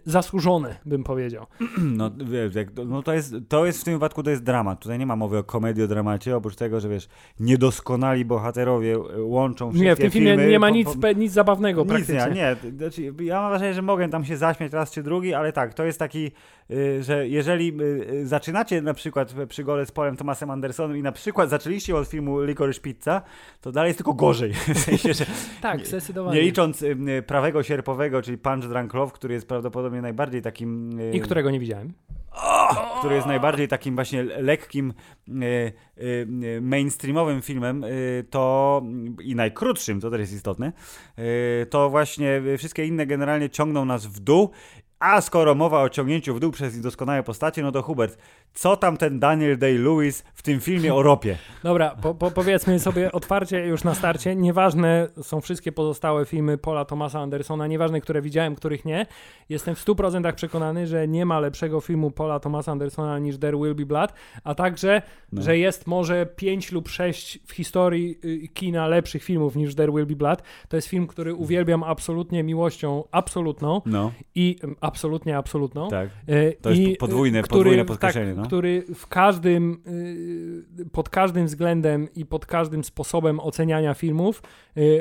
zasłużone, 0.05 0.75
bym 0.85 1.03
powiedział. 1.03 1.45
No, 1.97 2.11
wiesz, 2.25 2.55
jak, 2.55 2.67
no 2.85 3.03
to, 3.03 3.13
jest, 3.13 3.35
to 3.47 3.65
jest 3.65 3.81
w 3.81 3.83
tym 3.83 3.93
wypadku 3.93 4.23
to 4.23 4.29
jest 4.29 4.43
dramat. 4.43 4.79
Tutaj 4.79 4.99
nie 4.99 5.05
ma 5.05 5.15
mowy 5.15 5.37
o 5.37 5.43
komedii, 5.43 5.83
o 5.83 5.87
dramacie, 5.87 6.35
oprócz 6.37 6.55
tego, 6.55 6.79
że 6.79 6.89
wiesz, 6.89 7.07
niedoskonali 7.39 8.25
bohaterowie 8.25 8.93
e, 8.95 9.21
łączą 9.21 9.69
wszystkie 9.69 9.89
Nie, 9.89 9.95
w 9.95 9.99
tym 9.99 10.11
filmie 10.11 10.29
filmy 10.31 10.47
nie 10.47 10.59
ma 10.59 10.67
po- 10.67 10.73
nic, 10.73 10.87
po- 10.87 10.93
pe- 10.99 11.15
nic 11.17 11.31
zabawnego 11.33 11.81
Nic 11.81 11.89
praktycznie. 11.89 12.31
nie, 12.33 12.55
nie. 12.63 12.71
Znaczy, 12.77 13.13
ja 13.23 13.41
mam 13.41 13.49
wrażenie, 13.51 13.73
że 13.73 13.81
mogę 13.81 14.09
tam 14.09 14.25
się 14.25 14.37
zaśmiać 14.37 14.71
raz 14.73 14.91
czy 14.91 15.03
drugi, 15.03 15.33
ale 15.33 15.51
tak, 15.53 15.73
to 15.73 15.83
jest 15.85 15.99
taki, 15.99 16.31
y, 16.71 17.03
że 17.03 17.27
jeżeli 17.27 17.81
y, 17.81 17.83
y, 18.13 18.27
zaczynacie 18.27 18.81
na 18.81 18.93
przykład 18.93 19.35
przygodę 19.49 19.85
z 19.85 19.91
Polem 19.91 20.17
Thomasem 20.17 20.49
Andersonem 20.49 20.97
i 20.97 21.01
na 21.01 21.11
przykład 21.11 21.49
zaczęliście 21.49 21.95
od 21.95 22.07
filmu 22.07 22.41
Licorice 22.41 22.81
Pizza, 22.81 23.21
to 23.61 23.71
dalej 23.71 23.89
jest 23.89 23.97
tylko 23.97 24.13
gorzej. 24.13 24.53
W 24.75 24.79
sensie, 24.79 25.13
że 25.13 25.25
Tak, 25.61 25.85
zdecydowanie. 25.87 26.37
nie 26.39 26.45
licząc 26.45 26.81
y, 26.81 26.97
y, 27.19 27.23
prawego 27.23 27.63
sierpowego, 27.63 28.21
czyli 28.21 28.37
Punch 28.37 28.67
Drunk 28.67 28.93
Love, 28.93 29.11
który 29.11 29.33
jest 29.33 29.47
prawdopodobnie 29.47 29.64
najbardziej 30.01 30.41
takim... 30.41 30.99
y, 30.99 31.11
I 31.11 31.19
którego 31.19 31.51
nie 31.51 31.59
widziałem. 31.59 31.93
który 32.99 33.15
jest 33.15 33.27
najbardziej 33.27 33.67
takim 33.67 33.95
właśnie 33.95 34.23
lekkim, 34.23 34.93
e, 35.29 35.33
e, 35.45 35.71
e, 36.57 36.61
mainstreamowym 36.61 37.41
filmem, 37.41 37.83
e, 37.83 37.87
to 38.29 38.83
i 39.21 39.35
najkrótszym, 39.35 40.01
to 40.01 40.09
też 40.11 40.19
jest 40.19 40.33
istotne, 40.33 40.73
e, 41.17 41.65
to 41.65 41.89
właśnie 41.89 42.41
wszystkie 42.57 42.85
inne 42.85 43.05
generalnie 43.05 43.49
ciągną 43.49 43.85
nas 43.85 44.05
w 44.05 44.19
dół. 44.19 44.49
A 45.05 45.21
skoro 45.21 45.55
mowa 45.55 45.81
o 45.81 45.89
ciągnięciu 45.89 46.35
w 46.35 46.39
dół 46.39 46.51
przez 46.51 46.81
doskonałe 46.81 47.23
postacie, 47.23 47.61
no 47.61 47.71
to 47.71 47.81
Hubert, 47.81 48.17
co 48.53 48.77
tam 48.77 48.97
ten 48.97 49.19
Daniel 49.19 49.57
Day-Lewis 49.57 50.23
w 50.33 50.41
tym 50.41 50.59
filmie 50.59 50.93
o 50.93 51.03
ropie? 51.03 51.37
Dobra, 51.63 51.95
po, 52.01 52.15
po, 52.15 52.31
powiedzmy 52.31 52.79
sobie 52.79 53.11
otwarcie 53.11 53.65
już 53.65 53.83
na 53.83 53.95
starcie, 53.95 54.35
nieważne 54.35 55.07
są 55.21 55.41
wszystkie 55.41 55.71
pozostałe 55.71 56.25
filmy 56.25 56.57
Paula 56.57 56.85
Thomasa 56.85 57.19
Andersona, 57.19 57.67
nieważne, 57.67 58.01
które 58.01 58.21
widziałem, 58.21 58.55
których 58.55 58.85
nie, 58.85 59.05
jestem 59.49 59.75
w 59.75 59.85
100% 59.85 60.33
przekonany, 60.33 60.87
że 60.87 61.07
nie 61.07 61.25
ma 61.25 61.39
lepszego 61.39 61.81
filmu 61.81 62.11
Paula 62.11 62.39
Thomasa 62.39 62.71
Andersona 62.71 63.19
niż 63.19 63.37
There 63.37 63.57
Will 63.57 63.75
Be 63.75 63.85
Blood, 63.85 64.13
a 64.43 64.55
także, 64.55 65.01
No. 65.31 65.41
że 65.41 65.57
jest 65.57 65.87
może 65.87 66.25
5 66.25 66.71
lub 66.71 66.89
6 66.89 67.39
w 67.45 67.51
historii 67.51 68.19
y, 68.25 68.47
kina 68.47 68.87
lepszych 68.87 69.23
filmów 69.23 69.55
niż 69.55 69.75
There 69.75 69.91
Will 69.91 70.05
Be 70.05 70.15
Blood. 70.15 70.43
To 70.69 70.75
jest 70.75 70.87
film, 70.87 71.07
który 71.07 71.35
uwielbiam 71.35 71.83
absolutnie 71.83 72.43
miłością 72.43 73.03
absolutną 73.11 73.81
No, 73.85 74.11
i 74.35 74.57
mm, 74.63 74.75
absolutnie 74.95 75.37
absolutną. 75.37 75.89
tak. 75.89 76.09
E, 76.27 76.51
To 76.51 76.69
jest 76.69 76.81
i, 76.81 76.97
podwójne- 76.97 77.39
e, 77.39 77.43
podwójne 77.43 77.85
podkreślenie, 77.85 78.27
Tak, 78.31 78.37
no. 78.37 78.45
Który 78.47 78.83
w 78.95 79.07
każdym, 79.07 79.81
y, 80.79 80.85
pod 80.91 81.09
każdym 81.09 81.45
względem 81.45 82.07
i 82.15 82.25
pod 82.25 82.45
każdym 82.45 82.83
sposobem 82.83 83.39
oceniania 83.39 83.93
filmów 83.93 84.43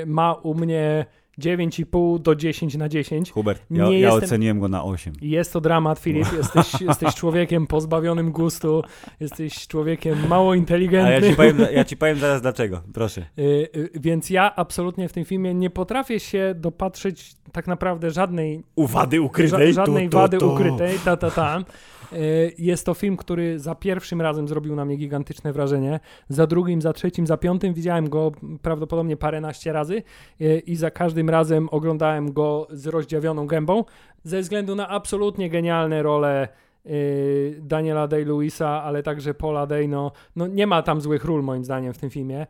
ma 0.06 0.34
u 0.34 0.54
mnie 0.54 1.06
9,5 1.40 2.18
do 2.22 2.34
10 2.34 2.74
na 2.76 2.88
10. 2.88 3.30
Hubert, 3.32 3.62
ja, 3.70 3.84
Nie 3.88 4.00
ja 4.00 4.08
jestem- 4.08 4.24
oceniłem 4.24 4.60
go 4.60 4.68
na 4.68 4.84
8. 4.84 5.12
I 5.22 5.30
Jest 5.30 5.52
to 5.52 5.60
dramat, 5.60 5.98
Filip. 5.98 6.32
Jesteś, 6.32 6.80
jesteś 6.80 7.14
człowiekiem 7.14 7.66
pozbawionym 7.66 8.32
gustu, 8.32 8.82
jesteś 9.20 9.66
człowiekiem 9.68 10.28
mało 10.28 10.50
A 10.50 10.54
ja 10.54 10.58
inteligentnym. 10.58 11.30
ci, 11.30 11.36
powiem, 11.36 11.56
ja 11.72 11.84
ci 11.84 11.96
powiem 11.96 12.18
zaraz 12.18 12.42
dlaczego, 12.42 12.82
proszę. 12.94 13.20
Y, 13.38 13.42
y, 13.76 13.90
Więc 13.94 14.30
ja 14.30 14.54
absolutnie 14.56 15.08
w 15.08 15.12
tym 15.12 15.24
filmie 15.24 15.54
nie 15.54 15.70
potrafię 15.70 16.20
się 16.20 16.54
dopatrzeć 16.56 17.34
tak 17.52 17.66
naprawdę 17.66 18.10
żadnej 18.10 18.62
U 18.76 18.86
wady 18.86 19.20
ukrytej. 19.20 19.72
Ża- 19.72 19.74
żadnej 19.74 20.04
tu, 20.08 20.10
tu, 20.10 20.16
wady 20.18 20.38
tu. 20.38 20.52
ukrytej, 20.52 20.98
ta, 21.04 21.16
ta, 21.16 21.30
ta. 21.30 21.64
Y, 22.12 22.54
Jest 22.58 22.86
to 22.86 22.94
film, 22.94 23.16
który 23.16 23.58
za 23.58 23.74
pierwszym 23.74 24.20
razem 24.20 24.48
zrobił 24.48 24.76
na 24.76 24.84
mnie 24.84 24.96
gigantyczne 24.96 25.52
wrażenie. 25.52 26.00
Za 26.28 26.46
drugim, 26.46 26.82
za 26.82 26.92
trzecim, 26.92 27.26
za 27.26 27.36
piątym 27.36 27.74
widziałem 27.74 28.08
go 28.08 28.32
prawdopodobnie 28.62 29.16
paręnaście 29.16 29.72
razy 29.72 30.02
y, 30.40 30.62
i 30.66 30.76
za 30.76 30.90
każdym 30.90 31.30
razem 31.30 31.68
oglądałem 31.68 32.32
go 32.32 32.66
z 32.70 32.86
rozdziawioną 32.86 33.46
gębą 33.46 33.84
ze 34.24 34.40
względu 34.40 34.74
na 34.74 34.88
absolutnie 34.88 35.50
genialne 35.50 36.02
role 36.02 36.48
y, 36.86 37.60
Daniela 37.62 38.08
Day-Lewisa, 38.08 38.82
ale 38.84 39.02
także 39.02 39.34
Paula 39.34 39.66
Dano. 39.66 40.12
No 40.36 40.46
nie 40.46 40.66
ma 40.66 40.82
tam 40.82 41.00
złych 41.00 41.24
ról 41.24 41.42
moim 41.42 41.64
zdaniem 41.64 41.92
w 41.92 41.98
tym 41.98 42.10
filmie. 42.10 42.46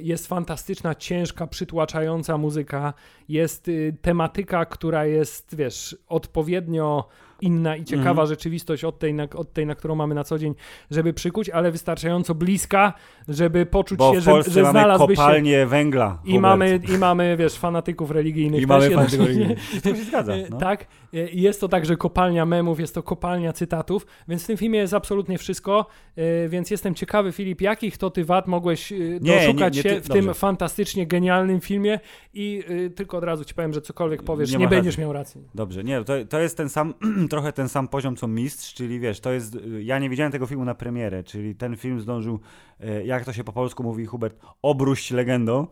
Jest 0.00 0.26
fantastyczna, 0.26 0.94
ciężka, 0.94 1.46
przytłaczająca 1.46 2.38
muzyka. 2.38 2.94
Jest 3.28 3.68
y, 3.68 3.96
tematyka, 4.02 4.64
która 4.66 5.04
jest, 5.06 5.56
wiesz, 5.56 5.96
odpowiednio 6.08 7.08
inna 7.40 7.76
i 7.76 7.84
ciekawa 7.84 8.10
Mhm. 8.10 8.28
rzeczywistość 8.28 8.84
od 8.84 8.98
tej, 8.98 9.14
na, 9.14 9.22
od 9.34 9.52
tej, 9.52 9.66
na 9.66 9.74
którą 9.74 9.94
mamy 9.94 10.14
na 10.14 10.24
co 10.24 10.38
dzień, 10.38 10.54
żeby 10.90 11.12
przykuć, 11.12 11.50
ale 11.50 11.70
wystarczająco 11.72 12.34
bliska, 12.34 12.92
żeby 13.28 13.66
poczuć 13.66 13.98
Bo 13.98 14.14
się, 14.14 14.20
w 14.20 14.22
że, 14.24 14.42
że 14.42 14.62
mamy 14.62 14.70
znalazłbyś 14.72 15.18
się... 15.18 15.66
węgla. 15.66 16.22
I 16.24 16.38
mamy, 16.38 16.80
I 16.94 16.98
mamy, 16.98 17.36
wiesz, 17.36 17.54
fanatyków 17.54 18.10
religijnych 18.10 18.62
I 18.62 18.66
mamy 18.66 18.90
fanatyków 18.90 19.26
religijnych. 19.26 19.60
Wszystko 19.64 19.94
się 19.94 20.04
zgadza. 20.04 20.32
E, 20.34 20.48
No. 20.50 20.58
Tak, 20.58 20.86
e, 21.14 21.16
jest 21.32 21.60
to 21.60 21.68
także 21.68 21.96
kopalnia 21.96 22.46
memów, 22.46 22.80
jest 22.80 22.94
to 22.94 23.02
kopalnia 23.02 23.52
cytatów, 23.52 24.06
więc 24.28 24.44
w 24.44 24.46
tym 24.46 24.56
filmie 24.56 24.78
jest 24.78 24.94
absolutnie 24.94 25.38
wszystko, 25.38 25.86
e, 26.16 26.48
więc 26.48 26.70
jestem 26.70 26.94
ciekawy, 26.94 27.32
Filip, 27.32 27.60
jakich 27.60 27.98
to 27.98 28.10
ty 28.10 28.24
wad 28.24 28.46
mogłeś 28.48 28.92
e, 28.92 28.96
doszukać 29.20 29.76
nie- 29.76 29.82
nie 29.82 29.90
się 29.90 29.94
ty- 29.94 30.00
w 30.00 30.08
tym 30.08 30.24
dobrze. 30.24 30.34
fantastycznie 30.40 31.06
genialnym 31.06 31.60
filmie 31.60 32.00
i 32.34 32.62
tylko 32.96 33.16
od 33.18 33.24
razu 33.24 33.44
ci 33.44 33.54
powiem, 33.54 33.72
że 33.72 33.80
cokolwiek 33.80 34.22
powiesz, 34.22 34.52
Nie 34.52 34.58
nie, 34.58 34.68
będziesz 34.68 34.94
racji. 34.94 35.00
miał 35.00 35.12
racji. 35.12 35.40
Dobrze, 35.54 35.84
nie, 35.84 36.04
to, 36.04 36.12
to 36.28 36.40
jest 36.40 36.56
ten 36.56 36.68
sam, 36.68 36.94
trochę 37.28 37.52
ten 37.52 37.68
sam 37.68 37.88
poziom 37.88 38.16
co 38.16 38.28
Mistrz, 38.28 38.74
czyli 38.74 39.00
wiesz, 39.00 39.20
to 39.20 39.32
jest, 39.32 39.58
ja 39.80 39.98
nie 39.98 40.10
widziałem 40.10 40.32
tego 40.32 40.46
filmu 40.46 40.64
na 40.64 40.74
premierę, 40.74 41.24
czyli 41.24 41.54
ten 41.54 41.76
film 41.76 42.00
zdążył, 42.00 42.40
e, 42.80 43.04
jak 43.04 43.24
to 43.24 43.32
się 43.32 43.44
po 43.44 43.52
polsku 43.52 43.82
mówi 43.82 44.06
Hubert, 44.06 44.40
obróść 44.62 45.10
legendą. 45.10 45.66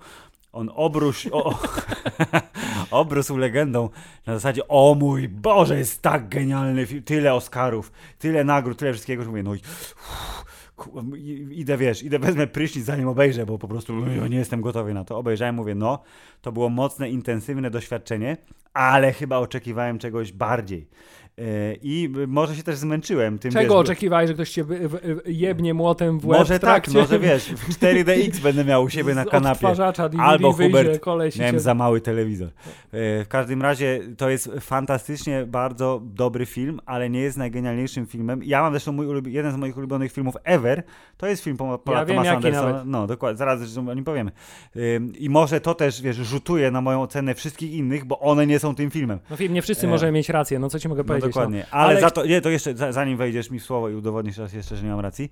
On 0.53 0.71
obróż, 0.75 1.29
o, 1.33 1.59
obrósł 2.91 3.37
legendą 3.37 3.89
na 4.27 4.35
zasadzie, 4.35 4.69
o 4.69 4.97
mój 5.01 5.29
Boże, 5.29 5.79
jest 5.79 6.03
tak 6.03 6.29
genialny 6.29 6.87
film, 6.87 7.03
tyle 7.03 7.35
Oscarów, 7.35 7.93
tyle 8.19 8.45
nagród, 8.45 8.79
tyle 8.79 8.93
wszystkiego, 8.93 9.23
że 9.23 9.29
mówię, 9.31 9.43
no 9.43 9.55
i- 9.55 9.61
idę, 11.61 11.77
wiesz, 11.77 12.03
idę 12.03 12.19
wezmę 12.19 12.47
prysznic 12.47 12.85
zanim 12.85 13.09
obejrzę, 13.09 13.47
bo 13.47 13.59
po 13.59 13.69
prostu 13.69 13.93
no, 13.93 14.29
nie 14.29 14.37
jestem 14.37 14.61
gotowy 14.61 14.95
na 14.95 15.05
to. 15.05 15.19
Obejrzałem, 15.19 15.55
mówię, 15.55 15.75
no, 15.75 16.03
to 16.43 16.53
było 16.53 16.69
mocne, 16.69 17.11
intensywne 17.11 17.71
doświadczenie, 17.71 18.37
ale 18.73 19.13
chyba 19.13 19.39
oczekiwałem 19.39 19.99
czegoś 19.99 20.33
bardziej. 20.33 20.89
I 21.82 22.11
może 22.26 22.57
się 22.57 22.62
też 22.62 22.76
zmęczyłem 22.76 23.39
tym, 23.39 23.53
Czego 23.53 23.74
wiesz, 23.74 23.80
oczekiwałeś, 23.80 24.28
że 24.28 24.34
ktoś 24.34 24.51
cię 24.51 24.64
jebnie 25.26 25.74
młotem 25.74 26.18
w 26.20 26.26
łeb 26.26 26.39
Może 26.39 26.59
w 26.59 26.61
tak, 26.61 26.89
może 26.89 27.18
wiesz, 27.18 27.45
w 27.45 27.68
4DX 27.68 28.39
będę 28.43 28.64
miał 28.64 28.82
u 28.84 28.89
siebie 28.91 29.14
na 29.14 29.24
kanapie. 29.24 29.66
DVD 29.66 30.18
Albo 30.18 30.53
Hubert, 30.53 31.01
koleś 31.01 31.39
Miałem 31.39 31.55
cię... 31.55 31.61
za 31.61 31.74
mały 31.74 32.01
telewizor. 32.01 32.49
E, 32.49 32.53
W 33.24 33.26
każdym 33.28 33.62
razie 33.62 34.01
to 34.16 34.30
jest 34.30 34.51
fantastycznie 34.61 35.47
bardzo 35.47 36.01
dobry 36.05 36.47
film, 36.47 36.80
ale 36.87 37.11
nie 37.11 37.20
jest 37.20 37.37
najgenialniejszym 37.37 38.07
filmem. 38.07 38.41
Ja 38.45 38.62
mam 38.62 38.72
zresztą 38.72 38.93
mój 38.93 39.07
jeden 39.26 39.53
z 39.53 39.57
moich 39.57 39.76
ulubionych 39.76 40.12
filmów 40.12 40.34
ever. 40.45 40.82
To 41.16 41.26
jest 41.26 41.45
film 41.45 41.57
po, 41.57 41.78
po 41.78 41.93
Ja 41.93 42.07
Thomasa 42.07 42.32
Andersona. 42.32 42.82
No, 42.87 43.07
dokładnie, 43.07 43.39
zaraz 43.39 43.61
zresztą 43.61 43.89
o 43.89 43.95
nim 43.95 44.05
powiemy. 44.05 44.30
I 45.18 45.30
może 45.30 45.61
to 45.61 45.74
też, 45.74 46.03
wiesz, 46.03 46.16
rzutuje 46.16 46.70
na 46.70 46.80
moją 46.80 47.03
ocenę 47.03 47.34
wszystkich 47.34 47.72
innych, 47.72 48.05
bo 48.05 48.20
one 48.20 48.47
nie 48.47 48.59
są 48.59 48.74
tym 48.74 48.91
filmem. 48.91 49.18
No 49.30 49.37
film, 49.37 49.55
nie 49.55 49.62
wszyscy 49.62 49.87
E, 49.87 49.91
możemy 49.91 50.12
mieć 50.12 50.28
rację, 50.28 50.59
no 50.59 50.68
co 50.70 50.78
ci 50.78 50.89
mogę 50.89 51.03
No 51.03 51.05
powiedzieć. 51.05 51.26
Dokładnie. 51.29 51.59
No. 51.59 51.79
Ale, 51.79 52.01
za 52.01 52.11
to, 52.11 52.27
nie, 52.27 52.41
to 52.41 52.51
jeszcze, 52.51 52.77
za, 52.77 52.93
zanim 52.93 53.16
wejdziesz 53.16 53.51
mi 53.51 53.61
w 53.61 53.64
słowo 53.64 53.89
i 53.89 53.95
udowodnisz 53.95 54.39
raz 54.39 54.53
jeszcze, 54.53 54.77
że 54.77 54.83
nie 54.83 54.91
mam 54.91 55.01
racji, 55.01 55.31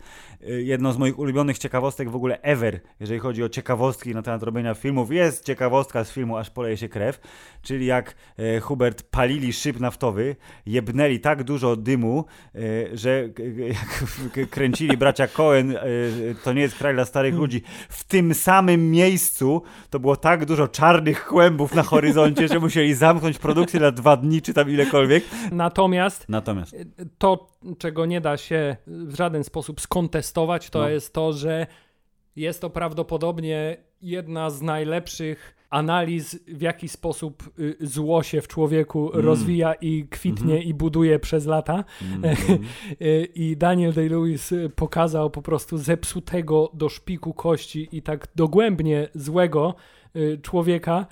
y, 0.48 0.62
jedną 0.62 0.92
z 0.92 0.98
moich 0.98 1.18
ulubionych 1.18 1.58
ciekawostek 1.58 2.10
w 2.10 2.16
ogóle 2.16 2.40
ever, 2.42 2.80
jeżeli 3.00 3.20
chodzi 3.20 3.44
o 3.44 3.48
ciekawostki 3.48 4.14
na 4.14 4.22
temat 4.22 4.42
robienia 4.42 4.74
filmów, 4.74 5.12
jest 5.12 5.44
ciekawostka 5.44 6.04
z 6.04 6.12
filmu 6.12 6.36
Aż 6.36 6.50
poleje 6.50 6.76
się 6.76 6.88
krew, 6.88 7.20
czyli 7.62 7.86
jak 7.86 8.14
e, 8.38 8.60
Hubert 8.60 9.02
palili 9.02 9.52
szyb 9.52 9.80
naftowy, 9.80 10.36
jebnęli 10.66 11.20
tak 11.20 11.44
dużo 11.44 11.76
dymu, 11.76 12.24
e, 12.54 12.58
że 12.96 13.28
jak 13.66 14.50
kręcili 14.50 14.96
bracia 14.96 15.26
Cohen, 15.26 15.70
e, 15.70 15.80
to 16.44 16.52
nie 16.52 16.62
jest 16.62 16.78
kraj 16.78 16.94
dla 16.94 17.04
starych 17.04 17.34
ludzi, 17.34 17.62
w 17.88 18.04
tym 18.04 18.34
samym 18.34 18.90
miejscu 18.90 19.62
to 19.90 20.00
było 20.00 20.16
tak 20.16 20.44
dużo 20.44 20.68
czarnych 20.68 21.26
kłębów 21.26 21.74
na 21.74 21.82
horyzoncie, 21.82 22.48
że 22.48 22.60
musieli 22.60 22.94
zamknąć 22.94 23.38
produkcję 23.38 23.80
na 23.80 23.90
dwa 23.90 24.16
dni, 24.16 24.42
czy 24.42 24.54
tam 24.54 24.70
ilekolwiek. 24.70 25.24
Natomiast 25.84 26.26
Natomiast 26.28 26.76
to, 27.18 27.46
czego 27.78 28.06
nie 28.06 28.20
da 28.20 28.36
się 28.36 28.76
w 28.86 29.14
żaden 29.16 29.44
sposób 29.44 29.80
skontestować, 29.80 30.70
to 30.70 30.78
No. 30.78 30.88
jest 30.88 31.12
to, 31.12 31.32
że 31.32 31.66
jest 32.36 32.60
to 32.60 32.70
prawdopodobnie 32.70 33.76
jedna 34.02 34.50
z 34.50 34.62
najlepszych 34.62 35.56
analiz, 35.70 36.38
w 36.48 36.60
jaki 36.62 36.88
sposób 36.88 37.42
y, 37.58 37.76
zło 37.80 38.22
się 38.22 38.40
w 38.40 38.48
człowieku 38.48 39.10
Mm. 39.12 39.26
rozwija 39.26 39.74
i 39.74 40.06
kwitnie 40.10 40.62
i 40.62 40.74
buduje 40.74 41.18
przez 41.18 41.46
lata. 41.46 41.84
Y, 43.02 43.28
I 43.44 43.56
Daniel 43.56 43.92
Day-Lewis 43.92 44.52
y, 44.52 44.70
pokazał 44.70 45.30
po 45.30 45.42
prostu 45.42 45.78
zepsutego 45.78 46.70
do 46.74 46.88
szpiku 46.88 47.34
kości 47.34 47.88
i 47.92 48.02
tak 48.02 48.28
dogłębnie 48.36 49.08
złego 49.14 49.74
y, 50.16 50.38
człowieka 50.42 51.06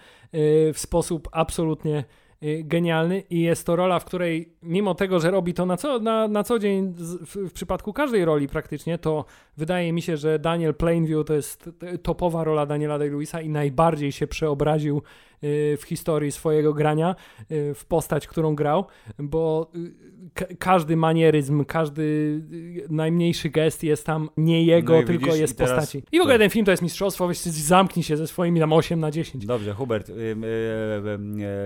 w 0.73 0.75
sposób 0.77 1.29
absolutnie 1.33 2.05
genialny 2.43 3.23
i 3.31 3.41
jest 3.41 3.67
to 3.67 3.77
rola, 3.77 3.99
w 3.99 4.05
której 4.05 4.53
mimo 4.63 4.95
tego, 4.95 5.21
że 5.21 5.31
robi 5.31 5.55
to 5.55 5.67
na 5.67 5.77
co, 5.77 5.99
na, 5.99 6.29
na 6.29 6.45
co 6.45 6.59
dzień 6.59 6.95
w, 6.97 7.49
w 7.49 7.53
przypadku 7.53 7.93
każdej 7.93 8.25
roli 8.25 8.49
praktycznie, 8.49 8.99
to 8.99 9.25
wydaje 9.57 9.93
mi 9.93 10.03
się, 10.03 10.17
że 10.17 10.39
Daniel 10.39 10.75
Plainview 10.75 11.27
to 11.27 11.35
jest 11.35 11.71
topowa 12.03 12.45
rola 12.45 12.67
Daniela 12.67 12.99
Day-Lewisa 12.99 13.45
i 13.45 13.49
najbardziej 13.49 14.13
się 14.13 14.27
przeobraził 14.27 14.97
y, 14.99 15.32
w 15.43 15.81
historii 15.87 16.33
swojego 16.33 16.75
grania 16.75 17.17
y, 17.51 17.75
w 17.75 17.85
postać, 17.85 18.27
którą 18.27 18.55
grał, 18.55 18.85
bo 19.19 19.71
y, 19.77 19.93
ka- 20.35 20.47
każdy 20.59 20.97
manieryzm, 20.97 21.65
każdy 21.65 22.03
y, 22.03 22.87
najmniejszy 22.91 23.51
gest 23.51 23.83
jest 23.85 24.07
tam 24.07 24.29
nie 24.37 24.65
jego, 24.65 24.93
No 25.01 25.03
tylko 25.07 25.25
widzisz, 25.27 25.41
jest 25.41 25.59
teraz- 25.59 25.75
postaci. 25.77 26.03
I 26.13 26.19
w 26.19 26.23
ogóle 26.23 26.39
ten 26.39 26.51
film 26.51 26.65
to 26.65 26.71
jest 26.71 26.83
mistrzostwo, 26.83 27.29
weź 27.29 27.39
zamknij 27.39 28.03
się 28.03 28.17
ze 28.17 28.27
swoimi 28.27 28.61
tam 28.61 28.73
8 28.73 29.01
na 29.01 29.11
10. 29.11 29.47
Dobrze, 29.47 29.73
Hubert. 29.75 30.09
y, 30.09 30.15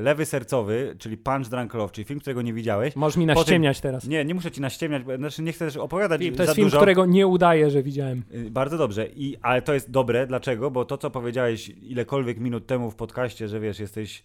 Lewy 0.02 0.24
sercowy, 0.24 0.94
czyli 0.98 1.16
Punch 1.16 1.48
Drunk 1.48 1.74
Love, 1.74 1.92
czyli 1.92 2.04
film, 2.04 2.20
którego 2.20 2.42
nie 2.42 2.52
widziałeś. 2.52 2.96
Możesz 2.96 3.16
mi 3.16 3.26
naściemniać 3.26 3.80
teraz. 3.80 4.06
Nie, 4.08 4.24
nie 4.24 4.34
muszę 4.34 4.50
ci 4.50 4.60
naściemniać, 4.60 5.02
bo 5.02 5.16
znaczy 5.16 5.42
nie 5.42 5.52
chcę 5.52 5.64
też 5.64 5.76
opowiadać 5.76 6.20
Filip, 6.20 6.36
to 6.36 6.42
jest 6.42 6.54
film, 6.54 6.66
dużo. 6.66 6.76
którego 6.76 7.06
nie 7.06 7.26
udaję, 7.26 7.70
że 7.70 7.82
widziałem. 7.82 8.22
Y, 8.34 8.50
Bardzo 8.50 8.78
dobrze, 8.78 9.06
I, 9.16 9.36
ale 9.42 9.62
to 9.62 9.74
jest 9.74 9.90
dobre. 9.90 10.26
Dlaczego? 10.26 10.70
Bo 10.70 10.84
to, 10.84 10.98
co 10.98 11.10
powiedziałeś 11.10 11.68
ilekolwiek 11.82 12.38
minut 12.40 12.66
temu 12.66 12.90
w 12.90 12.94
podcaście, 12.96 13.48
że 13.48 13.60
wiesz, 13.66 13.78
jesteś. 13.78 14.22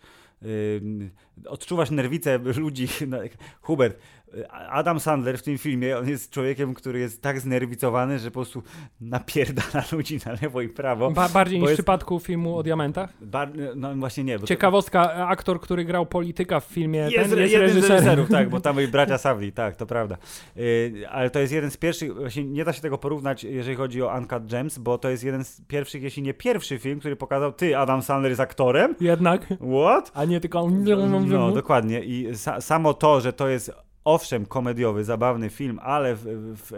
ym, 0.82 1.10
odczuwasz 1.46 1.92
nerwicę 1.92 2.38
ludzi. 2.38 2.88
No, 3.08 3.18
Hubert, 3.62 4.00
Adam 4.70 5.00
Sandler 5.00 5.38
w 5.38 5.42
tym 5.44 5.58
filmie, 5.58 5.98
on 5.98 6.10
jest 6.10 6.32
człowiekiem, 6.32 6.74
który 6.74 7.00
jest 7.00 7.22
tak 7.22 7.40
znerwicowany, 7.40 8.20
że 8.20 8.32
po 8.32 8.34
prostu 8.34 8.64
napierdala 9.02 9.84
ludzi 9.92 10.20
na 10.26 10.32
lewo 10.42 10.62
i 10.62 10.70
prawo. 10.70 11.12
Ba 11.12 11.30
bardziej 11.30 11.60
niż 11.60 11.68
w 11.68 11.70
jest- 11.70 11.78
przypadku 11.82 12.20
filmu 12.20 12.58
o 12.58 12.64
diamentach. 12.64 13.14
Bar- 13.22 13.52
no 13.76 13.96
właśnie 13.96 14.24
nie. 14.24 14.36
Bo 14.36 14.42
to- 14.42 14.48
Ciekawostka, 14.48 15.28
aktor, 15.28 15.60
który 15.62 15.86
grał 15.86 16.06
polityka 16.06 16.60
w 16.60 16.64
filmie, 16.66 17.00
Jest, 17.00 17.30
ten 17.30 17.40
jest 17.40 17.54
jeden 17.54 17.70
z 17.70 17.76
reżyserem. 17.76 17.98
reżyserów, 17.98 18.30
tak, 18.30 18.50
bo 18.50 18.60
tam 18.62 18.76
byli 18.76 18.88
bracia 18.98 19.18
Savli, 19.18 19.52
tak, 19.52 19.76
to 19.76 19.86
prawda. 19.86 20.18
Yy, 20.56 21.10
ale 21.10 21.30
to 21.30 21.40
jest 21.40 21.54
jeden 21.54 21.72
z 21.72 21.78
pierwszych, 21.78 22.16
właśnie 22.16 22.44
nie 22.44 22.66
da 22.66 22.74
się 22.74 22.82
tego 22.82 22.98
porównać, 22.98 23.44
jeżeli 23.44 23.76
chodzi 23.76 24.02
o 24.04 24.14
Uncut 24.18 24.46
Gems, 24.48 24.78
bo 24.78 24.98
to 24.98 25.10
jest 25.10 25.24
jeden 25.24 25.44
z 25.44 25.62
pierwszych, 25.62 26.04
jeśli 26.04 26.24
nie 26.24 26.34
pierwszy 26.34 26.80
film, 26.80 27.00
który 27.00 27.16
pokazał, 27.16 27.52
ty, 27.54 27.78
Adam 27.78 28.02
Sandler 28.02 28.32
jest 28.32 28.42
aktorem? 28.42 28.96
Jednak, 29.02 29.46
What? 29.46 30.12
a 30.14 30.26
nie 30.26 30.40
tylko... 30.40 30.70
No, 31.28 31.52
dokładnie. 31.52 32.00
I 32.04 32.36
sa 32.36 32.62
samo 32.62 32.94
to, 32.94 33.22
że 33.22 33.34
to 33.34 33.48
jest, 33.48 33.72
owszem, 34.04 34.46
komediowy, 34.46 35.04
zabawny 35.04 35.50
film, 35.50 35.80
ale 35.84 36.16
w, 36.16 36.24
w, 36.56 36.72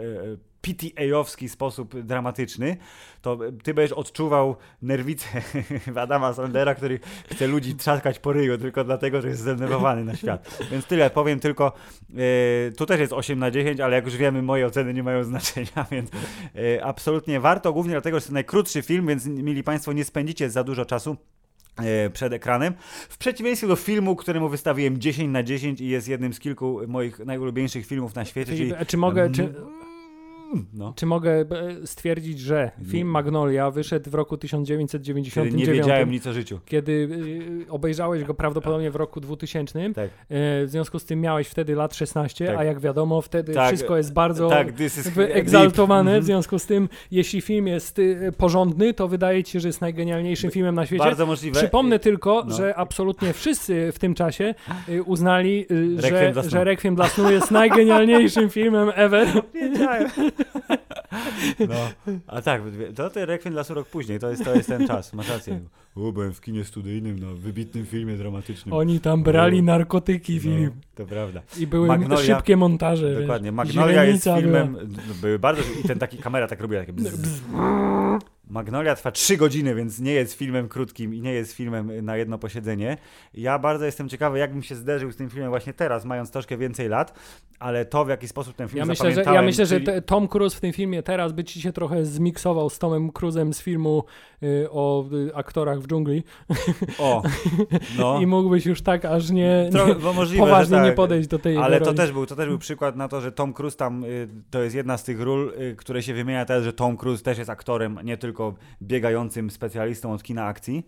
PTA-owski 0.64 1.48
sposób 1.48 2.00
dramatyczny, 2.00 2.76
to 3.22 3.38
ty 3.62 3.74
będziesz 3.74 3.92
odczuwał 3.92 4.56
nerwicę 4.82 5.26
Adama 5.96 6.32
Sandlera, 6.32 6.74
który 6.74 7.00
chce 7.30 7.46
ludzi 7.46 7.74
trzaskać 7.74 8.18
po 8.18 8.32
ryju 8.32 8.58
tylko 8.58 8.84
dlatego, 8.84 9.22
że 9.22 9.28
jest 9.28 9.40
zdenerwowany 9.40 10.04
na 10.04 10.16
świat. 10.16 10.58
Więc 10.70 10.86
tyle, 10.86 11.10
powiem 11.10 11.40
tylko, 11.40 11.72
e, 12.68 12.72
tu 12.72 12.86
też 12.86 13.00
jest 13.00 13.12
8 13.12 13.38
na 13.38 13.50
10, 13.50 13.80
ale 13.80 13.96
jak 13.96 14.04
już 14.04 14.16
wiemy, 14.16 14.42
moje 14.42 14.66
oceny 14.66 14.94
nie 14.94 15.02
mają 15.02 15.24
znaczenia, 15.24 15.86
więc 15.90 16.10
e, 16.56 16.84
absolutnie 16.84 17.40
warto, 17.40 17.72
głównie 17.72 17.92
dlatego, 17.92 18.16
że 18.16 18.20
to 18.20 18.26
jest 18.26 18.32
najkrótszy 18.32 18.82
film, 18.82 19.06
więc 19.06 19.26
mili 19.26 19.62
Państwo, 19.62 19.92
nie 19.92 20.04
spędzicie 20.04 20.50
za 20.50 20.64
dużo 20.64 20.84
czasu 20.84 21.16
przed 22.12 22.32
ekranem. 22.32 22.74
W 23.08 23.18
przeciwieństwie 23.18 23.66
do 23.68 23.76
filmu, 23.76 24.16
któremu 24.16 24.48
wystawiłem 24.48 24.98
10 24.98 25.32
na 25.32 25.42
10 25.42 25.80
i 25.80 25.88
jest 25.88 26.08
jednym 26.08 26.34
z 26.34 26.40
kilku 26.40 26.80
moich 26.88 27.18
najulubieńszych 27.18 27.86
filmów 27.86 28.14
na 28.14 28.24
świecie, 28.24 28.52
czyli 28.52 28.70
Filip, 28.70 28.86
czy 28.86 28.96
mogę... 28.96 29.30
Czy... 29.30 29.54
mm, 30.54 30.66
no. 30.74 30.92
Czy 30.96 31.06
mogę 31.06 31.30
e, 31.32 31.46
stwierdzić, 31.86 32.38
że 32.40 32.70
film 32.88 33.08
Magnolia 33.08 33.70
wyszedł 33.70 34.10
w 34.10 34.14
roku 34.14 34.34
Kiedy 34.36 34.40
1999, 34.40 35.66
nie 35.68 35.72
wiedziałem 35.74 36.10
nic 36.10 36.26
o 36.26 36.32
życiu. 36.32 36.60
kiedy 36.66 37.08
e, 37.68 37.70
obejrzałeś 37.70 38.24
go 38.24 38.34
prawdopodobnie 38.34 38.90
w 38.90 38.96
roku 38.96 39.20
2000. 39.20 39.90
Tak. 39.94 40.04
E, 40.04 40.10
W 40.28 40.66
związku 40.66 40.98
z 40.98 41.04
tym 41.04 41.20
miałeś 41.20 41.48
wtedy 41.48 41.74
lat 41.74 41.94
16, 41.94 42.46
Tak. 42.46 42.56
a 42.58 42.64
jak 42.64 42.80
wiadomo, 42.80 43.20
wtedy 43.20 43.54
Tak, 43.54 43.66
wszystko 43.68 43.96
jest 43.96 44.12
bardzo 44.12 44.48
tak, 44.48 44.72
wyegzaltowane. 45.14 46.12
deep. 46.12 46.22
W 46.22 46.26
związku 46.26 46.58
z 46.58 46.66
tym, 46.66 46.88
jeśli 47.10 47.40
film 47.40 47.66
jest 47.66 48.00
porządny, 48.36 48.94
to 48.94 49.08
wydaje 49.08 49.44
ci 49.44 49.52
się, 49.52 49.60
że 49.60 49.68
jest 49.68 49.80
najgenialniejszym 49.80 50.50
filmem 50.50 50.74
na 50.74 50.86
świecie. 50.86 51.04
Bardzo 51.04 51.26
możliwe. 51.26 51.60
Przypomnę 51.60 51.98
tylko, 51.98 52.44
no. 52.48 52.56
że 52.56 52.74
absolutnie 52.76 53.32
wszyscy 53.32 53.92
w 53.92 53.98
tym 53.98 54.14
czasie 54.14 54.54
uznali, 55.06 55.66
że, 55.96 56.32
dla 56.32 56.42
snu. 56.42 56.50
że 56.50 56.64
Requiem 56.64 56.94
dla 56.94 57.08
snu 57.08 57.30
jest 57.30 57.50
najgenialniejszym 57.50 58.50
filmem 58.50 58.90
ever. 58.94 59.28
Wiedziałem. 59.54 60.08
No. 61.68 61.74
A 62.26 62.42
tak, 62.42 62.62
to 62.94 63.10
ten 63.10 63.24
Requiem 63.24 63.52
dla 63.54 63.64
Surok 63.64 63.88
później, 63.88 64.18
to 64.18 64.30
jest, 64.30 64.44
to 64.44 64.54
jest 64.54 64.68
ten 64.68 64.86
czas, 64.86 65.12
masz 65.12 65.28
rację. 65.28 65.60
O, 65.96 66.12
byłem 66.12 66.34
w 66.34 66.40
kinie 66.40 66.64
studyjnym 66.64 67.18
na 67.18 67.26
wybitnym 67.34 67.86
filmie 67.86 68.16
dramatycznym. 68.16 68.72
Oni 68.74 69.00
tam 69.00 69.22
brali 69.22 69.62
No. 69.62 69.72
narkotyki, 69.72 70.40
Filip. 70.40 70.74
No, 70.74 70.80
to 70.94 71.06
prawda. 71.06 71.42
I 71.58 71.66
były 71.66 71.88
Magnolia- 71.88 72.26
szybkie 72.36 72.56
montaże. 72.56 73.10
wiesz. 73.10 73.20
Dokładnie. 73.20 73.52
Magnolia 73.52 74.04
jest 74.04 74.24
filmem. 74.24 74.76
no, 75.08 75.14
Były 75.20 75.38
bardzo. 75.38 75.62
I 75.84 75.88
ten 75.88 75.98
taki 75.98 76.18
kamera 76.18 76.46
tak 76.48 76.60
robiła 76.60 76.80
takie. 76.80 76.92
Bzz. 76.92 77.10
Magnolia 78.48 78.94
trwa 78.94 79.10
3 79.10 79.36
godziny, 79.36 79.74
więc 79.74 80.00
nie 80.00 80.12
jest 80.12 80.34
filmem 80.34 80.68
krótkim 80.68 81.14
i 81.14 81.20
nie 81.20 81.32
jest 81.32 81.52
filmem 81.52 82.04
na 82.04 82.16
jedno 82.16 82.38
posiedzenie. 82.38 82.96
Ja 83.34 83.58
bardzo 83.58 83.84
jestem 83.84 84.08
ciekawy, 84.08 84.38
jak 84.38 84.52
bym 84.52 84.62
się 84.62 84.74
zderzył 84.74 85.12
z 85.12 85.16
tym 85.16 85.30
filmem 85.30 85.50
właśnie 85.50 85.72
teraz, 85.72 86.04
mając 86.04 86.30
troszkę 86.30 86.56
więcej 86.56 86.88
lat, 86.88 87.14
ale 87.58 87.84
to 87.84 88.04
w 88.04 88.08
jaki 88.08 88.28
sposób 88.28 88.56
ten 88.56 88.68
film 88.68 88.78
Ja 88.78 88.84
myślę, 88.86 89.12
że, 89.12 89.22
ja 89.22 89.42
myślę, 89.42 89.66
że 89.66 89.74
czyli- 89.74 89.86
te, 89.86 90.02
Tom 90.02 90.28
Cruise 90.28 90.56
w 90.56 90.60
tym 90.60 90.72
filmie 90.72 91.02
teraz 91.02 91.32
by 91.32 91.44
ci 91.44 91.60
się 91.60 91.72
trochę 91.72 92.04
zmiksował 92.04 92.70
z 92.70 92.78
Tomem 92.78 93.10
Cruise'em 93.10 93.52
z 93.52 93.62
filmu 93.62 94.04
y, 94.42 94.70
o 94.70 95.04
y, 95.12 95.34
aktorach 95.34 95.80
w 95.80 95.86
dżungli 95.86 96.22
O, 96.98 97.22
no. 97.98 98.20
i 98.20 98.26
mógłbyś 98.26 98.66
już 98.66 98.82
tak 98.82 99.04
aż 99.04 99.30
nie, 99.30 99.70
nie 99.88 99.94
bo 99.94 100.12
możliwe, 100.12 100.44
poważnie 100.44 100.76
że 100.76 100.82
tak. 100.82 100.90
nie 100.90 100.92
podejść 100.92 101.28
do 101.28 101.38
tej 101.38 101.56
Ale 101.56 101.78
to 101.78 101.84
roli. 101.84 101.96
też, 101.96 102.12
był, 102.12 102.26
to 102.26 102.36
też 102.36 102.48
był 102.48 102.58
przykład 102.58 102.96
na 102.96 103.08
to, 103.08 103.20
że 103.20 103.32
Tom 103.32 103.52
Cruise 103.52 103.76
tam, 103.76 104.04
y, 104.04 104.28
to 104.50 104.62
jest 104.62 104.76
jedna 104.76 104.98
z 104.98 105.04
tych 105.04 105.20
ról, 105.20 105.52
y, 105.60 105.76
które 105.76 106.02
się 106.02 106.14
wymienia 106.14 106.44
teraz, 106.44 106.64
że 106.64 106.72
Tom 106.72 106.96
Cruise 106.96 107.24
też 107.24 107.38
jest 107.38 107.50
aktorem, 107.50 107.98
nie 108.04 108.16
tylko 108.16 108.33
biegającym 108.82 109.50
specjalistą 109.50 110.12
od 110.12 110.22
kina 110.22 110.46
akcji, 110.46 110.86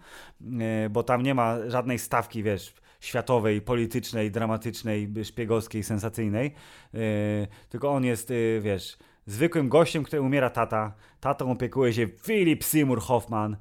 y, 0.86 0.90
bo 0.90 1.02
tam 1.02 1.22
nie 1.22 1.34
ma 1.34 1.56
żadnej 1.70 1.98
stawki, 1.98 2.42
wiesz, 2.42 2.74
światowej, 3.00 3.60
politycznej, 3.60 4.30
dramatycznej, 4.30 5.08
szpiegowskiej, 5.24 5.82
sensacyjnej, 5.82 6.54
y, 6.94 7.46
tylko 7.68 7.90
on 7.90 8.04
jest, 8.04 8.30
y, 8.30 8.60
wiesz, 8.62 8.98
zwykłym 9.26 9.68
gościem, 9.68 10.04
który 10.04 10.22
umiera 10.22 10.50
tata, 10.50 10.92
tatą 11.20 11.50
opiekuje 11.50 11.92
się 11.92 12.06
Philip 12.06 12.64
Seymour 12.64 13.00
Hoffman, 13.00 13.56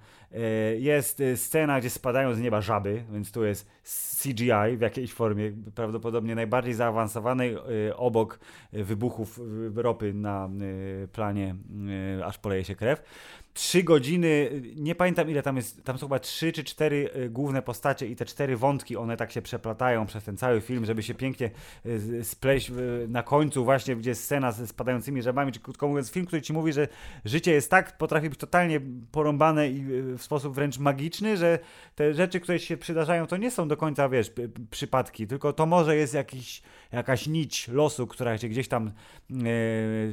jest 0.80 1.24
scena, 1.36 1.80
gdzie 1.80 1.90
spadają 1.90 2.34
z 2.34 2.40
nieba 2.40 2.62
żaby, 2.62 3.04
więc 3.12 3.32
tu 3.32 3.46
jest 3.46 3.72
CGI 4.24 4.78
w 4.78 4.82
jakiejś 4.82 5.14
formie, 5.14 5.52
prawdopodobnie 5.76 6.36
najbardziej 6.36 6.74
zaawansowanej 6.74 7.58
obok 7.96 8.40
wybuchów 8.74 9.40
ropy 9.76 10.14
na 10.14 10.50
planie, 11.12 11.56
aż 12.26 12.38
poleje 12.38 12.64
się 12.64 12.76
krew. 12.76 13.02
Trzy 13.56 13.84
godziny, 13.84 14.50
nie 14.76 14.96
pamiętam 14.96 15.30
ile 15.30 15.44
tam 15.44 15.56
jest, 15.58 15.84
tam 15.84 15.98
są 15.98 16.08
chyba 16.08 16.20
trzy 16.20 16.52
czy 16.52 16.64
cztery 16.64 17.10
y, 17.16 17.30
główne 17.30 17.62
postacie 17.62 18.08
i 18.08 18.16
te 18.16 18.26
cztery 18.26 18.58
wątki, 18.58 18.98
one 18.98 19.18
tak 19.18 19.32
się 19.32 19.42
przeplatają 19.42 20.06
przez 20.06 20.24
ten 20.24 20.38
cały 20.38 20.62
film, 20.62 20.86
żeby 20.86 21.04
się 21.04 21.14
pięknie 21.14 21.52
z- 21.86 22.28
spleść 22.28 22.72
na 23.08 23.24
końcu 23.24 23.64
właśnie, 23.64 23.96
gdzie 23.96 24.10
jest 24.10 24.24
scena 24.24 24.52
ze 24.52 24.68
spadającymi 24.68 25.22
żabami, 25.22 25.52
czy 25.52 25.60
krótko 25.60 25.88
mówiąc 25.88 26.12
film, 26.12 26.26
który 26.26 26.42
ci 26.42 26.54
mówi, 26.54 26.74
że 26.74 26.88
życie 27.26 27.52
jest 27.52 27.72
tak, 27.72 27.98
potrafi 27.98 28.30
być 28.30 28.40
totalnie 28.40 28.82
porąbane 29.12 29.70
i 29.70 29.92
y, 29.92 30.18
w 30.18 30.24
sposób 30.24 30.56
wręcz 30.56 30.78
magiczny, 30.80 31.38
że 31.38 31.60
te 31.96 32.14
rzeczy, 32.14 32.40
które 32.40 32.60
się 32.60 32.78
przydarzają, 32.78 33.28
to 33.28 33.38
nie 33.38 33.52
są 33.52 33.68
do 33.68 33.78
końca, 33.78 34.10
wiesz, 34.10 34.32
przypadki, 34.72 35.28
tylko 35.28 35.54
to 35.54 35.66
może 35.66 35.96
jest 35.96 36.14
jakiś, 36.14 36.62
jakaś 36.92 37.28
nić 37.28 37.68
losu, 37.68 38.08
która 38.08 38.38
cię 38.38 38.50
gdzieś 38.50 38.68
tam 38.68 38.88
e, 38.88 39.34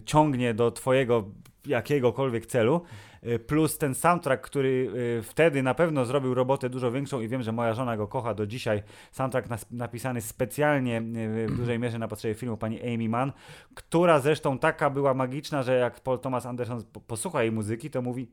ciągnie 0.04 0.54
do 0.54 0.70
twojego 0.70 1.24
jakiegokolwiek 1.66 2.46
celu, 2.46 2.82
e, 3.22 3.38
plus 3.38 3.78
ten 3.78 3.94
soundtrack, 3.94 4.44
który 4.44 4.90
e, 5.18 5.22
wtedy 5.22 5.62
na 5.62 5.74
pewno 5.74 6.04
zrobił 6.04 6.34
robotę 6.34 6.70
dużo 6.70 6.92
większą 6.92 7.20
i 7.20 7.28
wiem, 7.28 7.42
że 7.42 7.52
moja 7.52 7.74
żona 7.74 7.96
go 7.96 8.08
kocha 8.08 8.34
do 8.34 8.46
dzisiaj. 8.46 8.82
Soundtrack 9.12 9.48
napisany 9.70 10.20
specjalnie 10.20 10.98
e, 10.98 11.02
w 11.02 11.56
dużej 11.60 11.78
mierze 11.78 11.98
na 11.98 12.08
potrzeby 12.08 12.34
filmu 12.34 12.56
pani 12.56 12.94
Amy 12.94 13.08
Mann, 13.08 13.32
która 13.74 14.20
zresztą 14.20 14.58
taka 14.58 14.90
była 14.90 15.14
magiczna, 15.14 15.62
że 15.62 15.74
jak 15.74 16.00
Paul 16.00 16.18
Thomas 16.18 16.46
Anderson 16.46 16.82
po- 16.92 17.00
posłucha 17.00 17.42
jej 17.42 17.52
muzyki, 17.52 17.90
to 17.90 18.02
mówi 18.02 18.28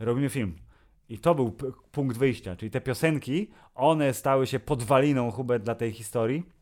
robimy 0.00 0.28
film. 0.28 0.54
I 1.08 1.18
to 1.18 1.34
był 1.34 1.56
punkt 1.92 2.16
wyjścia, 2.16 2.56
czyli 2.56 2.70
te 2.70 2.80
piosenki, 2.80 3.50
one 3.74 4.14
stały 4.14 4.46
się 4.46 4.60
podwaliną 4.60 5.30
Hubert 5.30 5.64
dla 5.64 5.74
tej 5.74 5.92
historii. 5.92 6.57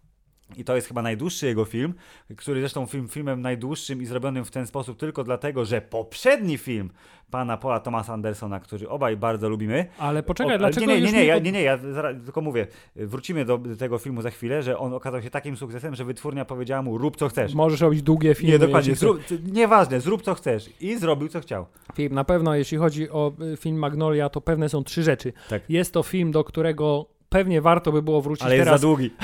I 0.57 0.65
to 0.65 0.77
jest 0.77 0.89
chyba 0.89 1.03
najdłuższy 1.03 1.47
jego 1.47 1.65
film, 1.65 1.95
który 2.37 2.61
zresztą 2.61 2.87
film 2.87 3.09
filmem 3.09 3.43
najdłuższym 3.43 4.03
i 4.03 4.07
zrobionym 4.07 4.45
w 4.45 4.51
ten 4.51 4.67
sposób 4.67 4.99
tylko 4.99 5.25
dlatego, 5.25 5.65
że 5.65 5.81
poprzedni 5.81 6.59
film 6.59 6.91
pana 7.31 7.57
Paula 7.57 7.81
Thomasa 7.81 8.13
Andersona, 8.13 8.61
który 8.61 8.89
obaj 8.89 9.17
bardzo 9.17 9.49
lubimy. 9.49 9.87
Ale 9.99 10.23
poczekaj, 10.23 10.55
o, 10.55 10.59
dlaczego 10.59 10.87
nie, 10.87 11.01
nie, 11.01 11.07
nie, 11.07 11.13
nie, 11.13 11.25
ja, 11.25 11.39
nie, 11.39 11.53
nie, 11.53 11.63
ja 11.63 11.79
zaraz, 11.79 12.17
tylko 12.25 12.41
mówię, 12.41 12.67
wrócimy 12.97 13.45
do 13.45 13.61
tego 13.79 13.99
filmu 13.99 14.23
za 14.23 14.31
chwilę, 14.31 14.63
że 14.63 14.79
on 14.79 14.95
okazał 14.95 15.23
się 15.23 15.31
takim 15.31 15.57
sukcesem, 15.57 15.95
że 15.95 16.05
wytwórnia 16.05 16.45
powiedziała 16.45 16.83
mu 16.83 16.99
rób 16.99 17.17
co 17.17 17.29
chcesz. 17.29 17.55
Możesz 17.55 17.81
robić 17.81 18.03
długie 18.03 18.35
filmy. 18.35 18.53
Nie, 18.53 18.59
dokładnie, 18.59 18.95
zrób, 18.95 19.21
nieważne, 19.53 20.01
zrób 20.01 20.23
co 20.23 20.35
chcesz. 20.35 20.71
I 20.81 20.99
zrobił 20.99 21.29
co 21.29 21.41
chciał. 21.41 21.67
Film, 21.95 22.15
na 22.15 22.25
pewno 22.25 22.55
jeśli 22.55 22.79
chodzi 22.79 23.11
o 23.11 23.33
y, 23.53 23.57
film 23.57 23.77
Magnolia, 23.77 24.29
to 24.29 24.41
pewne 24.41 24.69
są 24.69 24.85
trzy 24.85 25.03
rzeczy. 25.03 25.33
Tak. 25.49 25.63
Jest 25.69 25.93
to 25.93 26.03
film, 26.03 26.33
do 26.33 26.45
którego 26.45 27.16
pewnie 27.29 27.61
warto 27.61 27.93
by 27.93 28.03
było 28.03 28.23
wrócić 28.23 28.45
Ale 28.47 28.55
jest 28.57 28.65
teraz 28.67 28.83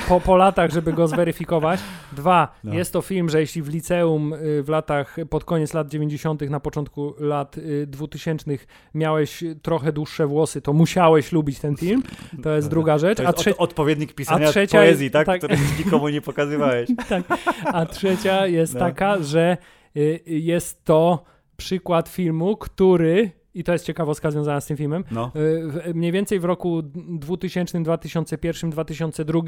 po, 0.09 0.21
po 0.21 0.37
latach, 0.37 0.71
żeby 0.71 0.93
go 0.93 1.07
zweryfikować. 1.07 1.79
Dwa, 2.11 2.55
No. 2.63 2.73
jest 2.73 2.93
to 2.93 3.01
film, 3.01 3.29
że 3.29 3.39
jeśli 3.39 3.61
w 3.61 3.67
liceum 3.69 4.33
y, 4.33 4.63
w 4.63 4.69
latach, 4.69 5.15
pod 5.29 5.45
koniec 5.45 5.73
lat 5.73 5.87
90., 5.89 6.41
na 6.41 6.59
początku 6.59 7.15
lat 7.19 7.57
y, 7.57 7.87
2000 7.87 8.45
miałeś 8.93 9.43
trochę 9.61 9.91
dłuższe 9.91 10.27
włosy, 10.27 10.61
to 10.61 10.73
musiałeś 10.73 11.31
lubić 11.31 11.59
ten 11.59 11.75
film. 11.75 12.03
To 12.43 12.49
jest 12.55 12.69
druga 12.69 12.97
rzecz. 12.97 13.17
To 13.17 13.23
A, 13.23 13.27
jest 13.27 13.37
trze- 13.39 13.51
od, 13.51 13.59
odpowiednik 13.59 14.13
pisania 14.13 14.49
trzecia 14.49 14.77
poezji, 14.77 15.05
jest- 15.05 15.13
tak? 15.13 15.25
tak. 15.25 15.37
Który 15.37 15.57
nikomu 15.85 16.09
nie 16.09 16.21
pokazywałeś. 16.21 16.89
tak. 17.09 17.23
A 17.65 17.85
trzecia 17.85 18.47
jest 18.47 18.73
No. 18.73 18.79
taka, 18.79 19.19
że 19.23 19.57
y, 19.97 20.21
jest 20.25 20.83
to 20.85 21.23
przykład 21.57 22.09
filmu, 22.09 22.57
który, 22.57 23.31
i 23.55 23.63
to 23.63 23.73
jest 23.73 23.85
ciekawostka 23.85 24.31
związana 24.31 24.61
z 24.61 24.65
tym 24.65 24.77
filmem, 24.77 25.03
No. 25.11 25.31
y, 25.87 25.93
mniej 25.93 26.11
więcej 26.11 26.39
w 26.39 26.45
roku 26.45 26.81
2000, 26.95 27.83
2001, 27.83 28.69
2002 28.69 29.39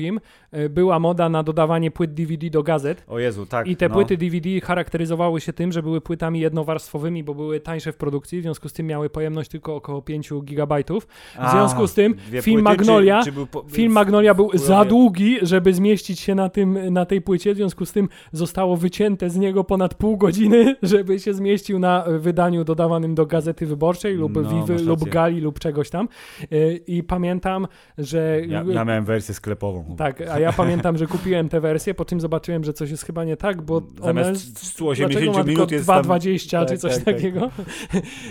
y, 0.54 0.70
była 0.70 1.00
moda 1.00 1.30
na 1.30 1.44
dodawanie 1.44 1.92
płyt 1.92 2.14
DVD 2.14 2.50
do 2.50 2.64
gazet. 2.64 3.04
O 3.08 3.20
Jezu, 3.20 3.46
tak. 3.46 3.68
I 3.68 3.76
te 3.76 3.90
no. 3.90 3.94
płyty 3.96 4.18
DVD 4.18 4.60
charakteryzowały 4.62 5.42
się 5.42 5.54
tym, 5.54 5.72
że 5.72 5.84
były 5.84 6.02
płytami 6.02 6.40
jednowarstwowymi, 6.40 7.24
bo 7.24 7.34
były 7.34 7.60
tańsze 7.60 7.92
w 7.92 7.98
produkcji, 7.98 8.40
w 8.40 8.42
związku 8.42 8.70
z 8.70 8.74
tym 8.74 8.88
miały 8.88 9.10
pojemność 9.10 9.50
tylko 9.50 9.76
około 9.76 10.02
5 10.02 10.30
gigabajtów. 10.44 11.08
W 11.48 11.52
związku 11.52 11.88
z 11.88 11.94
tym 11.94 12.16
film 12.42 12.64
płyty, 12.64 12.84
Magnolia- 12.84 13.20
Czy, 13.20 13.26
czy 13.26 13.32
był 13.32 13.48
po, 13.48 13.66
Film 13.72 13.92
Magnolia 13.94 14.34
był 14.34 14.50
za 14.54 14.86
długi, 14.86 15.38
żeby 15.42 15.74
zmieścić 15.74 16.20
się 16.20 16.36
na, 16.36 16.50
tym, 16.50 16.94
na 16.94 17.06
tej 17.06 17.22
płycie, 17.22 17.54
w 17.54 17.58
związku 17.58 17.86
z 17.86 17.92
tym 17.92 18.10
zostało 18.32 18.78
wycięte 18.78 19.30
z 19.30 19.38
niego 19.38 19.64
ponad 19.64 19.94
pół 19.94 20.18
godziny, 20.18 20.76
żeby 20.84 21.20
się 21.20 21.34
zmieścił 21.34 21.80
na 21.80 22.06
wydaniu 22.20 22.64
dodawanym 22.64 23.16
do 23.16 23.26
Gazety 23.26 23.66
Wyborczej 23.66 23.95
lub 24.04 24.36
No, 24.36 24.50
Vivy 24.50 24.84
lub. 24.84 25.10
Gali 25.10 25.42
lub 25.42 25.60
czegoś 25.60 25.90
tam. 25.90 26.08
E, 26.52 26.74
I 26.74 27.04
pamiętam, 27.04 27.68
że... 27.98 28.42
Ja, 28.48 28.64
ja 28.68 28.86
miałem 28.86 29.06
wersję 29.06 29.34
sklepową. 29.34 29.96
Tak, 29.98 30.22
a 30.22 30.40
ja 30.40 30.54
pamiętam, 30.54 30.98
że 30.98 31.08
kupiłem 31.08 31.50
tę 31.50 31.60
wersję, 31.62 31.94
po 31.94 32.06
czym 32.06 32.22
zobaczyłem, 32.22 32.64
że 32.64 32.74
coś 32.74 32.92
jest 32.92 33.06
chyba 33.06 33.24
nie 33.24 33.38
tak, 33.38 33.62
bo 33.62 33.82
Zamiast 34.04 34.30
jest... 34.30 34.66
180 34.68 35.12
Dlaczego 35.12 35.38
ma 35.38 35.44
minut 35.44 35.72
jest 35.72 35.88
tam... 35.88 36.04
2,20 36.04 36.66
czy 36.66 36.68
Tak, 36.68 36.78
coś 36.78 36.96
tak, 36.96 37.04
tak. 37.04 37.16
takiego? 37.16 37.52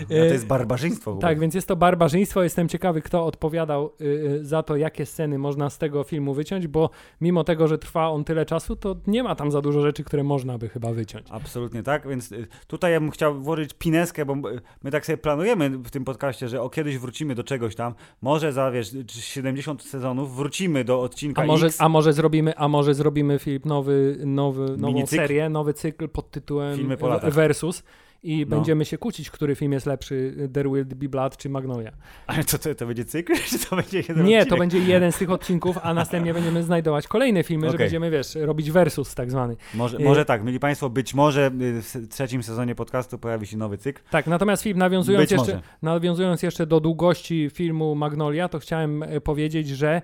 A 0.04 0.08
to 0.08 0.14
jest 0.14 0.46
barbarzyństwo. 0.46 1.16
Tak, 1.16 1.40
więc 1.40 1.54
jest 1.54 1.68
to 1.68 1.76
barbarzyństwo. 1.76 2.42
Jestem 2.42 2.68
ciekawy, 2.68 3.02
kto 3.02 3.26
odpowiadał 3.26 3.92
y, 4.00 4.04
y, 4.04 4.44
za 4.44 4.62
to, 4.62 4.76
jakie 4.76 5.06
sceny 5.06 5.38
można 5.38 5.70
z 5.70 5.78
tego 5.78 6.04
filmu 6.04 6.34
wyciąć, 6.34 6.66
bo 6.66 6.90
mimo 7.20 7.44
tego, 7.44 7.68
że 7.68 7.78
trwa 7.78 8.08
on 8.08 8.24
tyle 8.24 8.46
czasu, 8.46 8.76
to 8.76 8.96
nie 9.06 9.22
ma 9.22 9.34
tam 9.34 9.50
za 9.50 9.60
dużo 9.60 9.80
rzeczy, 9.80 10.04
które 10.04 10.22
można 10.22 10.58
by 10.58 10.68
chyba 10.68 10.92
wyciąć. 10.92 11.26
Absolutnie 11.30 11.82
tak, 11.82 12.08
więc 12.08 12.32
y, 12.32 12.46
tutaj 12.66 12.92
ja 12.92 13.00
bym 13.00 13.10
chciał 13.10 13.40
włożyć 13.40 13.74
pineskę, 13.74 14.26
bo 14.26 14.50
y, 14.50 14.60
my 14.82 14.90
tak 14.90 15.06
sobie 15.06 15.16
planujemy 15.16 15.53
w 15.56 15.90
tym 15.90 16.04
podcaście, 16.04 16.48
że 16.48 16.62
o 16.62 16.70
kiedyś 16.70 16.98
wrócimy 16.98 17.34
do 17.34 17.44
czegoś 17.44 17.74
tam, 17.74 17.94
może 18.22 18.52
za 18.52 18.70
wiesz 18.70 18.96
70 19.08 19.82
sezonów 19.82 20.36
wrócimy 20.36 20.84
do 20.84 21.02
odcinka 21.02 21.42
A 21.42 21.46
może, 21.46 21.66
X, 21.66 21.80
a 21.80 21.88
może 21.88 22.12
zrobimy, 22.12 22.56
a 22.56 22.68
może 22.68 22.94
zrobimy 22.94 23.38
Filip 23.38 23.66
nowy, 23.66 24.16
nowy, 24.24 24.76
nową 24.76 24.86
Minicykl? 24.94 25.22
serię, 25.22 25.48
nowy 25.48 25.74
cykl 25.74 26.08
pod 26.08 26.30
tytułem 26.30 26.76
Filmy 26.76 26.96
po 26.96 27.08
latach. 27.08 27.34
Versus 27.34 27.82
i 28.24 28.40
No. 28.40 28.56
będziemy 28.56 28.84
się 28.84 28.98
kłócić, 28.98 29.30
który 29.30 29.54
film 29.54 29.72
jest 29.72 29.86
lepszy, 29.86 30.34
There 30.52 30.68
Will 30.70 30.84
Be 30.84 31.08
Blood 31.08 31.36
czy 31.36 31.48
Magnolia. 31.48 31.92
Ale 32.26 32.44
co, 32.44 32.58
to, 32.58 32.74
to 32.74 32.86
będzie 32.86 33.04
cykl, 33.04 33.32
czy 33.50 33.58
to 33.58 33.76
będzie 33.76 33.98
jeden 34.08 34.24
Nie, 34.26 34.38
to 34.38 34.42
odcinek? 34.42 34.58
będzie 34.60 34.78
jeden 34.78 35.12
z 35.12 35.18
tych 35.18 35.30
odcinków, 35.30 35.78
a 35.82 35.94
następnie 35.94 36.34
będziemy 36.38 36.62
znajdować 36.62 37.08
kolejne 37.08 37.42
filmy, 37.42 37.66
że 37.66 37.74
Okej. 37.74 37.84
będziemy, 37.84 38.10
wiesz, 38.10 38.34
robić 38.34 38.70
versus 38.70 39.14
tak 39.14 39.30
zwany. 39.30 39.56
Może, 39.74 39.96
Y- 39.98 40.04
może 40.04 40.24
tak, 40.24 40.44
mieli 40.44 40.60
Państwo, 40.60 40.90
być 40.90 41.14
może 41.14 41.46
y, 41.60 41.82
w 41.82 42.08
trzecim 42.08 42.42
sezonie 42.42 42.74
podcastu 42.74 43.18
pojawi 43.18 43.46
się 43.46 43.56
nowy 43.56 43.78
cykl. 43.78 44.02
Tak, 44.10 44.26
natomiast 44.26 44.62
film, 44.62 44.78
nawiązując 44.78 45.22
Być 45.22 45.30
jeszcze, 45.32 45.52
może. 45.52 45.62
nawiązując 45.82 46.42
jeszcze 46.42 46.66
do 46.66 46.80
długości 46.80 47.50
filmu 47.54 47.94
Magnolia, 47.94 48.48
to 48.48 48.58
chciałem 48.58 49.02
e, 49.02 49.20
powiedzieć, 49.20 49.68
że 49.68 50.02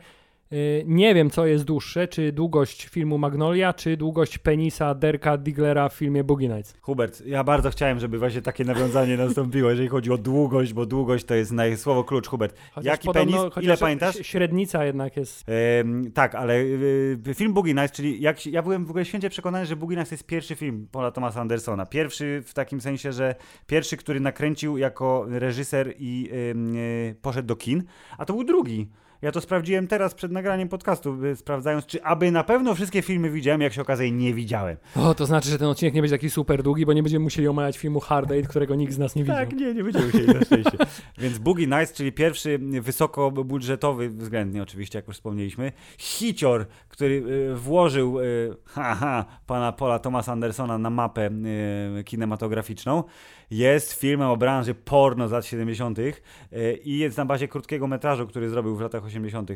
nie 0.87 1.15
wiem, 1.15 1.31
co 1.31 1.47
jest 1.47 1.65
dłuższe, 1.65 2.09
czy 2.09 2.33
długość 2.33 2.87
filmu 2.89 3.19
Magnolia, 3.19 3.73
czy 3.73 3.97
długość 3.97 4.39
penisa 4.39 4.95
Derka 4.95 5.37
Diglera 5.37 5.89
w 5.89 5.95
filmie 5.95 6.25
Boogie 6.25 6.49
Nights. 6.49 6.75
Hubert, 6.81 7.27
ja 7.27 7.45
bardzo 7.45 7.71
chciałem, 7.71 8.01
żeby 8.01 8.19
właśnie 8.19 8.43
takie 8.43 8.65
nawiązanie 8.65 9.17
nastąpiło, 9.17 9.71
jeżeli 9.71 9.89
chodzi 9.89 10.11
o 10.13 10.19
długość, 10.19 10.73
bo 10.73 10.87
długość 10.87 11.25
to 11.25 11.35
jest 11.35 11.53
słowo 11.77 12.05
klucz. 12.05 12.29
Hubert, 12.29 12.57
Chociaż 12.73 12.85
jaki 12.85 13.07
podobno- 13.09 13.51
penis? 13.51 13.65
Ile 13.65 13.77
pamiętasz? 13.77 14.17
Średnica 14.23 14.85
jednak 14.85 15.17
jest. 15.17 15.45
Tak, 16.15 16.35
ale 16.35 16.55
y, 16.61 17.35
film 17.35 17.53
Boogie 17.53 17.75
Nights, 17.75 17.93
czyli 17.97 18.21
jak, 18.21 18.47
ja 18.47 18.63
byłem 18.63 18.87
w 18.87 18.91
ogóle 18.91 19.05
święcie 19.05 19.31
przekonany, 19.31 19.67
że 19.67 19.77
Boogie 19.77 19.97
Nights 19.97 20.11
jest 20.11 20.27
pierwszy 20.27 20.55
film 20.55 20.89
Paula 20.93 21.11
Thomasa 21.11 21.41
Andersona. 21.41 21.87
Pierwszy 21.87 22.43
w 22.47 22.55
takim 22.55 22.81
sensie, 22.81 23.13
że 23.13 23.35
pierwszy, 23.67 23.97
który 23.97 24.21
nakręcił 24.21 24.79
jako 24.79 25.27
reżyser 25.29 25.95
i 25.99 26.31
y, 27.11 27.15
poszedł 27.23 27.49
do 27.49 27.57
kin, 27.57 27.83
a 28.19 28.25
to 28.25 28.33
był 28.33 28.45
drugi. 28.45 28.89
Ja 29.23 29.33
to 29.33 29.41
sprawdziłem 29.41 29.87
teraz 29.87 30.15
przed 30.15 30.33
nagraniem 30.33 30.69
podcastu, 30.69 31.25
y, 31.25 31.37
sprawdzając, 31.37 31.87
czy 31.87 32.03
aby 32.03 32.31
na 32.31 32.45
pewno 32.45 32.75
wszystkie 32.75 33.03
filmy 33.03 33.31
widziałem, 33.31 33.61
jak 33.61 33.73
się 33.73 33.83
okazuje, 33.83 34.11
nie 34.11 34.35
widziałem. 34.35 34.77
O, 34.97 35.15
to 35.15 35.27
znaczy, 35.27 35.49
że 35.49 35.59
ten 35.59 35.69
odcinek 35.69 35.95
nie 35.95 36.03
będzie 36.03 36.15
taki 36.15 36.31
super 36.31 36.63
długi, 36.63 36.87
bo 36.87 36.93
nie 36.93 37.03
będziemy 37.03 37.23
musieli 37.23 37.49
omawiać 37.49 37.79
filmu 37.79 38.01
Hard 38.01 38.31
Eight, 38.31 38.51
którego 38.51 38.75
nikt 38.75 38.93
z 38.93 38.99
nas 38.99 39.15
nie 39.15 39.23
widział. 39.23 39.37
Tak, 39.37 39.53
nie, 39.53 39.75
nie 39.75 39.85
będziemy 39.85 40.07
musieli 40.07 40.27
na 40.27 40.45
szczęście. 40.45 40.79
Więc 41.19 41.39
Boogie 41.39 41.67
Nights, 41.67 41.93
czyli 41.93 42.13
pierwszy 42.13 42.59
wysokobudżetowy, 42.59 44.09
względnie 44.09 44.63
oczywiście, 44.63 44.99
jak 44.99 45.07
już 45.07 45.17
wspomnieliśmy, 45.17 45.73
hicior, 45.99 46.67
który 46.89 47.15
y, 47.15 47.57
włożył 47.57 48.21
y, 48.21 48.57
haha, 48.67 49.25
pana 49.47 49.73
Paula 49.73 49.99
Thomasa 49.99 50.33
Andersona 50.33 50.79
na 50.79 50.91
mapę 50.91 51.31
kinematograficzną, 52.05 53.05
jest 53.51 53.93
filmem 53.93 54.29
o 54.29 54.37
branży 54.37 54.75
porno 54.75 55.29
z 55.29 55.33
lat 55.33 55.47
70. 55.47 55.99
y, 55.99 56.15
i 56.85 56.99
jest 56.99 57.17
na 57.17 57.25
bazie 57.25 57.49
krótkiego 57.49 57.87
metrażu, 57.87 58.27
który 58.27 58.49
zrobił 58.49 58.77
w 58.77 58.81
latach 58.81 59.05
80. 59.05 59.51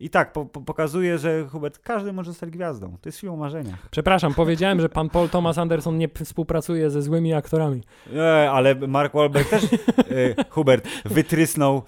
I 0.00 0.10
tak, 0.10 0.32
po, 0.32 0.46
po, 0.46 0.60
pokazuje, 0.60 1.18
że 1.18 1.46
Hubert, 1.48 1.78
każdy 1.78 2.12
może 2.12 2.30
zostać 2.30 2.50
gwiazdą. 2.50 2.96
To 3.00 3.08
jest 3.08 3.18
film 3.18 3.32
o 3.32 3.36
marzeniach. 3.36 3.88
Przepraszam, 3.90 4.34
powiedziałem, 4.34 4.80
że 4.80 4.88
pan 4.88 5.10
Paul 5.10 5.28
Thomas 5.28 5.58
Anderson 5.58 5.98
nie 5.98 6.08
współpracuje 6.24 6.90
ze 6.90 7.02
złymi 7.02 7.34
aktorami. 7.34 7.82
E, 8.16 8.50
ale 8.50 8.74
Mark 8.74 9.14
Wahlberg 9.14 9.48
też, 9.50 9.64
e, 9.64 10.44
Hubert, 10.50 10.88
wytrysnął 11.04 11.82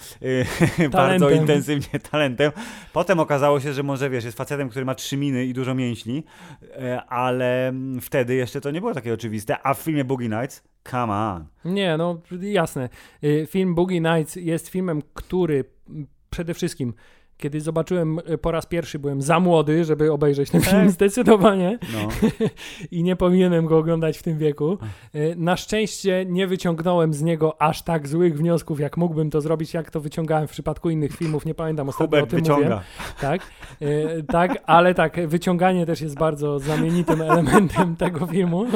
e, 0.79 0.89
bardzo 0.89 1.31
intensywnie 1.31 2.01
talentem. 2.11 2.53
Potem 2.93 3.21
okazało 3.21 3.61
się, 3.61 3.73
że 3.73 3.83
może, 3.83 4.11
wiesz, 4.11 4.25
jest 4.25 4.37
facetem, 4.37 4.69
który 4.69 4.85
ma 4.85 4.95
trzy 4.95 5.17
miny 5.17 5.45
i 5.45 5.53
dużo 5.53 5.75
mięśni, 5.75 6.25
e, 6.63 7.05
ale 7.05 7.69
mm, 7.69 8.01
wtedy 8.01 8.35
jeszcze 8.35 8.61
to 8.61 8.71
nie 8.71 8.81
było 8.81 8.95
takie 8.95 9.15
oczywiste, 9.15 9.57
a 9.63 9.75
w 9.75 9.79
filmie 9.79 10.05
Boogie 10.05 10.29
Nights, 10.29 10.63
come 10.91 11.13
on. 11.13 11.47
Nie, 11.65 11.97
no 11.97 12.21
jasne. 12.41 12.89
Y, 13.25 13.47
Film 13.51 13.75
Boogie 13.75 14.01
Nights 14.01 14.37
jest 14.37 14.69
filmem, 14.69 15.03
który 15.15 15.65
mm, 15.89 16.07
przede 16.31 16.55
wszystkim, 16.55 16.95
kiedy 17.41 17.61
zobaczyłem 17.61 18.18
y, 18.30 18.38
po 18.38 18.51
raz 18.51 18.66
pierwszy, 18.66 18.99
byłem 18.99 19.22
za 19.22 19.41
młody, 19.41 19.84
żeby 19.84 20.12
obejrzeć 20.12 20.51
ten 20.51 20.61
film 20.61 20.80
Tak. 20.82 20.91
zdecydowanie 20.91 21.78
No. 21.95 22.09
i 22.91 23.03
nie 23.03 23.16
powinienem 23.16 23.66
go 23.66 23.78
oglądać 23.78 24.18
w 24.18 24.22
tym 24.22 24.38
wieku. 24.38 24.78
Y, 25.14 25.34
Na 25.36 25.57
szczęście 25.57 26.24
nie 26.28 26.47
wyciągnąłem 26.47 27.14
z 27.14 27.22
niego 27.22 27.62
aż 27.62 27.82
tak 27.82 28.09
złych 28.09 28.36
wniosków, 28.38 28.80
jak 28.80 28.97
mógłbym 28.97 29.30
to 29.30 29.41
zrobić, 29.41 29.74
jak 29.74 29.91
to 29.91 30.01
wyciągałem 30.01 30.49
w 30.49 30.51
przypadku 30.51 30.91
innych 30.91 31.16
filmów. 31.16 31.45
Nie 31.47 31.55
pamiętam 31.55 31.88
ostatnio 31.88 32.05
o 32.05 32.09
Hubert 32.09 32.30
tym 32.30 32.38
wyciąga. 32.41 32.61
mówiłem. 32.61 32.80
Tak, 33.20 33.41
y, 33.82 34.24
tak, 34.28 34.59
ale 34.66 34.95
tak, 34.95 35.28
wyciąganie 35.28 35.86
też 35.86 36.01
jest 36.01 36.18
bardzo 36.18 36.59
znamienitym 36.59 37.22
elementem 37.22 37.97
tego 38.05 38.26
filmu. 38.26 38.66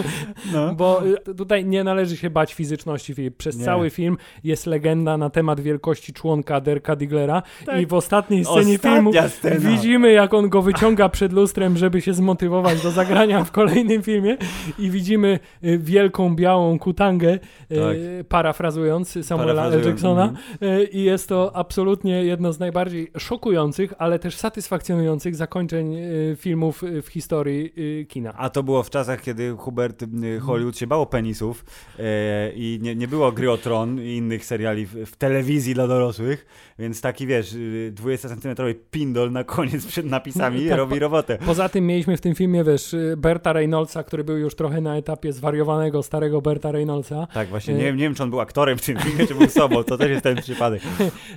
No. 0.52 0.74
Bo 0.74 1.02
tutaj 1.36 1.64
nie 1.64 1.84
należy 1.84 2.16
się 2.16 2.30
bać 2.30 2.54
fizyczności. 2.54 3.14
Przez 3.38 3.58
Nie. 3.58 3.64
cały 3.64 3.90
film 3.90 4.16
jest 4.44 4.66
legenda 4.66 5.16
na 5.16 5.30
temat 5.30 5.60
wielkości 5.60 6.12
członka 6.12 6.60
Derka 6.60 6.96
Diglera 6.96 7.42
Tak. 7.66 7.80
i 7.80 7.86
w 7.86 7.94
ostatniej 7.94 8.44
scenie 8.62 8.78
filmu 8.78 9.12
scena. 9.28 9.70
widzimy, 9.70 10.12
jak 10.12 10.34
on 10.34 10.48
go 10.48 10.62
wyciąga 10.62 11.08
przed 11.08 11.32
lustrem, 11.32 11.76
żeby 11.76 12.00
się 12.00 12.14
zmotywować 12.14 12.82
do 12.82 12.90
zagrania 12.90 13.44
w 13.44 13.50
kolejnym 13.50 14.02
filmie 14.02 14.36
i 14.78 14.90
widzimy 14.90 15.38
y, 15.64 15.78
wielką, 15.78 16.36
białą 16.36 16.78
kutangę, 16.78 17.32
y, 17.32 17.38
tak. 17.68 18.28
parafrazując 18.28 19.26
Samuela 19.26 19.54
Parafrazuję. 19.54 19.86
Jacksona 19.86 20.24
mhm. 20.24 20.80
y, 20.80 20.84
i 20.84 21.02
jest 21.02 21.28
to 21.28 21.56
absolutnie 21.56 22.24
jedno 22.24 22.52
z 22.52 22.58
najbardziej 22.58 23.10
szokujących, 23.18 23.94
ale 23.98 24.18
też 24.18 24.36
satysfakcjonujących 24.36 25.36
zakończeń 25.36 25.96
filmów 26.36 26.82
w 27.02 27.08
historii 27.08 27.72
kina. 28.08 28.32
A 28.36 28.50
to 28.50 28.62
było 28.62 28.82
w 28.82 28.90
czasach, 28.90 29.22
kiedy 29.22 29.56
Hubert 29.58 30.04
Hollywood 30.40 30.78
się 30.78 30.86
bało 30.86 31.06
penisów 31.06 31.64
e, 31.98 32.52
i 32.52 32.78
nie, 32.82 32.96
nie 32.96 33.08
było 33.08 33.32
gry 33.32 33.50
o 33.50 33.58
tron 33.58 34.00
i 34.00 34.16
innych 34.16 34.44
seriali 34.44 34.86
w, 34.86 35.06
w 35.06 35.16
telewizji 35.16 35.74
dla 35.74 35.86
dorosłych, 35.86 36.46
więc 36.78 37.00
taki 37.00 37.26
wiesz, 37.26 37.56
20 37.92 38.28
centymetrowy 38.44 38.74
pindol 38.90 39.32
na 39.32 39.44
koniec 39.44 39.86
przed 39.92 40.06
napisami 40.06 40.58
tak, 40.58 40.68
tak, 40.68 40.78
robi 40.78 40.98
robotę. 40.98 41.38
Poza 41.46 41.68
tym 41.68 41.86
mieliśmy 41.86 42.16
w 42.16 42.20
tym 42.20 42.34
filmie, 42.34 42.64
wiesz, 42.64 42.94
y, 42.94 43.14
Berta 43.16 43.52
Reynoldsa, 43.52 44.02
który 44.02 44.24
był 44.24 44.36
już 44.36 44.54
trochę 44.54 44.80
na 44.80 44.96
etapie 44.96 45.32
zwariowanego 45.32 46.02
starego 46.02 46.40
Berta 46.40 46.72
Reynoldsa. 46.72 47.26
Tak, 47.34 47.48
właśnie, 47.48 47.74
nie, 47.74 47.88
y, 47.88 47.92
nie 47.92 47.98
wiem, 47.98 48.14
czy 48.14 48.22
on 48.22 48.30
był 48.30 48.40
aktorem 48.40 48.78
w 48.78 48.84
tym 48.86 48.98
filmie, 48.98 49.26
czy 49.26 49.34
był 49.34 49.48
sobą, 49.48 49.84
to 49.84 49.98
też 49.98 50.10
jest 50.10 50.22
ten 50.22 50.36
przypadek. 50.36 50.82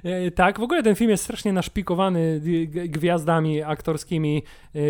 Y, 0.05 0.31
tak, 0.31 0.59
w 0.59 0.63
ogóle 0.63 0.83
ten 0.83 0.95
film 0.95 1.09
jest 1.09 1.23
strasznie 1.23 1.53
naszpikowany 1.53 2.41
gwiazdami 2.87 3.63
aktorskimi 3.63 4.43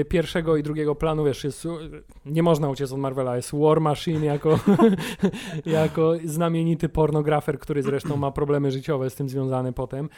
pierwszego 0.09 0.57
i 0.57 0.63
drugiego 0.63 0.95
planu, 0.95 1.25
wiesz, 1.25 1.43
jest, 1.43 1.67
nie 2.25 2.43
można 2.43 2.69
uciec 2.69 2.91
od 2.91 2.99
Marvela, 2.99 3.35
jest 3.35 3.51
War 3.53 3.81
Machine 3.81 4.25
jako, 4.25 4.59
jako 5.65 6.13
znamienity 6.25 6.89
pornografer, 6.89 7.59
który 7.59 7.83
zresztą 7.83 8.17
ma 8.17 8.31
problemy 8.31 8.71
życiowe 8.71 9.09
z 9.09 9.15
tym 9.15 9.29
związane 9.29 9.73
potem. 9.73 10.09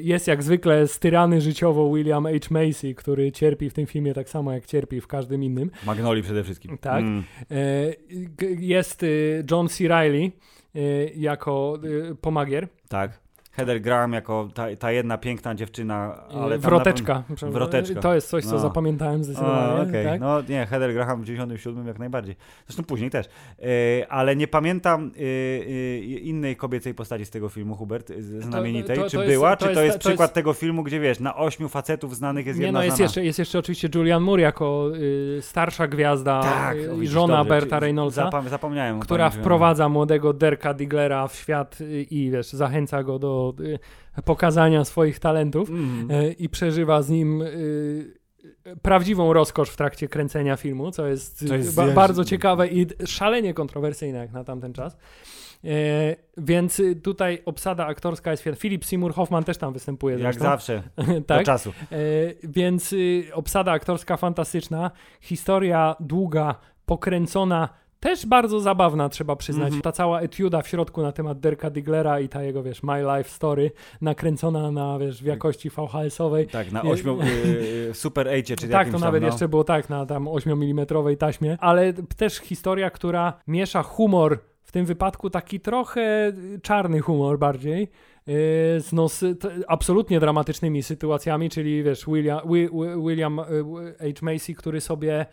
Jest 0.00 0.26
jak 0.26 0.42
zwykle 0.42 0.88
styrany 0.88 1.35
życiowo 1.40 1.94
William 1.94 2.24
H. 2.24 2.48
Macy, 2.50 2.94
który 2.94 3.32
cierpi 3.32 3.70
w 3.70 3.72
tym 3.72 3.86
filmie 3.86 4.14
tak 4.14 4.28
samo 4.28 4.52
jak 4.52 4.66
cierpi 4.66 5.00
w 5.00 5.06
każdym 5.06 5.44
innym. 5.44 5.70
Magnoli 5.86 6.22
przede 6.22 6.44
wszystkim. 6.44 6.78
Tak. 6.78 7.00
Mm. 7.00 7.24
E, 7.50 7.56
Jest 8.58 9.02
e, 9.02 9.06
John 9.50 9.68
C. 9.68 9.88
Reilly 9.88 10.32
e, 10.74 10.80
jako 11.16 11.78
e, 12.10 12.14
pomagier. 12.14 12.68
Tak. 12.88 13.25
Heather 13.56 13.80
Graham 13.80 14.12
jako 14.12 14.48
ta, 14.54 14.66
ta 14.78 14.92
jedna 14.92 15.18
piękna 15.18 15.54
dziewczyna, 15.54 16.14
ale 16.42 16.58
Wroteczka. 16.58 17.22
Na... 17.42 17.48
Wroteczka. 17.50 18.00
To 18.00 18.14
jest 18.14 18.28
coś, 18.28 18.44
co 18.44 18.52
No. 18.52 18.58
zapamiętałem 18.58 19.24
zdecydowanie. 19.24 19.82
okej. 19.88 20.04
tak? 20.04 20.20
No 20.20 20.40
nie, 20.48 20.66
Heather 20.66 20.92
Graham 20.92 21.22
w 21.22 21.24
97 21.24 21.86
jak 21.86 21.98
najbardziej. 21.98 22.36
Zresztą 22.66 22.84
później 22.84 23.10
też. 23.10 23.26
E, 23.58 24.06
ale 24.12 24.36
nie 24.36 24.48
pamiętam 24.48 25.10
e, 25.18 25.98
innej 25.98 26.56
kobiecej 26.56 26.94
postaci 26.94 27.24
z 27.26 27.30
tego 27.30 27.48
filmu, 27.48 27.74
Hubert, 27.76 28.12
znamienitej. 28.38 28.96
to- 28.96 29.02
to 29.02 29.10
czy 29.10 29.16
jest- 29.16 29.28
była, 29.28 29.56
to 29.56 29.66
czy 29.68 29.74
to 29.74 29.80
jest- 29.80 29.82
jest 29.82 29.92
to 29.92 29.96
jest- 29.98 30.08
przykład 30.08 30.32
tego 30.32 30.52
filmu, 30.52 30.82
gdzie 30.82 31.00
wiesz, 31.00 31.20
na 31.20 31.36
ośmiu 31.36 31.68
facetów 31.68 32.16
znanych 32.16 32.46
jest 32.46 32.58
Nie, 32.58 32.64
jedna 32.66 32.78
no 32.78 32.84
jest 32.84 32.96
znana? 32.96 33.04
jeszcze, 33.04 33.24
jest 33.24 33.38
jeszcze 33.38 33.58
oczywiście 33.58 33.88
Julian 33.94 34.22
Moore 34.22 34.42
jako 34.42 34.90
y, 35.38 35.38
starsza 35.42 35.86
gwiazda, 35.88 36.40
Tak, 36.42 36.76
y, 36.76 36.90
widzisz, 36.94 37.10
żona 37.10 37.36
dobrze. 37.36 37.48
Berta 37.50 37.76
Czy- 37.76 37.80
Reynoldsa, 37.80 38.24
Zapam 38.24 38.48
zapomniałem. 38.48 39.00
która 39.00 39.30
wprowadza 39.30 39.88
młodego 39.88 40.32
Derka 40.32 40.74
Diglera 40.74 41.28
w 41.28 41.34
świat 41.36 41.78
i 42.10 42.30
wiesz, 42.30 42.52
zachęca 42.52 43.02
go 43.02 43.18
do 43.18 43.45
y, 44.18 44.22
pokazania 44.24 44.84
swoich 44.84 45.18
talentów 45.18 45.70
y, 45.70 46.32
i 46.32 46.48
przeżywa 46.48 47.02
z 47.02 47.10
nim 47.10 47.42
y, 47.42 48.26
prawdziwą 48.82 49.32
rozkosz 49.32 49.70
w 49.70 49.76
trakcie 49.76 50.08
kręcenia 50.08 50.56
filmu, 50.56 50.90
co 50.90 51.06
jest, 51.06 51.42
jest 51.42 51.74
ba- 51.76 51.86
bardzo 51.86 52.24
ciekawe 52.24 52.68
i 52.68 52.86
szalenie 53.06 53.54
kontrowersyjne 53.54 54.18
jak 54.18 54.32
na 54.32 54.44
tamten 54.44 54.72
czas. 54.72 54.96
E, 55.64 55.68
więc 56.36 56.82
tutaj 57.02 57.42
obsada 57.44 57.86
aktorska 57.86 58.30
jest 58.30 58.40
świetna. 58.42 58.60
Philip 58.60 58.84
Seymour 58.84 59.14
Hoffman 59.14 59.44
też 59.44 59.58
tam 59.58 59.72
występuje. 59.72 60.14
Jak 60.14 60.22
zresztą. 60.22 60.42
zawsze, 60.44 60.82
do 61.14 61.20
tak? 61.20 61.46
czasu. 61.46 61.70
E, 61.92 61.96
więc 62.42 62.94
obsada 63.32 63.72
aktorska 63.72 64.16
fantastyczna, 64.16 64.90
historia 65.20 65.96
długa, 66.00 66.54
pokręcona, 66.86 67.68
też 68.06 68.26
bardzo 68.26 68.60
zabawna, 68.60 69.08
trzeba 69.08 69.36
przyznać. 69.36 69.66
Mhm. 69.66 69.82
Ta 69.82 69.92
cała 69.92 70.20
etiuda 70.20 70.62
w 70.62 70.68
środku 70.68 71.02
na 71.02 71.12
temat 71.12 71.40
Derka 71.40 71.70
Diglera 71.70 72.20
i 72.20 72.28
ta 72.28 72.42
jego, 72.42 72.62
wiesz, 72.62 72.82
My 72.82 73.02
Life 73.02 73.30
Story, 73.30 73.70
nakręcona 74.00 74.70
na, 74.70 74.98
wiesz, 74.98 75.22
w 75.22 75.26
jakości 75.26 75.70
VHS-owej. 75.70 76.46
Tak, 76.46 76.72
na 76.72 76.82
Nie- 76.82 76.90
ośmiu, 76.90 77.18
y, 77.90 77.94
Super 77.94 78.28
8 78.28 78.56
czy 78.56 78.68
tak, 78.68 78.86
to 78.86 78.92
tam, 78.92 79.00
nawet 79.00 79.22
no. 79.22 79.28
jeszcze 79.28 79.48
było 79.48 79.64
tak, 79.64 79.88
na 79.88 80.06
tam 80.06 80.28
8 80.28 80.62
mm 80.62 80.86
taśmie, 81.18 81.56
ale 81.60 81.92
też 81.92 82.36
historia, 82.38 82.90
która 82.90 83.32
miesza 83.46 83.82
humor, 83.82 84.38
w 84.62 84.72
tym 84.72 84.86
wypadku 84.86 85.30
taki 85.30 85.60
trochę 85.60 86.32
czarny 86.62 87.00
humor 87.00 87.38
bardziej, 87.38 87.82
y, 87.82 87.88
z 88.80 88.92
no, 88.92 89.06
absolutnie 89.68 90.20
dramatycznymi 90.20 90.82
sytuacjami, 90.82 91.50
czyli 91.50 91.82
wiesz, 91.82 92.04
William, 92.06 92.40
Wi, 92.52 92.68
Wi, 92.68 93.02
William 93.06 93.38
y, 93.38 93.44
H. 93.98 94.20
Macy, 94.22 94.54
który 94.54 94.80
sobie 94.80 95.26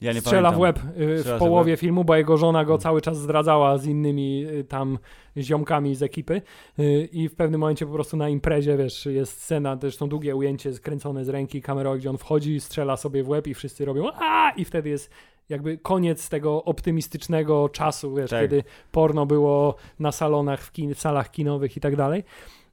Ja 0.00 0.12
nie 0.12 0.20
strzela 0.20 0.50
w 0.50 0.58
pamiętam. 0.58 0.86
łeb 0.86 0.98
y, 1.00 1.22
w 1.22 1.26
w 1.26 1.38
połowie 1.38 1.72
łeb. 1.72 1.80
filmu, 1.80 2.04
bo 2.04 2.16
jego 2.16 2.36
żona 2.36 2.64
go 2.64 2.78
cały 2.78 3.00
czas 3.00 3.18
zdradzała 3.18 3.78
z 3.78 3.86
innymi 3.86 4.46
y, 4.46 4.64
tam 4.64 4.98
ziomkami 5.38 5.94
z 5.94 6.02
ekipy 6.02 6.42
y, 6.78 7.08
i 7.12 7.28
w 7.28 7.34
pewnym 7.34 7.60
momencie 7.60 7.86
po 7.86 7.92
prostu 7.92 8.16
na 8.16 8.28
imprezie, 8.28 8.76
wiesz, 8.76 9.06
jest 9.06 9.42
scena, 9.42 9.76
zresztą 9.80 10.08
długie 10.08 10.36
ujęcie 10.36 10.72
skręcone 10.72 11.24
z 11.24 11.28
ręki 11.28 11.62
kamerowe, 11.62 11.98
gdzie 11.98 12.10
on 12.10 12.18
wchodzi, 12.18 12.60
strzela 12.60 12.96
sobie 12.96 13.22
w 13.22 13.28
łeb 13.28 13.46
i 13.46 13.54
wszyscy 13.54 13.84
robią 13.84 14.04
a 14.20 14.50
i 14.56 14.64
wtedy 14.64 14.88
jest 14.88 15.10
jakby 15.48 15.78
koniec 15.78 16.28
tego 16.28 16.64
optymistycznego 16.64 17.68
czasu, 17.68 18.14
wiesz, 18.14 18.30
Tak. 18.30 18.40
kiedy 18.42 18.64
porno 18.92 19.26
było 19.26 19.74
na 19.98 20.12
salonach, 20.12 20.62
w, 20.62 20.72
kin, 20.72 20.94
w 20.94 21.00
salach 21.00 21.30
kinowych 21.30 21.76
i 21.76 21.80
tak 21.80 21.96
dalej. 21.96 22.24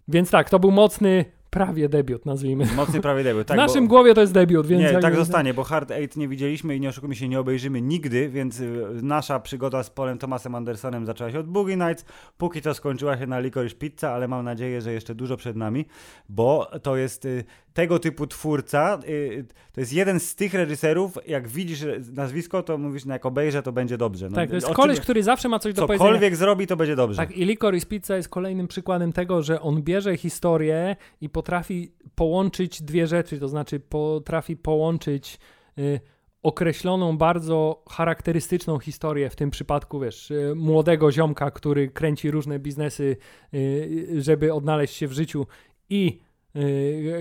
Więc 0.07 0.32
tak, 0.32 0.49
to 0.49 0.59
był 0.59 0.71
mocny 0.71 1.25
prawie 1.58 1.89
debiut, 1.89 2.26
nazwijmy. 2.26 2.66
Mocny 2.76 3.01
prawie 3.01 3.24
debiut. 3.24 3.47
Tak, 3.47 3.58
w 3.58 3.62
naszym 3.62 3.84
bo... 3.84 3.89
głowie 3.89 4.14
to 4.14 4.22
jest 4.22 4.34
debiut, 4.34 4.68
więc 4.68 4.84
Nie, 4.84 4.99
tak 4.99 5.16
zostanie, 5.16 5.53
bo 5.53 5.64
Hard 5.64 5.91
Eight 5.91 6.18
nie 6.18 6.28
widzieliśmy 6.28 6.76
i 6.76 6.80
nie 6.80 6.89
oszukujmy 6.89 7.16
się, 7.16 7.28
nie 7.28 7.39
obejrzymy 7.39 7.82
nigdy, 7.82 8.30
więc 8.30 8.60
y, 8.60 8.86
nasza 9.01 9.39
przygoda 9.39 9.84
z 9.84 9.89
Polem 9.89 10.18
Thomasem 10.18 10.55
Andersonem 10.55 11.05
zaczęła 11.05 11.32
się 11.32 11.39
od 11.39 11.47
Boogie 11.47 11.78
Nights. 11.78 12.05
Póki 12.38 12.62
to 12.62 12.74
skończyła 12.74 13.18
się 13.18 13.28
na 13.28 13.39
Licorice 13.39 13.76
Pizza, 13.76 14.12
ale 14.12 14.28
mam 14.28 14.45
nadzieję, 14.45 14.82
że 14.82 14.93
jeszcze 14.93 15.16
dużo 15.16 15.38
przed 15.38 15.55
nami, 15.55 15.86
bo 16.30 16.72
to 16.84 16.97
jest 16.97 17.26
y, 17.26 17.43
tego 17.74 17.99
typu 17.99 18.28
twórca. 18.28 18.99
y, 19.10 19.45
To 19.74 19.80
jest 19.82 19.93
jeden 19.93 20.20
z 20.20 20.36
tych 20.36 20.53
reżyserów, 20.53 21.18
jak 21.28 21.47
widzisz 21.47 21.86
nazwisko, 22.14 22.64
to 22.64 22.78
mówisz, 22.78 23.05
no 23.05 23.14
jak 23.14 23.26
obejrzę, 23.26 23.64
to 23.64 23.72
będzie 23.72 23.97
dobrze. 23.97 24.30
No, 24.30 24.36
Tak, 24.36 24.49
to 24.49 24.55
jest 24.55 24.68
o 24.68 24.70
czym- 24.70 24.76
koleś, 24.76 24.99
który 24.99 25.24
zawsze 25.24 25.49
ma 25.49 25.60
coś 25.60 25.74
do 25.74 25.88
powiedzenia. 25.88 26.10
Cokolwiek 26.10 26.36
zrobi, 26.36 26.68
to 26.68 26.76
będzie 26.76 26.95
dobrze. 26.95 27.18
Tak, 27.18 27.38
i 27.38 27.45
Licorice 27.45 27.86
Pizza 27.88 28.16
jest 28.16 28.30
kolejnym 28.30 28.67
przykładem 28.67 29.13
tego, 29.13 29.42
że 29.43 29.62
on 29.62 29.82
bierze 29.82 30.17
historię 30.17 30.96
i 31.21 31.29
potrafi 31.47 31.91
połączyć 32.15 32.82
dwie 32.82 33.07
rzeczy, 33.07 33.39
to 33.39 33.47
znaczy 33.47 33.79
potrafi 33.79 34.57
połączyć 34.57 35.39
y, 35.79 35.99
określoną, 36.43 37.17
bardzo 37.17 37.83
charakterystyczną 37.89 38.79
historię, 38.79 39.29
w 39.29 39.36
tym 39.36 39.51
przypadku, 39.51 39.99
wiesz, 39.99 40.32
y, 40.32 40.53
młodego 40.55 41.11
ziomka, 41.11 41.51
który 41.51 41.87
kręci 41.87 42.32
różne 42.32 42.59
biznesy, 42.59 43.17
y, 43.53 44.21
żeby 44.21 44.53
odnaleźć 44.53 44.95
się 44.95 45.07
w 45.07 45.13
życiu 45.13 45.47
i 45.89 46.19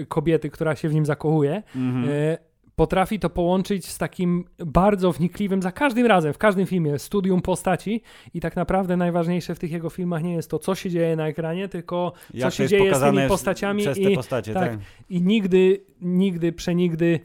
kobiety, 0.08 0.50
która 0.50 0.76
się 0.76 0.88
w 0.88 0.94
nim 0.94 1.06
zakochuje. 1.06 1.62
Mhm. 1.76 2.08
E, 2.08 2.38
potrafi 2.76 3.18
to 3.18 3.30
połączyć 3.30 3.86
z 3.86 3.98
takim 3.98 4.44
bardzo 4.58 5.12
wnikliwym, 5.12 5.62
za 5.62 5.72
każdym 5.72 6.06
razem, 6.06 6.32
w 6.32 6.38
każdym 6.38 6.66
filmie, 6.66 6.98
studium 6.98 7.42
postaci 7.42 8.02
i 8.34 8.40
tak 8.40 8.56
naprawdę 8.56 8.96
najważniejsze 8.96 9.54
w 9.54 9.58
tych 9.58 9.70
jego 9.72 9.90
filmach 9.90 10.22
nie 10.22 10.32
jest 10.32 10.50
to, 10.50 10.58
co 10.58 10.74
się 10.74 10.90
dzieje 10.90 11.16
na 11.16 11.28
ekranie, 11.28 11.68
tylko 11.68 12.12
co 12.30 12.38
Jak 12.38 12.54
się 12.54 12.68
dzieje 12.68 12.94
z 12.94 13.00
tymi 13.00 13.28
postaciami 13.28 13.82
przez 13.82 13.98
te 13.98 14.10
i, 14.10 14.14
postacie, 14.14 14.54
tak. 14.54 14.70
tak. 14.70 14.80
i 15.08 15.22
nigdy, 15.22 15.80
nigdy, 16.00 16.52
przenigdy 16.52 17.20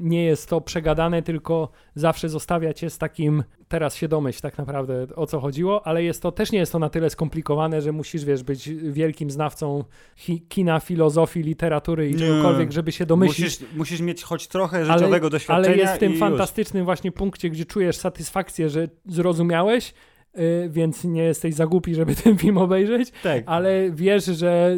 nie 0.00 0.24
jest 0.24 0.48
to 0.48 0.60
przegadane, 0.60 1.22
tylko 1.22 1.68
zawsze 1.94 2.28
zostawia 2.28 2.72
cię 2.72 2.90
z 2.90 2.98
takim, 2.98 3.44
teraz 3.68 3.96
się 3.96 4.08
domyśl 4.08 4.40
tak 4.40 4.58
naprawdę 4.58 5.06
o 5.16 5.26
co 5.26 5.40
chodziło, 5.40 5.86
ale 5.86 6.02
jest 6.02 6.22
to, 6.22 6.32
też 6.32 6.52
nie 6.52 6.58
jest 6.58 6.72
to 6.72 6.78
na 6.78 6.88
tyle 6.88 7.10
skomplikowane, 7.10 7.82
że 7.82 7.92
musisz, 7.92 8.24
wiesz, 8.24 8.42
być 8.42 8.70
wielkim 8.70 9.30
znawcą 9.30 9.84
hi, 10.16 10.40
kina, 10.48 10.80
filozofii, 10.80 11.42
literatury 11.42 12.10
i 12.10 12.14
czegokolwiek, 12.16 12.72
żeby 12.72 12.92
się 12.92 13.06
domyślić. 13.06 13.44
Musisz, 13.60 13.76
musisz 13.76 14.00
mieć 14.00 14.22
choć 14.22 14.48
trochę 14.48 14.84
życiowego 14.84 15.30
doświadczenia 15.30 15.68
Ale 15.68 15.76
jest 15.76 15.94
w 15.94 15.98
tym 15.98 16.10
i 16.10 16.12
już. 16.12 16.20
fantastycznym 16.20 16.84
właśnie 16.84 17.12
punkcie, 17.12 17.50
gdzie 17.50 17.64
czujesz 17.64 17.96
satysfakcję, 17.96 18.68
że 18.68 18.88
zrozumiałeś, 19.06 19.88
y, 19.90 19.94
więc 20.68 21.04
nie 21.04 21.22
jesteś 21.22 21.54
za 21.54 21.66
głupi, 21.66 21.94
żeby 21.94 22.16
ten 22.24 22.38
film 22.38 22.58
obejrzeć, 22.58 23.10
Tak. 23.22 23.42
ale 23.46 23.90
wiesz, 23.90 24.24
że 24.24 24.76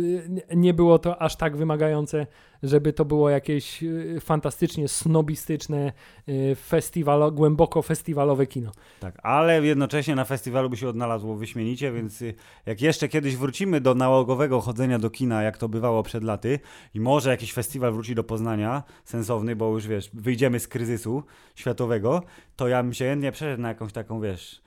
y, 0.50 0.56
nie 0.56 0.74
było 0.74 0.98
to 0.98 1.22
aż 1.22 1.36
tak 1.36 1.56
wymagające, 1.56 2.26
żeby 2.62 2.92
to 2.92 3.04
było 3.04 3.30
jakieś 3.30 3.82
y, 3.82 4.18
fantastycznie 4.20 4.88
snobistyczne, 4.88 5.92
y, 6.28 6.56
festiwalo, 6.66 7.30
głęboko 7.30 7.82
festiwalowe 7.82 8.46
kino. 8.46 8.72
Tak, 9.00 9.18
ale 9.22 9.62
jednocześnie 9.66 10.14
na 10.14 10.24
festiwalu 10.24 10.70
by 10.70 10.76
się 10.76 10.88
odnalazło 10.88 11.34
wyśmienicie, 11.34 11.92
więc 11.92 12.22
y, 12.22 12.34
jak 12.66 12.82
jeszcze 12.82 13.08
kiedyś 13.08 13.36
wrócimy 13.36 13.80
do 13.80 13.94
nałogowego 13.94 14.60
chodzenia 14.60 14.98
do 14.98 15.10
kina, 15.10 15.42
jak 15.42 15.58
to 15.58 15.68
bywało 15.68 16.02
przed 16.02 16.24
laty, 16.24 16.58
i 16.94 17.00
może 17.00 17.30
jakiś 17.30 17.52
festiwal 17.52 17.92
wróci 17.92 18.14
do 18.14 18.24
Poznania, 18.24 18.82
sensowny, 19.04 19.56
bo 19.56 19.72
już 19.72 19.86
wiesz, 19.86 20.10
wyjdziemy 20.14 20.60
z 20.60 20.68
kryzysu 20.68 21.22
światowego, 21.54 22.22
to 22.56 22.68
ja 22.68 22.82
bym 22.82 22.94
się 22.94 23.04
chętnie 23.04 23.32
przeszedł 23.32 23.62
na 23.62 23.68
jakąś 23.68 23.92
taką, 23.92 24.20
wiesz, 24.20 24.65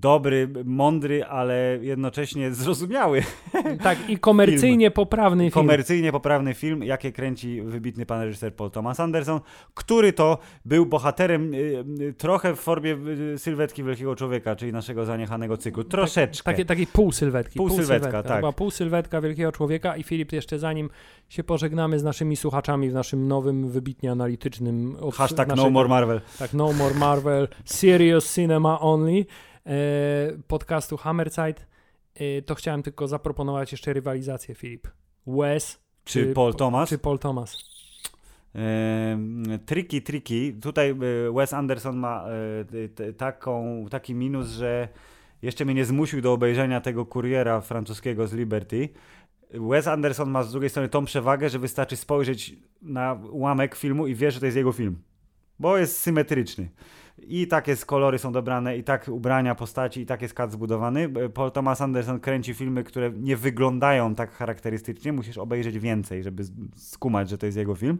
dobry, 0.00 0.48
mądry, 0.64 1.24
ale 1.24 1.78
jednocześnie 1.80 2.54
zrozumiały, 2.54 3.22
Tak, 3.82 4.10
i 4.10 4.18
komercyjnie 4.18 4.90
poprawny 4.90 5.42
film. 5.44 5.52
komercyjnie 5.52 6.12
poprawny 6.12 6.54
film, 6.54 6.82
jakie 6.82 7.12
kręci 7.12 7.62
wybitny 7.62 8.06
pan 8.06 8.22
reżyser 8.22 8.54
Paul 8.54 8.70
Thomas 8.70 9.00
Anderson, 9.00 9.40
który 9.74 10.12
to 10.12 10.38
był 10.64 10.86
bohaterem 10.86 11.54
y, 11.54 11.56
y, 12.00 12.14
trochę 12.18 12.56
w 12.56 12.58
formie 12.58 12.96
y, 13.34 13.38
sylwetki 13.38 13.84
Wielkiego 13.84 14.16
Człowieka, 14.16 14.56
czyli 14.56 14.72
naszego 14.72 15.04
zaniechanego 15.04 15.56
cyklu. 15.56 15.84
Troszeczkę. 15.84 16.44
Takie, 16.52 16.64
takiej 16.64 16.86
półsylwetki. 16.86 17.56
Pół 17.56 17.70
sylwetka, 17.70 18.22
tak. 18.22 18.40
Była 18.40 18.52
półsylwetka 18.52 19.20
Wielkiego 19.20 19.52
Człowieka 19.52 19.96
i 19.96 20.02
Filip, 20.02 20.32
jeszcze 20.32 20.58
zanim 20.58 20.90
się 21.28 21.44
pożegnamy 21.44 21.98
z 21.98 22.04
naszymi 22.04 22.36
słuchaczami 22.36 22.90
w 22.90 22.94
naszym 22.94 23.28
nowym, 23.28 23.68
wybitnie 23.68 24.10
analitycznym... 24.12 24.96
Hashtag 25.14 25.48
naszego- 25.48 25.64
No 25.66 25.70
More 25.70 25.88
Marvel. 25.88 26.20
Tak, 26.38 26.54
No 26.54 26.72
More 26.72 26.94
Marvel, 26.94 27.48
Serious 27.64 28.34
Cinema 28.34 28.80
Only 28.80 29.24
podcastu 30.48 30.96
Hammerzeit, 30.96 31.66
e, 32.14 32.42
to 32.42 32.54
chciałem 32.54 32.82
tylko 32.82 33.08
zaproponować 33.08 33.72
jeszcze 33.72 33.92
rywalizację, 33.92 34.54
Filip. 34.54 34.88
Wes 35.26 35.82
Czy 36.04 36.32
Paul 36.34 36.54
Thomas? 36.54 36.88
czy 36.88 36.98
Paul 36.98 37.18
Thomas. 37.18 37.56
Ehm, 38.54 39.58
Tricky, 39.66 40.00
tricky. 40.00 40.56
Tutaj 40.62 40.90
e, 40.90 40.94
Wes 41.32 41.52
Anderson 41.54 41.96
ma 41.96 42.24
e, 43.08 43.12
taką, 43.12 43.86
taki 43.90 44.14
minus, 44.14 44.48
że 44.48 44.88
jeszcze 45.42 45.64
mnie 45.64 45.74
nie 45.74 45.84
zmusił 45.84 46.20
do 46.20 46.32
obejrzenia 46.32 46.80
tego 46.80 47.06
kuriera 47.06 47.60
francuskiego 47.60 48.26
z 48.26 48.32
Liberty. 48.32 48.88
Wes 49.50 49.86
Anderson 49.86 50.30
ma 50.30 50.42
z 50.42 50.52
drugiej 50.52 50.70
strony 50.70 50.88
tą 50.88 51.04
przewagę, 51.04 51.48
że 51.48 51.58
wystarczy 51.58 51.96
spojrzeć 51.96 52.56
na 52.82 53.18
ułamek 53.30 53.74
filmu 53.74 54.06
i 54.06 54.14
wiesz, 54.14 54.34
że 54.34 54.40
to 54.40 54.46
jest 54.46 54.56
jego 54.56 54.72
film. 54.72 55.02
Bo 55.58 55.78
jest 55.78 55.98
symetryczny. 55.98 56.68
I 57.28 57.46
takie 57.46 57.76
z 57.76 57.84
kolory 57.84 58.18
są 58.18 58.32
dobrane, 58.32 58.76
i 58.76 58.84
tak 58.84 59.08
ubrania 59.08 59.54
postaci, 59.54 60.00
i 60.00 60.06
tak 60.06 60.22
jest 60.22 60.34
kat 60.34 60.52
zbudowany. 60.52 61.08
Paul 61.34 61.50
Thomas 61.50 61.80
Anderson 61.80 62.20
kręci 62.20 62.54
filmy, 62.54 62.84
które 62.84 63.12
nie 63.16 63.36
wyglądają 63.36 64.14
tak 64.14 64.32
charakterystycznie. 64.32 65.12
Musisz 65.12 65.38
obejrzeć 65.38 65.78
więcej, 65.78 66.22
żeby 66.22 66.42
skumać, 66.76 67.28
że 67.28 67.38
to 67.38 67.46
jest 67.46 67.58
jego 67.58 67.74
film. 67.74 67.98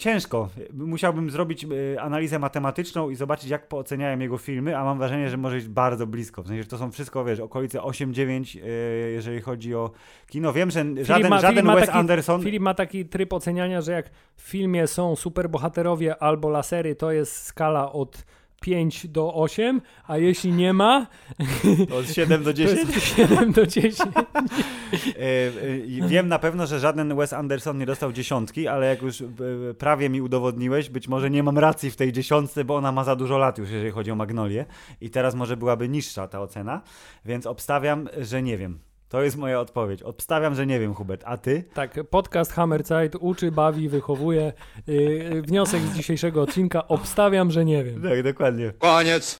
Ciężko. 0.00 0.48
Musiałbym 0.72 1.30
zrobić 1.30 1.64
e, 1.64 2.00
analizę 2.00 2.38
matematyczną 2.38 3.10
i 3.10 3.14
zobaczyć, 3.14 3.50
jak 3.50 3.68
pooceniałem 3.68 4.20
jego 4.20 4.38
filmy, 4.38 4.78
a 4.78 4.84
mam 4.84 4.98
wrażenie, 4.98 5.30
że 5.30 5.36
może 5.36 5.56
być 5.56 5.68
bardzo 5.68 6.06
blisko. 6.06 6.42
W 6.42 6.46
sensie, 6.46 6.62
że 6.62 6.68
to 6.68 6.78
są 6.78 6.90
wszystko, 6.90 7.24
wiesz, 7.24 7.40
okolice 7.40 7.78
8-9, 7.78 8.58
e, 8.58 8.68
jeżeli 9.10 9.40
chodzi 9.40 9.74
o 9.74 9.90
kino. 10.26 10.52
Wiem, 10.52 10.70
że 10.70 10.84
żaden, 11.02 11.30
ma- 11.30 11.40
żaden 11.40 11.66
Wes 11.66 11.86
taki- 11.86 11.98
Anderson... 11.98 12.42
Filip 12.42 12.62
ma 12.62 12.74
taki 12.74 13.06
tryb 13.06 13.32
oceniania, 13.32 13.80
że 13.80 13.92
jak 13.92 14.10
w 14.36 14.42
filmie 14.42 14.86
są 14.86 15.16
superbohaterowie 15.16 16.22
albo 16.22 16.48
lasery, 16.48 16.94
to 16.94 17.12
jest 17.12 17.36
skala 17.36 17.92
od 17.92 18.24
5 18.60 19.08
do 19.08 19.34
8, 19.34 19.80
a 20.06 20.18
jeśli 20.18 20.52
nie 20.52 20.72
ma, 20.72 21.06
Od 21.98 22.08
7 22.14 22.42
do 22.44 22.50
to 22.50 22.54
10. 22.54 22.78
jest 22.78 23.16
7 23.16 23.52
do 23.52 23.66
10. 23.66 23.98
E, 25.18 26.02
e, 26.02 26.08
wiem 26.08 26.28
na 26.28 26.38
pewno, 26.38 26.66
że 26.66 26.80
żaden 26.80 27.16
Wes 27.16 27.32
Anderson 27.32 27.78
nie 27.78 27.86
dostał 27.86 28.12
dziesiątki, 28.12 28.68
ale 28.68 28.86
jak 28.86 29.02
już 29.02 29.20
e, 29.20 29.26
prawie 29.78 30.08
mi 30.08 30.20
udowodniłeś, 30.20 30.90
być 30.90 31.08
może 31.08 31.30
nie 31.30 31.42
mam 31.42 31.58
racji 31.58 31.90
w 31.90 31.96
tej 31.96 32.12
dziesiątce, 32.12 32.64
bo 32.64 32.76
ona 32.76 32.92
ma 32.92 33.04
za 33.04 33.16
dużo 33.16 33.38
lat 33.38 33.58
już, 33.58 33.70
jeżeli 33.70 33.90
chodzi 33.90 34.10
o 34.10 34.16
Magnolię. 34.16 34.66
I 35.00 35.10
teraz 35.10 35.34
może 35.34 35.56
byłaby 35.56 35.88
niższa 35.88 36.28
ta 36.28 36.40
ocena, 36.40 36.82
więc 37.24 37.46
obstawiam, 37.46 38.08
że 38.18 38.42
nie 38.42 38.58
wiem. 38.58 38.89
To 39.10 39.22
jest 39.22 39.36
moja 39.36 39.60
odpowiedź. 39.60 40.02
Obstawiam, 40.02 40.54
że 40.54 40.66
nie 40.66 40.80
wiem, 40.80 40.94
Hubert. 40.94 41.22
A 41.26 41.36
ty? 41.36 41.64
Tak, 41.74 41.94
podcast 42.10 42.52
Hammerzeit 42.52 43.16
uczy, 43.20 43.52
bawi, 43.52 43.88
wychowuje. 43.88 44.52
Yy, 44.86 45.42
wniosek 45.42 45.82
z 45.82 45.96
dzisiejszego 45.96 46.42
odcinka, 46.42 46.88
obstawiam, 46.88 47.50
że 47.50 47.64
nie 47.64 47.84
wiem. 47.84 48.02
Tak, 48.02 48.22
dokładnie. 48.22 48.72
Koniec. 48.78 49.38